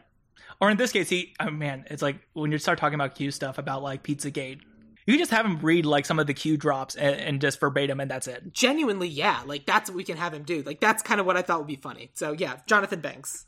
Or 0.60 0.70
in 0.70 0.76
this 0.76 0.92
case, 0.92 1.08
he 1.08 1.34
oh 1.40 1.50
man, 1.50 1.86
it's 1.90 2.02
like 2.02 2.16
when 2.34 2.52
you 2.52 2.58
start 2.58 2.78
talking 2.78 2.94
about 2.94 3.14
Q 3.14 3.30
stuff 3.30 3.58
about 3.58 3.82
like 3.82 4.02
Pizzagate, 4.02 4.60
you 5.06 5.14
can 5.14 5.18
just 5.18 5.30
have 5.30 5.46
him 5.46 5.58
read 5.60 5.86
like 5.86 6.04
some 6.04 6.18
of 6.18 6.26
the 6.26 6.34
Q 6.34 6.56
drops 6.56 6.94
and, 6.96 7.14
and 7.16 7.40
just 7.40 7.60
verbatim, 7.60 8.00
and 8.00 8.10
that's 8.10 8.26
it. 8.26 8.52
Genuinely, 8.52 9.08
yeah, 9.08 9.42
like 9.46 9.64
that's 9.64 9.88
what 9.88 9.96
we 9.96 10.04
can 10.04 10.16
have 10.16 10.34
him 10.34 10.42
do. 10.42 10.62
Like 10.62 10.80
that's 10.80 11.02
kind 11.02 11.20
of 11.20 11.26
what 11.26 11.36
I 11.36 11.42
thought 11.42 11.58
would 11.58 11.66
be 11.68 11.76
funny. 11.76 12.10
So 12.14 12.32
yeah, 12.32 12.56
Jonathan 12.66 13.00
Banks. 13.00 13.46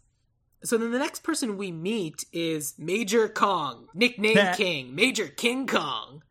So 0.65 0.77
then 0.77 0.91
the 0.91 0.99
next 0.99 1.23
person 1.23 1.57
we 1.57 1.71
meet 1.71 2.25
is 2.33 2.75
Major 2.79 3.29
Kong, 3.29 3.89
nicknamed 3.95 4.37
Nah. 4.37 4.55
King, 4.57 4.95
Major 4.95 5.29
King 5.29 5.67
Kong, 5.67 6.23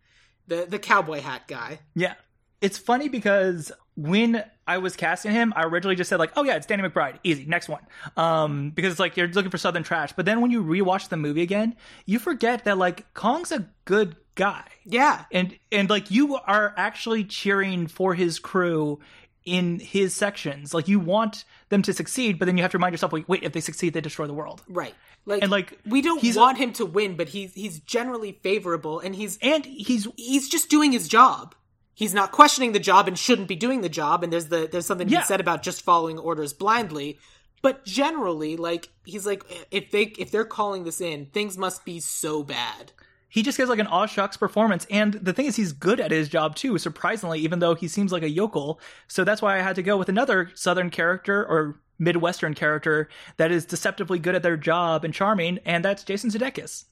the 0.47 0.65
the 0.67 0.79
cowboy 0.79 1.21
hat 1.21 1.47
guy. 1.47 1.79
Yeah. 1.93 2.15
It's 2.59 2.77
funny 2.77 3.07
because 3.07 3.71
when 3.97 4.43
I 4.67 4.77
was 4.77 4.95
casting 4.95 5.31
him, 5.31 5.51
I 5.55 5.63
originally 5.63 5.95
just 5.95 6.09
said 6.09 6.19
like, 6.19 6.31
"Oh 6.37 6.43
yeah, 6.43 6.55
it's 6.55 6.67
Danny 6.67 6.83
McBride, 6.83 7.17
easy, 7.23 7.45
next 7.45 7.67
one." 7.67 7.81
Um, 8.15 8.69
because 8.69 8.91
it's 8.91 8.99
like 8.99 9.17
you're 9.17 9.27
looking 9.27 9.51
for 9.51 9.57
Southern 9.57 9.83
trash. 9.83 10.13
But 10.13 10.25
then 10.25 10.39
when 10.39 10.51
you 10.51 10.63
rewatch 10.63 11.09
the 11.09 11.17
movie 11.17 11.41
again, 11.41 11.75
you 12.05 12.19
forget 12.19 12.63
that 12.65 12.77
like 12.77 13.11
Kong's 13.13 13.51
a 13.51 13.67
good 13.85 14.15
guy, 14.35 14.63
Yeah, 14.85 15.25
and 15.31 15.57
and 15.71 15.89
like 15.89 16.11
you 16.11 16.35
are 16.35 16.73
actually 16.77 17.23
cheering 17.23 17.87
for 17.87 18.13
his 18.13 18.37
crew 18.37 18.99
in 19.45 19.79
his 19.79 20.13
sections. 20.13 20.73
Like 20.75 20.87
you 20.87 20.99
want 20.99 21.43
them 21.69 21.81
to 21.81 21.93
succeed, 21.93 22.37
but 22.37 22.45
then 22.45 22.55
you 22.55 22.61
have 22.61 22.71
to 22.71 22.77
remind 22.77 22.93
yourself, 22.93 23.13
like, 23.13 23.27
wait, 23.27 23.43
if 23.43 23.53
they 23.53 23.61
succeed, 23.61 23.93
they 23.93 24.01
destroy 24.01 24.27
the 24.27 24.33
world. 24.33 24.61
right. 24.67 24.93
Like 25.25 25.41
And 25.41 25.51
like 25.51 25.77
we 25.85 26.01
don't 26.01 26.23
want 26.35 26.57
him 26.57 26.71
to 26.73 26.85
win, 26.85 27.17
but 27.17 27.29
he's 27.29 27.53
he's 27.53 27.79
generally 27.79 28.39
favorable, 28.43 28.99
and 28.99 29.13
he's 29.15 29.37
and 29.41 29.65
he's 29.65 30.07
he's 30.15 30.47
just 30.47 30.69
doing 30.69 30.91
his 30.93 31.07
job. 31.09 31.55
He's 31.97 32.13
not 32.13 32.31
questioning 32.31 32.73
the 32.73 32.79
job 32.79 33.07
and 33.07 33.17
shouldn't 33.17 33.47
be 33.47 33.55
doing 33.55 33.81
the 33.81 33.89
job. 33.89 34.23
And 34.23 34.31
there's 34.31 34.49
the 34.49 34.69
there's 34.71 34.85
something 34.85 35.09
Yeah. 35.09 35.21
he 35.21 35.25
said 35.25 35.39
about 35.41 35.63
just 35.63 35.81
following 35.81 36.19
orders 36.19 36.53
blindly. 36.53 37.17
But 37.63 37.83
generally, 37.85 38.55
like 38.55 38.89
he's 39.03 39.25
like, 39.25 39.43
if 39.71 39.89
they 39.89 40.03
if 40.19 40.29
they're 40.29 40.45
calling 40.45 40.83
this 40.83 41.01
in, 41.01 41.25
things 41.25 41.57
must 41.57 41.83
be 41.85 41.99
so 41.99 42.43
bad. 42.43 42.91
he 43.29 43.41
just 43.41 43.57
gives 43.57 43.67
like 43.69 43.79
an 43.79 43.87
aw 43.87 44.05
shucks 44.05 44.37
performance. 44.37 44.85
And 44.91 45.13
the 45.15 45.33
thing 45.33 45.47
is, 45.47 45.55
he's 45.55 45.73
good 45.73 45.99
at 45.99 46.11
his 46.11 46.29
job 46.29 46.55
too, 46.55 46.77
surprisingly, 46.77 47.39
even 47.39 47.57
though 47.59 47.73
he 47.73 47.87
seems 47.87 48.11
like 48.11 48.21
a 48.23 48.29
yokel. 48.29 48.79
So 49.07 49.23
that's 49.23 49.41
why 49.41 49.57
I 49.57 49.61
had 49.63 49.75
to 49.77 49.83
go 49.83 49.97
with 49.97 50.07
another 50.07 50.51
Southern 50.53 50.91
character 50.91 51.43
or 51.43 51.79
Midwestern 51.99 52.53
character 52.53 53.09
that 53.37 53.51
is 53.51 53.65
deceptively 53.65 54.19
good 54.19 54.35
at 54.35 54.43
their 54.43 54.55
job 54.55 55.03
and 55.03 55.11
charming, 55.11 55.57
and 55.65 55.83
that's 55.83 56.03
Jason 56.03 56.29
Sudeikis. 56.29 56.85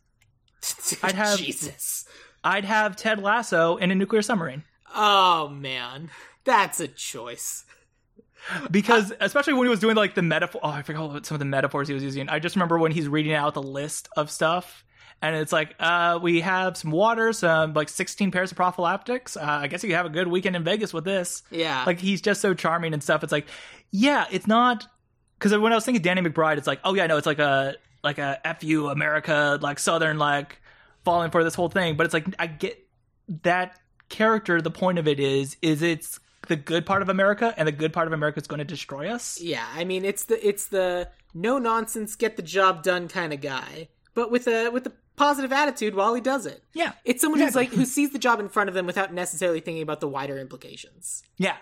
I'd 1.03 1.13
have- 1.13 1.37
Jesus. 1.37 2.05
I'd 2.43 2.65
have 2.65 2.95
Ted 2.95 3.21
Lasso 3.21 3.77
in 3.77 3.91
a 3.91 3.95
nuclear 3.95 4.23
submarine. 4.23 4.63
Oh 4.95 5.49
man, 5.49 6.09
that's 6.43 6.79
a 6.79 6.87
choice. 6.87 7.65
because 8.69 9.11
especially 9.19 9.53
when 9.53 9.65
he 9.65 9.69
was 9.69 9.79
doing 9.79 9.95
like 9.95 10.13
the 10.13 10.21
metaphor 10.21 10.61
oh 10.63 10.69
i 10.69 10.83
forgot 10.83 11.11
what 11.11 11.25
some 11.25 11.33
of 11.33 11.39
the 11.39 11.45
metaphors 11.45 11.87
he 11.87 11.93
was 11.93 12.03
using. 12.03 12.29
I 12.29 12.37
just 12.39 12.55
remember 12.55 12.77
when 12.77 12.91
he's 12.91 13.07
reading 13.07 13.33
out 13.33 13.53
the 13.55 13.63
list 13.63 14.07
of 14.15 14.29
stuff 14.29 14.83
and 15.21 15.35
it's 15.35 15.51
like 15.51 15.73
uh 15.79 16.19
we 16.21 16.41
have 16.41 16.77
some 16.77 16.91
water 16.91 17.33
some 17.33 17.73
like 17.73 17.89
16 17.89 18.29
pairs 18.31 18.51
of 18.51 18.57
prophylactics. 18.57 19.35
Uh, 19.35 19.41
i 19.43 19.67
guess 19.67 19.81
you 19.83 19.89
could 19.89 19.95
have 19.95 20.05
a 20.05 20.09
good 20.09 20.27
weekend 20.27 20.55
in 20.55 20.63
vegas 20.63 20.93
with 20.93 21.05
this. 21.05 21.41
Yeah. 21.49 21.83
like 21.87 21.99
he's 21.99 22.21
just 22.21 22.39
so 22.39 22.53
charming 22.53 22.93
and 22.93 23.01
stuff. 23.01 23.23
It's 23.23 23.31
like 23.31 23.47
yeah 23.91 24.25
it's 24.29 24.45
not 24.45 24.85
because 25.39 25.57
when 25.57 25.71
i 25.71 25.75
was 25.75 25.83
thinking 25.85 26.01
danny 26.03 26.21
mcbride 26.21 26.57
it's 26.57 26.67
like 26.67 26.81
oh 26.83 26.93
yeah 26.93 27.07
no 27.07 27.17
it's 27.17 27.25
like 27.27 27.39
a 27.39 27.75
like 28.03 28.19
a 28.19 28.39
fu 28.61 28.87
america 28.89 29.57
like 29.61 29.79
southern 29.79 30.19
like 30.19 30.59
falling 31.03 31.31
for 31.31 31.43
this 31.43 31.55
whole 31.55 31.69
thing. 31.69 31.95
But 31.97 32.05
it's 32.05 32.13
like 32.13 32.27
i 32.37 32.45
get 32.45 32.77
that 33.41 33.79
character 34.09 34.61
the 34.61 34.71
point 34.71 34.97
of 34.99 35.07
it 35.07 35.19
is 35.19 35.57
is 35.61 35.81
it's 35.81 36.19
the 36.47 36.55
good 36.55 36.85
part 36.85 37.01
of 37.01 37.09
america 37.09 37.53
and 37.57 37.67
the 37.67 37.71
good 37.71 37.91
part 37.91 38.05
of 38.07 38.13
america 38.13 38.39
is 38.39 38.47
going 38.47 38.59
to 38.59 38.65
destroy 38.65 39.09
us 39.09 39.39
Yeah, 39.41 39.65
I 39.73 39.83
mean 39.83 40.05
it's 40.05 40.25
the 40.25 40.47
it's 40.47 40.67
the 40.67 41.09
no 41.33 41.57
nonsense, 41.57 42.15
get 42.15 42.37
the 42.37 42.43
job 42.43 42.81
done 42.83 43.07
kind 43.09 43.33
of 43.33 43.41
guy, 43.41 43.89
but 44.13 44.31
with 44.31 44.47
a 44.47 44.69
with 44.69 44.85
a 44.87 44.91
positive 45.17 45.51
attitude 45.51 45.95
while 45.95 46.13
he 46.13 46.21
does 46.21 46.45
it. 46.45 46.63
yeah 46.73 46.93
It's 47.03 47.21
someone 47.21 47.39
who's 47.39 47.55
like 47.55 47.69
who 47.69 47.85
sees 47.85 48.11
the 48.11 48.19
job 48.19 48.39
in 48.39 48.47
front 48.49 48.69
of 48.69 48.73
them 48.75 48.85
without 48.85 49.13
necessarily 49.13 49.59
thinking 49.59 49.81
about 49.83 49.99
the 50.01 50.07
wider 50.07 50.37
implications. 50.37 51.23
yeah 51.37 51.57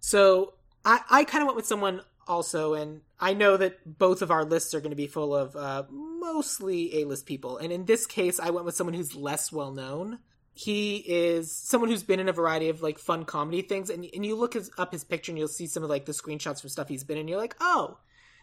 So 0.00 0.54
I 0.84 1.00
I 1.10 1.24
kind 1.24 1.42
of 1.42 1.46
went 1.46 1.56
with 1.56 1.66
someone 1.66 2.00
also, 2.28 2.74
and 2.74 3.00
I 3.18 3.34
know 3.34 3.56
that 3.56 3.98
both 3.98 4.22
of 4.22 4.30
our 4.30 4.44
lists 4.44 4.72
are 4.74 4.80
going 4.80 4.90
to 4.92 4.96
be 4.96 5.08
full 5.08 5.34
of 5.34 5.56
uh, 5.56 5.82
mostly 5.90 7.00
A 7.00 7.04
list 7.04 7.26
people, 7.26 7.58
and 7.58 7.72
in 7.72 7.84
this 7.86 8.06
case, 8.06 8.38
I 8.38 8.50
went 8.50 8.64
with 8.66 8.76
someone 8.76 8.94
who's 8.94 9.14
less 9.16 9.50
well 9.50 9.72
known. 9.72 10.18
He 10.52 10.96
is 10.96 11.50
someone 11.52 11.90
who's 11.90 12.02
been 12.02 12.20
in 12.20 12.28
a 12.28 12.32
variety 12.32 12.68
of 12.68 12.82
like 12.82 12.98
fun 12.98 13.24
comedy 13.24 13.62
things, 13.62 13.88
and 13.88 14.06
and 14.14 14.26
you 14.26 14.36
look 14.36 14.54
his, 14.54 14.70
up 14.78 14.92
his 14.92 15.04
picture 15.04 15.32
and 15.32 15.38
you'll 15.38 15.48
see 15.48 15.66
some 15.66 15.82
of 15.82 15.90
like 15.90 16.04
the 16.06 16.12
screenshots 16.12 16.60
from 16.60 16.70
stuff 16.70 16.88
he's 16.88 17.04
been 17.04 17.16
in. 17.16 17.20
And 17.20 17.28
you're 17.28 17.38
like, 17.38 17.56
oh, 17.60 17.98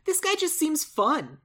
this 0.05 0.19
guy 0.19 0.35
just 0.35 0.57
seems 0.57 0.83
fun. 0.83 1.39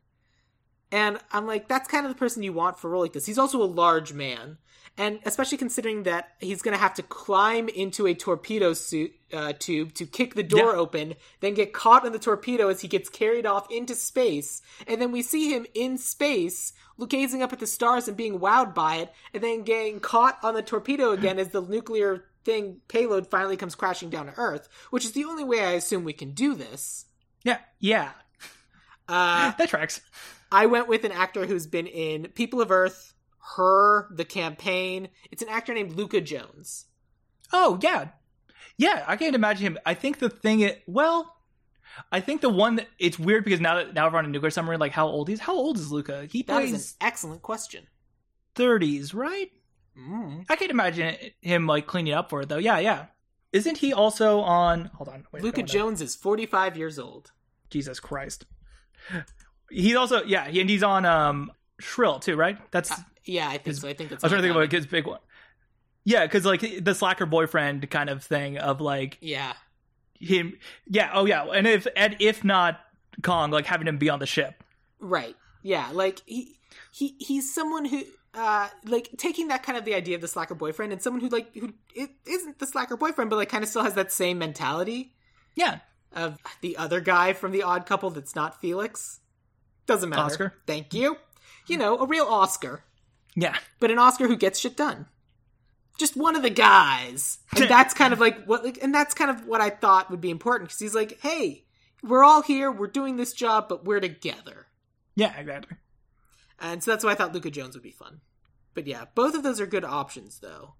And 0.92 1.18
I'm 1.32 1.46
like, 1.46 1.66
that's 1.68 1.88
kind 1.88 2.06
of 2.06 2.12
the 2.12 2.18
person 2.18 2.42
you 2.44 2.52
want 2.52 2.78
for 2.78 2.86
a 2.88 2.90
role 2.90 3.02
like 3.02 3.14
this. 3.14 3.26
He's 3.26 3.38
also 3.38 3.60
a 3.62 3.64
large 3.64 4.12
man. 4.12 4.58
And 4.98 5.20
especially 5.24 5.56
considering 5.56 6.02
that 6.02 6.28
he's 6.38 6.60
going 6.60 6.74
to 6.76 6.78
have 6.80 6.92
to 6.94 7.02
climb 7.02 7.70
into 7.70 8.06
a 8.06 8.14
torpedo 8.14 8.74
suit, 8.74 9.12
uh, 9.32 9.54
tube 9.58 9.94
to 9.94 10.04
kick 10.04 10.34
the 10.34 10.42
door 10.42 10.72
Yeah. 10.72 10.78
open, 10.78 11.14
then 11.40 11.54
get 11.54 11.72
caught 11.72 12.04
in 12.04 12.12
the 12.12 12.18
torpedo 12.18 12.68
as 12.68 12.82
he 12.82 12.88
gets 12.88 13.08
carried 13.08 13.46
off 13.46 13.70
into 13.70 13.94
space. 13.94 14.60
And 14.86 15.00
then 15.00 15.10
we 15.10 15.22
see 15.22 15.48
him 15.50 15.64
in 15.74 15.96
space, 15.96 16.74
gazing 17.08 17.42
up 17.42 17.54
at 17.54 17.58
the 17.58 17.66
stars 17.66 18.06
and 18.06 18.16
being 18.18 18.38
wowed 18.38 18.74
by 18.74 18.96
it, 18.96 19.12
and 19.32 19.42
then 19.42 19.62
getting 19.62 19.98
caught 19.98 20.38
on 20.42 20.52
the 20.52 20.62
torpedo 20.62 21.12
again 21.12 21.38
as 21.38 21.48
the 21.48 21.62
nuclear 21.62 22.26
thing 22.44 22.82
payload 22.88 23.26
finally 23.28 23.56
comes 23.56 23.74
crashing 23.74 24.10
down 24.10 24.26
to 24.26 24.34
Earth, 24.36 24.68
which 24.90 25.06
is 25.06 25.12
the 25.12 25.24
only 25.24 25.42
way 25.44 25.64
I 25.64 25.70
assume 25.72 26.04
we 26.04 26.12
can 26.12 26.32
do 26.32 26.54
this. 26.54 27.06
yeah 27.44 27.58
yeah 27.80 28.10
Uh, 29.08 29.52
that 29.58 29.68
tracks 29.68 30.00
I 30.52 30.66
went 30.66 30.86
with 30.88 31.04
an 31.04 31.12
actor 31.12 31.46
who's 31.46 31.66
been 31.66 31.86
in 31.86 32.24
People 32.34 32.60
of 32.60 32.70
Earth, 32.70 33.14
Her, 33.56 34.08
The 34.14 34.24
Campaign. 34.24 35.08
It's 35.30 35.42
an 35.42 35.48
actor 35.48 35.72
named 35.74 35.92
Luka 35.92 36.20
Jones. 36.20 36.86
oh 37.52 37.78
yeah 37.82 38.08
yeah 38.78 39.04
i 39.06 39.16
can't 39.16 39.34
imagine 39.34 39.66
him 39.66 39.78
i 39.84 39.92
think 39.92 40.18
the 40.18 40.30
thing 40.30 40.60
it 40.60 40.82
well 40.86 41.36
i 42.10 42.20
think 42.20 42.40
the 42.40 42.48
one 42.48 42.76
that 42.76 42.88
it's 42.98 43.18
weird 43.18 43.44
because 43.44 43.60
now 43.60 43.74
that 43.74 43.92
now 43.92 44.08
we're 44.10 44.18
on 44.18 44.24
a 44.24 44.28
nuclear 44.28 44.50
submarine 44.50 44.80
like 44.80 44.92
how 44.92 45.06
old 45.06 45.28
he's 45.28 45.40
how 45.40 45.54
old 45.54 45.76
is 45.76 45.92
luka 45.92 46.26
he 46.30 46.42
That 46.42 46.62
is 46.62 46.70
plays 46.70 46.92
an 47.00 47.06
excellent 47.08 47.42
question. 47.42 47.86
30s 48.54 49.14
right 49.14 49.50
Mm. 49.98 50.46
i 50.48 50.56
can't 50.56 50.70
imagine 50.70 51.14
him 51.42 51.66
like 51.66 51.86
cleaning 51.86 52.14
up 52.14 52.30
for 52.30 52.40
it 52.40 52.48
though 52.48 52.56
yeah 52.56 52.78
yeah 52.78 53.06
isn't 53.52 53.76
he 53.76 53.92
also 53.92 54.40
on 54.40 54.86
hold 54.94 55.10
on 55.10 55.24
wait, 55.32 55.42
Luka 55.42 55.62
Jones 55.62 56.00
is 56.00 56.16
45 56.16 56.78
years 56.78 56.98
old. 56.98 57.32
jesus 57.68 58.00
christ 58.00 58.46
he's 59.72 59.96
also 59.96 60.22
yeah 60.24 60.48
he, 60.48 60.60
and 60.60 60.68
he's 60.70 60.82
on 60.82 61.04
um 61.04 61.50
shrill 61.80 62.18
too 62.20 62.36
right 62.36 62.58
that's 62.70 62.92
Yeah, 63.24 63.48
I 63.48 63.58
think 63.58 63.76
so. 63.76 63.88
I 63.88 63.94
think 63.94 64.10
that's 64.10 64.22
I 64.24 64.26
was 64.26 64.32
trying 64.32 64.42
to 64.42 64.48
think 64.48 64.56
about 64.56 64.72
his 64.72 64.86
big 64.86 65.06
one. 65.06 65.20
Yeah, 66.04 66.24
because 66.26 66.44
like 66.44 66.84
the 66.84 66.94
slacker 66.94 67.26
boyfriend 67.26 67.88
kind 67.90 68.10
of 68.10 68.22
thing 68.24 68.58
of 68.58 68.80
like 68.80 69.16
Yeah. 69.20 69.52
him. 70.18 70.58
Yeah. 70.88 71.10
Oh 71.14 71.24
yeah. 71.26 71.44
And 71.44 71.66
if 71.66 71.86
and 71.96 72.16
if 72.18 72.42
not 72.44 72.80
Kong, 73.22 73.50
like 73.52 73.66
having 73.66 73.86
him 73.86 73.98
be 73.98 74.10
on 74.10 74.18
the 74.18 74.26
ship. 74.26 74.64
Right. 74.98 75.36
Yeah. 75.62 75.90
Like 75.92 76.20
he 76.26 76.56
he 76.90 77.14
he's 77.20 77.54
someone 77.54 77.84
who 77.84 78.02
uh 78.34 78.68
like 78.86 79.10
taking 79.18 79.48
that 79.48 79.62
kind 79.62 79.78
of 79.78 79.84
the 79.84 79.94
idea 79.94 80.16
of 80.16 80.20
the 80.20 80.26
slacker 80.28 80.54
boyfriend 80.56 80.92
and 80.92 81.00
someone 81.02 81.20
who 81.20 81.28
like 81.28 81.54
who 81.54 81.72
it 81.94 82.10
isn't 82.26 82.58
the 82.58 82.66
slacker 82.66 82.96
boyfriend 82.96 83.30
but 83.30 83.36
like 83.36 83.48
kind 83.48 83.62
of 83.62 83.70
still 83.70 83.84
has 83.84 83.94
that 83.94 84.10
same 84.10 84.38
mentality 84.38 85.14
Yeah. 85.54 85.78
of 86.12 86.38
the 86.60 86.76
other 86.76 87.00
guy 87.00 87.32
from 87.34 87.52
the 87.52 87.62
odd 87.62 87.86
couple 87.86 88.10
that's 88.10 88.34
not 88.34 88.60
Felix. 88.60 89.20
Doesn't 89.86 90.08
matter. 90.08 90.22
Oscar? 90.22 90.54
Thank 90.66 90.94
you. 90.94 91.16
You 91.66 91.76
know, 91.76 91.98
a 91.98 92.06
real 92.06 92.24
Oscar. 92.24 92.84
Yeah. 93.34 93.56
But 93.80 93.90
an 93.90 93.98
Oscar 93.98 94.26
who 94.26 94.36
gets 94.36 94.58
shit 94.58 94.76
done. 94.76 95.06
Just 95.98 96.16
one 96.16 96.36
of 96.36 96.42
the 96.42 96.50
guys. 96.50 97.38
And 97.56 97.64
that's 97.68 97.94
kind 97.94 98.12
of 98.12 98.20
like 98.20 98.44
what 98.44 98.64
like 98.64 98.78
and 98.82 98.94
that's 98.94 99.14
kind 99.14 99.30
of 99.30 99.46
what 99.46 99.60
I 99.60 99.70
thought 99.70 100.10
would 100.10 100.20
be 100.20 100.30
important 100.30 100.68
because 100.68 100.80
he's 100.80 100.94
like, 100.94 101.20
"Hey, 101.20 101.64
we're 102.02 102.24
all 102.24 102.42
here, 102.42 102.70
we're 102.70 102.86
doing 102.86 103.16
this 103.16 103.32
job, 103.32 103.68
but 103.68 103.84
we're 103.84 104.00
together." 104.00 104.66
Yeah. 105.14 105.38
Exactly. 105.38 105.76
And 106.60 106.82
so 106.82 106.90
that's 106.92 107.04
why 107.04 107.10
I 107.12 107.14
thought 107.14 107.34
Luka 107.34 107.50
Jones 107.50 107.74
would 107.74 107.82
be 107.82 107.90
fun. 107.90 108.20
But 108.74 108.86
yeah, 108.86 109.04
both 109.14 109.34
of 109.34 109.42
those 109.42 109.60
are 109.60 109.66
good 109.66 109.84
options 109.84 110.38
though. 110.38 110.74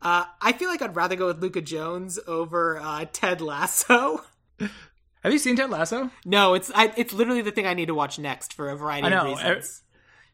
Uh, 0.00 0.24
I 0.40 0.52
feel 0.52 0.68
like 0.68 0.82
I'd 0.82 0.94
rather 0.94 1.16
go 1.16 1.26
with 1.26 1.42
Luka 1.42 1.60
Jones 1.60 2.18
over 2.26 2.78
uh, 2.78 3.06
Ted 3.12 3.40
Lasso. 3.40 4.22
Have 5.22 5.32
you 5.32 5.38
seen 5.38 5.56
Ted 5.56 5.70
Lasso? 5.70 6.10
No, 6.24 6.54
it's 6.54 6.70
I, 6.74 6.92
it's 6.96 7.12
literally 7.12 7.42
the 7.42 7.50
thing 7.50 7.66
I 7.66 7.74
need 7.74 7.86
to 7.86 7.94
watch 7.94 8.18
next 8.18 8.54
for 8.54 8.70
a 8.70 8.76
variety 8.76 9.06
I 9.06 9.10
know, 9.10 9.32
of 9.32 9.38
reasons. 9.38 9.82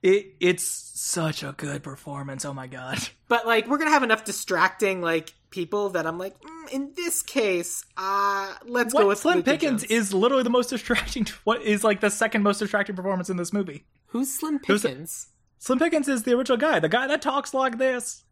It 0.02 0.34
it's 0.38 0.64
such 0.64 1.42
a 1.42 1.54
good 1.56 1.82
performance. 1.82 2.44
Oh 2.44 2.52
my 2.54 2.66
god. 2.66 2.98
But 3.26 3.46
like, 3.46 3.66
we're 3.66 3.78
gonna 3.78 3.90
have 3.90 4.02
enough 4.02 4.24
distracting 4.24 5.00
like 5.00 5.32
people 5.50 5.88
that 5.90 6.06
I'm 6.06 6.18
like, 6.18 6.38
mm, 6.40 6.72
in 6.72 6.92
this 6.94 7.22
case, 7.22 7.84
uh, 7.96 8.52
let's 8.66 8.92
go 8.92 9.08
with 9.08 9.18
Slim 9.18 9.42
Pickens 9.42 9.82
Jones. 9.82 9.90
is 9.90 10.14
literally 10.14 10.44
the 10.44 10.50
most 10.50 10.68
distracting. 10.68 11.26
What 11.44 11.62
is 11.62 11.82
like 11.82 12.00
the 12.00 12.10
second 12.10 12.42
most 12.42 12.58
distracting 12.58 12.94
performance 12.94 13.30
in 13.30 13.38
this 13.38 13.52
movie? 13.52 13.86
Who's 14.08 14.32
Slim 14.32 14.58
Pickens? 14.58 15.28
Slim 15.58 15.78
Pickens 15.78 16.06
is 16.06 16.24
the 16.24 16.36
original 16.36 16.58
guy, 16.58 16.78
the 16.80 16.88
guy 16.88 17.06
that 17.06 17.22
talks 17.22 17.54
like 17.54 17.78
this. 17.78 18.24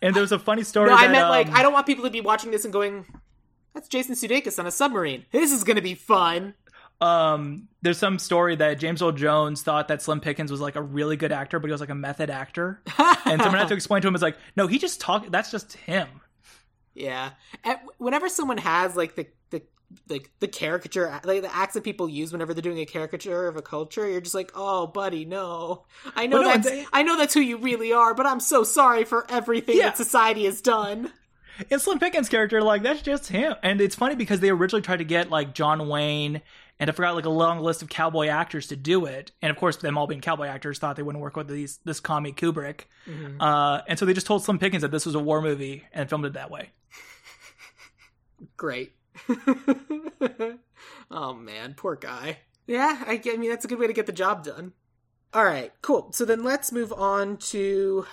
And 0.00 0.14
there's 0.14 0.32
a 0.32 0.38
funny 0.38 0.62
story. 0.62 0.90
No, 0.90 0.96
I 0.96 1.06
that, 1.06 1.12
meant 1.12 1.28
like 1.28 1.48
um, 1.48 1.54
I 1.54 1.62
don't 1.62 1.72
want 1.72 1.86
people 1.86 2.04
to 2.04 2.10
be 2.10 2.20
watching 2.20 2.50
this 2.50 2.64
and 2.64 2.72
going, 2.72 3.04
"That's 3.76 3.88
Jason 3.88 4.14
Sudeikis 4.16 4.58
on 4.58 4.66
a 4.66 4.70
submarine. 4.72 5.26
This 5.30 5.52
is 5.52 5.62
gonna 5.62 5.82
be 5.82 5.94
fun." 5.94 6.54
um 7.02 7.68
there's 7.82 7.98
some 7.98 8.18
story 8.18 8.56
that 8.56 8.78
James 8.78 9.02
Earl 9.02 9.12
Jones 9.12 9.60
thought 9.62 9.88
that 9.88 10.00
Slim 10.00 10.18
Pickens 10.18 10.50
was 10.50 10.62
like 10.62 10.76
a 10.76 10.82
really 10.82 11.16
good 11.18 11.30
actor, 11.30 11.58
but 11.60 11.66
he 11.68 11.72
was 11.72 11.80
like 11.82 11.90
a 11.90 11.94
method 11.94 12.30
actor. 12.30 12.80
and 13.26 13.40
someone 13.42 13.58
had 13.60 13.68
to 13.68 13.74
explain 13.74 14.00
to 14.00 14.08
him, 14.08 14.14
"Is 14.14 14.22
like, 14.22 14.38
no, 14.56 14.66
he 14.66 14.78
just 14.78 14.98
talk. 14.98 15.30
That's 15.30 15.50
just 15.50 15.74
him." 15.74 16.08
Yeah. 16.94 17.32
And 17.64 17.78
whenever 17.98 18.30
someone 18.30 18.56
has 18.56 18.96
like 18.96 19.14
the 19.14 19.26
the 19.50 19.60
like 20.08 20.30
the 20.40 20.48
caricature 20.48 21.20
like 21.24 21.42
the 21.42 21.54
accent 21.54 21.84
people 21.84 22.08
use 22.08 22.32
whenever 22.32 22.54
they're 22.54 22.62
doing 22.62 22.78
a 22.80 22.86
caricature 22.86 23.46
of 23.46 23.56
a 23.58 23.62
culture, 23.62 24.08
you're 24.08 24.22
just 24.22 24.34
like, 24.34 24.50
"Oh, 24.54 24.86
buddy, 24.86 25.26
no. 25.26 25.84
I 26.16 26.26
know 26.28 26.38
Well, 26.38 26.48
no, 26.48 26.54
that's 26.54 26.66
they- 26.70 26.86
I 26.94 27.02
know 27.02 27.18
that's 27.18 27.34
who 27.34 27.40
you 27.40 27.58
really 27.58 27.92
are, 27.92 28.14
but 28.14 28.24
I'm 28.24 28.40
so 28.40 28.64
sorry 28.64 29.04
for 29.04 29.30
everything 29.30 29.76
Yeah. 29.76 29.88
that 29.88 29.98
society 29.98 30.46
has 30.46 30.62
done." 30.62 31.12
And 31.70 31.80
Slim 31.80 31.98
Pickens' 31.98 32.28
character, 32.28 32.62
like, 32.62 32.82
that's 32.82 33.02
just 33.02 33.28
him. 33.28 33.54
And 33.62 33.80
it's 33.80 33.94
funny 33.94 34.14
because 34.14 34.40
they 34.40 34.50
originally 34.50 34.82
tried 34.82 34.98
to 34.98 35.04
get 35.04 35.30
like 35.30 35.54
John 35.54 35.88
Wayne 35.88 36.42
and 36.78 36.90
I 36.90 36.92
forgot 36.92 37.14
like 37.14 37.24
a 37.24 37.30
long 37.30 37.60
list 37.60 37.82
of 37.82 37.88
cowboy 37.88 38.26
actors 38.26 38.66
to 38.68 38.76
do 38.76 39.06
it. 39.06 39.32
And 39.40 39.50
of 39.50 39.56
course, 39.56 39.76
them 39.76 39.96
all 39.96 40.06
being 40.06 40.20
cowboy 40.20 40.46
actors 40.46 40.78
thought 40.78 40.96
they 40.96 41.02
wouldn't 41.02 41.22
work 41.22 41.36
with 41.36 41.48
these 41.48 41.78
this 41.84 42.00
commie 42.00 42.32
Kubrick. 42.32 42.82
Uh, 43.40 43.80
and 43.88 43.98
so 43.98 44.04
they 44.04 44.12
just 44.12 44.26
told 44.26 44.44
Slim 44.44 44.58
Pickens 44.58 44.82
that 44.82 44.90
this 44.90 45.06
was 45.06 45.14
a 45.14 45.20
war 45.20 45.40
movie 45.40 45.84
and 45.92 46.08
filmed 46.08 46.26
it 46.26 46.34
that 46.34 46.50
way. 46.50 46.70
Great. 48.56 48.92
oh 51.10 51.34
man, 51.34 51.74
poor 51.74 51.96
guy. 51.96 52.38
Yeah, 52.66 53.02
I, 53.06 53.22
I 53.24 53.36
mean 53.36 53.48
that's 53.48 53.64
a 53.64 53.68
good 53.68 53.78
way 53.78 53.86
to 53.86 53.92
get 53.92 54.06
the 54.06 54.12
job 54.12 54.44
done. 54.44 54.72
All 55.32 55.44
right, 55.44 55.72
cool. 55.80 56.12
So 56.12 56.24
then 56.24 56.44
let's 56.44 56.72
move 56.72 56.92
on 56.92 57.38
to 57.38 58.06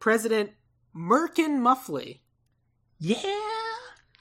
President 0.00 0.50
Merkin 0.94 1.58
Muffley. 1.58 2.22
Yeah. 3.00 3.16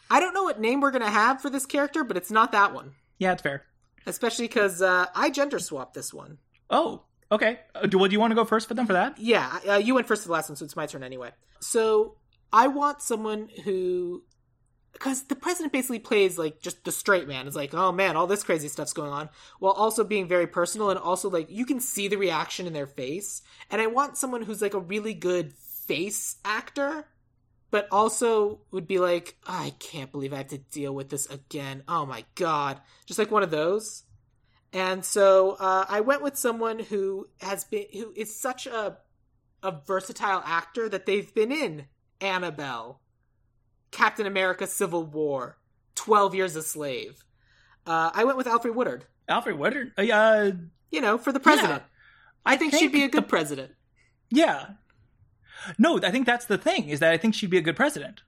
I 0.10 0.20
don't 0.20 0.34
know 0.34 0.44
what 0.44 0.60
name 0.60 0.82
we're 0.82 0.92
gonna 0.92 1.10
have 1.10 1.42
for 1.42 1.50
this 1.50 1.66
character, 1.66 2.04
but 2.04 2.18
it's 2.18 2.32
not 2.32 2.54
that 2.54 2.74
one. 2.74 2.94
Yeah, 3.20 3.34
it's 3.34 3.42
fair. 3.42 3.66
Especially 4.06 4.48
because 4.48 4.82
uh, 4.82 5.06
I 5.14 5.30
gender 5.30 5.60
swapped 5.60 5.94
this 5.94 6.14
one. 6.14 6.40
Oh, 6.70 7.04
okay. 7.32 7.60
Uh, 7.76 7.86
do, 7.86 8.00
well, 8.00 8.08
do 8.08 8.14
you 8.14 8.20
want 8.20 8.32
to 8.32 8.36
go 8.36 8.46
first 8.46 8.68
for 8.68 8.74
them 8.74 8.88
for 8.88 8.94
that? 8.94 9.20
Yeah, 9.20 9.60
uh, 9.70 9.76
you 9.76 9.94
went 9.94 10.08
first 10.08 10.24
to 10.24 10.30
the 10.30 10.34
last 10.34 10.50
one, 10.50 10.56
so 10.56 10.66
it's 10.66 10.76
my 10.76 10.86
turn 10.86 11.04
anyway. 11.04 11.32
So 11.60 12.16
I 12.52 12.68
want 12.68 13.02
someone 13.02 13.50
who, 13.66 14.24
because 14.94 15.24
the 15.24 15.36
president 15.36 15.74
basically 15.74 16.00
plays 16.00 16.38
like 16.38 16.62
just 16.62 16.84
the 16.86 16.92
straight 16.92 17.28
man. 17.28 17.46
It's 17.46 17.56
like, 17.56 17.74
oh 17.74 17.92
man, 17.92 18.16
all 18.16 18.26
this 18.26 18.44
crazy 18.44 18.70
stuff's 18.70 18.94
going 18.94 19.12
on, 19.12 19.30
while 19.60 19.74
also 19.74 20.04
being 20.04 20.28
very 20.28 20.48
personal 20.48 20.90
and 20.90 20.98
also 20.98 21.30
like 21.30 21.48
you 21.50 21.66
can 21.66 21.80
see 21.80 22.08
the 22.08 22.18
reaction 22.18 22.66
in 22.66 22.74
their 22.74 22.88
face. 22.88 23.42
And 23.70 23.82
I 23.82 23.88
want 23.88 24.18
someone 24.18 24.42
who's 24.42 24.62
like 24.62 24.74
a 24.74 24.80
really 24.80 25.14
good 25.14 25.54
face 25.54 26.38
actor, 26.46 27.06
but 27.72 27.88
also 27.92 28.62
would 28.72 28.88
be 28.88 29.00
like, 29.00 29.38
I 29.46 29.74
can't 29.80 30.12
believe 30.12 30.34
I 30.34 30.38
have 30.38 30.48
to 30.48 30.58
deal 30.58 30.94
with 30.94 31.10
this 31.10 31.26
again. 31.28 31.84
Oh 31.88 32.06
my 32.06 32.26
god, 32.36 32.80
just 33.06 33.20
like 33.20 33.32
one 33.32 33.44
of 33.44 33.52
those. 33.52 34.04
And 34.72 35.04
so 35.04 35.52
uh, 35.60 35.86
I 35.90 36.02
went 36.02 36.22
with 36.22 36.38
someone 36.38 36.80
who 36.80 37.28
has 37.42 37.64
been 37.64 37.86
who 37.94 38.14
is 38.16 38.40
such 38.40 38.68
a 38.68 38.98
a 39.62 39.72
versatile 39.86 40.42
actor 40.46 40.88
that 40.90 41.06
they've 41.06 41.34
been 41.34 41.52
in 41.52 41.88
Annabelle, 42.22 43.02
Captain 43.92 44.26
America: 44.26 44.68
Civil 44.68 45.04
War, 45.06 45.58
Twelve 45.96 46.36
Years 46.36 46.56
a 46.56 46.62
Slave. 46.64 47.24
Uh, 47.86 48.12
I 48.14 48.24
went 48.24 48.38
with 48.38 48.46
Alfre 48.48 48.74
Woodard. 48.74 49.06
Alfre 49.28 49.58
Woodard. 49.58 49.92
Uh, 49.98 50.04
uh, 50.04 50.52
You 50.92 51.02
know, 51.02 51.18
for 51.18 51.32
the 51.32 51.40
president. 51.40 51.84
I 52.46 52.56
think, 52.56 52.74
she'd 52.74 52.92
be 52.92 53.04
a 53.04 53.10
good 53.10 53.28
president. 53.28 53.72
yeah. 54.30 54.70
No, 55.78 56.00
I 56.02 56.12
think 56.12 56.26
that's 56.26 56.46
the 56.46 56.58
thing 56.58 56.90
is 56.90 57.00
that 57.00 57.12
I 57.12 57.18
think 57.18 57.34
she'd 57.36 57.50
be 57.50 57.58
a 57.58 57.62
good 57.62 57.76
president. 57.76 58.22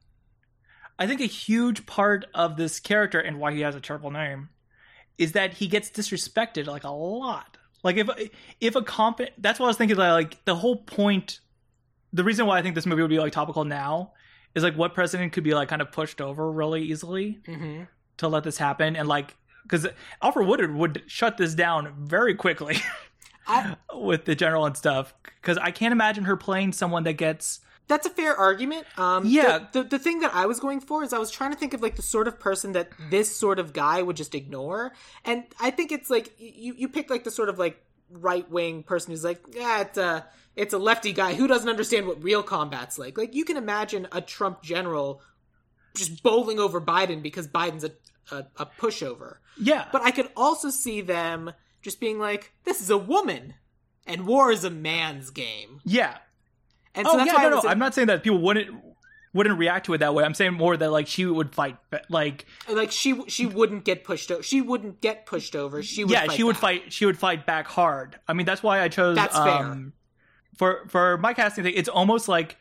I 0.99 1.07
think 1.07 1.21
a 1.21 1.25
huge 1.25 1.85
part 1.85 2.25
of 2.33 2.57
this 2.57 2.79
character 2.79 3.19
and 3.19 3.39
why 3.39 3.53
he 3.53 3.61
has 3.61 3.75
a 3.75 3.79
terrible 3.81 4.11
name 4.11 4.49
is 5.17 5.31
that 5.31 5.53
he 5.55 5.67
gets 5.67 5.89
disrespected 5.89 6.67
like 6.67 6.83
a 6.83 6.89
lot. 6.91 7.57
Like 7.83 7.97
if 7.97 8.09
if 8.59 8.75
a 8.75 8.81
comp 8.83 9.21
that's 9.37 9.59
what 9.59 9.65
I 9.65 9.69
was 9.69 9.77
thinking 9.77 9.97
like, 9.97 10.11
like 10.11 10.45
the 10.45 10.55
whole 10.55 10.75
point 10.77 11.39
the 12.13 12.23
reason 12.23 12.45
why 12.45 12.59
I 12.59 12.61
think 12.61 12.75
this 12.75 12.85
movie 12.85 13.01
would 13.01 13.09
be 13.09 13.19
like 13.19 13.33
topical 13.33 13.63
now 13.65 14.13
is 14.53 14.63
like 14.63 14.75
what 14.75 14.93
president 14.93 15.31
could 15.33 15.43
be 15.43 15.53
like 15.53 15.69
kind 15.69 15.81
of 15.81 15.91
pushed 15.91 16.21
over 16.21 16.51
really 16.51 16.83
easily 16.83 17.39
Mm-hmm. 17.47 17.83
to 18.17 18.27
let 18.27 18.43
this 18.43 18.57
happen 18.57 18.95
and 18.95 19.07
like 19.07 19.35
because 19.63 19.87
Alfre 20.21 20.45
Woodard 20.45 20.75
would 20.75 21.03
shut 21.07 21.37
this 21.37 21.55
down 21.55 21.93
very 21.97 22.35
quickly 22.35 22.77
I, 23.47 23.75
with 23.93 24.25
the 24.25 24.35
general 24.35 24.65
and 24.65 24.77
stuff 24.77 25.13
because 25.23 25.57
I 25.57 25.71
can't 25.71 25.91
imagine 25.91 26.25
her 26.25 26.37
playing 26.37 26.73
someone 26.73 27.03
that 27.03 27.13
gets 27.13 27.59
that's 27.87 28.05
a 28.05 28.09
fair 28.09 28.35
argument. 28.35 28.85
Um, 28.97 29.25
Yeah. 29.25 29.65
The, 29.71 29.83
the 29.83 29.89
the 29.89 29.99
thing 29.99 30.19
that 30.21 30.33
I 30.33 30.45
was 30.45 30.59
going 30.59 30.79
for 30.79 31.03
is 31.03 31.11
I 31.11 31.17
was 31.17 31.29
trying 31.29 31.51
to 31.51 31.57
think 31.57 31.73
of 31.73 31.81
like 31.81 31.95
the 31.95 32.01
sort 32.01 32.27
of 32.27 32.39
person 32.39 32.71
that 32.73 32.89
this 33.09 33.35
sort 33.35 33.59
of 33.59 33.73
guy 33.73 34.01
would 34.01 34.15
just 34.15 34.33
ignore, 34.33 34.93
and 35.25 35.43
I 35.59 35.71
think 35.71 35.91
it's 35.91 36.09
like 36.09 36.33
you 36.37 36.73
you 36.77 36.87
pick 36.87 37.09
like 37.09 37.23
the 37.23 37.31
sort 37.31 37.49
of 37.49 37.59
like 37.59 37.83
right 38.09 38.49
wing 38.49 38.83
person 38.83 39.11
who's 39.11 39.23
like, 39.23 39.41
yeah, 39.51 39.81
it's 39.81 39.97
a 39.97 40.25
it's 40.55 40.73
a 40.73 40.77
lefty 40.77 41.11
guy 41.13 41.33
who 41.33 41.47
doesn't 41.47 41.67
understand 41.69 42.07
what 42.07 42.23
real 42.23 42.43
combat's 42.43 42.97
like. 42.97 43.17
Like 43.17 43.35
you 43.35 43.45
can 43.45 43.57
imagine 43.57 44.07
a 44.11 44.21
Trump 44.21 44.61
general 44.63 45.21
just 45.95 46.23
bowling 46.23 46.59
over 46.59 46.79
Biden 46.79 47.21
because 47.21 47.47
Biden's 47.47 47.83
a 47.83 47.91
a, 48.31 48.45
a 48.57 48.65
pushover. 48.65 49.37
yeah 49.57 49.87
But 49.91 50.03
I 50.03 50.11
could 50.11 50.29
also 50.37 50.69
see 50.69 51.01
them 51.01 51.51
just 51.81 51.99
being 51.99 52.19
like, 52.19 52.53
this 52.63 52.81
is 52.81 52.89
a 52.89 52.97
woman, 52.97 53.55
and 54.05 54.25
war 54.27 54.51
is 54.51 54.63
a 54.63 54.69
man's 54.69 55.29
game. 55.29 55.79
yeah 55.85 56.17
And 56.95 57.05
so 57.07 57.13
oh 57.13 57.17
that's 57.17 57.27
yeah 57.31 57.41
no 57.41 57.49
no 57.49 57.55
was 57.57 57.65
I'm 57.65 57.79
not 57.79 57.93
saying 57.93 58.07
that 58.07 58.23
people 58.23 58.39
wouldn't 58.39 58.69
wouldn't 59.33 59.57
react 59.57 59.85
to 59.85 59.93
it 59.93 59.99
that 59.99 60.13
way 60.13 60.23
I'm 60.25 60.33
saying 60.33 60.53
more 60.53 60.75
that 60.75 60.91
like 60.91 61.07
she 61.07 61.25
would 61.25 61.55
fight 61.55 61.77
like 62.09 62.45
like 62.69 62.91
she 62.91 63.21
she 63.29 63.45
wouldn't 63.45 63.85
get 63.85 64.03
pushed 64.03 64.29
over. 64.31 64.43
She 64.43 64.59
wouldn't 64.61 64.99
get 65.01 65.25
pushed 65.25 65.55
over. 65.55 65.81
She 65.83 66.03
would 66.03 66.11
yeah 66.11 66.27
she 66.27 66.43
would 66.43 66.55
back. 66.55 66.61
fight 66.61 66.93
she 66.93 67.05
would 67.05 67.17
fight 67.17 67.45
back 67.45 67.67
hard 67.67 68.19
I 68.27 68.33
mean 68.33 68.45
that's 68.45 68.61
why 68.61 68.81
I 68.81 68.89
chose 68.89 69.15
That's 69.15 69.35
fair. 69.37 69.47
um, 69.47 69.93
for 70.57 70.85
for 70.89 71.17
my 71.17 71.33
casting 71.33 71.63
thing 71.63 71.73
it's 71.77 71.87
almost 71.89 72.27
like 72.27 72.57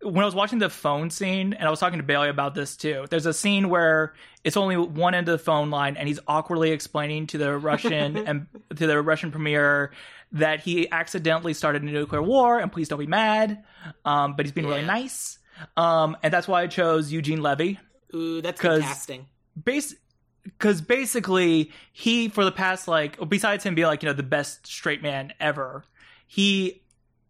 when 0.00 0.22
I 0.22 0.24
was 0.24 0.34
watching 0.34 0.58
the 0.58 0.70
phone 0.70 1.10
scene 1.10 1.52
and 1.52 1.66
I 1.66 1.70
was 1.70 1.78
talking 1.80 1.98
to 1.98 2.04
Bailey 2.04 2.28
about 2.30 2.54
this 2.54 2.76
too 2.76 3.04
there's 3.10 3.26
a 3.26 3.34
scene 3.34 3.68
where 3.68 4.14
it's 4.44 4.56
only 4.56 4.76
one 4.76 5.14
end 5.14 5.28
of 5.28 5.32
the 5.38 5.42
phone 5.44 5.70
line 5.70 5.96
and 5.96 6.06
he's 6.06 6.20
awkwardly 6.28 6.70
explaining 6.70 7.26
to 7.28 7.38
the 7.38 7.56
Russian 7.56 8.16
and 8.28 8.46
to 8.76 8.86
the 8.86 9.00
Russian 9.02 9.30
premier 9.32 9.90
that 10.32 10.60
he 10.60 10.90
accidentally 10.90 11.54
started 11.54 11.82
a 11.82 11.86
nuclear 11.86 12.22
war 12.22 12.58
and 12.60 12.70
please 12.70 12.88
don't 12.88 12.98
be 12.98 13.06
mad 13.06 13.64
um, 14.04 14.36
but 14.36 14.44
he's 14.46 14.52
being 14.52 14.66
really 14.66 14.80
Yeah. 14.80 14.86
nice 14.86 15.38
um, 15.76 16.16
and 16.22 16.32
that's 16.32 16.46
why 16.48 16.62
I 16.62 16.66
chose 16.66 17.10
Eugene 17.12 17.40
Levy 17.42 17.78
Ooh, 18.14 18.42
that's 18.42 18.60
good 18.60 18.82
casting. 18.82 19.26
because 19.64 20.80
basically 20.80 21.72
he 21.92 22.28
for 22.28 22.44
the 22.44 22.52
past 22.52 22.86
like 22.88 23.16
besides 23.28 23.64
him 23.64 23.74
being 23.74 23.86
like 23.86 24.02
you 24.02 24.08
know 24.08 24.12
the 24.12 24.22
best 24.22 24.66
straight 24.66 25.02
man 25.02 25.32
ever 25.40 25.84
he 26.26 26.82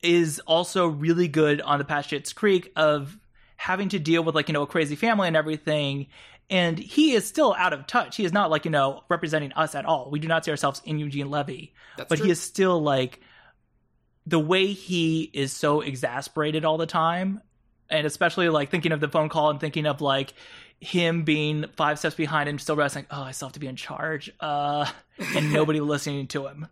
is 0.02 0.40
also 0.46 0.86
really 0.86 1.28
good 1.28 1.60
on 1.60 1.78
the 1.78 1.84
past 1.84 2.10
Schitt's 2.10 2.32
Creek 2.32 2.70
of 2.76 3.18
having 3.56 3.88
to 3.88 3.98
deal 3.98 4.22
with 4.22 4.34
like, 4.34 4.48
you 4.48 4.52
know, 4.52 4.60
a 4.62 4.66
crazy 4.66 4.96
family 4.96 5.26
and 5.28 5.36
everything. 5.36 6.08
And 6.50 6.78
he 6.78 7.12
is 7.12 7.26
still 7.26 7.54
out 7.58 7.72
of 7.72 7.86
touch. 7.86 8.16
He 8.16 8.24
is 8.24 8.32
not 8.32 8.50
like, 8.50 8.64
you 8.64 8.70
know, 8.70 9.02
representing 9.08 9.52
us 9.52 9.74
at 9.74 9.86
all. 9.86 10.10
We 10.10 10.18
do 10.18 10.28
not 10.28 10.44
see 10.44 10.50
ourselves 10.50 10.82
in 10.84 10.98
Eugene 10.98 11.30
Levy. 11.30 11.74
That's 11.96 12.08
but 12.08 12.16
true. 12.16 12.26
he 12.26 12.32
is 12.32 12.40
still 12.40 12.82
like 12.82 13.20
the 14.26 14.38
way 14.38 14.66
he 14.66 15.30
is 15.32 15.52
so 15.52 15.80
exasperated 15.80 16.64
all 16.64 16.76
the 16.76 16.86
time. 16.86 17.40
And 17.88 18.06
especially 18.06 18.48
like 18.48 18.70
thinking 18.70 18.92
of 18.92 19.00
the 19.00 19.08
phone 19.08 19.28
call 19.28 19.50
and 19.50 19.60
thinking 19.60 19.86
of 19.86 20.00
like 20.00 20.34
him 20.80 21.22
being 21.22 21.66
five 21.76 21.98
steps 21.98 22.14
behind 22.14 22.48
and 22.48 22.60
still 22.60 22.76
wrestling, 22.76 23.06
oh, 23.10 23.22
I 23.22 23.30
still 23.32 23.48
have 23.48 23.54
to 23.54 23.60
be 23.60 23.66
in 23.66 23.76
charge. 23.76 24.30
Uh 24.40 24.86
and 25.34 25.52
nobody 25.52 25.80
listening 25.80 26.26
to 26.28 26.46
him. 26.46 26.68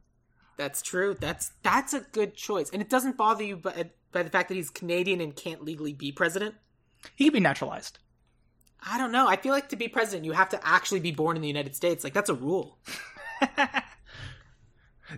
That's 0.57 0.82
true. 0.82 1.16
That's 1.19 1.53
that's 1.62 1.94
a 1.94 2.01
good 2.12 2.35
choice, 2.35 2.70
and 2.70 2.82
it 2.82 2.89
doesn't 2.89 3.16
bother 3.16 3.43
you 3.43 3.57
by, 3.57 3.90
by 4.12 4.23
the 4.23 4.31
fact 4.31 4.49
that 4.49 4.55
he's 4.55 4.70
Canadian 4.70 5.20
and 5.20 5.35
can't 5.35 5.65
legally 5.65 5.93
be 5.93 6.12
president. 6.12 6.55
He 7.16 7.24
could 7.24 7.32
be 7.32 7.40
naturalized. 7.40 7.99
I 8.85 8.99
don't 8.99 9.13
know. 9.13 9.29
I 9.29 9.37
feel 9.37 9.53
like 9.53 9.69
to 9.69 9.77
be 9.77 9.89
president, 9.89 10.25
you 10.25 10.33
have 10.33 10.49
to 10.51 10.67
actually 10.67 11.01
be 11.01 11.13
born 11.13 11.37
in 11.37 11.43
the 11.43 11.49
United 11.49 11.77
States. 11.77 12.03
Like 12.05 12.13
that's 12.13 12.31
a 12.31 12.35
rule. 12.35 12.79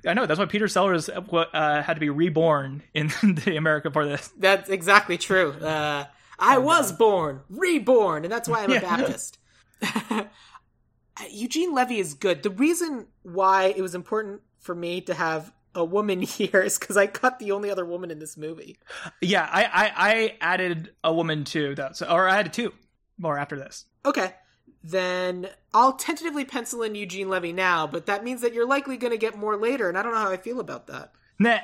I 0.06 0.14
know 0.14 0.26
that's 0.26 0.38
why 0.38 0.46
Peter 0.46 0.68
Sellers 0.68 1.08
uh, 1.08 1.82
had 1.82 1.94
to 1.94 2.00
be 2.00 2.10
reborn 2.10 2.82
in 2.94 3.08
the 3.22 3.56
America 3.56 3.90
for 3.90 4.04
this. 4.04 4.30
That's 4.38 4.68
exactly 4.68 5.18
true. 5.18 5.52
Uh, 5.52 6.06
I 6.38 6.58
was 6.58 6.92
born, 6.92 7.42
reborn, 7.48 8.24
and 8.24 8.32
that's 8.32 8.48
why 8.48 8.64
I'm 8.64 8.72
a. 8.72 8.80
Baptist. 8.80 9.38
Eugene 11.30 11.72
Levy 11.72 12.00
is 12.00 12.14
good. 12.14 12.42
The 12.42 12.50
reason 12.50 13.06
why 13.22 13.66
it 13.76 13.80
was 13.80 13.94
important 13.94 14.40
for 14.58 14.74
me 14.74 15.00
to 15.02 15.14
have 15.14 15.52
a 15.76 15.84
woman 15.84 16.22
here 16.22 16.60
is 16.60 16.78
because 16.78 16.96
I 16.96 17.06
cut 17.06 17.38
the 17.38 17.52
only 17.52 17.70
other 17.70 17.84
woman 17.84 18.10
in 18.10 18.18
this 18.18 18.36
movie. 18.36 18.78
Yeah, 19.20 19.48
I, 19.50 19.64
I 19.64 19.92
I 19.96 20.36
added 20.40 20.90
a 21.04 21.14
woman 21.14 21.44
too, 21.44 21.74
though, 21.76 21.90
so, 21.92 22.06
or 22.06 22.28
I 22.28 22.38
added 22.38 22.52
two 22.52 22.72
more 23.18 23.38
after 23.38 23.56
this. 23.56 23.86
Okay, 24.04 24.32
then 24.82 25.48
I'll 25.72 25.94
tentatively 25.94 26.44
pencil 26.44 26.82
in 26.82 26.94
Eugene 26.94 27.28
Levy 27.28 27.52
now, 27.52 27.86
but 27.86 28.06
that 28.06 28.24
means 28.24 28.42
that 28.42 28.52
you're 28.52 28.66
likely 28.66 28.96
going 28.96 29.12
to 29.12 29.18
get 29.18 29.36
more 29.36 29.56
later, 29.56 29.88
and 29.88 29.96
I 29.96 30.02
don't 30.02 30.12
know 30.12 30.20
how 30.20 30.30
I 30.30 30.36
feel 30.36 30.60
about 30.60 30.86
that. 30.88 31.12
Nah, 31.38 31.58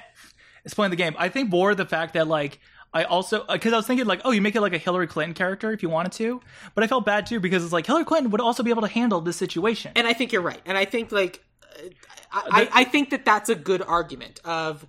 it's 0.64 0.74
playing 0.74 0.90
the 0.90 0.96
game. 0.96 1.14
I 1.18 1.28
think 1.28 1.50
more 1.50 1.74
the 1.74 1.86
fact 1.86 2.14
that 2.14 2.26
like 2.26 2.58
I 2.92 3.04
also 3.04 3.44
because 3.46 3.72
I 3.72 3.76
was 3.76 3.86
thinking 3.86 4.06
like, 4.06 4.22
oh, 4.24 4.30
you 4.30 4.40
make 4.40 4.56
it 4.56 4.60
like 4.60 4.72
a 4.72 4.78
Hillary 4.78 5.06
Clinton 5.06 5.34
character 5.34 5.72
if 5.72 5.82
you 5.82 5.88
wanted 5.88 6.12
to, 6.12 6.40
but 6.74 6.82
I 6.82 6.86
felt 6.86 7.04
bad 7.04 7.26
too 7.26 7.40
because 7.40 7.62
it's 7.62 7.72
like 7.72 7.86
Hillary 7.86 8.04
Clinton 8.04 8.30
would 8.30 8.40
also 8.40 8.62
be 8.62 8.70
able 8.70 8.82
to 8.82 8.88
handle 8.88 9.20
this 9.20 9.36
situation. 9.36 9.92
And 9.94 10.06
I 10.06 10.12
think 10.12 10.32
you're 10.32 10.42
right. 10.42 10.60
And 10.64 10.76
I 10.76 10.84
think 10.84 11.12
like 11.12 11.44
uh, 11.78 11.88
I, 12.32 12.42
I, 12.62 12.68
I 12.72 12.84
think 12.84 13.10
that 13.10 13.24
that's 13.24 13.48
a 13.48 13.54
good 13.54 13.82
argument 13.82 14.40
of 14.44 14.86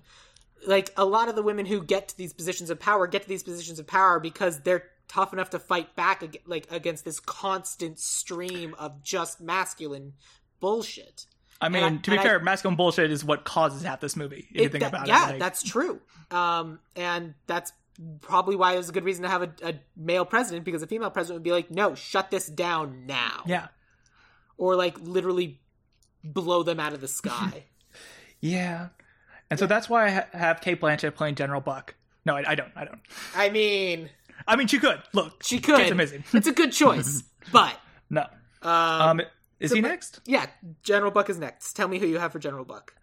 like 0.66 0.90
a 0.96 1.04
lot 1.04 1.28
of 1.28 1.36
the 1.36 1.42
women 1.42 1.66
who 1.66 1.82
get 1.82 2.08
to 2.08 2.16
these 2.16 2.32
positions 2.32 2.70
of 2.70 2.80
power 2.80 3.06
get 3.06 3.22
to 3.22 3.28
these 3.28 3.42
positions 3.42 3.78
of 3.78 3.86
power 3.86 4.18
because 4.18 4.60
they're 4.60 4.84
tough 5.08 5.32
enough 5.32 5.50
to 5.50 5.58
fight 5.58 5.94
back 5.96 6.22
ag- 6.22 6.42
like 6.46 6.66
against 6.70 7.04
this 7.04 7.20
constant 7.20 7.98
stream 7.98 8.74
of 8.78 9.02
just 9.02 9.40
masculine 9.40 10.14
bullshit. 10.60 11.26
I 11.60 11.68
mean, 11.68 11.82
I- 11.84 11.88
to 11.96 12.10
be 12.10 12.16
and 12.16 12.20
I- 12.20 12.22
fair, 12.22 12.40
masculine 12.40 12.76
bullshit 12.76 13.10
is 13.10 13.24
what 13.24 13.44
causes 13.44 13.82
half 13.82 14.00
this 14.00 14.16
movie. 14.16 14.48
If 14.50 14.56
you 14.56 14.62
It- 14.66 14.72
think 14.72 14.82
that- 14.82 14.88
about 14.94 15.06
yeah, 15.08 15.28
it, 15.28 15.30
like- 15.32 15.38
that's 15.38 15.62
true. 15.62 16.00
Um, 16.30 16.80
and 16.96 17.34
that's 17.46 17.72
probably 18.22 18.56
why 18.56 18.72
it 18.74 18.78
was 18.78 18.88
a 18.88 18.92
good 18.92 19.04
reason 19.04 19.22
to 19.24 19.28
have 19.28 19.42
a, 19.42 19.52
a 19.62 19.74
male 19.96 20.24
president 20.24 20.64
because 20.64 20.82
a 20.82 20.86
female 20.86 21.10
president 21.10 21.36
would 21.36 21.44
be 21.44 21.52
like, 21.52 21.70
"No, 21.70 21.94
shut 21.94 22.30
this 22.30 22.46
down 22.46 23.04
now," 23.06 23.42
yeah, 23.46 23.68
or 24.56 24.74
like 24.76 24.98
literally 25.00 25.60
blow 26.24 26.62
them 26.62 26.80
out 26.80 26.94
of 26.94 27.00
the 27.00 27.08
sky. 27.08 27.64
yeah. 28.40 28.88
And 29.50 29.58
so 29.58 29.66
that's 29.66 29.88
why 29.90 30.06
I 30.06 30.10
ha- 30.10 30.26
have 30.32 30.60
Cate 30.62 30.80
Blanchett 30.80 31.14
playing 31.14 31.34
General 31.34 31.60
Buck. 31.60 31.94
No, 32.24 32.36
I, 32.36 32.44
I 32.52 32.54
don't. 32.54 32.72
I 32.74 32.84
don't. 32.86 33.00
I 33.36 33.50
mean, 33.50 34.08
I 34.46 34.56
mean, 34.56 34.66
she 34.66 34.78
could. 34.78 35.00
Look, 35.12 35.42
she 35.42 35.58
could. 35.60 35.76
Kate's 35.76 35.90
amazing. 35.92 36.24
It's 36.32 36.46
a 36.46 36.52
good 36.52 36.72
choice, 36.72 37.22
but 37.52 37.74
no. 38.10 38.22
um, 38.62 38.70
Um, 38.70 39.20
is 39.60 39.70
so 39.70 39.76
he 39.76 39.80
my- 39.82 39.88
next? 39.88 40.20
yeah, 40.26 40.46
General 40.82 41.10
Buck 41.10 41.30
is 41.30 41.38
next. 41.38 41.74
Tell 41.74 41.88
me 41.88 41.98
who 41.98 42.06
you 42.06 42.18
have 42.18 42.32
for 42.32 42.38
General 42.38 42.64
Buck. 42.64 42.94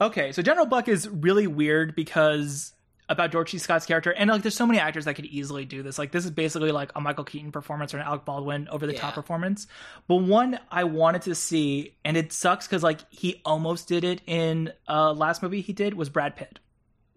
Okay, 0.00 0.32
so 0.32 0.42
General 0.42 0.66
Buck 0.66 0.88
is 0.88 1.08
really 1.08 1.46
weird 1.46 1.94
because 1.94 2.72
about 3.08 3.30
George 3.30 3.52
C. 3.52 3.58
Scott's 3.58 3.86
character, 3.86 4.10
and 4.12 4.28
like, 4.28 4.42
there's 4.42 4.56
so 4.56 4.66
many 4.66 4.80
actors 4.80 5.04
that 5.04 5.14
could 5.14 5.26
easily 5.26 5.64
do 5.64 5.82
this. 5.82 5.96
Like, 5.96 6.10
this 6.10 6.24
is 6.24 6.30
basically 6.32 6.72
like 6.72 6.90
a 6.96 7.00
Michael 7.00 7.22
Keaton 7.24 7.52
performance 7.52 7.94
or 7.94 7.98
an 7.98 8.02
Alec 8.02 8.24
Baldwin 8.24 8.66
over 8.68 8.84
the 8.86 8.92
top 8.94 9.12
Yeah. 9.12 9.14
performance. 9.14 9.68
But 10.08 10.16
one 10.16 10.58
I 10.72 10.84
wanted 10.84 11.22
to 11.22 11.34
see, 11.36 11.94
and 12.04 12.16
it 12.16 12.32
sucks 12.32 12.66
because 12.66 12.82
like 12.82 13.00
he 13.10 13.40
almost 13.44 13.86
did 13.88 14.02
it 14.04 14.22
in 14.26 14.72
uh 14.88 15.12
last 15.12 15.42
movie 15.42 15.60
he 15.60 15.72
did 15.72 15.94
was 15.94 16.08
Brad 16.08 16.34
Pitt. 16.36 16.58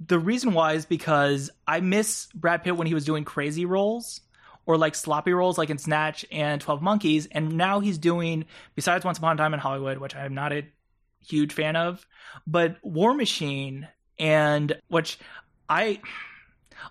The 0.06 0.20
reason 0.20 0.54
why 0.54 0.74
is 0.74 0.86
because 0.86 1.50
I 1.68 1.82
miss 1.82 2.28
Brad 2.34 2.64
Pitt 2.64 2.78
when 2.78 2.88
he 2.88 2.94
was 2.94 3.06
doing 3.06 3.26
crazy 3.26 3.66
roles 3.66 4.22
or 4.66 4.78
like 4.78 4.96
sloppy 4.96 5.34
roles 5.34 5.58
like 5.58 5.70
in 5.70 5.78
Snatch 5.78 6.26
and 6.32 6.62
Twelve 6.62 6.82
Monkeys, 6.82 7.28
and 7.32 7.58
now 7.58 7.80
he's 7.80 7.98
doing 7.98 8.46
besides 8.76 9.04
Once 9.04 9.18
Upon 9.18 9.36
a 9.36 9.38
Time 9.38 9.54
in 9.54 9.60
Hollywood, 9.60 9.98
which 9.98 10.16
I 10.16 10.26
am 10.26 10.34
not 10.34 10.54
a 10.54 10.66
huge 11.26 11.54
fan 11.54 11.76
of, 11.76 12.06
but 12.48 12.78
War 12.84 13.14
Machine 13.14 13.88
and 14.18 14.78
which 14.90 15.20
I 15.68 16.00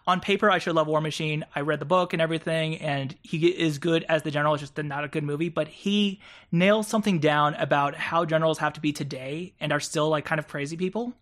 on 0.06 0.20
paper 0.20 0.51
I 0.51 0.59
should 0.59 0.74
love 0.74 0.86
War 0.86 1.01
Machine. 1.01 1.44
I 1.55 1.60
read 1.60 1.80
the 1.80 1.86
book 1.86 2.12
and 2.12 2.20
everything, 2.20 2.76
and 2.76 3.14
he 3.22 3.47
is 3.47 3.78
good 3.78 4.05
as 4.09 4.22
the 4.22 4.30
general. 4.30 4.55
It's 4.55 4.62
just 4.62 4.76
not 4.76 5.05
a 5.05 5.09
good 5.09 5.24
movie, 5.24 5.48
but 5.48 5.68
he 5.68 6.20
nails 6.52 6.89
something 6.89 7.20
down 7.20 7.55
about 7.55 7.94
how 7.94 8.24
generals 8.24 8.59
have 8.59 8.74
to 8.74 8.80
be 8.80 8.93
today 8.93 9.55
and 9.60 9.72
are 9.72 9.80
still 9.80 10.09
like 10.09 10.24
kind 10.24 10.39
of 10.39 10.48
crazy 10.48 10.76
people. 10.76 11.14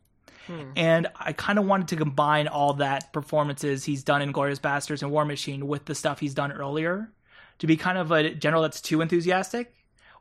And 0.76 1.08
I 1.16 1.32
kind 1.32 1.58
of 1.58 1.66
wanted 1.66 1.88
to 1.88 1.96
combine 1.96 2.48
all 2.48 2.74
that 2.74 3.12
performances 3.12 3.84
he's 3.84 4.02
done 4.04 4.22
in 4.22 4.32
Glorious 4.32 4.58
Bastards 4.58 5.02
and 5.02 5.10
War 5.10 5.24
Machine 5.24 5.66
with 5.66 5.84
the 5.84 5.94
stuff 5.94 6.20
he's 6.20 6.34
done 6.34 6.52
earlier 6.52 7.10
to 7.58 7.66
be 7.66 7.76
kind 7.76 7.98
of 7.98 8.10
a 8.10 8.34
general 8.34 8.62
that's 8.62 8.80
too 8.80 9.00
enthusiastic 9.00 9.74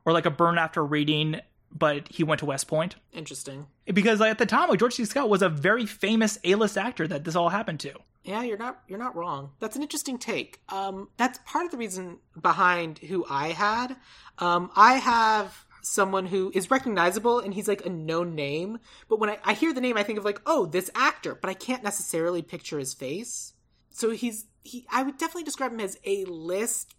or 0.05 0.13
like 0.13 0.25
a 0.25 0.31
burn 0.31 0.57
after 0.57 0.85
reading, 0.85 1.41
but 1.71 2.07
he 2.07 2.23
went 2.23 2.39
to 2.39 2.45
West 2.45 2.67
Point. 2.67 2.95
Interesting. 3.11 3.67
Because 3.85 4.21
at 4.21 4.37
the 4.37 4.45
time, 4.45 4.69
like 4.69 4.79
George 4.79 4.95
C. 4.95 5.05
Scott 5.05 5.29
was 5.29 5.41
a 5.41 5.49
very 5.49 5.85
famous 5.85 6.39
A-list 6.43 6.77
actor 6.77 7.07
that 7.07 7.23
this 7.23 7.35
all 7.35 7.49
happened 7.49 7.79
to. 7.81 7.93
Yeah, 8.23 8.41
you're 8.41 8.57
not 8.57 8.81
you're 8.87 8.99
not 8.99 9.15
wrong. 9.15 9.51
That's 9.59 9.75
an 9.75 9.83
interesting 9.83 10.17
take. 10.17 10.59
Um, 10.69 11.09
that's 11.15 11.39
part 11.45 11.65
of 11.65 11.71
the 11.71 11.77
reason 11.77 12.17
behind 12.41 12.97
who 12.97 13.23
I 13.29 13.49
had. 13.49 13.95
Um, 14.39 14.71
I 14.75 14.95
have 14.95 15.64
someone 15.85 16.25
who 16.25 16.51
is 16.53 16.71
recognizable 16.71 17.39
and 17.39 17.53
he's 17.53 17.67
like 17.67 17.85
a 17.85 17.89
known 17.89 18.35
name, 18.35 18.79
but 19.07 19.19
when 19.19 19.29
I, 19.29 19.39
I 19.43 19.53
hear 19.53 19.73
the 19.73 19.81
name, 19.81 19.97
I 19.97 20.03
think 20.03 20.17
of 20.17 20.25
like, 20.25 20.41
oh, 20.45 20.65
this 20.65 20.89
actor, 20.95 21.35
but 21.35 21.49
I 21.49 21.53
can't 21.53 21.83
necessarily 21.83 22.41
picture 22.41 22.79
his 22.79 22.93
face. 22.93 23.53
So 23.91 24.11
he's 24.11 24.45
he. 24.63 24.85
I 24.91 25.03
would 25.03 25.17
definitely 25.17 25.43
describe 25.43 25.71
him 25.71 25.79
as 25.79 25.97
a 26.03 26.25
list, 26.25 26.95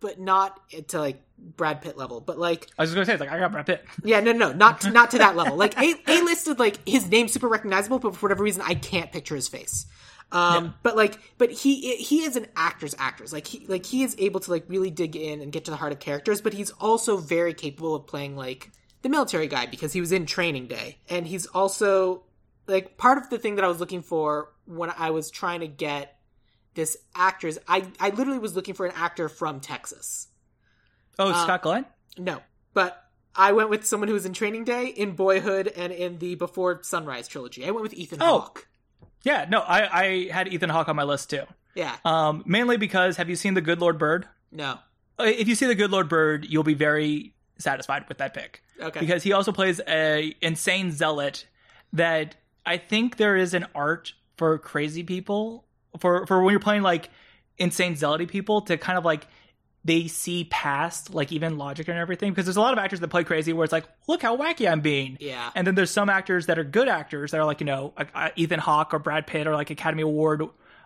but 0.00 0.18
not 0.18 0.58
to 0.88 0.98
like 0.98 1.22
Brad 1.38 1.80
Pitt 1.82 1.96
level, 1.96 2.20
but 2.20 2.38
like 2.38 2.66
I 2.76 2.82
was 2.82 2.90
just 2.90 2.96
gonna 2.96 3.06
say, 3.06 3.12
it's 3.12 3.20
like 3.20 3.30
I 3.30 3.38
got 3.38 3.52
Brad 3.52 3.66
Pitt. 3.66 3.84
yeah, 4.02 4.20
no, 4.20 4.32
no, 4.32 4.52
not 4.52 4.80
to, 4.80 4.90
not 4.92 5.12
to 5.12 5.18
that 5.18 5.36
level. 5.36 5.56
Like 5.56 5.78
a 5.78 5.94
a 6.08 6.22
listed, 6.22 6.58
like 6.58 6.86
his 6.88 7.08
name 7.08 7.28
super 7.28 7.46
recognizable, 7.46 7.98
but 8.00 8.16
for 8.16 8.26
whatever 8.26 8.42
reason, 8.42 8.62
I 8.66 8.74
can't 8.74 9.12
picture 9.12 9.36
his 9.36 9.46
face. 9.48 9.86
Um, 10.32 10.74
but 10.82 10.96
like, 10.96 11.18
but 11.38 11.50
he 11.50 11.96
he 11.96 12.22
is 12.22 12.36
an 12.36 12.46
actor's 12.56 12.94
actors. 12.98 13.32
Like 13.32 13.46
he 13.46 13.66
like 13.66 13.84
he 13.84 14.02
is 14.02 14.14
able 14.18 14.40
to 14.40 14.50
like 14.50 14.64
really 14.68 14.90
dig 14.90 15.16
in 15.16 15.40
and 15.40 15.50
get 15.50 15.64
to 15.64 15.70
the 15.70 15.76
heart 15.76 15.92
of 15.92 15.98
characters. 15.98 16.40
But 16.40 16.52
he's 16.52 16.70
also 16.72 17.16
very 17.16 17.52
capable 17.54 17.94
of 17.94 18.06
playing 18.06 18.36
like 18.36 18.70
the 19.02 19.08
military 19.08 19.48
guy 19.48 19.66
because 19.66 19.92
he 19.92 20.00
was 20.00 20.12
in 20.12 20.26
Training 20.26 20.66
Day, 20.68 20.98
and 21.08 21.26
he's 21.26 21.46
also 21.46 22.22
like 22.66 22.96
part 22.96 23.18
of 23.18 23.28
the 23.30 23.38
thing 23.38 23.56
that 23.56 23.64
I 23.64 23.68
was 23.68 23.80
looking 23.80 24.02
for 24.02 24.52
when 24.66 24.92
I 24.96 25.10
was 25.10 25.30
trying 25.30 25.60
to 25.60 25.66
get 25.66 26.16
this 26.74 26.96
actors. 27.16 27.58
I 27.66 27.88
I 27.98 28.10
literally 28.10 28.38
was 28.38 28.54
looking 28.54 28.74
for 28.74 28.86
an 28.86 28.92
actor 28.94 29.28
from 29.28 29.58
Texas. 29.60 30.28
Oh, 31.18 31.32
Scott 31.32 31.62
Glenn. 31.62 31.86
No, 32.16 32.40
but 32.72 33.02
I 33.34 33.52
went 33.52 33.68
with 33.68 33.84
someone 33.84 34.08
who 34.08 34.14
was 34.14 34.26
in 34.26 34.32
Training 34.32 34.64
Day, 34.64 34.86
in 34.86 35.12
Boyhood, 35.16 35.68
and 35.68 35.92
in 35.92 36.18
the 36.18 36.34
Before 36.36 36.82
Sunrise 36.82 37.26
trilogy. 37.28 37.66
I 37.66 37.70
went 37.72 37.82
with 37.82 37.94
Ethan 37.94 38.18
Oh. 38.22 38.40
Hawke. 38.40 38.68
Yeah, 39.22 39.46
no, 39.48 39.60
I, 39.60 40.00
I 40.02 40.28
had 40.30 40.48
Ethan 40.52 40.70
Hawke 40.70 40.88
on 40.88 40.96
my 40.96 41.02
list 41.04 41.30
too. 41.30 41.42
Yeah, 41.74 41.96
Um, 42.04 42.42
mainly 42.46 42.76
because 42.76 43.16
have 43.16 43.28
you 43.28 43.36
seen 43.36 43.54
The 43.54 43.60
Good 43.60 43.80
Lord 43.80 43.98
Bird? 43.98 44.26
no, 44.50 44.78
Uh, 45.18 45.24
If 45.24 45.46
you 45.48 45.54
see 45.54 45.66
The 45.66 45.74
Good 45.74 45.90
Lord 45.90 46.08
Bird, 46.08 46.46
you'll 46.48 46.64
be 46.64 46.74
very 46.74 47.34
satisfied 47.58 48.06
with 48.08 48.18
that 48.18 48.34
pick. 48.34 48.62
okay, 48.80 49.00
because 49.00 49.22
he 49.22 49.32
also 49.32 49.52
plays 49.52 49.80
a 49.86 50.34
insane 50.40 50.90
zealot 50.90 51.46
that 51.92 52.36
I 52.66 52.78
think 52.78 53.16
there 53.18 53.36
is 53.36 53.52
an 53.54 53.66
art 53.74 54.14
for 54.36 54.58
crazy 54.58 55.02
people 55.02 55.64
for 55.98 56.26
for 56.26 56.42
when 56.42 56.52
you're 56.52 56.60
playing 56.60 56.82
like 56.82 57.10
insane 57.58 57.94
zealoty 57.94 58.26
people 58.26 58.62
to 58.62 58.76
kind 58.78 58.96
of 58.96 59.04
like 59.04 59.26
they 59.84 60.06
see 60.08 60.44
past 60.44 61.14
like 61.14 61.32
even 61.32 61.56
logic 61.56 61.88
and 61.88 61.96
everything 61.96 62.30
because 62.32 62.44
there's 62.44 62.56
a 62.58 62.60
lot 62.60 62.72
of 62.72 62.78
actors 62.78 63.00
that 63.00 63.08
play 63.08 63.24
crazy 63.24 63.52
where 63.52 63.64
it's 63.64 63.72
like 63.72 63.86
look 64.08 64.20
how 64.22 64.36
wacky 64.36 64.70
I'm 64.70 64.80
being 64.82 65.16
yeah, 65.20 65.50
and 65.54 65.66
then 65.66 65.74
there's 65.74 65.90
some 65.90 66.10
actors 66.10 66.46
that 66.46 66.58
are 66.58 66.64
good 66.64 66.88
actors 66.88 67.30
that 67.30 67.40
are 67.40 67.46
like 67.46 67.60
you 67.60 67.66
know 67.66 67.92
like, 67.98 68.08
uh, 68.14 68.28
Ethan 68.36 68.60
Hawke 68.60 68.92
or 68.92 68.98
Brad 68.98 69.26
Pitt 69.26 69.46
or 69.46 69.54
like 69.54 69.70
Academy 69.70 70.02
Award 70.02 70.42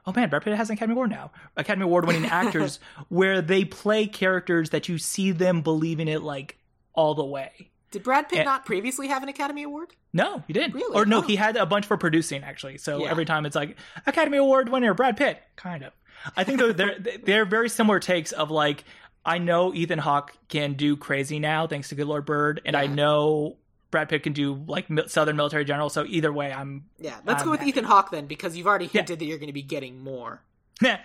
oh 0.07 0.13
man 0.15 0.29
Brad 0.31 0.43
Pitt 0.45 0.55
has 0.57 0.71
an 0.71 0.75
Academy 0.75 0.93
Award 0.93 1.11
now 1.11 1.33
Academy 1.57 1.85
Award 1.85 2.07
winning 2.07 2.27
actors 2.31 2.79
where 3.09 3.43
they 3.43 3.65
play 3.65 4.07
characters 4.07 4.71
that 4.71 4.89
you 4.89 4.99
see 4.99 5.33
them 5.33 5.61
believing 5.63 6.07
it 6.07 6.23
like 6.23 6.57
all 6.93 7.15
the 7.17 7.25
way 7.25 7.71
Did 7.91 8.05
Brad 8.05 8.29
Pitt 8.29 8.39
And- 8.41 8.47
not 8.47 8.65
previously 8.65 9.09
have 9.09 9.23
an 9.25 9.29
Academy 9.29 9.65
Award? 9.65 9.89
No, 10.13 10.45
he 10.47 10.53
didn't. 10.53 10.75
Really? 10.75 10.95
Or 10.97 11.05
no, 11.05 11.19
Oh. 11.19 11.23
he 11.23 11.35
had 11.35 11.57
a 11.57 11.67
bunch 11.67 11.87
for 11.87 11.97
producing 11.97 12.45
actually. 12.45 12.79
So 12.79 13.03
Yeah. 13.03 13.11
every 13.11 13.25
time 13.25 13.45
it's 13.47 13.57
like 13.57 13.77
Academy 14.07 14.37
Award 14.39 14.69
winner 14.69 14.95
Brad 14.95 15.17
Pitt, 15.17 15.43
kind 15.57 15.83
of. 15.83 15.93
I 16.37 16.45
think 16.45 16.59
they're 16.59 16.73
they're, 16.73 16.99
they're 17.25 17.45
very 17.45 17.69
similar 17.69 18.01
takes 18.01 18.33
of 18.33 18.51
like 18.51 18.85
I 19.25 19.39
know 19.39 19.73
Ethan 19.75 19.99
Hawke 19.99 20.33
can 20.49 20.75
do 20.75 20.97
crazy 20.97 21.39
now 21.39 21.67
thanks 21.67 21.89
to 21.89 21.95
Good 21.95 22.07
Lord 22.07 22.27
Bird, 22.27 22.61
and 22.65 22.77
I 22.77 22.87
know 22.87 23.57
Brad 23.91 24.09
Pitt 24.09 24.23
can 24.23 24.33
do 24.33 24.63
like 24.67 24.87
Southern 25.09 25.37
military 25.37 25.65
general. 25.65 25.89
So 25.89 26.05
either 26.07 26.33
way, 26.33 26.53
I'm 26.53 26.85
Yeah, 26.99 27.17
let's 27.25 27.41
I'm 27.43 27.47
go 27.47 27.51
with 27.53 27.61
happy. 27.61 27.71
Ethan 27.71 27.85
Hawke 27.85 28.11
then, 28.11 28.27
because 28.27 28.57
you've 28.57 28.67
already 28.67 28.87
Yeah. 28.87 28.91
hinted 29.03 29.19
that 29.21 29.25
you're 29.25 29.39
going 29.39 29.47
to 29.49 29.53
be 29.55 29.63
getting 29.63 30.01
more. 30.03 30.43
Meh. 30.83 30.99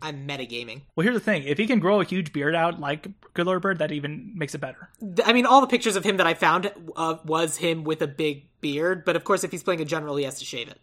I'm 0.00 0.28
metagaming. 0.28 0.82
Well, 0.94 1.02
here's 1.04 1.16
the 1.16 1.20
thing: 1.20 1.42
if 1.42 1.58
he 1.58 1.66
can 1.66 1.80
grow 1.80 2.00
a 2.00 2.04
huge 2.04 2.32
beard 2.32 2.54
out 2.54 2.78
like 2.78 3.08
Good 3.34 3.46
Lord 3.46 3.62
Bird, 3.62 3.78
that 3.78 3.90
even 3.90 4.32
makes 4.36 4.54
it 4.54 4.58
better. 4.60 4.90
I 5.24 5.32
mean, 5.32 5.44
all 5.44 5.60
the 5.60 5.66
pictures 5.66 5.96
of 5.96 6.04
him 6.04 6.18
that 6.18 6.26
I 6.26 6.34
found 6.34 6.70
uh, 6.96 7.16
was 7.24 7.56
him 7.56 7.82
with 7.82 8.00
a 8.02 8.06
big 8.06 8.44
beard, 8.60 9.04
but 9.04 9.16
of 9.16 9.24
course, 9.24 9.42
if 9.42 9.50
he's 9.50 9.62
playing 9.64 9.80
a 9.80 9.84
general, 9.84 10.14
he 10.16 10.24
has 10.24 10.38
to 10.38 10.44
shave 10.44 10.68
it. 10.68 10.80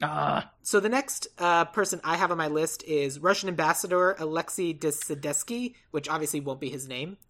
Ah, 0.00 0.52
So 0.62 0.78
the 0.80 0.88
next 0.88 1.26
uh, 1.38 1.64
person 1.66 2.00
I 2.04 2.16
have 2.16 2.30
on 2.30 2.38
my 2.38 2.46
list 2.48 2.84
is 2.84 3.18
Russian 3.18 3.48
ambassador 3.48 4.12
Alexei 4.18 4.72
de 4.72 4.88
Sadesky, 4.88 5.74
which 5.90 6.08
obviously 6.08 6.40
won't 6.40 6.60
be 6.60 6.70
his 6.70 6.88
name. 6.88 7.16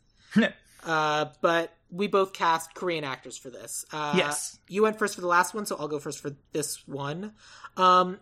Uh, 0.86 1.27
but 1.43 1.74
we 1.90 2.07
both 2.07 2.32
cast 2.32 2.73
Korean 2.73 3.03
actors 3.03 3.36
for 3.36 3.51
this. 3.51 3.85
Uh, 3.93 4.15
Yes. 4.16 4.59
You 4.69 4.85
went 4.85 4.97
first 4.97 5.16
for 5.16 5.20
the 5.20 5.27
last 5.27 5.53
one, 5.53 5.66
so 5.66 5.77
I'll 5.78 5.89
go 5.89 5.99
first 5.99 6.20
for 6.20 6.31
this 6.53 6.86
one. 6.86 7.32
Um, 7.77 8.20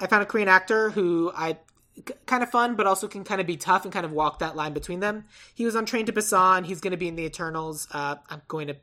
I 0.00 0.06
found 0.06 0.22
a 0.22 0.26
Korean 0.26 0.48
actor 0.48 0.88
who 0.90 1.30
I 1.36 1.58
kind 2.24 2.42
of 2.42 2.50
fun, 2.50 2.74
but 2.74 2.86
also 2.86 3.06
can 3.06 3.22
kind 3.22 3.40
of 3.40 3.46
be 3.46 3.58
tough 3.58 3.84
and 3.84 3.92
kind 3.92 4.06
of 4.06 4.12
walk 4.12 4.38
that 4.38 4.56
line 4.56 4.72
between 4.72 5.00
them. 5.00 5.26
He 5.54 5.66
was 5.66 5.76
on 5.76 5.84
Train 5.84 6.06
to 6.06 6.12
Busan. 6.12 6.64
He's 6.64 6.80
going 6.80 6.92
to 6.92 6.96
be 6.96 7.06
in 7.06 7.16
the 7.16 7.24
Eternals. 7.24 7.86
Uh, 7.92 8.16
I'm 8.30 8.40
going 8.48 8.68
to. 8.68 8.76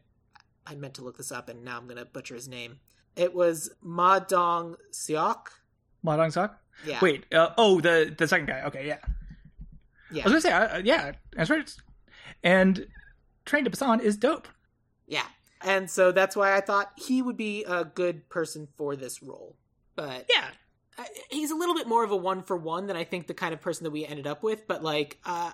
I 0.68 0.76
meant 0.76 0.94
to 0.96 1.02
look 1.02 1.18
this 1.18 1.32
up, 1.32 1.50
and 1.50 1.64
now 1.66 1.78
I'm 1.78 1.86
going 1.86 1.98
to 1.98 2.06
butcher 2.06 2.36
his 2.36 2.48
name. 2.48 2.80
It 3.18 3.34
was 3.34 3.70
Ma 3.82 4.20
Dong 4.20 4.76
Seok. 4.94 5.48
Ma 6.04 6.16
Dong 6.16 6.30
Seok. 6.30 6.52
Yeah. 6.86 7.00
Wait. 7.02 7.26
Uh, 7.34 7.50
oh, 7.58 7.82
the 7.82 8.14
the 8.18 8.28
second 8.28 8.46
guy. 8.48 8.62
Okay, 8.68 8.88
yeah. 8.88 9.00
Yeah. 10.12 10.24
I 10.24 10.30
was 10.30 10.32
gonna 10.32 10.42
say, 10.42 10.52
uh, 10.52 10.82
yeah, 10.84 11.14
that's 11.34 11.50
right. 11.50 11.70
And 12.44 12.88
Train 13.46 13.64
to 13.66 13.70
Busan 13.70 14.02
is 14.02 14.16
dope. 14.16 14.48
Yeah. 15.08 15.26
And 15.62 15.90
so 15.90 16.12
that's 16.12 16.36
why 16.36 16.56
I 16.56 16.62
thought 16.62 16.92
he 16.96 17.22
would 17.22 17.38
be 17.38 17.64
a 17.64 17.84
good 17.84 18.30
person 18.30 18.68
for 18.78 18.96
this 18.96 19.24
role. 19.24 19.56
But 19.96 20.30
Yeah, 20.30 20.50
he's 21.32 21.50
a 21.50 21.56
little 21.56 21.74
bit 21.74 21.88
more 21.88 22.04
of 22.04 22.12
a 22.12 22.16
one 22.16 22.44
for 22.44 22.56
one 22.56 22.86
than 22.86 22.96
I 22.96 23.04
think 23.04 23.26
the 23.26 23.34
kind 23.34 23.54
of 23.54 23.62
person 23.62 23.84
that 23.86 23.92
we 23.92 24.06
ended 24.06 24.28
up 24.28 24.44
with, 24.44 24.68
but 24.68 24.84
like 24.84 25.18
uh 25.26 25.52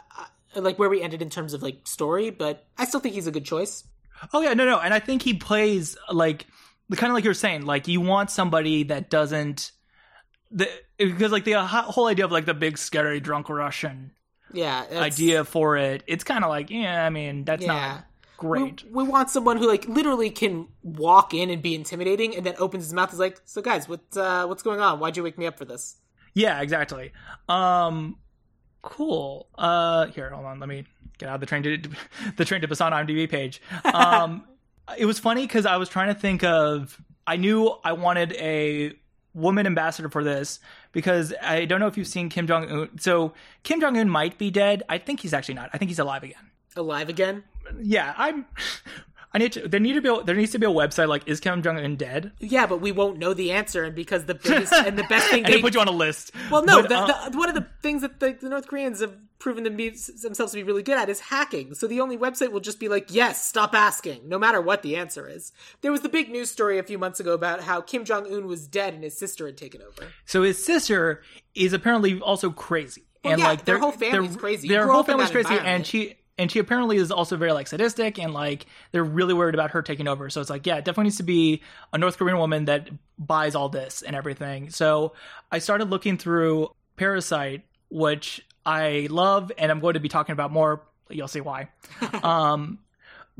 uh, 0.55 0.61
like 0.61 0.77
where 0.77 0.89
we 0.89 1.01
ended 1.01 1.21
in 1.21 1.29
terms 1.29 1.53
of 1.53 1.63
like 1.63 1.87
story, 1.87 2.29
but 2.29 2.65
I 2.77 2.85
still 2.85 2.99
think 2.99 3.15
he's 3.15 3.27
a 3.27 3.31
good 3.31 3.45
choice. 3.45 3.85
Oh 4.33 4.41
yeah, 4.41 4.53
no, 4.53 4.65
no, 4.65 4.79
and 4.79 4.93
I 4.93 4.99
think 4.99 5.21
he 5.21 5.33
plays 5.33 5.97
like 6.11 6.45
kind 6.99 7.11
of 7.11 7.15
like 7.15 7.23
you're 7.23 7.33
saying, 7.33 7.65
like 7.65 7.87
you 7.87 8.01
want 8.01 8.29
somebody 8.31 8.83
that 8.83 9.09
doesn't 9.09 9.71
the 10.51 10.69
because 10.97 11.31
like 11.31 11.45
the 11.45 11.53
whole 11.63 12.07
idea 12.07 12.25
of 12.25 12.31
like 12.31 12.45
the 12.45 12.53
big 12.53 12.77
scary 12.77 13.19
drunk 13.19 13.49
Russian 13.49 14.11
Yeah. 14.51 14.85
idea 14.91 15.43
for 15.45 15.77
it, 15.77 16.03
it's 16.07 16.23
kind 16.23 16.43
of 16.43 16.49
like 16.49 16.69
yeah, 16.69 17.05
I 17.05 17.09
mean 17.09 17.43
that's 17.45 17.63
Yeah. 17.63 17.73
not 17.73 18.05
great. 18.37 18.83
We, 18.83 19.03
we 19.03 19.09
want 19.09 19.29
someone 19.29 19.57
who 19.57 19.67
like 19.67 19.87
literally 19.87 20.29
can 20.29 20.67
walk 20.83 21.33
in 21.33 21.49
and 21.49 21.61
be 21.61 21.73
intimidating 21.75 22.35
and 22.35 22.45
then 22.45 22.55
opens 22.59 22.83
his 22.83 22.93
mouth 22.93 23.11
is 23.13 23.19
like, 23.19 23.41
So 23.45 23.61
guys, 23.61 23.87
what 23.87 24.01
uh 24.15 24.45
what's 24.45 24.61
going 24.63 24.79
on? 24.79 24.99
Why'd 24.99 25.17
you 25.17 25.23
wake 25.23 25.37
me 25.37 25.45
up 25.45 25.57
for 25.57 25.65
this? 25.65 25.95
Yeah, 26.35 26.61
exactly. 26.61 27.11
Um, 27.47 28.17
cool. 28.81 29.47
Uh, 29.55 30.07
here, 30.07 30.29
hold 30.31 30.45
on. 30.45 30.59
Let 30.59 30.67
me 30.67 30.85
get 31.17 31.29
out 31.29 31.35
of 31.35 31.41
the 31.41 31.45
train 31.47 31.63
to 31.63 31.77
the 32.37 32.45
train 32.45 32.61
to 32.61 32.67
Busan 32.67 32.91
IMDb 32.91 33.29
page. 33.29 33.61
Um, 33.85 34.45
it 34.97 35.05
was 35.05 35.19
funny 35.19 35.43
because 35.43 35.65
I 35.65 35.77
was 35.77 35.89
trying 35.89 36.13
to 36.13 36.19
think 36.19 36.43
of. 36.43 36.99
I 37.25 37.37
knew 37.37 37.73
I 37.83 37.93
wanted 37.93 38.33
a 38.33 38.93
woman 39.33 39.65
ambassador 39.65 40.09
for 40.09 40.23
this 40.23 40.59
because 40.91 41.33
I 41.41 41.65
don't 41.65 41.79
know 41.79 41.87
if 41.87 41.97
you've 41.97 42.07
seen 42.07 42.29
Kim 42.29 42.47
Jong 42.47 42.69
Un. 42.69 42.99
So 42.99 43.33
Kim 43.63 43.79
Jong 43.81 43.97
Un 43.97 44.09
might 44.09 44.37
be 44.37 44.51
dead. 44.51 44.83
I 44.89 44.97
think 44.97 45.21
he's 45.21 45.33
actually 45.33 45.55
not. 45.55 45.69
I 45.73 45.77
think 45.77 45.89
he's 45.89 45.99
alive 45.99 46.23
again. 46.23 46.51
Alive 46.75 47.09
again? 47.09 47.43
Yeah, 47.81 48.13
I'm. 48.17 48.45
I 49.35 49.39
need 49.39 49.53
to. 49.53 49.67
There 49.67 49.79
need 49.79 49.93
to 49.93 50.01
be. 50.01 50.09
A, 50.09 50.23
there 50.23 50.35
needs 50.35 50.51
to 50.51 50.59
be 50.59 50.65
a 50.65 50.69
website 50.69 51.07
like 51.07 51.27
is 51.27 51.39
Kim 51.39 51.63
Jong 51.63 51.79
Un 51.79 51.95
dead? 51.95 52.33
Yeah, 52.39 52.67
but 52.67 52.81
we 52.81 52.91
won't 52.91 53.17
know 53.17 53.33
the 53.33 53.51
answer 53.51 53.83
and 53.83 53.95
because 53.95 54.25
the 54.25 54.35
biggest 54.35 54.73
and 54.73 54.97
the 54.97 55.03
best 55.03 55.29
thing 55.29 55.43
they 55.43 55.53
they 55.53 55.61
put 55.61 55.73
you 55.73 55.79
on 55.79 55.87
a 55.87 55.91
list. 55.91 56.31
Well, 56.51 56.63
no. 56.63 56.81
But, 56.81 56.89
the, 56.89 56.97
uh, 56.97 57.29
the, 57.29 57.37
one 57.37 57.49
of 57.49 57.55
the 57.55 57.65
things 57.81 58.03
that 58.03 58.19
the, 58.19 58.37
the 58.39 58.49
North 58.49 58.67
Koreans 58.67 59.01
have 59.01 59.15
proven 59.43 59.65
them 59.65 59.75
be, 59.75 59.89
themselves 59.89 60.53
to 60.53 60.55
be 60.55 60.63
really 60.63 60.81
good 60.81 60.97
at 60.97 61.09
is 61.09 61.19
hacking. 61.19 61.73
So 61.73 61.85
the 61.85 61.99
only 61.99 62.17
website 62.17 62.53
will 62.53 62.61
just 62.61 62.79
be 62.79 62.87
like, 62.87 63.07
"Yes, 63.09 63.45
stop 63.45 63.75
asking," 63.75 64.29
no 64.29 64.39
matter 64.39 64.61
what 64.61 64.83
the 64.83 64.95
answer 64.95 65.27
is. 65.27 65.51
There 65.81 65.91
was 65.91 65.99
the 65.99 66.07
big 66.07 66.31
news 66.31 66.49
story 66.49 66.79
a 66.79 66.83
few 66.83 66.97
months 66.97 67.19
ago 67.19 67.33
about 67.33 67.59
how 67.59 67.81
Kim 67.81 68.05
Jong 68.05 68.25
Un 68.25 68.47
was 68.47 68.67
dead 68.67 68.93
and 68.93 69.03
his 69.03 69.17
sister 69.17 69.45
had 69.45 69.57
taken 69.57 69.81
over. 69.81 70.13
So 70.25 70.43
his 70.43 70.63
sister 70.63 71.23
is 71.55 71.73
apparently 71.73 72.21
also 72.21 72.51
crazy, 72.51 73.03
Well, 73.23 73.33
and 73.33 73.41
yeah, 73.41 73.49
like 73.49 73.65
their 73.65 73.79
whole 73.79 73.91
family's 73.91 74.37
crazy. 74.37 74.69
Their 74.69 74.87
whole 74.87 75.03
family's 75.03 75.29
crazy, 75.29 75.55
and 75.55 75.85
she 75.85 76.15
and 76.37 76.49
she 76.49 76.59
apparently 76.59 76.95
is 76.95 77.11
also 77.11 77.35
very 77.35 77.51
like 77.51 77.67
sadistic, 77.67 78.17
and 78.17 78.33
like 78.33 78.65
they're 78.93 79.03
really 79.03 79.33
worried 79.33 79.55
about 79.55 79.71
her 79.71 79.81
taking 79.81 80.07
over. 80.07 80.29
So 80.29 80.39
it's 80.39 80.49
like, 80.49 80.65
yeah, 80.65 80.77
it 80.77 80.85
definitely 80.85 81.05
needs 81.05 81.17
to 81.17 81.23
be 81.23 81.61
a 81.91 81.97
North 81.97 82.17
Korean 82.17 82.37
woman 82.37 82.63
that 82.65 82.89
buys 83.19 83.55
all 83.55 83.67
this 83.67 84.03
and 84.03 84.15
everything. 84.15 84.69
So 84.69 85.13
I 85.51 85.59
started 85.59 85.89
looking 85.89 86.17
through 86.17 86.69
Parasite, 86.95 87.65
which 87.89 88.41
I 88.65 89.07
love, 89.09 89.51
and 89.57 89.71
I'm 89.71 89.79
going 89.79 89.95
to 89.95 89.99
be 89.99 90.09
talking 90.09 90.33
about 90.33 90.51
more. 90.51 90.81
You'll 91.09 91.27
see 91.27 91.41
why. 91.41 91.69
um, 92.23 92.79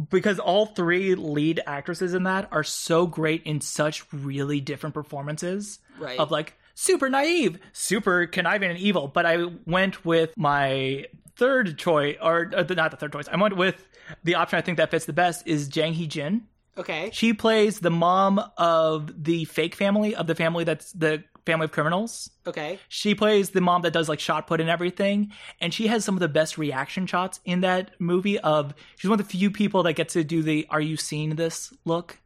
because 0.10 0.40
all 0.40 0.66
three 0.66 1.16
lead 1.16 1.62
actresses 1.66 2.14
in 2.14 2.24
that 2.24 2.50
are 2.52 2.64
so 2.64 3.06
great 3.08 3.44
in 3.44 3.62
such 3.62 4.12
really 4.12 4.60
different 4.62 4.96
performances 4.96 5.80
Right. 6.00 6.20
of 6.20 6.32
like 6.32 6.56
super 6.76 7.10
naive, 7.10 7.60
super 7.72 8.26
conniving 8.26 8.72
and 8.72 8.80
evil. 8.80 9.08
But 9.08 9.26
I 9.26 9.46
went 9.66 10.04
with 10.04 10.32
my 10.36 11.06
third 11.36 11.78
choice, 11.78 12.18
or 12.22 12.52
uh, 12.56 12.64
not 12.70 12.92
the 12.92 12.98
third 12.98 13.14
choice. 13.14 13.28
I 13.32 13.38
went 13.38 13.56
with 13.56 13.88
the 14.24 14.36
option 14.36 14.58
I 14.58 14.62
think 14.62 14.78
that 14.78 14.92
fits 14.92 15.06
the 15.06 15.14
best 15.14 15.48
is 15.48 15.68
Jang 15.68 15.94
Hee 15.94 16.08
Jin. 16.08 16.44
Okay. 16.78 17.10
She 17.14 17.34
plays 17.34 17.80
the 17.80 17.92
mom 17.92 18.42
of 18.58 19.24
the 19.24 19.46
fake 19.46 19.76
family 19.76 20.16
of 20.16 20.28
the 20.28 20.36
family 20.36 20.64
that's 20.64 20.92
the 20.94 21.24
family 21.46 21.66
of 21.66 21.72
criminals. 21.72 22.30
Okay. 22.48 22.80
She 22.88 23.16
plays 23.16 23.52
the 23.52 23.62
mom 23.62 23.82
that 23.84 23.94
does 23.94 24.10
like 24.10 24.20
shot 24.20 24.48
put 24.48 24.62
and 24.62 24.70
everything, 24.70 25.32
and 25.60 25.74
she 25.74 25.88
has 25.88 26.04
some 26.04 26.16
of 26.16 26.20
the 26.20 26.28
best 26.28 26.58
reaction 26.58 27.06
shots 27.06 27.40
in 27.46 27.62
that 27.62 27.92
movie. 28.00 28.40
Of 28.40 28.74
she's 28.98 29.10
one 29.10 29.20
of 29.20 29.26
the 29.26 29.32
few 29.32 29.52
people 29.52 29.84
that 29.84 29.94
gets 29.94 30.14
to 30.14 30.24
do 30.24 30.42
the 30.42 30.66
"Are 30.70 30.82
you 30.82 30.98
seeing 30.98 31.36
this?" 31.36 31.74
look, 31.86 32.20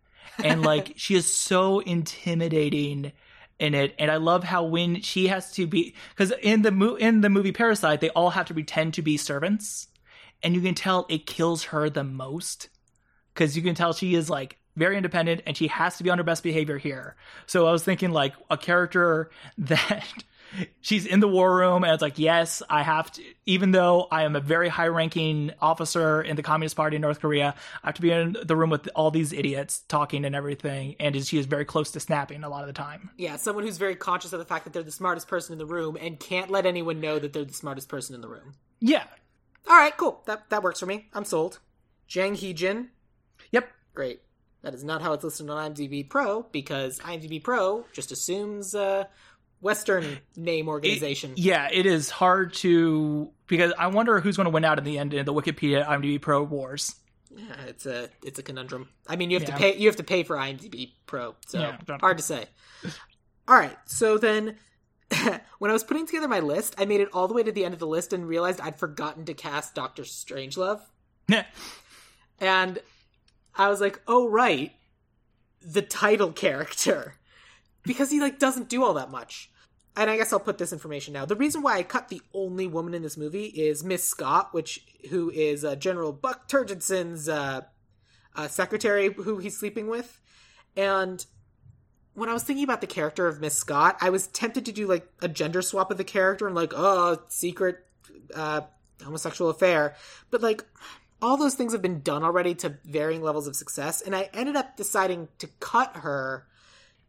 and 0.43 0.61
like 0.63 0.93
she 0.95 1.15
is 1.15 1.31
so 1.33 1.79
intimidating 1.79 3.11
in 3.59 3.73
it. 3.73 3.95
And 3.99 4.09
I 4.09 4.17
love 4.17 4.43
how 4.43 4.63
when 4.63 5.01
she 5.01 5.27
has 5.27 5.51
to 5.53 5.67
be 5.67 5.95
because 6.15 6.31
in 6.41 6.61
the 6.61 6.71
mo- 6.71 6.95
in 6.95 7.21
the 7.21 7.29
movie 7.29 7.51
Parasite, 7.51 8.01
they 8.01 8.09
all 8.09 8.31
have 8.31 8.47
to 8.47 8.53
pretend 8.53 8.93
to 8.93 9.01
be 9.01 9.17
servants, 9.17 9.87
and 10.41 10.55
you 10.55 10.61
can 10.61 10.75
tell 10.75 11.05
it 11.09 11.25
kills 11.25 11.65
her 11.65 11.89
the 11.89 12.03
most 12.03 12.69
because 13.37 13.55
you 13.55 13.61
can 13.61 13.75
tell 13.75 13.93
she 13.93 14.15
is 14.15 14.29
like 14.29 14.57
very 14.75 14.97
independent 14.97 15.41
and 15.45 15.55
she 15.55 15.67
has 15.67 15.97
to 15.97 16.03
be 16.03 16.09
on 16.09 16.17
her 16.17 16.23
best 16.23 16.43
behavior 16.43 16.77
here. 16.77 17.15
So 17.45 17.67
I 17.67 17.71
was 17.71 17.83
thinking 17.83 18.11
like 18.11 18.33
a 18.49 18.57
character 18.57 19.29
that 19.59 20.05
she's 20.81 21.05
in 21.05 21.19
the 21.19 21.27
war 21.27 21.55
room 21.55 21.83
and 21.83 21.93
it's 21.93 22.01
like, 22.01 22.17
yes, 22.17 22.63
I 22.69 22.81
have 22.81 23.11
to, 23.13 23.21
even 23.45 23.71
though 23.71 24.07
I 24.11 24.23
am 24.23 24.35
a 24.35 24.39
very 24.39 24.69
high 24.69 24.87
ranking 24.87 25.51
officer 25.61 26.21
in 26.21 26.35
the 26.35 26.43
Communist 26.43 26.75
Party 26.75 26.95
in 26.95 27.01
North 27.01 27.19
Korea, 27.19 27.53
I 27.83 27.87
have 27.87 27.95
to 27.95 28.01
be 28.01 28.11
in 28.11 28.37
the 28.43 28.55
room 28.55 28.69
with 28.69 28.87
all 28.95 29.11
these 29.11 29.33
idiots 29.33 29.79
talking 29.87 30.25
and 30.25 30.35
everything. 30.35 30.95
And 30.99 31.23
she 31.25 31.37
is 31.37 31.45
very 31.45 31.65
close 31.65 31.91
to 31.91 31.99
snapping 31.99 32.43
a 32.43 32.49
lot 32.49 32.61
of 32.61 32.67
the 32.67 32.73
time. 32.73 33.09
Yeah, 33.17 33.35
someone 33.35 33.65
who's 33.65 33.77
very 33.77 33.95
conscious 33.95 34.33
of 34.33 34.39
the 34.39 34.45
fact 34.45 34.63
that 34.63 34.73
they're 34.73 34.83
the 34.83 34.91
smartest 34.91 35.27
person 35.27 35.53
in 35.53 35.59
the 35.59 35.65
room 35.65 35.97
and 35.99 36.19
can't 36.19 36.49
let 36.49 36.65
anyone 36.65 37.01
know 37.01 37.19
that 37.19 37.33
they're 37.33 37.45
the 37.45 37.53
smartest 37.53 37.89
person 37.89 38.15
in 38.15 38.21
the 38.21 38.29
room. 38.29 38.53
Yeah. 38.79 39.03
All 39.67 39.75
right, 39.75 39.95
cool. 39.97 40.23
That 40.27 40.49
that 40.49 40.63
works 40.63 40.79
for 40.79 40.85
me. 40.85 41.09
I'm 41.13 41.25
sold. 41.25 41.59
Jang 42.07 42.35
Hee 42.35 42.53
Jin. 42.53 42.89
Yep. 43.51 43.69
Great. 43.93 44.21
That 44.63 44.73
is 44.73 44.83
not 44.83 45.01
how 45.01 45.13
it's 45.13 45.23
listed 45.23 45.49
on 45.49 45.73
IMDb 45.73 46.07
Pro 46.09 46.43
because 46.51 46.99
IMDb 46.99 47.41
Pro 47.43 47.85
just 47.93 48.11
assumes 48.11 48.73
uh, 48.75 49.05
Western 49.61 50.19
name 50.35 50.67
organization. 50.67 51.33
Yeah, 51.35 51.69
it 51.71 51.85
is 51.85 52.09
hard 52.09 52.53
to 52.55 53.31
because 53.47 53.73
I 53.77 53.87
wonder 53.87 54.19
who's 54.19 54.35
going 54.35 54.45
to 54.45 54.51
win 54.51 54.65
out 54.65 54.77
in 54.77 54.83
the 54.83 54.97
end 54.97 55.13
in 55.13 55.25
the 55.25 55.33
Wikipedia 55.33 55.85
IMDb 55.87 56.19
Pro 56.21 56.43
wars. 56.43 56.95
Yeah, 57.35 57.43
it's 57.67 57.85
a 57.85 58.09
it's 58.23 58.39
a 58.39 58.43
conundrum. 58.43 58.89
I 59.07 59.15
mean, 59.15 59.29
you 59.29 59.39
have 59.39 59.47
Yeah. 59.47 59.55
to 59.55 59.61
pay 59.61 59.77
you 59.77 59.87
have 59.87 59.97
to 59.97 60.03
pay 60.03 60.23
for 60.23 60.35
IMDb 60.35 60.93
Pro, 61.05 61.35
so 61.45 61.59
Yeah, 61.59 61.77
hard 62.01 62.17
to 62.17 62.23
say. 62.23 62.45
All 63.47 63.55
right, 63.55 63.77
so 63.85 64.17
then 64.17 64.57
when 65.59 65.71
I 65.71 65.73
was 65.73 65.83
putting 65.83 66.05
together 66.05 66.27
my 66.27 66.39
list, 66.41 66.75
I 66.77 66.85
made 66.85 66.99
it 66.99 67.09
all 67.13 67.27
the 67.27 67.33
way 67.33 67.43
to 67.43 67.51
the 67.51 67.63
end 67.63 67.73
of 67.73 67.79
the 67.79 67.87
list 67.87 68.11
and 68.11 68.27
realized 68.27 68.59
I'd 68.59 68.77
forgotten 68.79 69.23
to 69.25 69.33
cast 69.33 69.75
Doctor 69.75 70.03
Strangelove, 70.03 70.81
Yeah. 71.29 71.45
and 72.39 72.79
I 73.57 73.69
was 73.69 73.81
like, 73.81 74.01
"Oh 74.07 74.29
right, 74.29 74.73
the 75.61 75.81
title 75.81 76.31
character," 76.31 77.15
because 77.83 78.11
he 78.11 78.19
like 78.19 78.39
doesn't 78.39 78.69
do 78.69 78.83
all 78.83 78.93
that 78.95 79.11
much. 79.11 79.49
And 79.95 80.11
I 80.11 80.17
guess 80.17 80.31
I'll 80.31 80.39
put 80.39 80.59
this 80.59 80.71
information 80.71 81.13
now. 81.13 81.25
The 81.25 81.35
reason 81.35 81.63
why 81.63 81.77
I 81.77 81.83
cut 81.83 82.09
the 82.09 82.21
only 82.31 82.67
woman 82.67 82.93
in 82.93 83.01
this 83.01 83.17
movie 83.17 83.45
is 83.45 83.83
Miss 83.83 84.03
Scott, 84.03 84.53
which 84.53 84.85
who 85.09 85.31
is 85.31 85.65
uh, 85.65 85.75
General 85.75 86.13
Buck 86.13 86.47
Turgidson's 86.47 87.27
uh, 87.27 87.61
uh, 88.35 88.47
secretary 88.47 89.11
who 89.11 89.39
he's 89.39 89.57
sleeping 89.57 89.87
with, 89.87 90.19
and 90.75 91.25
when 92.17 92.29
I 92.29 92.33
was 92.33 92.41
thinking 92.41 92.63
about 92.63 92.81
the 92.81 92.87
character 92.87 93.27
of 93.27 93.39
Miss 93.39 93.55
Scott, 93.55 93.95
I 94.01 94.09
was 94.09 94.25
tempted 94.25 94.65
to 94.65 94.71
do 94.71 94.87
like 94.87 95.07
a 95.21 95.27
gender 95.27 95.61
swap 95.61 95.91
of 95.91 95.97
the 95.97 96.03
character 96.03 96.47
and 96.47 96.55
like, 96.55 96.73
oh, 96.75 97.19
secret 97.27 97.77
uh, 98.33 98.61
homosexual 99.03 99.51
affair, 99.51 99.95
but 100.31 100.41
like 100.41 100.65
all 101.21 101.37
those 101.37 101.55
things 101.55 101.73
have 101.73 101.81
been 101.81 102.01
done 102.01 102.23
already 102.23 102.53
to 102.55 102.77
varying 102.85 103.21
levels 103.21 103.47
of 103.47 103.55
success, 103.55 104.01
and 104.01 104.15
I 104.15 104.29
ended 104.33 104.55
up 104.55 104.77
deciding 104.77 105.29
to 105.39 105.47
cut 105.59 105.97
her 105.97 106.45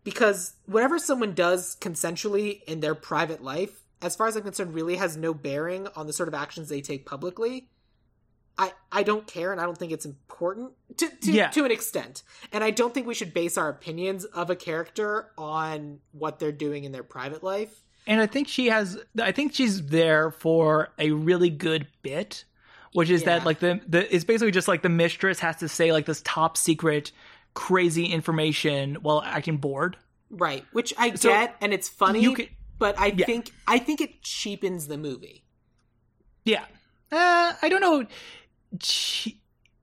because 0.04 0.54
whatever 0.66 0.98
someone 0.98 1.34
does 1.34 1.76
consensually 1.80 2.62
in 2.64 2.80
their 2.80 2.94
private 2.94 3.42
life, 3.42 3.82
as 4.00 4.16
far 4.16 4.26
as 4.28 4.36
I'm 4.36 4.42
concerned, 4.44 4.72
really 4.74 4.96
has 4.96 5.16
no 5.16 5.34
bearing 5.34 5.88
on 5.96 6.06
the 6.06 6.12
sort 6.12 6.28
of 6.28 6.34
actions 6.34 6.68
they 6.68 6.80
take 6.80 7.04
publicly. 7.04 7.68
I, 8.56 8.72
I 8.90 9.02
don't 9.04 9.26
care 9.26 9.52
and 9.52 9.60
I 9.60 9.64
don't 9.64 9.78
think 9.78 9.92
it's 9.92 10.06
important 10.06 10.72
to 10.96 11.08
to, 11.08 11.32
Yeah. 11.32 11.48
to 11.50 11.64
an 11.64 11.70
extent. 11.70 12.22
And 12.52 12.64
I 12.64 12.70
don't 12.72 12.92
think 12.92 13.06
we 13.06 13.14
should 13.14 13.32
base 13.34 13.56
our 13.56 13.68
opinions 13.68 14.24
of 14.24 14.50
a 14.50 14.56
character 14.56 15.30
on 15.38 16.00
what 16.12 16.38
they're 16.38 16.50
doing 16.50 16.84
in 16.84 16.90
their 16.92 17.04
private 17.04 17.44
life. 17.44 17.82
and 18.06 18.20
I 18.20 18.26
think 18.26 18.48
she 18.48 18.66
has. 18.66 18.98
I 19.20 19.32
think 19.32 19.54
she's 19.54 19.86
there 19.86 20.30
for 20.30 20.88
a 20.98 21.10
really 21.12 21.50
good 21.50 21.86
bit, 22.02 22.44
which 22.92 23.10
is 23.10 23.22
Yeah. 23.22 23.38
that 23.38 23.46
like 23.46 23.60
the 23.60 23.80
the 23.86 24.14
it's 24.14 24.24
basically 24.24 24.50
just 24.50 24.68
like 24.68 24.82
the 24.82 24.88
mistress 24.88 25.40
has 25.40 25.56
to 25.56 25.68
say 25.68 25.92
like 25.92 26.06
this 26.06 26.22
top 26.24 26.56
secret, 26.56 27.12
crazy 27.54 28.06
information 28.06 28.96
while 28.96 29.22
acting 29.22 29.56
bored. 29.58 29.96
Right, 30.30 30.64
which 30.72 30.92
I 30.98 31.14
So, 31.14 31.30
get 31.30 31.56
and 31.60 31.72
it's 31.72 31.88
funny, 31.88 32.48
but 32.78 32.98
I 32.98 33.10
Yeah. 33.10 33.26
think 33.26 33.50
I 33.66 33.78
think 33.78 34.00
it 34.00 34.22
cheapens 34.22 34.86
the 34.86 34.98
movie. 34.98 35.44
Yeah, 36.44 36.64
uh, 37.12 37.52
I 37.60 37.68
don't 37.68 37.80
know. 37.80 38.06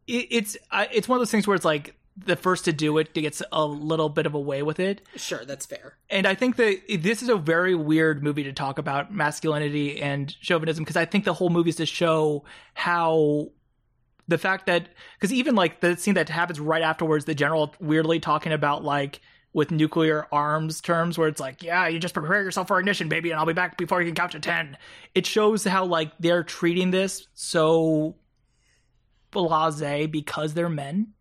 It, 0.08 0.28
it's 0.30 0.58
it's 0.72 1.08
one 1.08 1.18
of 1.18 1.22
those 1.22 1.32
things 1.32 1.48
where 1.48 1.56
it's 1.56 1.66
like 1.66 1.96
the 2.18 2.36
first 2.36 2.66
to 2.66 2.74
do 2.74 2.98
it 2.98 3.14
gets 3.14 3.42
a 3.52 3.66
little 3.66 4.08
bit 4.10 4.26
of 4.26 4.34
a 4.34 4.40
way 4.40 4.64
with 4.64 4.80
it. 4.80 5.02
Sure, 5.16 5.44
that's 5.44 5.66
fair. 5.66 5.98
and 6.10 6.26
I 6.26 6.34
think 6.34 6.56
that 6.56 6.80
this 7.00 7.22
is 7.22 7.30
a 7.30 7.36
very 7.36 7.76
weird 7.76 8.24
movie 8.24 8.44
to 8.44 8.54
talk 8.54 8.80
about 8.80 9.14
masculinity 9.14 10.02
and 10.02 10.34
chauvinism 10.40 10.84
because 10.84 10.96
I 10.96 11.06
think 11.06 11.26
the 11.26 11.34
whole 11.34 11.50
movie 11.50 11.70
is 11.72 11.76
to 11.78 11.86
show 11.86 12.46
how 12.74 13.50
the 14.28 14.38
fact 14.38 14.66
that 14.68 14.90
because 15.20 15.34
even 15.34 15.56
like 15.56 15.82
the 15.82 15.98
scene 15.98 16.14
that 16.16 16.30
happens 16.30 16.60
right 16.60 16.82
afterwards, 16.82 17.26
the 17.26 17.36
general 17.36 17.76
weirdly 17.80 18.20
talking 18.20 18.54
about 18.54 18.84
like 18.84 19.20
with 19.54 19.72
nuclear 19.72 20.28
arms 20.32 20.82
terms 20.82 21.18
where 21.18 21.28
it's 21.30 21.40
like, 21.40 21.64
yeah, 21.64 21.88
you 21.88 21.98
just 22.00 22.14
prepare 22.14 22.44
yourself 22.44 22.68
for 22.68 22.80
ignition, 22.80 23.08
baby, 23.08 23.32
and 23.32 23.40
I'll 23.40 23.46
be 23.46 23.54
back 23.54 23.78
before 23.78 24.02
you 24.02 24.08
can 24.08 24.16
count 24.16 24.32
to 24.34 24.40
ten. 24.40 24.78
It 25.14 25.26
shows 25.26 25.64
how 25.64 25.86
like 25.86 26.12
they're 26.20 26.44
treating 26.44 26.92
this 26.92 27.28
so 27.34 28.16
blase 29.32 30.08
because 30.08 30.54
they're 30.54 30.70
men. 30.70 31.14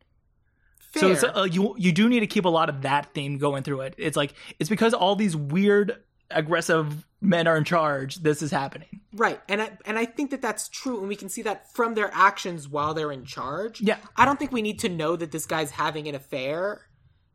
So 1.00 1.10
it's, 1.10 1.24
uh, 1.24 1.46
you 1.50 1.74
you 1.78 1.92
do 1.92 2.08
need 2.08 2.20
to 2.20 2.26
keep 2.26 2.44
a 2.44 2.48
lot 2.50 2.68
of 2.68 2.82
that 2.82 3.12
theme 3.14 3.38
going 3.38 3.62
through 3.62 3.82
it. 3.82 3.94
It's 3.98 4.16
like 4.16 4.34
it's 4.58 4.70
because 4.70 4.94
all 4.94 5.16
these 5.16 5.36
weird 5.36 6.02
aggressive 6.30 7.06
men 7.20 7.46
are 7.46 7.56
in 7.56 7.64
charge. 7.64 8.16
This 8.16 8.42
is 8.42 8.50
happening. 8.50 9.00
Right, 9.14 9.40
and 9.48 9.62
I 9.62 9.78
and 9.86 9.98
I 9.98 10.04
think 10.04 10.30
that 10.30 10.42
that's 10.42 10.68
true, 10.68 10.98
and 10.98 11.08
we 11.08 11.16
can 11.16 11.28
see 11.28 11.42
that 11.42 11.72
from 11.74 11.94
their 11.94 12.10
actions 12.12 12.68
while 12.68 12.94
they're 12.94 13.12
in 13.12 13.24
charge. 13.24 13.80
Yeah. 13.80 13.98
I 14.16 14.24
don't 14.24 14.38
think 14.38 14.52
we 14.52 14.62
need 14.62 14.78
to 14.80 14.88
know 14.88 15.16
that 15.16 15.30
this 15.32 15.46
guy's 15.46 15.72
having 15.72 16.08
an 16.08 16.14
affair. 16.14 16.86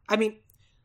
I 0.08 0.16
mean, 0.16 0.38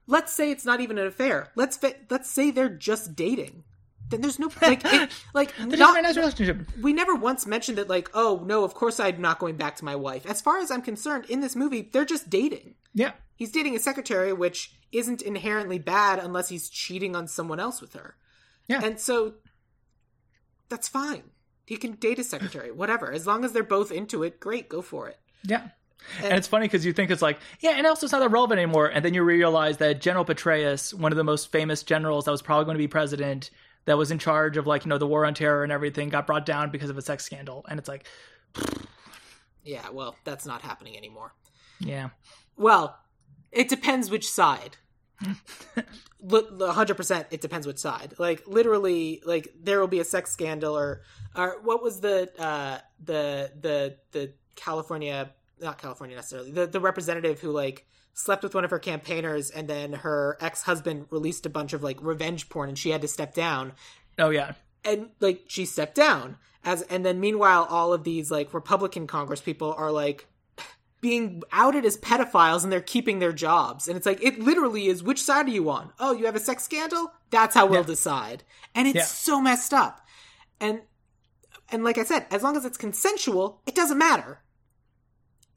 let's 0.06 0.32
say 0.32 0.50
it's 0.50 0.64
not 0.64 0.80
even 0.80 0.98
an 0.98 1.06
affair. 1.06 1.50
Let's 1.54 1.76
fa- 1.76 1.94
let's 2.10 2.30
say 2.30 2.50
they're 2.50 2.68
just 2.68 3.16
dating. 3.16 3.64
Then 4.10 4.20
there's 4.20 4.38
no 4.38 4.50
like 4.62 4.84
it, 4.84 5.10
like 5.32 5.58
not, 5.58 6.02
nice 6.02 6.16
relationship. 6.16 6.68
we 6.80 6.92
never 6.92 7.14
once 7.14 7.46
mentioned 7.46 7.78
that 7.78 7.88
like 7.88 8.10
oh 8.14 8.42
no 8.44 8.64
of 8.64 8.74
course 8.74 9.00
I'm 9.00 9.20
not 9.20 9.38
going 9.38 9.56
back 9.56 9.76
to 9.76 9.84
my 9.84 9.96
wife. 9.96 10.26
As 10.26 10.40
far 10.40 10.58
as 10.58 10.70
I'm 10.70 10.82
concerned, 10.82 11.26
in 11.28 11.40
this 11.40 11.56
movie 11.56 11.88
they're 11.92 12.04
just 12.04 12.30
dating. 12.30 12.74
Yeah. 12.92 13.12
He's 13.36 13.50
dating 13.50 13.74
a 13.74 13.80
secretary, 13.80 14.32
which 14.32 14.72
isn't 14.92 15.22
inherently 15.22 15.78
bad 15.78 16.18
unless 16.20 16.48
he's 16.48 16.68
cheating 16.68 17.16
on 17.16 17.26
someone 17.26 17.58
else 17.58 17.80
with 17.80 17.94
her. 17.94 18.14
Yeah. 18.68 18.80
And 18.82 19.00
so 19.00 19.34
that's 20.68 20.88
fine. 20.88 21.24
He 21.66 21.76
can 21.76 21.92
date 21.92 22.18
a 22.18 22.24
secretary, 22.24 22.70
whatever. 22.70 23.10
As 23.10 23.26
long 23.26 23.44
as 23.44 23.52
they're 23.52 23.62
both 23.62 23.90
into 23.90 24.22
it, 24.22 24.38
great, 24.38 24.68
go 24.68 24.82
for 24.82 25.08
it. 25.08 25.18
Yeah. 25.42 25.68
And 26.22 26.34
it's 26.34 26.46
funny 26.46 26.66
because 26.66 26.84
you 26.84 26.92
think 26.92 27.10
it's 27.10 27.22
like, 27.22 27.38
yeah, 27.60 27.70
and 27.72 27.86
also 27.86 28.06
it's 28.06 28.12
not 28.12 28.18
that 28.20 28.30
relevant 28.30 28.58
anymore. 28.58 28.86
And 28.86 29.04
then 29.04 29.14
you 29.14 29.22
realize 29.22 29.78
that 29.78 30.00
General 30.00 30.24
Petraeus, 30.24 30.92
one 30.92 31.12
of 31.12 31.16
the 31.16 31.24
most 31.24 31.50
famous 31.50 31.82
generals 31.82 32.26
that 32.26 32.30
was 32.30 32.42
probably 32.42 32.66
going 32.66 32.74
to 32.74 32.82
be 32.82 32.88
president, 32.88 33.50
that 33.86 33.96
was 33.98 34.10
in 34.10 34.18
charge 34.18 34.56
of 34.56 34.66
like, 34.66 34.84
you 34.84 34.88
know, 34.88 34.98
the 34.98 35.06
war 35.06 35.24
on 35.26 35.34
terror 35.34 35.62
and 35.62 35.72
everything, 35.72 36.08
got 36.08 36.26
brought 36.26 36.46
down 36.46 36.70
because 36.70 36.90
of 36.90 36.98
a 36.98 37.02
sex 37.02 37.24
scandal. 37.24 37.64
And 37.68 37.78
it's 37.78 37.88
like, 37.88 38.06
Yeah, 39.62 39.88
well, 39.90 40.16
that's 40.24 40.46
not 40.46 40.62
happening 40.62 40.96
anymore. 40.96 41.32
yeah. 41.80 42.10
Well, 42.56 42.98
it 43.50 43.68
depends 43.68 44.10
which 44.10 44.28
side. 44.28 44.76
Hundred 46.30 46.94
percent, 46.96 47.26
it 47.30 47.40
depends 47.40 47.66
which 47.66 47.78
side. 47.78 48.14
Like 48.18 48.46
literally, 48.46 49.22
like 49.24 49.48
there 49.60 49.80
will 49.80 49.88
be 49.88 50.00
a 50.00 50.04
sex 50.04 50.30
scandal, 50.30 50.76
or 50.76 51.02
or 51.36 51.60
what 51.62 51.82
was 51.82 52.00
the 52.00 52.30
uh 52.40 52.78
the 53.04 53.52
the 53.60 53.96
the 54.12 54.32
California, 54.56 55.30
not 55.60 55.78
California 55.78 56.16
necessarily, 56.16 56.50
the 56.50 56.66
the 56.66 56.80
representative 56.80 57.40
who 57.40 57.50
like 57.50 57.86
slept 58.14 58.42
with 58.42 58.54
one 58.54 58.64
of 58.64 58.70
her 58.70 58.78
campaigners, 58.78 59.50
and 59.50 59.68
then 59.68 59.92
her 59.92 60.38
ex 60.40 60.62
husband 60.62 61.06
released 61.10 61.44
a 61.46 61.50
bunch 61.50 61.72
of 61.72 61.82
like 61.82 61.98
revenge 62.00 62.48
porn, 62.48 62.68
and 62.70 62.78
she 62.78 62.90
had 62.90 63.02
to 63.02 63.08
step 63.08 63.34
down. 63.34 63.72
Oh, 64.18 64.30
yeah. 64.30 64.52
and 64.84 65.10
like 65.20 65.42
she 65.48 65.64
stepped 65.66 65.94
down. 65.96 66.36
As 66.64 66.80
and 66.82 67.04
then 67.04 67.20
meanwhile 67.20 67.66
all 67.68 67.92
of 67.92 68.04
these 68.04 68.30
like 68.30 68.54
republican 68.54 69.06
congress 69.06 69.42
people 69.42 69.74
are 69.76 69.90
like 69.90 70.26
being 71.02 71.42
outed 71.52 71.84
as 71.84 71.98
pedophiles 71.98 72.62
and 72.62 72.72
they're 72.72 72.80
keeping 72.80 73.18
their 73.18 73.32
jobs. 73.34 73.86
And 73.88 73.96
it's 73.98 74.06
like 74.06 74.22
it 74.22 74.38
literally 74.38 74.86
is 74.86 75.02
which 75.02 75.20
side 75.22 75.46
are 75.46 75.50
you 75.50 75.68
on? 75.68 75.92
Oh 75.98 76.12
you 76.14 76.24
have 76.24 76.36
a 76.36 76.40
sex 76.40 76.62
scandal? 76.62 77.12
That's 77.30 77.54
how 77.54 77.66
we'll 77.66 77.84
decide. 77.84 78.44
And 78.74 78.86
it's 78.88 78.96
Yeah. 78.96 79.02
so 79.04 79.40
messed 79.42 79.74
up. 79.74 80.00
And 80.60 80.80
and 81.72 81.82
like 81.82 81.98
i 81.98 82.04
said 82.04 82.26
as 82.30 82.42
long 82.42 82.56
as 82.56 82.64
it's 82.64 82.76
consensual 82.78 83.60
it 83.66 83.74
doesn't 83.74 83.98
matter 83.98 84.40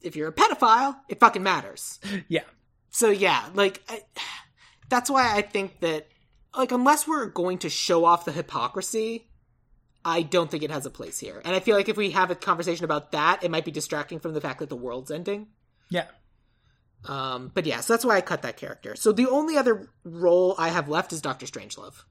if 0.02 0.16
you're 0.16 0.28
a 0.28 0.32
pedophile 0.32 0.96
it 1.08 1.20
fucking 1.20 1.42
matters 1.42 1.98
Yeah. 2.28 2.42
so 2.90 3.10
yeah, 3.10 3.48
like 3.54 3.82
I, 3.88 4.02
that's 4.88 5.10
why 5.10 5.34
I 5.36 5.42
think 5.42 5.80
that 5.80 6.08
like 6.56 6.72
unless 6.72 7.06
we're 7.06 7.26
going 7.26 7.58
to 7.58 7.68
show 7.68 8.04
off 8.04 8.24
the 8.24 8.32
hypocrisy, 8.32 9.28
I 10.04 10.22
don't 10.22 10.50
think 10.50 10.62
it 10.62 10.70
has 10.70 10.86
a 10.86 10.90
place 10.90 11.18
here. 11.18 11.42
And 11.44 11.54
I 11.54 11.60
feel 11.60 11.76
like 11.76 11.88
if 11.90 11.96
we 11.98 12.12
have 12.12 12.30
a 12.30 12.34
conversation 12.34 12.84
about 12.84 13.12
that, 13.12 13.44
it 13.44 13.50
might 13.50 13.66
be 13.66 13.70
distracting 13.70 14.18
from 14.18 14.32
the 14.32 14.40
fact 14.40 14.60
that 14.60 14.70
the 14.70 14.76
world's 14.76 15.10
ending. 15.10 15.48
Yeah. 15.90 16.06
Um, 17.04 17.50
but 17.54 17.66
yeah, 17.66 17.80
so 17.80 17.92
that's 17.92 18.04
why 18.04 18.16
I 18.16 18.22
cut 18.22 18.42
that 18.42 18.56
character. 18.56 18.96
So 18.96 19.12
the 19.12 19.28
only 19.28 19.56
other 19.58 19.88
role 20.04 20.54
I 20.58 20.70
have 20.70 20.88
left 20.88 21.12
is 21.12 21.20
Doctor 21.20 21.46
Strangelove. 21.46 22.02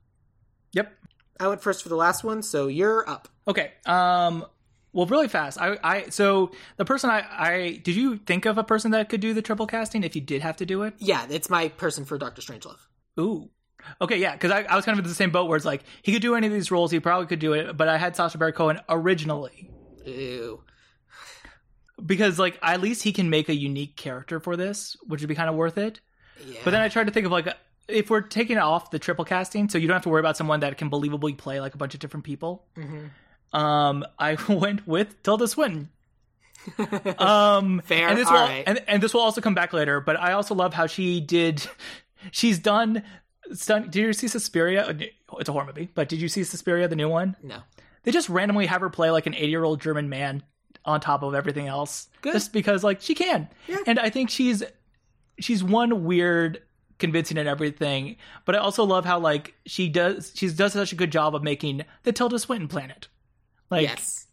Yep. 0.73 0.93
I 1.39 1.47
went 1.47 1.61
first 1.61 1.81
for 1.83 1.89
the 1.89 1.95
last 1.95 2.23
one, 2.23 2.43
so 2.43 2.67
you're 2.67 3.07
up. 3.09 3.27
Okay. 3.47 3.71
Um. 3.85 4.45
Well, 4.97 5.05
really 5.05 5.27
fast. 5.27 5.61
I. 5.61 5.77
I. 5.83 6.09
So 6.09 6.49
the 6.77 6.83
person 6.83 7.11
I. 7.11 7.23
I. 7.29 7.81
Did 7.83 7.95
you 7.95 8.17
think 8.17 8.47
of 8.47 8.57
a 8.57 8.63
person 8.63 8.89
that 8.91 9.09
could 9.09 9.21
do 9.21 9.31
the 9.35 9.43
triple 9.43 9.67
casting 9.67 10.03
if 10.03 10.15
you 10.15 10.21
did 10.23 10.41
have 10.41 10.57
to 10.57 10.65
do 10.65 10.81
it? 10.81 10.95
Yeah, 10.97 11.27
it's 11.29 11.51
my 11.51 11.67
person 11.67 12.03
for 12.03 12.17
Doctor 12.17 12.41
Strangelove. 12.41 12.79
Ooh. 13.19 13.51
Okay. 14.01 14.17
Yeah. 14.17 14.33
Because 14.33 14.49
I, 14.49 14.63
I 14.63 14.75
was 14.75 14.85
kind 14.85 14.97
of 14.97 15.05
in 15.05 15.07
the 15.07 15.13
same 15.13 15.29
boat 15.29 15.47
where 15.47 15.55
it's 15.55 15.67
like 15.67 15.83
he 16.01 16.11
could 16.11 16.23
do 16.23 16.33
any 16.33 16.47
of 16.47 16.53
these 16.53 16.71
roles. 16.71 16.89
He 16.89 16.99
probably 16.99 17.27
could 17.27 17.37
do 17.37 17.53
it. 17.53 17.77
But 17.77 17.89
I 17.89 17.97
had 17.97 18.15
Sacha 18.15 18.39
Baron 18.39 18.55
Cohen 18.55 18.79
originally 18.89 19.69
Ew. 20.03 20.63
because 22.03 22.39
like 22.39 22.57
at 22.63 22.81
least 22.81 23.03
he 23.03 23.13
can 23.13 23.29
make 23.29 23.49
a 23.49 23.55
unique 23.55 23.97
character 23.97 24.39
for 24.39 24.57
this, 24.57 24.97
which 25.05 25.21
would 25.21 25.29
be 25.29 25.35
kind 25.35 25.47
of 25.47 25.53
worth 25.53 25.77
it. 25.77 25.99
Yeah. 26.43 26.61
But 26.63 26.71
then 26.71 26.81
I 26.81 26.89
tried 26.89 27.05
to 27.05 27.13
think 27.13 27.27
of 27.27 27.31
like 27.31 27.47
if 27.87 28.09
we're 28.09 28.21
taking 28.21 28.57
off 28.57 28.89
the 28.89 28.97
triple 28.97 29.25
casting, 29.25 29.69
so 29.69 29.77
you 29.77 29.87
don't 29.87 29.93
have 29.93 30.03
to 30.03 30.09
worry 30.09 30.21
about 30.21 30.37
someone 30.37 30.61
that 30.61 30.75
can 30.79 30.89
believably 30.89 31.37
play 31.37 31.61
like 31.61 31.75
a 31.75 31.77
bunch 31.77 31.93
of 31.93 31.99
different 31.99 32.23
people. 32.23 32.65
Mm-hmm. 32.75 33.05
Um, 33.53 34.05
I 34.19 34.37
went 34.49 34.87
with 34.87 35.21
Tilda 35.23 35.47
Swinton. 35.47 35.89
um, 37.17 37.81
Fair, 37.85 38.09
And 38.09 38.17
this 38.17 38.27
all 38.27 38.33
will 38.33 38.41
right. 38.41 38.63
and, 38.67 38.83
and 38.87 39.01
this 39.01 39.13
will 39.13 39.21
also 39.21 39.39
come 39.41 39.53
back 39.55 39.73
later. 39.73 40.01
But 40.01 40.19
I 40.19 40.33
also 40.33 40.53
love 40.53 40.73
how 40.73 40.87
she 40.87 41.21
did. 41.21 41.65
She's 42.31 42.59
done. 42.59 43.03
Stun, 43.53 43.83
did 43.83 43.95
you 43.95 44.13
see 44.13 44.27
Suspiria? 44.27 44.95
It's 45.39 45.47
a 45.49 45.51
horror 45.51 45.65
movie, 45.65 45.89
but 45.95 46.09
did 46.09 46.19
you 46.19 46.27
see 46.27 46.43
Suspiria, 46.43 46.87
the 46.87 46.95
new 46.95 47.09
one? 47.09 47.35
no. 47.43 47.59
They 48.03 48.11
just 48.13 48.29
randomly 48.29 48.67
have 48.67 48.79
her 48.79 48.89
play 48.89 49.11
like 49.11 49.25
an 49.25 49.35
80 49.35 49.47
year 49.47 49.63
old 49.65 49.81
German 49.81 50.07
man 50.07 50.41
on 50.85 51.01
top 51.01 51.23
of 51.23 51.35
everything 51.35 51.67
else, 51.67 52.07
Good. 52.21 52.31
just 52.31 52.53
because 52.53 52.81
like 52.81 53.01
she 53.01 53.13
can. 53.13 53.49
Yeah. 53.67 53.79
And 53.85 53.99
I 53.99 54.09
think 54.09 54.29
she's 54.29 54.63
she's 55.39 55.61
one 55.61 56.05
weird 56.05 56.61
convincing 56.99 57.37
and 57.37 57.47
everything 57.47 58.15
but 58.43 58.55
i 58.55 58.57
also 58.57 58.83
love 58.83 59.05
how 59.05 59.19
like 59.19 59.53
she 59.67 59.87
does 59.87 60.31
she 60.33 60.49
does 60.49 60.73
such 60.73 60.91
a 60.91 60.95
good 60.95 61.11
job 61.11 61.35
of 61.35 61.43
making 61.43 61.85
the 62.01 62.11
tilda 62.11 62.39
swinton 62.39 62.67
planet 62.67 63.07
like 63.69 63.83
yes. 63.83 64.27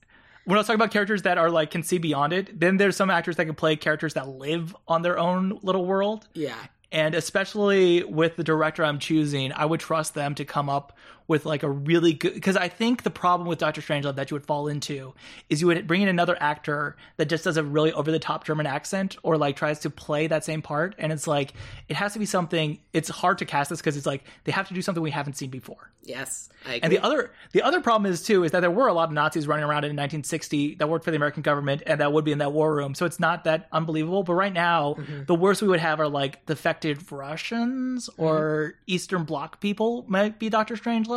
when 0.44 0.56
i 0.56 0.60
was 0.60 0.66
talking 0.66 0.80
about 0.80 0.90
characters 0.90 1.22
that 1.22 1.38
are 1.38 1.50
like 1.50 1.70
can 1.70 1.82
see 1.82 1.98
beyond 1.98 2.32
it 2.32 2.58
then 2.58 2.76
there's 2.76 2.96
some 2.96 3.10
actors 3.10 3.36
that 3.36 3.46
can 3.46 3.54
play 3.54 3.76
characters 3.76 4.14
that 4.14 4.28
live 4.28 4.74
on 4.88 5.02
their 5.02 5.18
own 5.18 5.58
little 5.62 5.84
world 5.86 6.26
Yeah. 6.34 6.56
and 6.92 7.14
especially 7.14 8.04
with 8.04 8.36
the 8.36 8.44
director 8.44 8.84
i'm 8.84 8.98
choosing 8.98 9.52
i 9.52 9.64
would 9.64 9.80
trust 9.80 10.14
them 10.14 10.34
to 10.36 10.44
come 10.44 10.68
up 10.68 10.96
with 11.26 11.46
like 11.46 11.62
a 11.62 11.70
really 11.70 12.12
good 12.12 12.34
because 12.34 12.56
I 12.56 12.68
think 12.68 13.02
the 13.02 13.10
problem 13.10 13.48
with 13.48 13.58
Doctor 13.58 13.80
Strangelove 13.80 14.16
that 14.16 14.30
you 14.30 14.34
would 14.34 14.44
fall 14.44 14.68
into 14.68 15.14
is 15.48 15.60
you 15.60 15.66
would 15.68 15.86
bring 15.86 16.02
in 16.02 16.08
another 16.08 16.36
actor 16.40 16.96
that 17.16 17.26
just 17.26 17.44
does 17.44 17.56
a 17.56 17.64
really 17.64 17.92
over 17.92 18.10
the 18.10 18.18
top 18.18 18.44
German 18.44 18.66
accent 18.66 19.16
or 19.22 19.38
like 19.38 19.56
tries 19.56 19.80
to 19.80 19.90
play 19.90 20.26
that 20.26 20.44
same 20.44 20.60
part 20.60 20.94
and 20.98 21.12
it's 21.12 21.26
like 21.26 21.54
it 21.88 21.96
has 21.96 22.12
to 22.12 22.18
be 22.18 22.26
something 22.26 22.78
it's 22.92 23.08
hard 23.08 23.38
to 23.38 23.46
cast 23.46 23.70
this 23.70 23.80
because 23.80 23.96
it's 23.96 24.06
like 24.06 24.24
they 24.44 24.52
have 24.52 24.68
to 24.68 24.74
do 24.74 24.82
something 24.82 25.02
we 25.02 25.10
haven't 25.10 25.34
seen 25.34 25.50
before. 25.50 25.90
Yes, 26.02 26.50
I 26.66 26.74
agree. 26.74 26.80
And 26.82 26.92
the 26.92 26.98
other 26.98 27.32
the 27.52 27.62
other 27.62 27.80
problem 27.80 28.10
is 28.10 28.22
too 28.22 28.44
is 28.44 28.52
that 28.52 28.60
there 28.60 28.70
were 28.70 28.88
a 28.88 28.92
lot 28.92 29.08
of 29.08 29.14
Nazis 29.14 29.46
running 29.46 29.64
around 29.64 29.84
in 29.84 29.96
1960 29.96 30.74
that 30.74 30.88
worked 30.88 31.06
for 31.06 31.10
the 31.10 31.16
American 31.16 31.42
government 31.42 31.82
and 31.86 32.00
that 32.00 32.12
would 32.12 32.26
be 32.26 32.32
in 32.32 32.38
that 32.38 32.52
war 32.52 32.74
room. 32.74 32.94
So 32.94 33.06
it's 33.06 33.18
not 33.18 33.44
that 33.44 33.68
unbelievable. 33.72 34.22
But 34.24 34.34
right 34.34 34.52
now, 34.52 34.94
mm-hmm. 34.94 35.24
the 35.24 35.34
worst 35.34 35.62
we 35.62 35.68
would 35.68 35.80
have 35.80 36.00
are 36.00 36.08
like 36.08 36.44
defected 36.44 37.10
Russians 37.10 38.10
or 38.18 38.74
mm-hmm. 38.74 38.82
Eastern 38.86 39.24
Bloc 39.24 39.60
people 39.60 40.04
might 40.06 40.38
be 40.38 40.50
Doctor 40.50 40.74
Strangelove. 40.74 41.13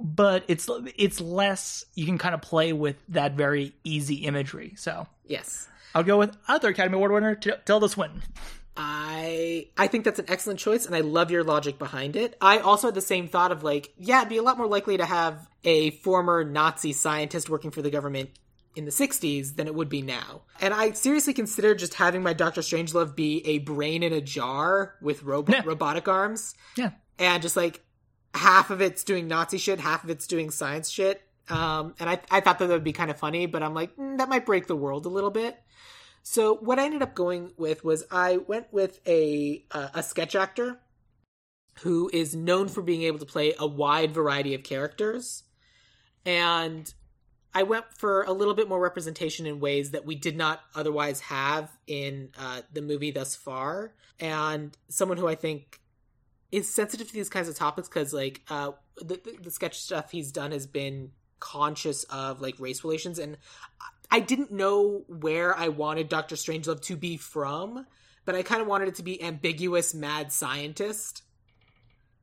But 0.00 0.44
it's 0.48 0.68
it's 0.96 1.20
less 1.20 1.84
you 1.94 2.06
can 2.06 2.18
kind 2.18 2.34
of 2.34 2.40
play 2.40 2.72
with 2.72 2.96
that 3.08 3.32
very 3.34 3.72
easy 3.82 4.16
imagery. 4.26 4.74
So 4.76 5.06
yes, 5.26 5.68
I'll 5.94 6.04
go 6.04 6.18
with 6.18 6.36
other 6.46 6.68
Academy 6.68 6.96
Award 6.96 7.10
winner 7.12 7.34
T- 7.34 7.50
Tilda 7.64 7.88
Swinton. 7.88 8.22
I 8.76 9.66
I 9.76 9.88
think 9.88 10.04
that's 10.04 10.20
an 10.20 10.26
excellent 10.28 10.60
choice, 10.60 10.86
and 10.86 10.94
I 10.94 11.00
love 11.00 11.32
your 11.32 11.42
logic 11.42 11.80
behind 11.80 12.14
it. 12.14 12.36
I 12.40 12.58
also 12.58 12.86
had 12.86 12.94
the 12.94 13.00
same 13.00 13.26
thought 13.26 13.50
of 13.50 13.64
like, 13.64 13.92
yeah, 13.98 14.18
it'd 14.20 14.28
be 14.28 14.36
a 14.36 14.42
lot 14.42 14.56
more 14.56 14.68
likely 14.68 14.96
to 14.98 15.04
have 15.04 15.48
a 15.64 15.90
former 15.90 16.44
Nazi 16.44 16.92
scientist 16.92 17.50
working 17.50 17.72
for 17.72 17.82
the 17.82 17.90
government 17.90 18.30
in 18.76 18.84
the 18.84 18.92
60s 18.92 19.56
than 19.56 19.66
it 19.66 19.74
would 19.74 19.88
be 19.88 20.02
now. 20.02 20.42
And 20.60 20.72
I 20.72 20.92
seriously 20.92 21.34
considered 21.34 21.80
just 21.80 21.94
having 21.94 22.22
my 22.22 22.32
Doctor 22.34 22.60
Strangelove 22.60 23.16
be 23.16 23.44
a 23.44 23.58
brain 23.58 24.04
in 24.04 24.12
a 24.12 24.20
jar 24.20 24.94
with 25.02 25.24
robo- 25.24 25.52
Yeah. 25.52 25.62
robotic 25.64 26.06
arms, 26.06 26.54
Yeah. 26.76 26.90
and 27.18 27.42
just 27.42 27.56
like 27.56 27.80
half 28.34 28.70
of 28.70 28.80
it's 28.80 29.04
doing 29.04 29.28
Nazi 29.28 29.58
shit, 29.58 29.80
half 29.80 30.04
of 30.04 30.10
it's 30.10 30.26
doing 30.26 30.50
science 30.50 30.90
shit. 30.90 31.22
Um, 31.48 31.94
and 31.98 32.10
I, 32.10 32.20
I 32.30 32.40
thought 32.40 32.58
that 32.58 32.66
that 32.66 32.74
would 32.74 32.84
be 32.84 32.92
kind 32.92 33.10
of 33.10 33.18
funny, 33.18 33.46
but 33.46 33.62
I'm 33.62 33.74
like, 33.74 33.96
mm, 33.96 34.18
that 34.18 34.28
might 34.28 34.44
break 34.44 34.66
the 34.66 34.76
world 34.76 35.06
a 35.06 35.08
little 35.08 35.30
bit. 35.30 35.58
So 36.22 36.56
what 36.56 36.78
I 36.78 36.84
ended 36.84 37.02
up 37.02 37.14
going 37.14 37.52
with 37.56 37.84
was 37.84 38.04
I 38.10 38.36
went 38.36 38.66
with 38.70 39.00
a 39.06 39.64
uh, 39.70 39.88
a 39.94 40.02
sketch 40.02 40.34
actor 40.34 40.78
who 41.80 42.10
is 42.12 42.34
known 42.34 42.68
for 42.68 42.82
being 42.82 43.02
able 43.02 43.18
to 43.18 43.24
play 43.24 43.54
a 43.58 43.66
wide 43.66 44.12
variety 44.12 44.54
of 44.54 44.62
characters, 44.62 45.44
and 46.26 46.92
I 47.54 47.62
went 47.62 47.86
for 47.96 48.24
a 48.24 48.32
little 48.32 48.52
bit 48.52 48.68
more 48.68 48.80
representation 48.80 49.46
in 49.46 49.58
ways 49.58 49.92
that 49.92 50.04
we 50.04 50.16
did 50.16 50.36
not 50.36 50.60
otherwise 50.74 51.20
have 51.20 51.70
in 51.86 52.30
uh, 52.38 52.60
the 52.74 52.82
movie 52.82 53.10
thus 53.10 53.34
far, 53.34 53.94
and 54.20 54.76
someone 54.88 55.16
who 55.16 55.28
I 55.28 55.34
think 55.34 55.80
is 56.50 56.72
sensitive 56.72 57.06
to 57.08 57.12
these 57.12 57.28
kinds 57.28 57.48
of 57.48 57.54
topics 57.54 57.88
because 57.88 58.12
like 58.12 58.42
uh, 58.48 58.72
the, 58.98 59.20
the 59.22 59.38
the 59.44 59.50
sketch 59.50 59.78
stuff 59.80 60.10
he's 60.10 60.32
done 60.32 60.52
has 60.52 60.66
been 60.66 61.10
conscious 61.40 62.04
of 62.04 62.40
like 62.40 62.58
race 62.58 62.82
relations 62.82 63.18
and 63.18 63.36
I 64.10 64.20
didn't 64.20 64.50
know 64.50 65.04
where 65.06 65.56
I 65.56 65.68
wanted 65.68 66.08
Doctor 66.08 66.34
Strangelove 66.34 66.80
to 66.82 66.96
be 66.96 67.16
from, 67.16 67.86
but 68.24 68.34
I 68.34 68.42
kind 68.42 68.62
of 68.62 68.66
wanted 68.66 68.88
it 68.88 68.94
to 68.96 69.02
be 69.02 69.22
ambiguous 69.22 69.94
mad 69.94 70.32
scientist. 70.32 71.22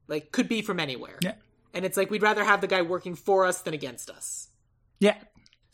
Like 0.07 0.31
could 0.31 0.47
be 0.47 0.61
from 0.61 0.79
anywhere. 0.79 1.19
Yeah. 1.21 1.35
And 1.73 1.85
it's 1.85 1.97
like 1.97 2.09
we'd 2.09 2.23
rather 2.23 2.43
have 2.43 2.61
the 2.61 2.67
guy 2.67 2.81
working 2.81 3.15
for 3.15 3.45
us 3.45 3.61
than 3.61 3.73
against 3.73 4.09
us. 4.09 4.49
Yeah. 4.99 5.17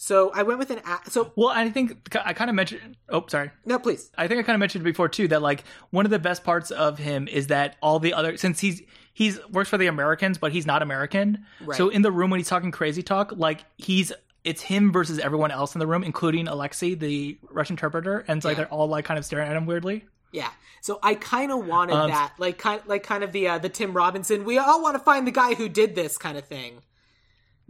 So 0.03 0.31
I 0.33 0.41
went 0.41 0.57
with 0.57 0.71
an 0.71 0.79
a- 0.79 1.11
so 1.11 1.31
Well, 1.35 1.49
I 1.49 1.69
think 1.69 2.09
I 2.25 2.33
kind 2.33 2.49
of 2.49 2.55
mentioned. 2.55 2.97
Oh, 3.07 3.23
sorry. 3.27 3.51
no 3.67 3.77
please. 3.77 4.09
I 4.17 4.27
think 4.27 4.39
I 4.39 4.43
kind 4.43 4.55
of 4.55 4.59
mentioned 4.59 4.83
before 4.83 5.07
too 5.07 5.27
that 5.27 5.43
like 5.43 5.63
one 5.91 6.05
of 6.05 6.09
the 6.11 6.17
best 6.17 6.43
parts 6.43 6.71
of 6.71 6.97
him 6.97 7.27
is 7.27 7.47
that 7.47 7.75
all 7.83 7.99
the 7.99 8.15
other 8.15 8.35
since 8.35 8.59
he's 8.59 8.81
he's 9.13 9.39
works 9.49 9.69
for 9.69 9.77
the 9.77 9.85
Americans 9.85 10.39
but 10.39 10.51
he's 10.53 10.65
not 10.65 10.81
American. 10.81 11.45
Right. 11.63 11.77
So 11.77 11.89
in 11.89 12.01
the 12.01 12.11
room 12.11 12.31
when 12.31 12.39
he's 12.39 12.47
talking 12.49 12.71
crazy 12.71 13.03
talk, 13.03 13.31
like 13.35 13.63
he's 13.77 14.11
it's 14.43 14.63
him 14.63 14.91
versus 14.91 15.19
everyone 15.19 15.51
else 15.51 15.75
in 15.75 15.79
the 15.79 15.85
room, 15.85 16.03
including 16.03 16.47
Alexei, 16.47 16.95
the 16.95 17.37
Russian 17.51 17.73
interpreter, 17.75 18.25
and 18.27 18.37
it's 18.37 18.43
like 18.45 18.57
Yeah. 18.57 18.63
they're 18.63 18.73
all 18.73 18.87
like 18.87 19.05
kind 19.05 19.19
of 19.19 19.23
staring 19.25 19.47
at 19.47 19.55
him 19.55 19.67
weirdly. 19.67 20.03
Yeah. 20.31 20.49
So 20.81 20.97
I 21.03 21.13
kind 21.13 21.51
of 21.51 21.67
wanted 21.67 21.93
Um, 21.95 22.09
that, 22.09 22.33
like 22.39 22.57
kind, 22.57 22.81
like 22.87 23.03
kind 23.03 23.23
of 23.23 23.33
the 23.33 23.49
uh, 23.49 23.57
the 23.59 23.69
Tim 23.69 23.93
Robinson. 23.93 24.45
We 24.45 24.57
all 24.57 24.81
want 24.81 24.95
to 24.95 24.99
find 25.03 25.27
the 25.27 25.31
guy 25.31 25.53
who 25.53 25.69
did 25.69 25.93
this 25.93 26.17
kind 26.17 26.39
of 26.39 26.45
thing. 26.45 26.81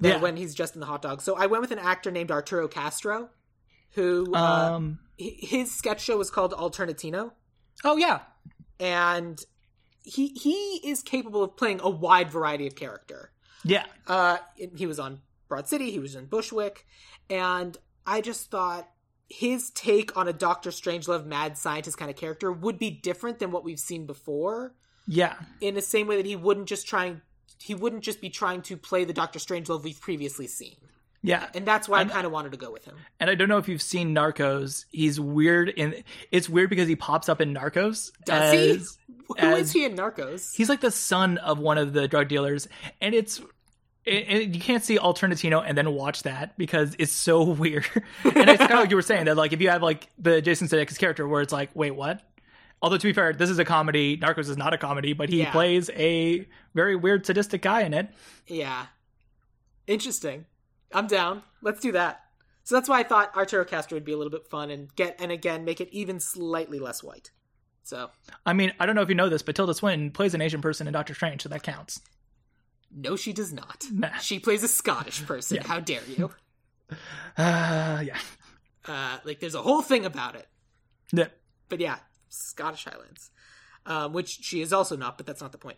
That 0.02 0.07
Yeah. 0.10 0.18
When 0.19 0.36
he's 0.36 0.53
just 0.53 0.73
in 0.76 0.80
the 0.82 0.86
hot 0.88 1.02
dog. 1.02 1.22
So 1.22 1.36
I 1.38 1.45
went 1.45 1.61
with 1.61 1.72
an 1.72 1.80
actor 1.80 2.11
named 2.11 2.30
Arturo 2.32 2.68
Castro, 2.68 3.30
who 3.91 4.34
uh, 4.36 4.76
Um. 4.76 4.99
hi- 5.19 5.36
his 5.40 5.72
sketch 5.73 6.02
show 6.02 6.18
was 6.18 6.30
called 6.30 6.52
Alternatino, 6.53 7.32
Oh 7.84 7.95
yeah. 7.98 8.22
and 8.80 9.40
he 10.03 10.28
he 10.30 10.82
is 10.84 11.02
capable 11.03 11.44
of 11.44 11.56
playing 11.56 11.80
a 11.82 11.90
wide 11.90 12.30
variety 12.32 12.68
of 12.68 12.76
character. 12.76 13.32
Yeah. 13.64 13.86
Uh, 14.07 14.38
he 14.76 14.88
was 14.88 14.99
on 14.99 15.22
Broad 15.48 15.68
City, 15.68 15.91
he 15.91 15.99
was 15.99 16.15
in 16.15 16.26
Bushwick, 16.26 16.86
and 17.30 17.78
I 18.07 18.22
just 18.22 18.49
thought 18.49 18.90
his 19.30 19.69
take 19.69 20.18
on 20.18 20.28
a 20.28 20.34
Doctor 20.34 20.72
Strangelove 20.72 21.26
mad 21.26 21.57
scientist 21.57 21.98
kind 21.98 22.10
of 22.10 22.18
character 22.18 22.52
would 22.52 22.80
be 22.80 22.90
different 22.90 23.40
than 23.40 23.52
what 23.52 23.64
we've 23.64 23.80
seen 23.80 24.06
before. 24.07 24.73
Yeah. 25.07 25.36
In 25.61 25.76
the 25.76 25.82
same 25.82 26.07
way 26.07 26.18
that 26.18 26.26
he 26.26 26.36
wouldn't 26.36 26.68
just 26.68 26.88
trying 26.88 27.22
he 27.62 27.76
wouldn't 27.76 28.04
just 28.04 28.22
be 28.22 28.30
trying 28.30 28.62
to 28.64 28.78
play 28.78 29.04
the 29.04 29.14
Doctor 29.14 29.40
Strange 29.40 29.68
Strangelove 29.68 29.84
we've 29.84 30.00
previously 30.02 30.48
seen. 30.48 30.76
Yeah. 31.24 31.48
And 31.54 31.66
that's 31.68 31.88
why 31.88 32.02
And- 32.02 32.10
I 32.10 32.14
kind 32.16 32.26
of 32.26 32.32
wanted 32.32 32.52
to 32.54 32.58
go 32.58 32.72
with 32.72 32.84
him. 32.86 32.96
And 33.20 33.30
I 33.30 33.36
don't 33.36 33.48
know 33.48 33.60
if 33.60 33.68
you've 33.68 33.82
seen 33.82 34.16
Narcos. 34.16 34.86
He's 34.92 35.20
weird 35.20 35.70
in 35.70 36.04
it's 36.32 36.50
weird 36.50 36.70
because 36.72 36.88
he 36.88 36.96
pops 36.96 37.30
up 37.30 37.40
in 37.42 37.54
Narcos. 37.54 38.12
Does 38.26 38.54
he? 38.54 38.70
as- 38.72 38.98
Who 39.40 39.56
is 39.56 39.72
he 39.72 39.86
in 39.86 39.96
Narcos? 39.96 40.54
he's 40.56 40.68
like 40.68 40.82
the 40.82 40.92
son 40.92 41.38
of 41.38 41.58
one 41.60 41.78
of 41.78 41.94
the 41.94 42.08
drug 42.08 42.28
dealers 42.28 42.68
and 43.00 43.14
it's 43.16 43.40
it, 44.04 44.14
it- 44.30 44.56
you 44.56 44.60
can't 44.60 44.84
see 44.84 44.98
alternatino 44.98 45.64
and 45.66 45.78
then 45.78 45.94
watch 45.94 46.24
that 46.24 46.58
because 46.58 46.96
it's 47.00 47.12
so 47.14 47.44
weird 47.64 47.86
and 48.26 48.50
it's 48.50 48.58
kind 48.60 48.74
of 48.74 48.80
like 48.80 48.90
you 48.90 48.96
were 48.96 49.02
saying 49.02 49.26
that 49.26 49.38
like 49.38 49.54
if 49.54 49.62
you 49.62 49.70
have 49.70 49.82
like 49.84 50.10
the 50.18 50.42
jason 50.42 50.68
Sudeikis 50.68 50.98
character 50.98 51.26
where 51.28 51.42
it's 51.42 51.54
like 51.54 51.70
wait 51.76 51.92
what 51.92 52.22
although 52.82 52.98
to 52.98 53.08
be 53.08 53.14
fair 53.14 53.34
this 53.34 53.49
is 53.49 53.60
a 53.60 53.66
comedy 53.66 54.18
narcos 54.18 54.49
is 54.49 54.58
not 54.58 54.74
a 54.74 54.78
comedy 54.78 55.14
but 55.14 55.30
he 55.30 55.40
Yeah. 55.40 55.52
plays 55.52 55.90
a 55.91 56.48
very 56.74 56.95
weird 56.95 57.26
sadistic 57.26 57.62
guy 57.62 57.82
in 57.82 57.94
it 57.94 58.10
Yeah. 58.48 58.88
Interesting. 59.88 60.45
I'm 60.94 61.08
down. 61.08 61.44
Let's 61.62 61.80
do 61.80 61.91
that. 61.94 62.22
So 62.64 62.76
that's 62.76 62.88
why 62.88 62.99
I 62.99 63.03
thought 63.03 63.36
Arturo 63.36 63.66
Castro 63.66 63.95
would 63.95 64.06
be 64.06 64.12
a 64.14 64.18
little 64.18 64.32
bit 64.32 64.48
fun 64.48 64.70
and 64.70 64.94
get 64.95 65.20
and 65.20 65.32
again 65.32 65.66
make 65.66 65.82
it 65.82 65.90
even 65.91 66.20
slightly 66.20 66.80
less 66.80 67.03
white. 67.03 67.32
So 67.84 68.12
i 68.45 68.53
mean 68.53 68.72
i 68.80 68.86
don't 68.86 68.94
know 68.95 69.02
if 69.02 69.10
you 69.10 69.16
know 69.16 69.28
this 69.28 69.41
but 69.41 69.56
tilda 69.56 69.74
swinton 69.74 70.12
plays 70.12 70.34
an 70.36 70.41
asian 70.41 70.62
person 70.62 70.86
in 70.88 70.94
doctor 70.94 71.14
strange 71.16 71.41
so 71.41 71.49
that 71.49 71.64
counts 71.64 71.99
no, 72.94 73.16
she 73.16 73.32
does 73.32 73.53
not. 73.53 73.86
Nah. 73.91 74.18
She 74.18 74.38
plays 74.38 74.64
a 74.64 74.68
Scottish 74.68 75.26
person. 75.26 75.56
Yeah. 75.56 75.64
How 75.66 75.80
dare 75.80 76.02
you? 76.18 76.30
uh 77.38 78.03
yeah 78.06 78.18
Uh, 78.86 79.18
like 79.24 79.40
there's 79.40 79.56
a 79.56 79.62
whole 79.62 79.82
thing 79.82 80.06
about 80.06 80.36
it. 80.36 80.48
yeah 81.14 81.28
But 81.70 81.80
yeah, 81.80 81.98
Scottish 82.32 82.86
Highlands, 82.86 83.30
um, 83.86 84.14
which 84.14 84.30
she 84.41 84.62
is 84.62 84.74
also 84.74 84.95
not. 84.98 85.18
But 85.18 85.26
that's 85.28 85.41
not 85.41 85.52
the 85.52 85.58
point. 85.58 85.78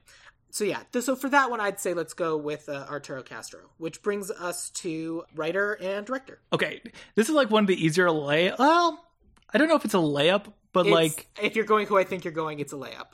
So 0.51 0.63
yeah, 0.63 0.81
th- 0.91 1.03
so 1.03 1.15
for 1.15 1.30
that 1.30 1.49
one, 1.49 1.59
I'd 1.59 1.80
say 1.80 1.93
let's 1.95 2.13
go 2.13 2.38
with 2.38 2.69
uh, 2.69 2.85
Arturo 2.89 3.23
Castro, 3.23 3.61
which 3.77 4.01
brings 4.03 4.30
us 4.30 4.69
to 4.71 5.23
writer 5.35 5.73
and 5.81 6.05
director. 6.05 6.39
okay 6.53 6.81
this 7.15 7.27
is 7.27 7.34
like 7.35 7.49
one 7.49 7.63
of 7.63 7.67
the 7.67 7.85
easier 7.85 8.11
lay 8.11 8.51
well 8.59 9.03
i 9.51 9.57
don't 9.57 9.67
know 9.67 9.75
if 9.75 9.84
it's 9.85 9.95
a 9.95 9.97
layup 9.97 10.53
but 10.71 10.85
It's- 10.85 10.93
like 10.93 11.27
if 11.41 11.55
you're 11.55 11.65
going 11.65 11.88
who 11.88 11.97
I 11.97 12.03
think 12.03 12.23
you're 12.23 12.34
going, 12.34 12.59
it's 12.59 12.71
a 12.73 12.75
layup. 12.75 13.07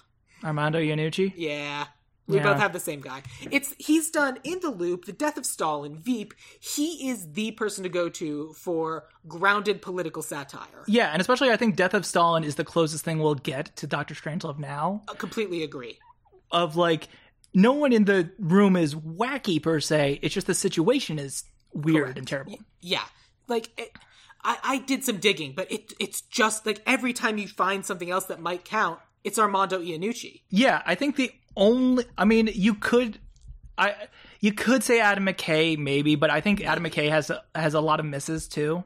armando 0.44 0.80
iannucci 0.80 1.34
Yeah. 1.38 1.88
We 2.30 2.38
Yeah. 2.38 2.44
both 2.44 2.58
have 2.60 2.74
the 2.74 2.80
same 2.80 3.02
guy. 3.02 3.24
It's 3.52 3.74
he's 3.80 4.10
done 4.12 4.38
in 4.44 4.60
the 4.62 4.70
loop, 4.70 5.06
the 5.06 5.12
death 5.12 5.36
of 5.38 5.46
Stalin, 5.46 5.98
Veep. 5.98 6.34
He 6.60 7.10
is 7.10 7.32
the 7.34 7.52
person 7.52 7.84
to 7.84 7.90
go 7.90 8.08
to 8.08 8.54
for 8.54 9.06
grounded 9.28 9.82
political 9.82 10.22
satire. 10.22 10.84
Yeah, 10.88 11.10
and 11.12 11.20
especially 11.22 11.50
I 11.52 11.58
think 11.58 11.76
Death 11.76 11.94
of 11.94 12.06
Stalin 12.06 12.44
is 12.44 12.56
the 12.56 12.64
closest 12.64 13.04
thing 13.04 13.20
we'll 13.20 13.36
get 13.36 13.76
to 13.78 13.88
Doctor 13.88 14.14
Strangelove 14.14 14.60
now. 14.60 15.02
I 15.10 15.16
completely 15.16 15.64
agree. 15.64 15.98
Of 16.52 16.76
like, 16.76 17.08
no 17.54 17.74
one 17.74 17.92
in 17.92 18.06
the 18.06 18.30
room 18.40 18.76
is 18.76 18.94
wacky 18.96 19.62
per 19.62 19.80
se. 19.80 20.20
It's 20.22 20.34
just 20.34 20.48
the 20.48 20.54
situation 20.54 21.18
is 21.20 21.44
weird 21.74 22.04
Correct. 22.04 22.18
and 22.20 22.28
terrible. 22.28 22.60
Yeah, 22.82 23.04
like 23.48 23.72
it, 23.78 23.92
I, 24.44 24.58
I 24.64 24.78
did 24.78 25.04
some 25.04 25.18
digging, 25.18 25.54
but 25.56 25.72
it 25.72 25.94
it's 26.00 26.22
just 26.22 26.66
like 26.66 26.82
every 26.86 27.14
time 27.14 27.38
you 27.40 27.48
find 27.48 27.84
something 27.86 28.10
else 28.12 28.26
that 28.26 28.40
might 28.40 28.66
count, 28.66 29.00
it's 29.24 29.38
Armando 29.38 29.80
Iannucci. 29.82 30.42
Yeah, 30.50 30.82
I 30.86 30.96
think 30.96 31.16
the 31.18 31.32
only. 31.56 32.06
I 32.18 32.26
mean, 32.26 32.50
you 32.54 32.76
could. 32.76 33.20
I 33.78 33.96
you 34.40 34.54
could 34.54 34.84
say 34.84 35.00
Adam 35.00 35.26
McKay 35.26 35.78
maybe, 35.78 36.16
but 36.16 36.30
I 36.30 36.42
think 36.42 36.64
Adam 36.64 36.84
McKay 36.84 37.10
has 37.10 37.30
a, 37.30 37.44
has 37.56 37.74
a 37.74 37.82
lot 37.82 38.00
of 38.00 38.06
misses 38.06 38.48
too, 38.48 38.84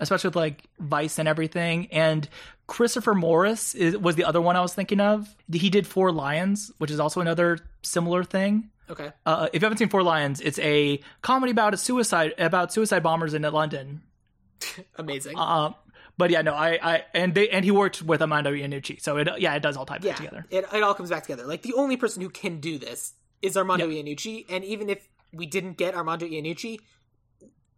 especially 0.00 0.28
with 0.28 0.36
like 0.36 0.64
Vice 0.78 1.18
and 1.18 1.28
everything. 1.28 1.88
And 1.92 2.28
Christopher 2.66 3.14
Morris 3.14 3.74
is, 3.74 3.96
was 3.96 4.16
the 4.16 4.24
other 4.24 4.40
one 4.40 4.56
I 4.56 4.60
was 4.60 4.74
thinking 4.74 5.00
of. 5.00 5.28
He 5.52 5.70
did 5.70 5.86
Four 5.86 6.10
Lions, 6.12 6.72
which 6.78 6.90
is 6.90 6.98
also 7.00 7.20
another 7.20 7.58
similar 7.82 8.24
thing. 8.24 8.70
Okay, 8.88 9.10
Uh, 9.24 9.48
if 9.52 9.62
you 9.62 9.66
haven't 9.66 9.78
seen 9.78 9.88
Four 9.88 10.04
Lions, 10.04 10.40
it's 10.40 10.60
a 10.60 11.00
comedy 11.20 11.50
about 11.50 11.74
a 11.74 11.76
suicide 11.76 12.34
about 12.38 12.72
suicide 12.72 13.02
bombers 13.02 13.34
in 13.34 13.42
London. 13.42 14.02
amazing. 14.96 15.36
Uh, 15.36 15.72
but 16.18 16.30
yeah, 16.30 16.42
no, 16.42 16.54
I, 16.54 16.78
I 16.82 17.04
and 17.14 17.34
they 17.34 17.48
and 17.50 17.64
he 17.64 17.70
worked 17.70 18.02
with 18.02 18.20
Armando 18.22 18.52
Iannucci, 18.52 19.00
so 19.00 19.16
it 19.18 19.28
yeah, 19.38 19.54
it 19.54 19.60
does 19.60 19.76
all 19.76 19.86
tie 19.86 19.98
back 19.98 20.04
yeah, 20.04 20.14
together. 20.14 20.46
It, 20.50 20.64
it 20.72 20.82
all 20.82 20.94
comes 20.94 21.10
back 21.10 21.22
together. 21.22 21.44
Like 21.46 21.62
the 21.62 21.74
only 21.74 21.96
person 21.96 22.22
who 22.22 22.30
can 22.30 22.60
do 22.60 22.78
this 22.78 23.14
is 23.42 23.56
Armando 23.56 23.88
Iannucci, 23.88 24.46
and 24.48 24.64
even 24.64 24.88
if 24.88 25.06
we 25.32 25.46
didn't 25.46 25.76
get 25.76 25.94
Armando 25.94 26.26
Iannucci, 26.26 26.80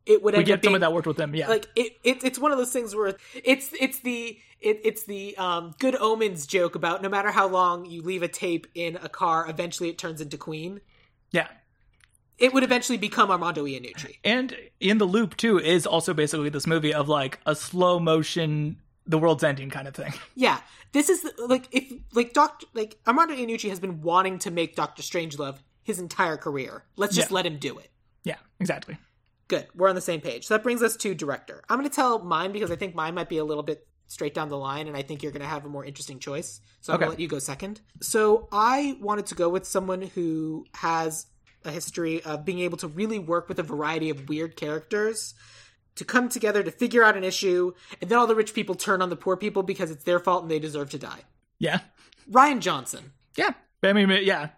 it 0.06 0.22
would 0.22 0.36
We 0.36 0.44
get 0.44 0.62
being 0.62 0.68
someone 0.68 0.80
that 0.82 0.92
worked 0.92 1.06
with 1.06 1.18
him. 1.18 1.34
Yeah. 1.34 1.48
like 1.48 1.66
it, 1.76 1.96
it. 2.04 2.24
It's 2.24 2.38
one 2.38 2.52
of 2.52 2.58
those 2.58 2.72
things 2.72 2.94
where 2.94 3.16
it's 3.34 3.72
it's 3.78 4.00
the 4.00 4.38
it, 4.60 4.80
it's 4.84 5.04
the 5.04 5.36
um, 5.36 5.74
good 5.78 5.96
omens 5.96 6.46
joke 6.46 6.74
about 6.74 7.02
no 7.02 7.08
matter 7.08 7.30
how 7.30 7.48
long 7.48 7.86
you 7.86 8.02
leave 8.02 8.22
a 8.22 8.28
tape 8.28 8.66
in 8.74 8.96
a 8.96 9.08
car, 9.08 9.48
eventually 9.48 9.88
it 9.88 9.98
turns 9.98 10.20
into 10.20 10.36
Queen. 10.36 10.80
yeah. 11.30 11.48
It 12.38 12.54
would 12.54 12.62
eventually 12.62 12.98
become 12.98 13.30
Armando 13.30 13.64
Iannucci. 13.64 14.18
And 14.24 14.56
in 14.80 14.98
the 14.98 15.04
loop 15.04 15.36
too 15.36 15.58
is 15.58 15.86
also 15.86 16.14
basically 16.14 16.48
this 16.50 16.66
movie 16.66 16.94
of 16.94 17.08
like 17.08 17.40
a 17.46 17.54
slow 17.56 17.98
motion, 17.98 18.76
the 19.06 19.18
world's 19.18 19.42
ending 19.44 19.70
kind 19.70 19.88
of 19.88 19.94
thing. 19.94 20.12
Yeah, 20.34 20.60
this 20.92 21.08
is 21.08 21.28
like 21.38 21.66
if 21.72 21.92
like 22.12 22.32
Doctor 22.32 22.66
like 22.74 22.96
Armando 23.06 23.34
Iannucci 23.34 23.68
has 23.70 23.80
been 23.80 24.02
wanting 24.02 24.38
to 24.40 24.50
make 24.50 24.76
Doctor 24.76 25.02
Strangelove 25.02 25.56
his 25.82 25.98
entire 25.98 26.36
career. 26.36 26.84
Let's 26.96 27.14
just 27.16 27.30
Yeah. 27.30 27.34
let 27.34 27.46
him 27.46 27.58
do 27.58 27.78
it. 27.78 27.90
Yeah, 28.24 28.36
exactly. 28.60 28.96
Good, 29.48 29.66
we're 29.74 29.88
on 29.88 29.94
the 29.94 30.00
same 30.02 30.20
page. 30.20 30.46
So 30.46 30.54
that 30.54 30.62
brings 30.62 30.82
us 30.82 30.96
to 30.98 31.14
director. 31.14 31.64
I'm 31.68 31.78
going 31.78 31.88
to 31.88 31.94
tell 31.94 32.18
mine 32.18 32.52
because 32.52 32.70
I 32.70 32.76
think 32.76 32.94
mine 32.94 33.14
might 33.14 33.30
be 33.30 33.38
a 33.38 33.44
little 33.44 33.62
bit 33.62 33.86
straight 34.06 34.34
down 34.34 34.50
the 34.50 34.58
line, 34.58 34.86
and 34.88 34.96
I 34.96 35.00
think 35.02 35.22
you're 35.22 35.32
going 35.32 35.40
to 35.42 35.48
have 35.48 35.64
a 35.64 35.68
more 35.70 35.84
interesting 35.84 36.18
choice. 36.18 36.60
So 36.82 36.92
I'm 36.92 36.98
going 36.98 37.06
to 37.08 37.10
let 37.12 37.20
you 37.20 37.28
go 37.28 37.38
second. 37.38 37.80
So 38.02 38.48
I 38.52 38.96
wanted 39.00 39.24
to 39.26 39.34
go 39.34 39.48
with 39.48 39.64
someone 39.66 40.02
who 40.02 40.66
has 40.74 41.26
a 41.68 41.72
history 41.72 42.22
of 42.22 42.44
being 42.44 42.60
able 42.60 42.78
to 42.78 42.88
really 42.88 43.18
work 43.18 43.48
with 43.48 43.58
a 43.58 43.62
variety 43.62 44.10
of 44.10 44.28
weird 44.28 44.56
characters 44.56 45.34
to 45.98 46.04
come 46.04 46.28
together 46.28 46.62
to 46.62 46.70
figure 46.70 47.02
out 47.02 47.16
an 47.16 47.24
issue, 47.24 47.72
and 48.00 48.08
then 48.08 48.18
all 48.18 48.26
the 48.26 48.34
rich 48.34 48.54
people 48.54 48.74
turn 48.74 49.02
on 49.02 49.10
the 49.10 49.16
poor 49.16 49.36
people 49.36 49.62
because 49.62 49.90
it's 49.90 50.04
their 50.04 50.20
fault 50.20 50.42
and 50.42 50.50
they 50.50 50.58
deserve 50.58 50.90
to 50.90 50.98
die. 50.98 51.20
Yeah. 51.58 51.80
Rian 52.30 52.60
Johnson. 52.60 53.12
Yeah. 53.36 53.50
I 53.82 53.92
mean, 53.92 54.10
yeah. 54.22 54.50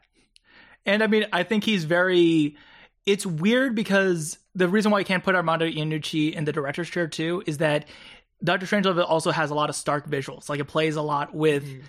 And 0.86 1.02
I 1.02 1.06
mean, 1.06 1.26
I 1.32 1.42
think 1.42 1.64
he's 1.64 1.84
very. 1.84 2.56
It's 3.06 3.24
weird 3.24 3.74
because 3.74 4.38
the 4.54 4.68
reason 4.68 4.90
why 4.92 4.98
I 4.98 5.04
can't 5.04 5.24
put 5.24 5.34
Armando 5.34 5.66
Iannucci 5.66 6.32
in 6.34 6.44
the 6.44 6.52
director's 6.52 6.90
chair 6.90 7.06
too 7.06 7.42
is 7.46 7.58
that 7.58 7.86
Doctor 8.42 8.66
Strangelove 8.66 9.04
also 9.06 9.30
has 9.30 9.50
a 9.50 9.54
lot 9.54 9.70
of 9.70 9.76
stark 9.76 10.08
visuals. 10.08 10.48
Like 10.48 10.60
it 10.60 10.66
plays 10.66 10.96
a 10.96 11.02
lot 11.02 11.34
with 11.34 11.64
mm-hmm. 11.64 11.80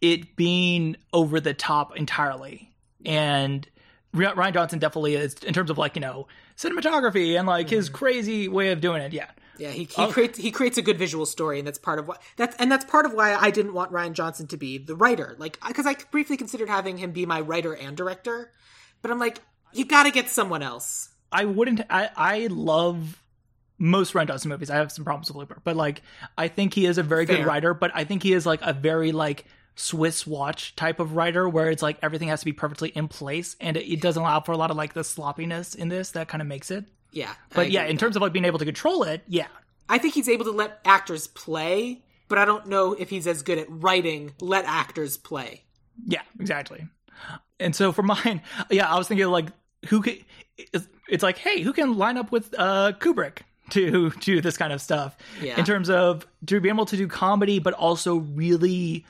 it 0.00 0.36
being 0.36 0.96
over 1.12 1.40
the 1.40 1.54
top 1.54 1.96
entirely, 1.96 2.72
and 3.04 3.68
Rian 4.14 4.52
Johnson 4.52 4.78
definitely 4.78 5.14
is 5.14 5.34
in 5.34 5.54
terms 5.54 5.70
of 5.70 5.78
like 5.78 5.94
you 5.96 6.00
know 6.00 6.26
cinematography 6.56 7.38
and 7.38 7.46
like 7.46 7.70
his 7.70 7.86
mm-hmm. 7.86 7.96
crazy 7.96 8.48
way 8.48 8.70
of 8.70 8.80
doing 8.80 9.02
it. 9.02 9.12
Yeah. 9.12 9.30
Yeah, 9.58 9.70
he, 9.70 9.84
he 9.84 9.90
Oh. 9.98 10.10
creates 10.10 10.38
he 10.38 10.50
creates 10.50 10.78
a 10.78 10.82
good 10.82 10.98
visual 10.98 11.26
story, 11.26 11.58
and 11.58 11.66
that's 11.68 11.78
part 11.78 11.98
of 11.98 12.08
what 12.08 12.22
that's 12.36 12.56
and 12.56 12.72
that's 12.72 12.84
part 12.86 13.04
of 13.06 13.12
why 13.12 13.34
I 13.34 13.50
didn't 13.50 13.74
want 13.74 13.92
Rian 13.92 14.12
Johnson 14.14 14.46
to 14.48 14.56
be 14.56 14.78
the 14.78 14.96
writer, 14.96 15.36
like 15.38 15.58
because 15.66 15.86
I 15.86 15.94
briefly 16.10 16.36
considered 16.36 16.68
having 16.68 16.96
him 16.96 17.12
be 17.12 17.26
my 17.26 17.40
writer 17.40 17.74
and 17.74 17.96
director, 17.96 18.50
but 19.02 19.10
I'm 19.10 19.18
like, 19.18 19.40
you 19.72 19.84
got 19.84 20.04
to 20.04 20.10
get 20.10 20.30
someone 20.30 20.62
else. 20.62 21.10
I 21.30 21.44
wouldn't. 21.44 21.82
I 21.90 22.10
I 22.16 22.46
love 22.48 23.22
most 23.78 24.14
Rian 24.14 24.26
Johnson 24.26 24.48
movies. 24.48 24.70
I 24.70 24.76
have 24.76 24.90
some 24.90 25.04
problems 25.04 25.28
with 25.28 25.36
Looper, 25.36 25.60
but 25.64 25.76
like 25.76 26.02
I 26.36 26.48
think 26.48 26.72
he 26.74 26.86
is 26.86 26.96
a 26.98 27.02
very 27.02 27.26
Fair. 27.26 27.36
good 27.38 27.46
writer. 27.46 27.74
But 27.74 27.92
I 27.94 28.04
think 28.04 28.22
he 28.22 28.32
is 28.32 28.46
like 28.46 28.60
a 28.62 28.72
very 28.72 29.12
like 29.12 29.44
Swiss 29.74 30.26
watch 30.26 30.76
type 30.76 31.00
of 31.00 31.16
writer, 31.16 31.48
where 31.48 31.70
it's 31.70 31.82
like 31.82 31.98
everything 32.02 32.28
has 32.28 32.40
to 32.40 32.44
be 32.44 32.52
perfectly 32.52 32.90
in 32.90 33.08
place, 33.08 33.56
and 33.60 33.76
it, 33.76 33.90
it 33.90 34.00
doesn't 34.00 34.22
allow 34.22 34.40
for 34.40 34.52
a 34.52 34.56
lot 34.56 34.70
of 34.70 34.76
like 34.76 34.92
the 34.92 35.04
sloppiness 35.04 35.74
in 35.74 35.88
this 35.88 36.10
that 36.12 36.28
kind 36.28 36.40
of 36.42 36.48
makes 36.48 36.70
it. 36.70 36.84
Yeah, 37.10 37.34
But 37.50 37.70
yeah, 37.70 37.84
in 37.84 37.98
terms 37.98 38.16
of 38.16 38.22
like 38.22 38.32
being 38.32 38.46
able 38.46 38.58
to 38.58 38.64
control 38.64 39.02
it, 39.02 39.22
yeah. 39.26 39.48
I 39.88 39.98
think 39.98 40.14
he's 40.14 40.28
able 40.30 40.46
to 40.46 40.50
let 40.50 40.80
actors 40.84 41.26
play, 41.26 42.00
but 42.28 42.38
I 42.38 42.46
don't 42.46 42.66
know 42.68 42.94
if 42.94 43.10
he's 43.10 43.26
as 43.26 43.42
good 43.42 43.58
at 43.58 43.66
writing 43.68 44.32
let 44.40 44.64
actors 44.64 45.18
play. 45.18 45.64
Yeah, 46.06 46.22
exactly. 46.40 46.86
And 47.60 47.76
so 47.76 47.92
for 47.92 48.02
mine, 48.14 48.40
yeah, 48.70 48.90
I 48.92 48.96
was 48.96 49.08
thinking 49.08 49.26
like 49.26 49.48
who 49.88 50.00
could 50.00 50.24
it's, 50.56 50.86
it's 51.08 51.22
like, 51.22 51.36
hey, 51.36 51.60
who 51.60 51.72
can 51.74 51.98
line 51.98 52.16
up 52.16 52.32
with 52.32 52.54
uh 52.56 52.92
Kubrick 52.98 53.38
to 53.70 54.10
do 54.20 54.40
this 54.40 54.56
kind 54.56 54.72
of 54.72 54.80
stuff 54.80 55.14
Yeah. 55.42 55.58
in 55.58 55.64
terms 55.66 55.90
of 55.90 56.26
to 56.46 56.60
be 56.60 56.68
able 56.70 56.86
to 56.86 56.96
do 56.96 57.06
comedy 57.08 57.58
but 57.58 57.74
also 57.74 58.16
really 58.16 59.04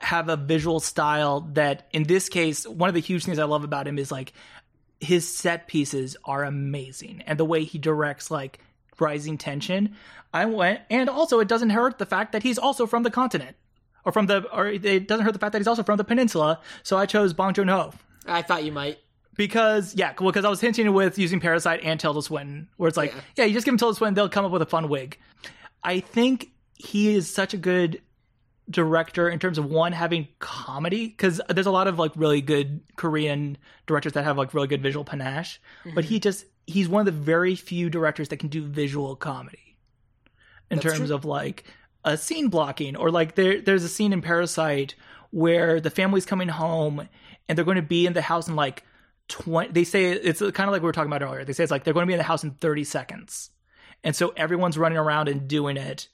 have 0.00 0.28
a 0.28 0.36
visual 0.36 0.80
style 0.80 1.40
that 1.54 1.86
in 1.92 2.02
this 2.04 2.28
case 2.28 2.66
one 2.66 2.88
of 2.88 2.94
the 2.94 3.00
huge 3.00 3.24
things 3.24 3.38
I 3.38 3.44
love 3.44 3.64
about 3.64 3.86
him 3.88 3.98
is 3.98 4.10
like 4.12 4.32
his 5.00 5.28
set 5.34 5.66
pieces 5.68 6.16
are 6.24 6.44
amazing 6.44 7.22
and 7.26 7.38
the 7.38 7.44
way 7.44 7.64
he 7.64 7.78
directs 7.78 8.30
like 8.30 8.58
rising 8.98 9.38
tension. 9.38 9.94
I 10.32 10.46
went 10.46 10.80
and 10.90 11.08
also 11.08 11.40
it 11.40 11.48
doesn't 11.48 11.70
hurt 11.70 11.98
the 11.98 12.06
fact 12.06 12.32
that 12.32 12.42
he's 12.42 12.58
also 12.58 12.86
from 12.86 13.02
the 13.02 13.10
continent 13.10 13.56
or 14.04 14.12
from 14.12 14.26
the 14.26 14.48
or 14.52 14.66
it 14.68 15.08
doesn't 15.08 15.24
hurt 15.24 15.32
the 15.32 15.38
fact 15.38 15.52
that 15.52 15.58
he's 15.58 15.66
also 15.68 15.82
from 15.82 15.96
the 15.96 16.04
peninsula. 16.04 16.60
So 16.82 16.96
I 16.96 17.06
chose 17.06 17.32
Bong 17.32 17.54
Joon 17.54 17.68
Ho 17.68 17.92
I 18.26 18.42
thought 18.42 18.64
you 18.64 18.72
might. 18.72 18.98
because 19.36 19.94
yeah, 19.94 20.12
well, 20.18 20.30
because 20.30 20.44
I 20.44 20.50
was 20.50 20.60
hinting 20.60 20.92
with 20.92 21.18
using 21.18 21.40
Parasite 21.40 21.80
and 21.84 21.98
Tilda 22.00 22.22
Swinton, 22.22 22.68
where 22.76 22.88
it's 22.88 22.96
like, 22.96 23.12
Yeah. 23.14 23.20
yeah. 23.36 23.44
you 23.44 23.54
just 23.54 23.64
give 23.66 23.72
him 23.72 23.78
Tilda 23.78 23.94
Swinton, 23.96 24.14
they'll 24.14 24.28
come 24.28 24.44
up 24.44 24.50
with 24.50 24.62
a 24.62 24.66
fun 24.66 24.88
wig. 24.88 25.18
I 25.84 26.00
think 26.00 26.50
he 26.74 27.14
is 27.14 27.32
such 27.32 27.54
a 27.54 27.56
good 27.56 28.00
director 28.68 29.28
in 29.28 29.38
terms 29.38 29.58
of 29.58 29.66
one 29.66 29.92
having 29.92 30.28
comedy 30.38 31.08
because 31.08 31.40
there's 31.48 31.66
a 31.66 31.70
lot 31.70 31.86
of 31.86 31.98
like 31.98 32.12
really 32.16 32.40
good 32.40 32.80
Korean 32.96 33.56
directors 33.86 34.14
that 34.14 34.24
have 34.24 34.36
like 34.36 34.54
really 34.54 34.66
good 34.66 34.82
visual 34.82 35.04
panache, 35.04 35.60
but 35.94 36.04
he 36.04 36.16
mm-hmm. 36.16 36.22
just 36.22 36.46
he's 36.66 36.88
one 36.88 37.00
of 37.00 37.06
the 37.06 37.12
very 37.12 37.54
few 37.54 37.88
directors 37.88 38.28
that 38.30 38.38
can 38.38 38.48
do 38.48 38.64
visual 38.64 39.14
comedy 39.14 39.76
in 40.70 40.78
That's 40.78 40.96
terms 40.96 41.08
true. 41.08 41.14
of 41.14 41.24
like 41.24 41.64
a 42.04 42.16
scene 42.16 42.48
blocking 42.48 42.96
or 42.96 43.10
like 43.10 43.36
there 43.36 43.60
there's 43.60 43.84
a 43.84 43.88
scene 43.88 44.12
in 44.12 44.20
Parasite 44.20 44.94
where 45.30 45.80
the 45.80 45.90
family's 45.90 46.26
coming 46.26 46.48
home 46.48 47.08
and 47.48 47.56
they're 47.56 47.64
going 47.64 47.76
to 47.76 47.82
be 47.82 48.06
in 48.06 48.14
the 48.14 48.22
house 48.22 48.48
in 48.48 48.56
like 48.56 48.84
20 49.28 49.72
they 49.72 49.84
say 49.84 50.10
it's 50.10 50.40
kind 50.40 50.68
of 50.68 50.72
like 50.72 50.82
we 50.82 50.86
were 50.86 50.92
talking 50.92 51.10
about 51.10 51.22
earlier 51.22 51.44
they 51.44 51.52
say 51.52 51.62
it's 51.62 51.70
like 51.70 51.84
they're 51.84 51.94
going 51.94 52.06
to 52.06 52.08
be 52.08 52.14
in 52.14 52.18
the 52.18 52.24
house 52.24 52.42
in 52.44 52.50
30 52.52 52.84
seconds. 52.84 53.50
And 54.04 54.14
so 54.14 54.32
everyone's 54.36 54.78
running 54.78 54.98
around 54.98 55.28
and 55.28 55.48
doing 55.48 55.76
it 55.76 56.08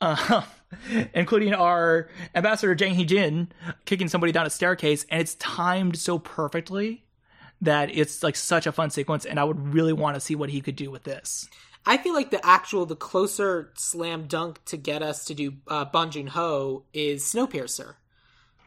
uh, 0.00 0.42
including 1.14 1.54
our 1.54 2.08
ambassador 2.34 2.74
Jang 2.74 2.94
Hee 2.94 3.04
Jin 3.04 3.48
kicking 3.84 4.08
somebody 4.08 4.32
down 4.32 4.46
a 4.46 4.50
staircase 4.50 5.06
and 5.10 5.20
it's 5.20 5.34
timed 5.36 5.96
so 5.98 6.18
perfectly 6.18 7.04
that 7.60 7.94
it's 7.96 8.22
like 8.22 8.36
such 8.36 8.66
a 8.66 8.72
fun 8.72 8.90
sequence 8.90 9.24
and 9.24 9.40
I 9.40 9.44
would 9.44 9.72
really 9.72 9.92
want 9.92 10.14
to 10.14 10.20
see 10.20 10.34
what 10.34 10.50
he 10.50 10.60
could 10.60 10.76
do 10.76 10.90
with 10.90 11.04
this. 11.04 11.48
I 11.88 11.98
feel 11.98 12.14
like 12.14 12.30
the 12.30 12.44
actual, 12.44 12.84
the 12.84 12.96
closer 12.96 13.70
slam 13.76 14.26
dunk 14.26 14.64
to 14.66 14.76
get 14.76 15.02
us 15.02 15.24
to 15.26 15.34
do 15.34 15.54
uh, 15.68 15.84
Bong 15.84 16.10
Joon 16.10 16.26
Ho 16.28 16.82
is 16.92 17.22
Snowpiercer. 17.22 17.94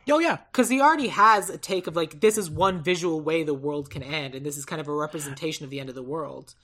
oh 0.09 0.19
yeah. 0.19 0.37
Because 0.51 0.69
he 0.69 0.79
already 0.79 1.09
has 1.09 1.49
a 1.49 1.57
take 1.57 1.85
of 1.85 1.95
like 1.95 2.21
this 2.21 2.37
is 2.37 2.49
one 2.49 2.81
visual 2.81 3.19
way 3.19 3.43
the 3.43 3.53
world 3.53 3.89
can 3.89 4.03
end 4.03 4.35
and 4.35 4.45
this 4.45 4.57
is 4.57 4.65
kind 4.65 4.79
of 4.79 4.87
a 4.87 4.93
representation 4.93 5.65
of 5.65 5.69
the 5.69 5.79
end 5.79 5.89
of 5.89 5.95
the 5.95 6.01
world 6.03 6.55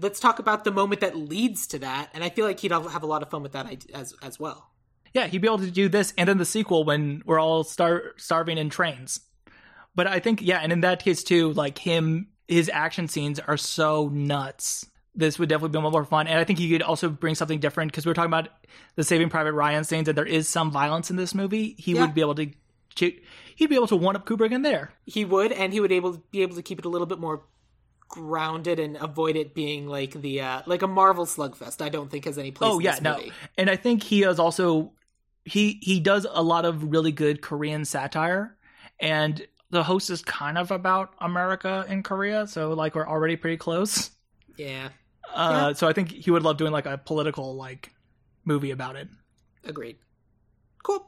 let's 0.00 0.20
talk 0.20 0.38
about 0.38 0.64
the 0.64 0.70
moment 0.70 1.00
that 1.00 1.16
leads 1.16 1.66
to 1.68 1.78
that 1.78 2.10
and 2.14 2.22
i 2.24 2.28
feel 2.28 2.44
like 2.46 2.60
he'd 2.60 2.72
have 2.72 3.02
a 3.02 3.06
lot 3.06 3.22
of 3.22 3.30
fun 3.30 3.42
with 3.42 3.52
that 3.52 3.66
as 3.94 4.14
as 4.22 4.38
well 4.38 4.70
Yeah, 5.14 5.26
he'd 5.26 5.40
be 5.42 5.48
able 5.48 5.58
to 5.58 5.70
do 5.70 5.88
this 5.88 6.12
and 6.16 6.28
then 6.28 6.38
the 6.38 6.44
sequel 6.44 6.84
when 6.84 7.22
we're 7.26 7.40
all 7.40 7.64
star- 7.64 8.12
starving 8.16 8.58
in 8.58 8.70
trains. 8.70 9.18
But 9.96 10.06
I 10.06 10.20
think, 10.20 10.40
yeah, 10.40 10.60
and 10.62 10.70
in 10.72 10.82
that 10.82 11.02
case 11.02 11.24
too, 11.24 11.52
like 11.52 11.78
him, 11.78 12.28
his 12.46 12.70
action 12.72 13.08
scenes 13.08 13.40
are 13.40 13.56
so 13.56 14.08
nuts. 14.08 14.86
This 15.16 15.36
would 15.36 15.48
definitely 15.48 15.70
be 15.72 15.78
a 15.78 15.80
little 15.80 15.90
more 15.90 16.04
fun. 16.04 16.28
And 16.28 16.38
I 16.38 16.44
think 16.44 16.60
he 16.60 16.70
could 16.70 16.82
also 16.82 17.08
bring 17.08 17.34
something 17.34 17.58
different 17.58 17.90
because 17.90 18.06
we 18.06 18.12
are 18.12 18.14
talking 18.14 18.30
about 18.30 18.50
the 18.94 19.02
Saving 19.02 19.28
Private 19.30 19.52
Ryan 19.54 19.82
scenes 19.82 20.06
and 20.06 20.16
there 20.16 20.24
is 20.24 20.48
some 20.48 20.70
violence 20.70 21.10
in 21.10 21.16
this 21.16 21.34
movie. 21.34 21.74
He 21.76 21.94
Yeah. 21.94 22.02
would 22.02 22.14
be 22.14 22.20
able 22.20 22.36
to, 22.36 22.46
he'd 22.94 23.68
be 23.68 23.74
able 23.74 23.88
to 23.88 23.96
one 23.96 24.14
up 24.14 24.24
Kubrick 24.26 24.52
in 24.52 24.62
there. 24.62 24.92
he 25.06 25.24
would 25.24 25.50
and 25.50 25.72
he 25.72 25.80
would 25.80 25.90
able 25.90 26.22
be 26.30 26.42
able 26.42 26.54
to 26.54 26.62
keep 26.62 26.78
it 26.78 26.84
a 26.84 26.88
little 26.88 27.06
bit 27.08 27.18
more 27.18 27.42
grounded 28.10 28.78
and 28.80 28.96
avoid 28.96 29.36
it 29.36 29.54
being 29.54 29.86
like 29.86 30.12
the 30.12 30.40
uh 30.40 30.62
like 30.66 30.82
a 30.82 30.86
marvel 30.88 31.24
slugfest 31.24 31.80
i 31.80 31.88
don't 31.88 32.10
think 32.10 32.24
has 32.24 32.36
any 32.38 32.50
place 32.50 32.70
Oh 32.72 32.78
in 32.80 32.84
yeah, 32.84 32.98
no. 33.00 33.16
movie. 33.16 33.32
And 33.56 33.70
I 33.70 33.76
think 33.76 34.02
he 34.02 34.24
is 34.24 34.38
also 34.40 34.92
he 35.44 35.78
he 35.80 36.00
does 36.00 36.26
a 36.28 36.42
lot 36.42 36.64
of 36.64 36.90
really 36.90 37.12
good 37.12 37.40
Korean 37.40 37.84
satire 37.84 38.56
and 38.98 39.46
the 39.70 39.84
host 39.84 40.10
is 40.10 40.22
kind 40.22 40.58
of 40.58 40.72
about 40.72 41.14
America 41.20 41.86
and 41.88 42.04
Korea, 42.04 42.48
so 42.48 42.70
like 42.72 42.96
we're 42.96 43.06
already 43.08 43.36
pretty 43.36 43.56
close. 43.56 44.10
yeah 44.56 44.88
Uh 45.32 45.72
so 45.74 45.86
I 45.86 45.92
think 45.92 46.10
he 46.10 46.32
would 46.32 46.42
love 46.42 46.56
doing 46.56 46.72
like 46.72 46.86
a 46.86 46.98
political 46.98 47.54
like 47.54 47.92
movie 48.44 48.72
about 48.72 48.96
it. 48.96 49.08
Agreed. 49.64 49.98
Cool. 50.82 51.06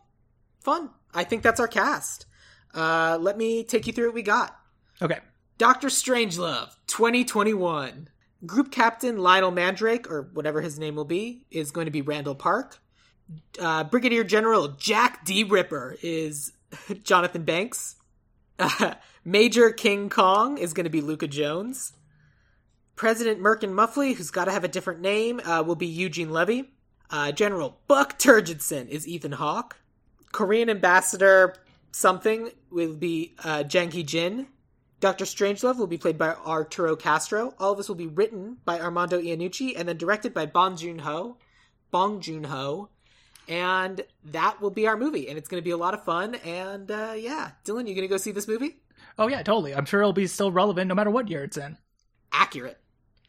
Fun. 0.61 0.91
I 1.12 1.24
think 1.24 1.43
that's 1.43 1.59
our 1.59 1.66
cast. 1.69 2.27
Uh, 2.73 3.19
let 3.20 3.37
me 3.37 3.65
take 3.65 3.87
you 3.89 3.93
through 3.93 4.07
what 4.07 4.15
we 4.15 4.23
got. 4.23 4.57
Okay. 5.03 5.19
Doctor 5.62 5.86
Strangelove, 5.86 6.74
2021. 6.89 8.09
Group 8.44 8.72
Captain 8.72 9.18
Lionel 9.18 9.52
Mandrake, 9.52 10.10
or 10.10 10.28
whatever 10.32 10.60
his 10.60 10.76
name 10.76 10.97
will 10.97 11.05
be, 11.05 11.44
is 11.52 11.70
going 11.70 11.84
to 11.84 11.93
be 11.93 12.02
Randall 12.02 12.34
Park. 12.34 12.80
Uh, 13.60 13.84
Brigadier 13.84 14.24
General 14.24 14.66
Jack 14.66 15.24
D. 15.24 15.44
Ripper 15.44 15.97
is 16.02 16.52
Jonathan 17.05 17.44
Banks. 17.44 17.94
Uh, 18.59 18.94
Major 19.24 19.70
King 19.70 20.10
Kong 20.10 20.59
is 20.59 20.72
going 20.72 20.82
to 20.82 20.90
be 20.90 21.01
Luka 21.01 21.28
Jones. 21.28 21.93
President 22.97 23.39
Merkin 23.39 23.70
Muffley, 23.70 24.14
who's 24.14 24.32
got 24.32 24.47
to 24.47 24.51
have 24.51 24.64
a 24.64 24.68
different 24.68 25.01
name, 25.01 25.40
uh, 25.44 25.62
will 25.64 25.76
be 25.76 25.86
Eugene 25.86 26.32
Levy. 26.32 26.72
Uh, 27.09 27.30
General 27.30 27.78
Buck 27.86 28.18
Turgidson 28.18 28.89
is 28.89 29.06
Ethan 29.06 29.30
Hawke. 29.30 29.76
Korean 30.32 30.68
Ambassador 30.68 31.55
something 31.93 32.51
will 32.72 32.97
be 32.97 33.36
uh, 33.44 33.62
Jang 33.62 33.93
Hee 33.93 34.02
Jin. 34.02 34.48
Dr. 35.03 35.24
Strangelove 35.24 35.79
will 35.79 35.89
be 35.89 35.99
played 35.99 36.16
by 36.16 36.29
Arturo 36.29 36.95
Castro. 36.95 37.55
All 37.59 37.73
of 37.73 37.77
this 37.77 37.89
will 37.89 37.97
be 37.97 38.07
written 38.07 38.59
by 38.65 38.79
Armando 38.79 39.20
Iannucci 39.20 39.74
and 39.77 39.89
then 39.89 39.97
directed 39.97 40.33
by 40.33 40.47
Bong 40.47 40.77
Joon-ho. 40.77 41.37
Bong 41.91 42.20
Joon-ho. 42.20 42.89
And 43.49 44.03
that 44.27 44.61
will 44.61 44.70
be 44.70 44.87
our 44.87 44.97
movie, 44.97 45.29
and 45.29 45.37
it's 45.37 45.49
going 45.49 45.61
to 45.61 45.65
be 45.65 45.73
a 45.73 45.77
lot 45.77 45.93
of 45.93 46.05
fun. 46.05 46.37
And 46.37 46.89
uh, 46.89 47.15
yeah, 47.16 47.51
Dylan, 47.65 47.89
you 47.89 47.97
going 47.97 48.03
to 48.03 48.09
go 48.09 48.16
see 48.16 48.31
this 48.31 48.47
movie? 48.47 48.77
Oh 49.19 49.27
yeah, 49.27 49.43
totally. 49.43 49.74
I'm 49.74 49.87
sure 49.87 50.01
it'll 50.01 50.12
be 50.12 50.29
still 50.29 50.53
relevant 50.53 50.87
no 50.87 50.95
matter 50.95 51.11
what 51.11 51.29
year 51.29 51.43
it's 51.43 51.57
in. 51.57 51.79
Accurate. 52.31 52.79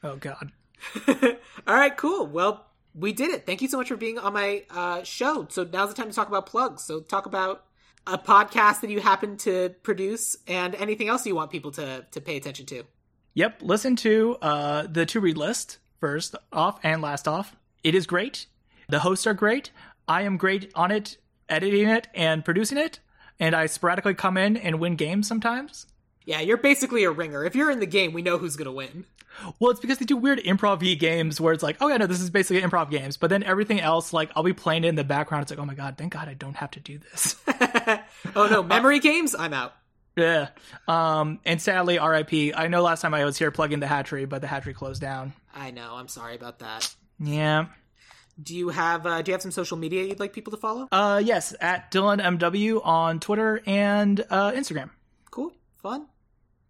Oh 0.03 0.15
god. 0.17 0.51
All 1.07 1.75
right, 1.75 1.97
cool. 1.97 2.27
Well, 2.27 2.67
we 2.93 3.13
did 3.13 3.31
it. 3.31 3.47
Thank 3.47 3.63
you 3.63 3.67
so 3.67 3.77
much 3.77 3.87
for 3.87 3.97
being 3.97 4.19
on 4.19 4.33
my 4.33 4.63
uh, 4.69 5.01
show. 5.01 5.47
So 5.49 5.63
now's 5.63 5.89
the 5.89 5.95
time 5.95 6.09
to 6.09 6.15
talk 6.15 6.27
about 6.27 6.45
plugs. 6.45 6.83
So 6.83 6.99
talk 6.99 7.25
about 7.25 7.65
a 8.05 8.17
podcast 8.17 8.81
that 8.81 8.89
you 8.89 8.99
happen 8.99 9.37
to 9.37 9.69
produce 9.83 10.35
and 10.47 10.75
anything 10.75 11.07
else 11.07 11.25
you 11.25 11.35
want 11.35 11.51
people 11.51 11.71
to 11.71 12.05
to 12.11 12.21
pay 12.21 12.37
attention 12.37 12.65
to. 12.67 12.83
Yep, 13.35 13.61
listen 13.61 13.95
to 13.97 14.37
uh, 14.41 14.87
the 14.87 15.05
to 15.07 15.19
read 15.19 15.37
list 15.37 15.79
first 15.99 16.35
off 16.51 16.79
and 16.83 17.01
last 17.01 17.27
off. 17.27 17.55
It 17.83 17.95
is 17.95 18.05
great. 18.05 18.45
The 18.89 18.99
hosts 18.99 19.25
are 19.25 19.33
great. 19.33 19.71
I 20.07 20.23
am 20.23 20.37
great 20.37 20.71
on 20.75 20.91
it, 20.91 21.17
editing 21.49 21.89
it 21.89 22.07
and 22.13 22.43
producing 22.43 22.77
it, 22.77 22.99
and 23.39 23.55
I 23.55 23.65
sporadically 23.65 24.13
come 24.13 24.37
in 24.37 24.57
and 24.57 24.79
win 24.79 24.95
games 24.95 25.27
sometimes. 25.27 25.87
Yeah, 26.25 26.41
you're 26.41 26.57
basically 26.57 27.03
a 27.03 27.11
ringer. 27.11 27.43
If 27.43 27.55
you're 27.55 27.71
in 27.71 27.79
the 27.79 27.85
game, 27.85 28.13
we 28.13 28.21
know 28.21 28.37
who's 28.37 28.55
going 28.55 28.65
to 28.65 28.71
win. 28.71 29.05
Well, 29.59 29.71
it's 29.71 29.79
because 29.79 29.97
they 29.97 30.05
do 30.05 30.15
weird 30.15 30.39
improv 30.39 30.79
games 30.99 31.41
where 31.41 31.53
it's 31.53 31.63
like, 31.63 31.77
oh 31.81 31.87
yeah, 31.87 31.97
no, 31.97 32.05
this 32.05 32.21
is 32.21 32.29
basically 32.29 32.61
improv 32.61 32.89
games. 32.91 33.17
But 33.17 33.29
then 33.29 33.43
everything 33.43 33.81
else, 33.81 34.13
like 34.13 34.29
I'll 34.35 34.43
be 34.43 34.53
playing 34.53 34.83
it 34.83 34.89
in 34.89 34.95
the 34.95 35.03
background. 35.03 35.43
It's 35.43 35.51
like, 35.51 35.59
oh 35.59 35.65
my 35.65 35.73
god, 35.73 35.97
thank 35.97 36.13
God 36.13 36.27
I 36.27 36.33
don't 36.33 36.55
have 36.55 36.71
to 36.71 36.79
do 36.79 36.99
this. 36.99 37.35
oh 38.35 38.47
no, 38.47 38.63
memory 38.63 38.99
games? 38.99 39.35
I'm 39.37 39.53
out. 39.53 39.73
Yeah. 40.15 40.49
Um, 40.87 41.39
and 41.45 41.61
sadly, 41.61 41.97
RIP. 41.97 42.53
I 42.55 42.67
know 42.67 42.83
last 42.83 43.01
time 43.01 43.13
I 43.13 43.25
was 43.25 43.37
here 43.37 43.51
plugging 43.51 43.79
the 43.79 43.87
hatchery, 43.87 44.25
but 44.25 44.41
the 44.41 44.47
hatchery 44.47 44.73
closed 44.73 45.01
down. 45.01 45.33
I 45.55 45.71
know. 45.71 45.95
I'm 45.95 46.07
sorry 46.07 46.35
about 46.35 46.59
that. 46.59 46.93
Yeah. 47.19 47.65
Do 48.41 48.55
you 48.55 48.69
have 48.69 49.05
uh, 49.05 49.21
Do 49.21 49.31
you 49.31 49.33
have 49.33 49.41
some 49.41 49.51
social 49.51 49.77
media 49.77 50.03
you'd 50.03 50.19
like 50.19 50.33
people 50.33 50.51
to 50.51 50.57
follow? 50.57 50.87
Uh, 50.91 51.21
yes, 51.23 51.55
at 51.61 51.91
Dylan 51.91 52.19
MW 52.21 52.85
on 52.85 53.19
Twitter 53.19 53.61
and 53.65 54.19
uh, 54.29 54.51
Instagram. 54.51 54.89
Cool, 55.29 55.51
fun. 55.81 56.07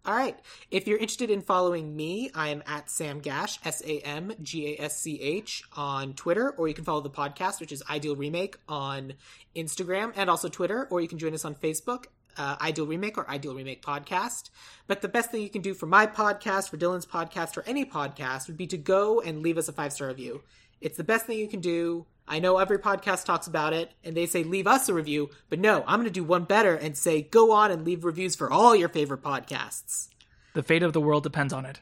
All 0.06 0.14
right. 0.14 0.38
If 0.70 0.86
you're 0.86 0.98
interested 0.98 1.30
in 1.30 1.40
following 1.40 1.96
me, 1.96 2.30
I 2.34 2.48
am 2.48 2.62
at 2.66 2.90
Sam 2.90 3.22
Gasch, 3.22 3.58
S 3.64 3.82
A 3.86 4.00
M 4.00 4.34
G 4.42 4.74
A 4.74 4.82
S 4.82 4.98
C 4.98 5.18
H, 5.18 5.64
on 5.76 6.12
Twitter, 6.12 6.50
or 6.50 6.68
you 6.68 6.74
can 6.74 6.84
follow 6.84 7.00
the 7.00 7.08
podcast, 7.08 7.58
which 7.58 7.72
is 7.72 7.82
Ideal 7.88 8.14
Remake, 8.14 8.58
on 8.68 9.14
Instagram 9.56 10.12
and 10.14 10.28
also 10.28 10.48
Twitter, 10.48 10.86
or 10.90 11.00
you 11.00 11.08
can 11.08 11.18
join 11.18 11.32
us 11.32 11.46
on 11.46 11.54
Facebook, 11.54 12.04
uh, 12.36 12.56
Ideal 12.60 12.86
Remake 12.86 13.16
or 13.16 13.28
Ideal 13.30 13.54
Remake 13.54 13.82
Podcast. 13.82 14.50
But 14.86 15.00
the 15.00 15.08
best 15.08 15.30
thing 15.30 15.40
you 15.40 15.48
can 15.48 15.62
do 15.62 15.72
for 15.72 15.86
my 15.86 16.06
podcast, 16.06 16.68
for 16.68 16.76
Dylan's 16.76 17.06
podcast, 17.06 17.56
or 17.56 17.62
any 17.66 17.86
podcast 17.86 18.46
would 18.46 18.58
be 18.58 18.66
to 18.66 18.76
go 18.76 19.22
and 19.22 19.42
leave 19.42 19.56
us 19.56 19.68
a 19.68 19.72
five 19.72 19.94
star 19.94 20.08
review. 20.08 20.42
It's 20.82 20.98
the 20.98 21.04
best 21.04 21.24
thing 21.24 21.38
you 21.38 21.48
can 21.48 21.60
do. 21.60 22.04
I 22.26 22.38
know 22.38 22.58
every 22.58 22.78
podcast 22.78 23.24
talks 23.24 23.46
about 23.46 23.72
it 23.72 23.92
and 24.02 24.16
they 24.16 24.26
say 24.26 24.44
leave 24.44 24.66
us 24.66 24.88
a 24.88 24.94
review, 24.94 25.30
but 25.50 25.58
no, 25.58 25.84
I'm 25.86 26.00
going 26.00 26.04
to 26.04 26.10
do 26.10 26.24
one 26.24 26.44
better 26.44 26.74
and 26.74 26.96
say 26.96 27.22
go 27.22 27.52
on 27.52 27.70
and 27.70 27.84
leave 27.84 28.04
reviews 28.04 28.34
for 28.34 28.50
all 28.50 28.74
your 28.74 28.88
favorite 28.88 29.22
podcasts. 29.22 30.08
The 30.54 30.62
fate 30.62 30.82
of 30.82 30.92
the 30.92 31.00
world 31.00 31.22
depends 31.22 31.52
on 31.52 31.66
it. 31.66 31.80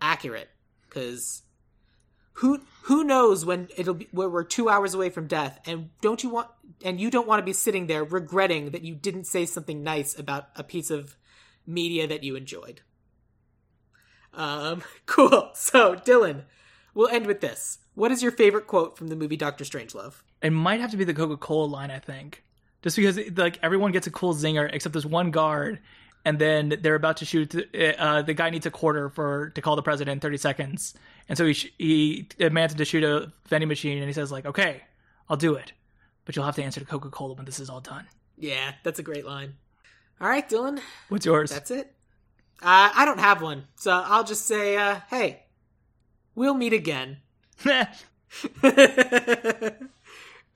Accurate, 0.00 0.50
because 0.86 1.42
who 2.34 2.60
who 2.82 3.04
knows 3.04 3.44
when 3.44 3.68
it'll 3.76 3.94
be 3.94 4.08
where 4.10 4.28
we're 4.28 4.44
two 4.44 4.68
hours 4.68 4.92
away 4.92 5.08
from 5.08 5.28
death, 5.28 5.60
and 5.66 5.90
don't 6.00 6.22
you 6.22 6.28
want 6.28 6.48
and 6.84 7.00
you 7.00 7.10
don't 7.10 7.28
want 7.28 7.38
to 7.40 7.44
be 7.44 7.52
sitting 7.52 7.86
there 7.86 8.04
regretting 8.04 8.70
that 8.70 8.82
you 8.82 8.94
didn't 8.94 9.24
say 9.24 9.46
something 9.46 9.82
nice 9.82 10.18
about 10.18 10.48
a 10.56 10.64
piece 10.64 10.90
of 10.90 11.16
media 11.66 12.06
that 12.06 12.24
you 12.24 12.36
enjoyed. 12.36 12.82
Um, 14.34 14.82
cool. 15.06 15.50
So 15.54 15.94
Dylan, 15.94 16.42
we'll 16.92 17.08
end 17.08 17.26
with 17.26 17.40
this. 17.40 17.78
What 17.94 18.10
is 18.10 18.22
your 18.22 18.32
favorite 18.32 18.66
quote 18.66 18.96
from 18.98 19.08
the 19.08 19.16
movie 19.16 19.36
Doctor 19.36 19.64
Strangelove? 19.64 20.14
It 20.42 20.50
might 20.50 20.80
have 20.80 20.90
to 20.90 20.96
be 20.96 21.04
the 21.04 21.14
Coca 21.14 21.36
Cola 21.36 21.66
line, 21.66 21.90
I 21.90 21.98
think, 22.00 22.42
just 22.82 22.96
because 22.96 23.18
like 23.36 23.58
everyone 23.62 23.92
gets 23.92 24.06
a 24.06 24.10
cool 24.10 24.34
zinger 24.34 24.68
except 24.72 24.92
there's 24.92 25.06
one 25.06 25.30
guard, 25.30 25.78
and 26.24 26.38
then 26.38 26.78
they're 26.82 26.96
about 26.96 27.18
to 27.18 27.24
shoot. 27.24 27.54
Uh, 27.54 28.22
the 28.22 28.34
guy 28.34 28.50
needs 28.50 28.66
a 28.66 28.70
quarter 28.70 29.08
for 29.10 29.50
to 29.50 29.60
call 29.62 29.76
the 29.76 29.82
president 29.82 30.14
in 30.14 30.20
30 30.20 30.36
seconds, 30.38 30.94
and 31.28 31.38
so 31.38 31.46
he 31.46 31.52
sh- 31.54 31.72
he 31.78 32.28
demands 32.38 32.74
him 32.74 32.78
to 32.78 32.84
shoot 32.84 33.04
a 33.04 33.32
vending 33.48 33.68
machine, 33.68 33.98
and 33.98 34.06
he 34.08 34.12
says 34.12 34.32
like, 34.32 34.44
"Okay, 34.44 34.82
I'll 35.28 35.36
do 35.36 35.54
it, 35.54 35.72
but 36.24 36.34
you'll 36.34 36.44
have 36.44 36.56
to 36.56 36.64
answer 36.64 36.80
to 36.80 36.86
Coca 36.86 37.10
Cola 37.10 37.34
when 37.34 37.46
this 37.46 37.60
is 37.60 37.70
all 37.70 37.80
done." 37.80 38.06
Yeah, 38.36 38.72
that's 38.82 38.98
a 38.98 39.04
great 39.04 39.24
line. 39.24 39.54
All 40.20 40.28
right, 40.28 40.48
Dylan. 40.48 40.80
What's 41.08 41.26
yours? 41.26 41.50
That's 41.50 41.70
it. 41.70 41.94
Uh, 42.60 42.90
I 42.94 43.04
don't 43.04 43.18
have 43.20 43.40
one, 43.40 43.64
so 43.76 43.92
I'll 43.92 44.24
just 44.24 44.46
say, 44.46 44.76
uh, 44.76 45.00
"Hey, 45.08 45.44
we'll 46.34 46.54
meet 46.54 46.72
again." 46.72 47.18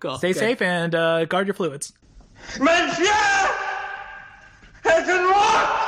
cool. 0.00 0.18
Stay 0.18 0.32
good. 0.32 0.36
safe 0.36 0.62
and 0.62 0.94
uh, 0.94 1.24
guard 1.26 1.46
your 1.46 1.54
fluids. 1.54 1.92
Monsieur! 2.58 3.50
Es 4.84 5.08
un 5.08 5.24
roi! 5.24 5.87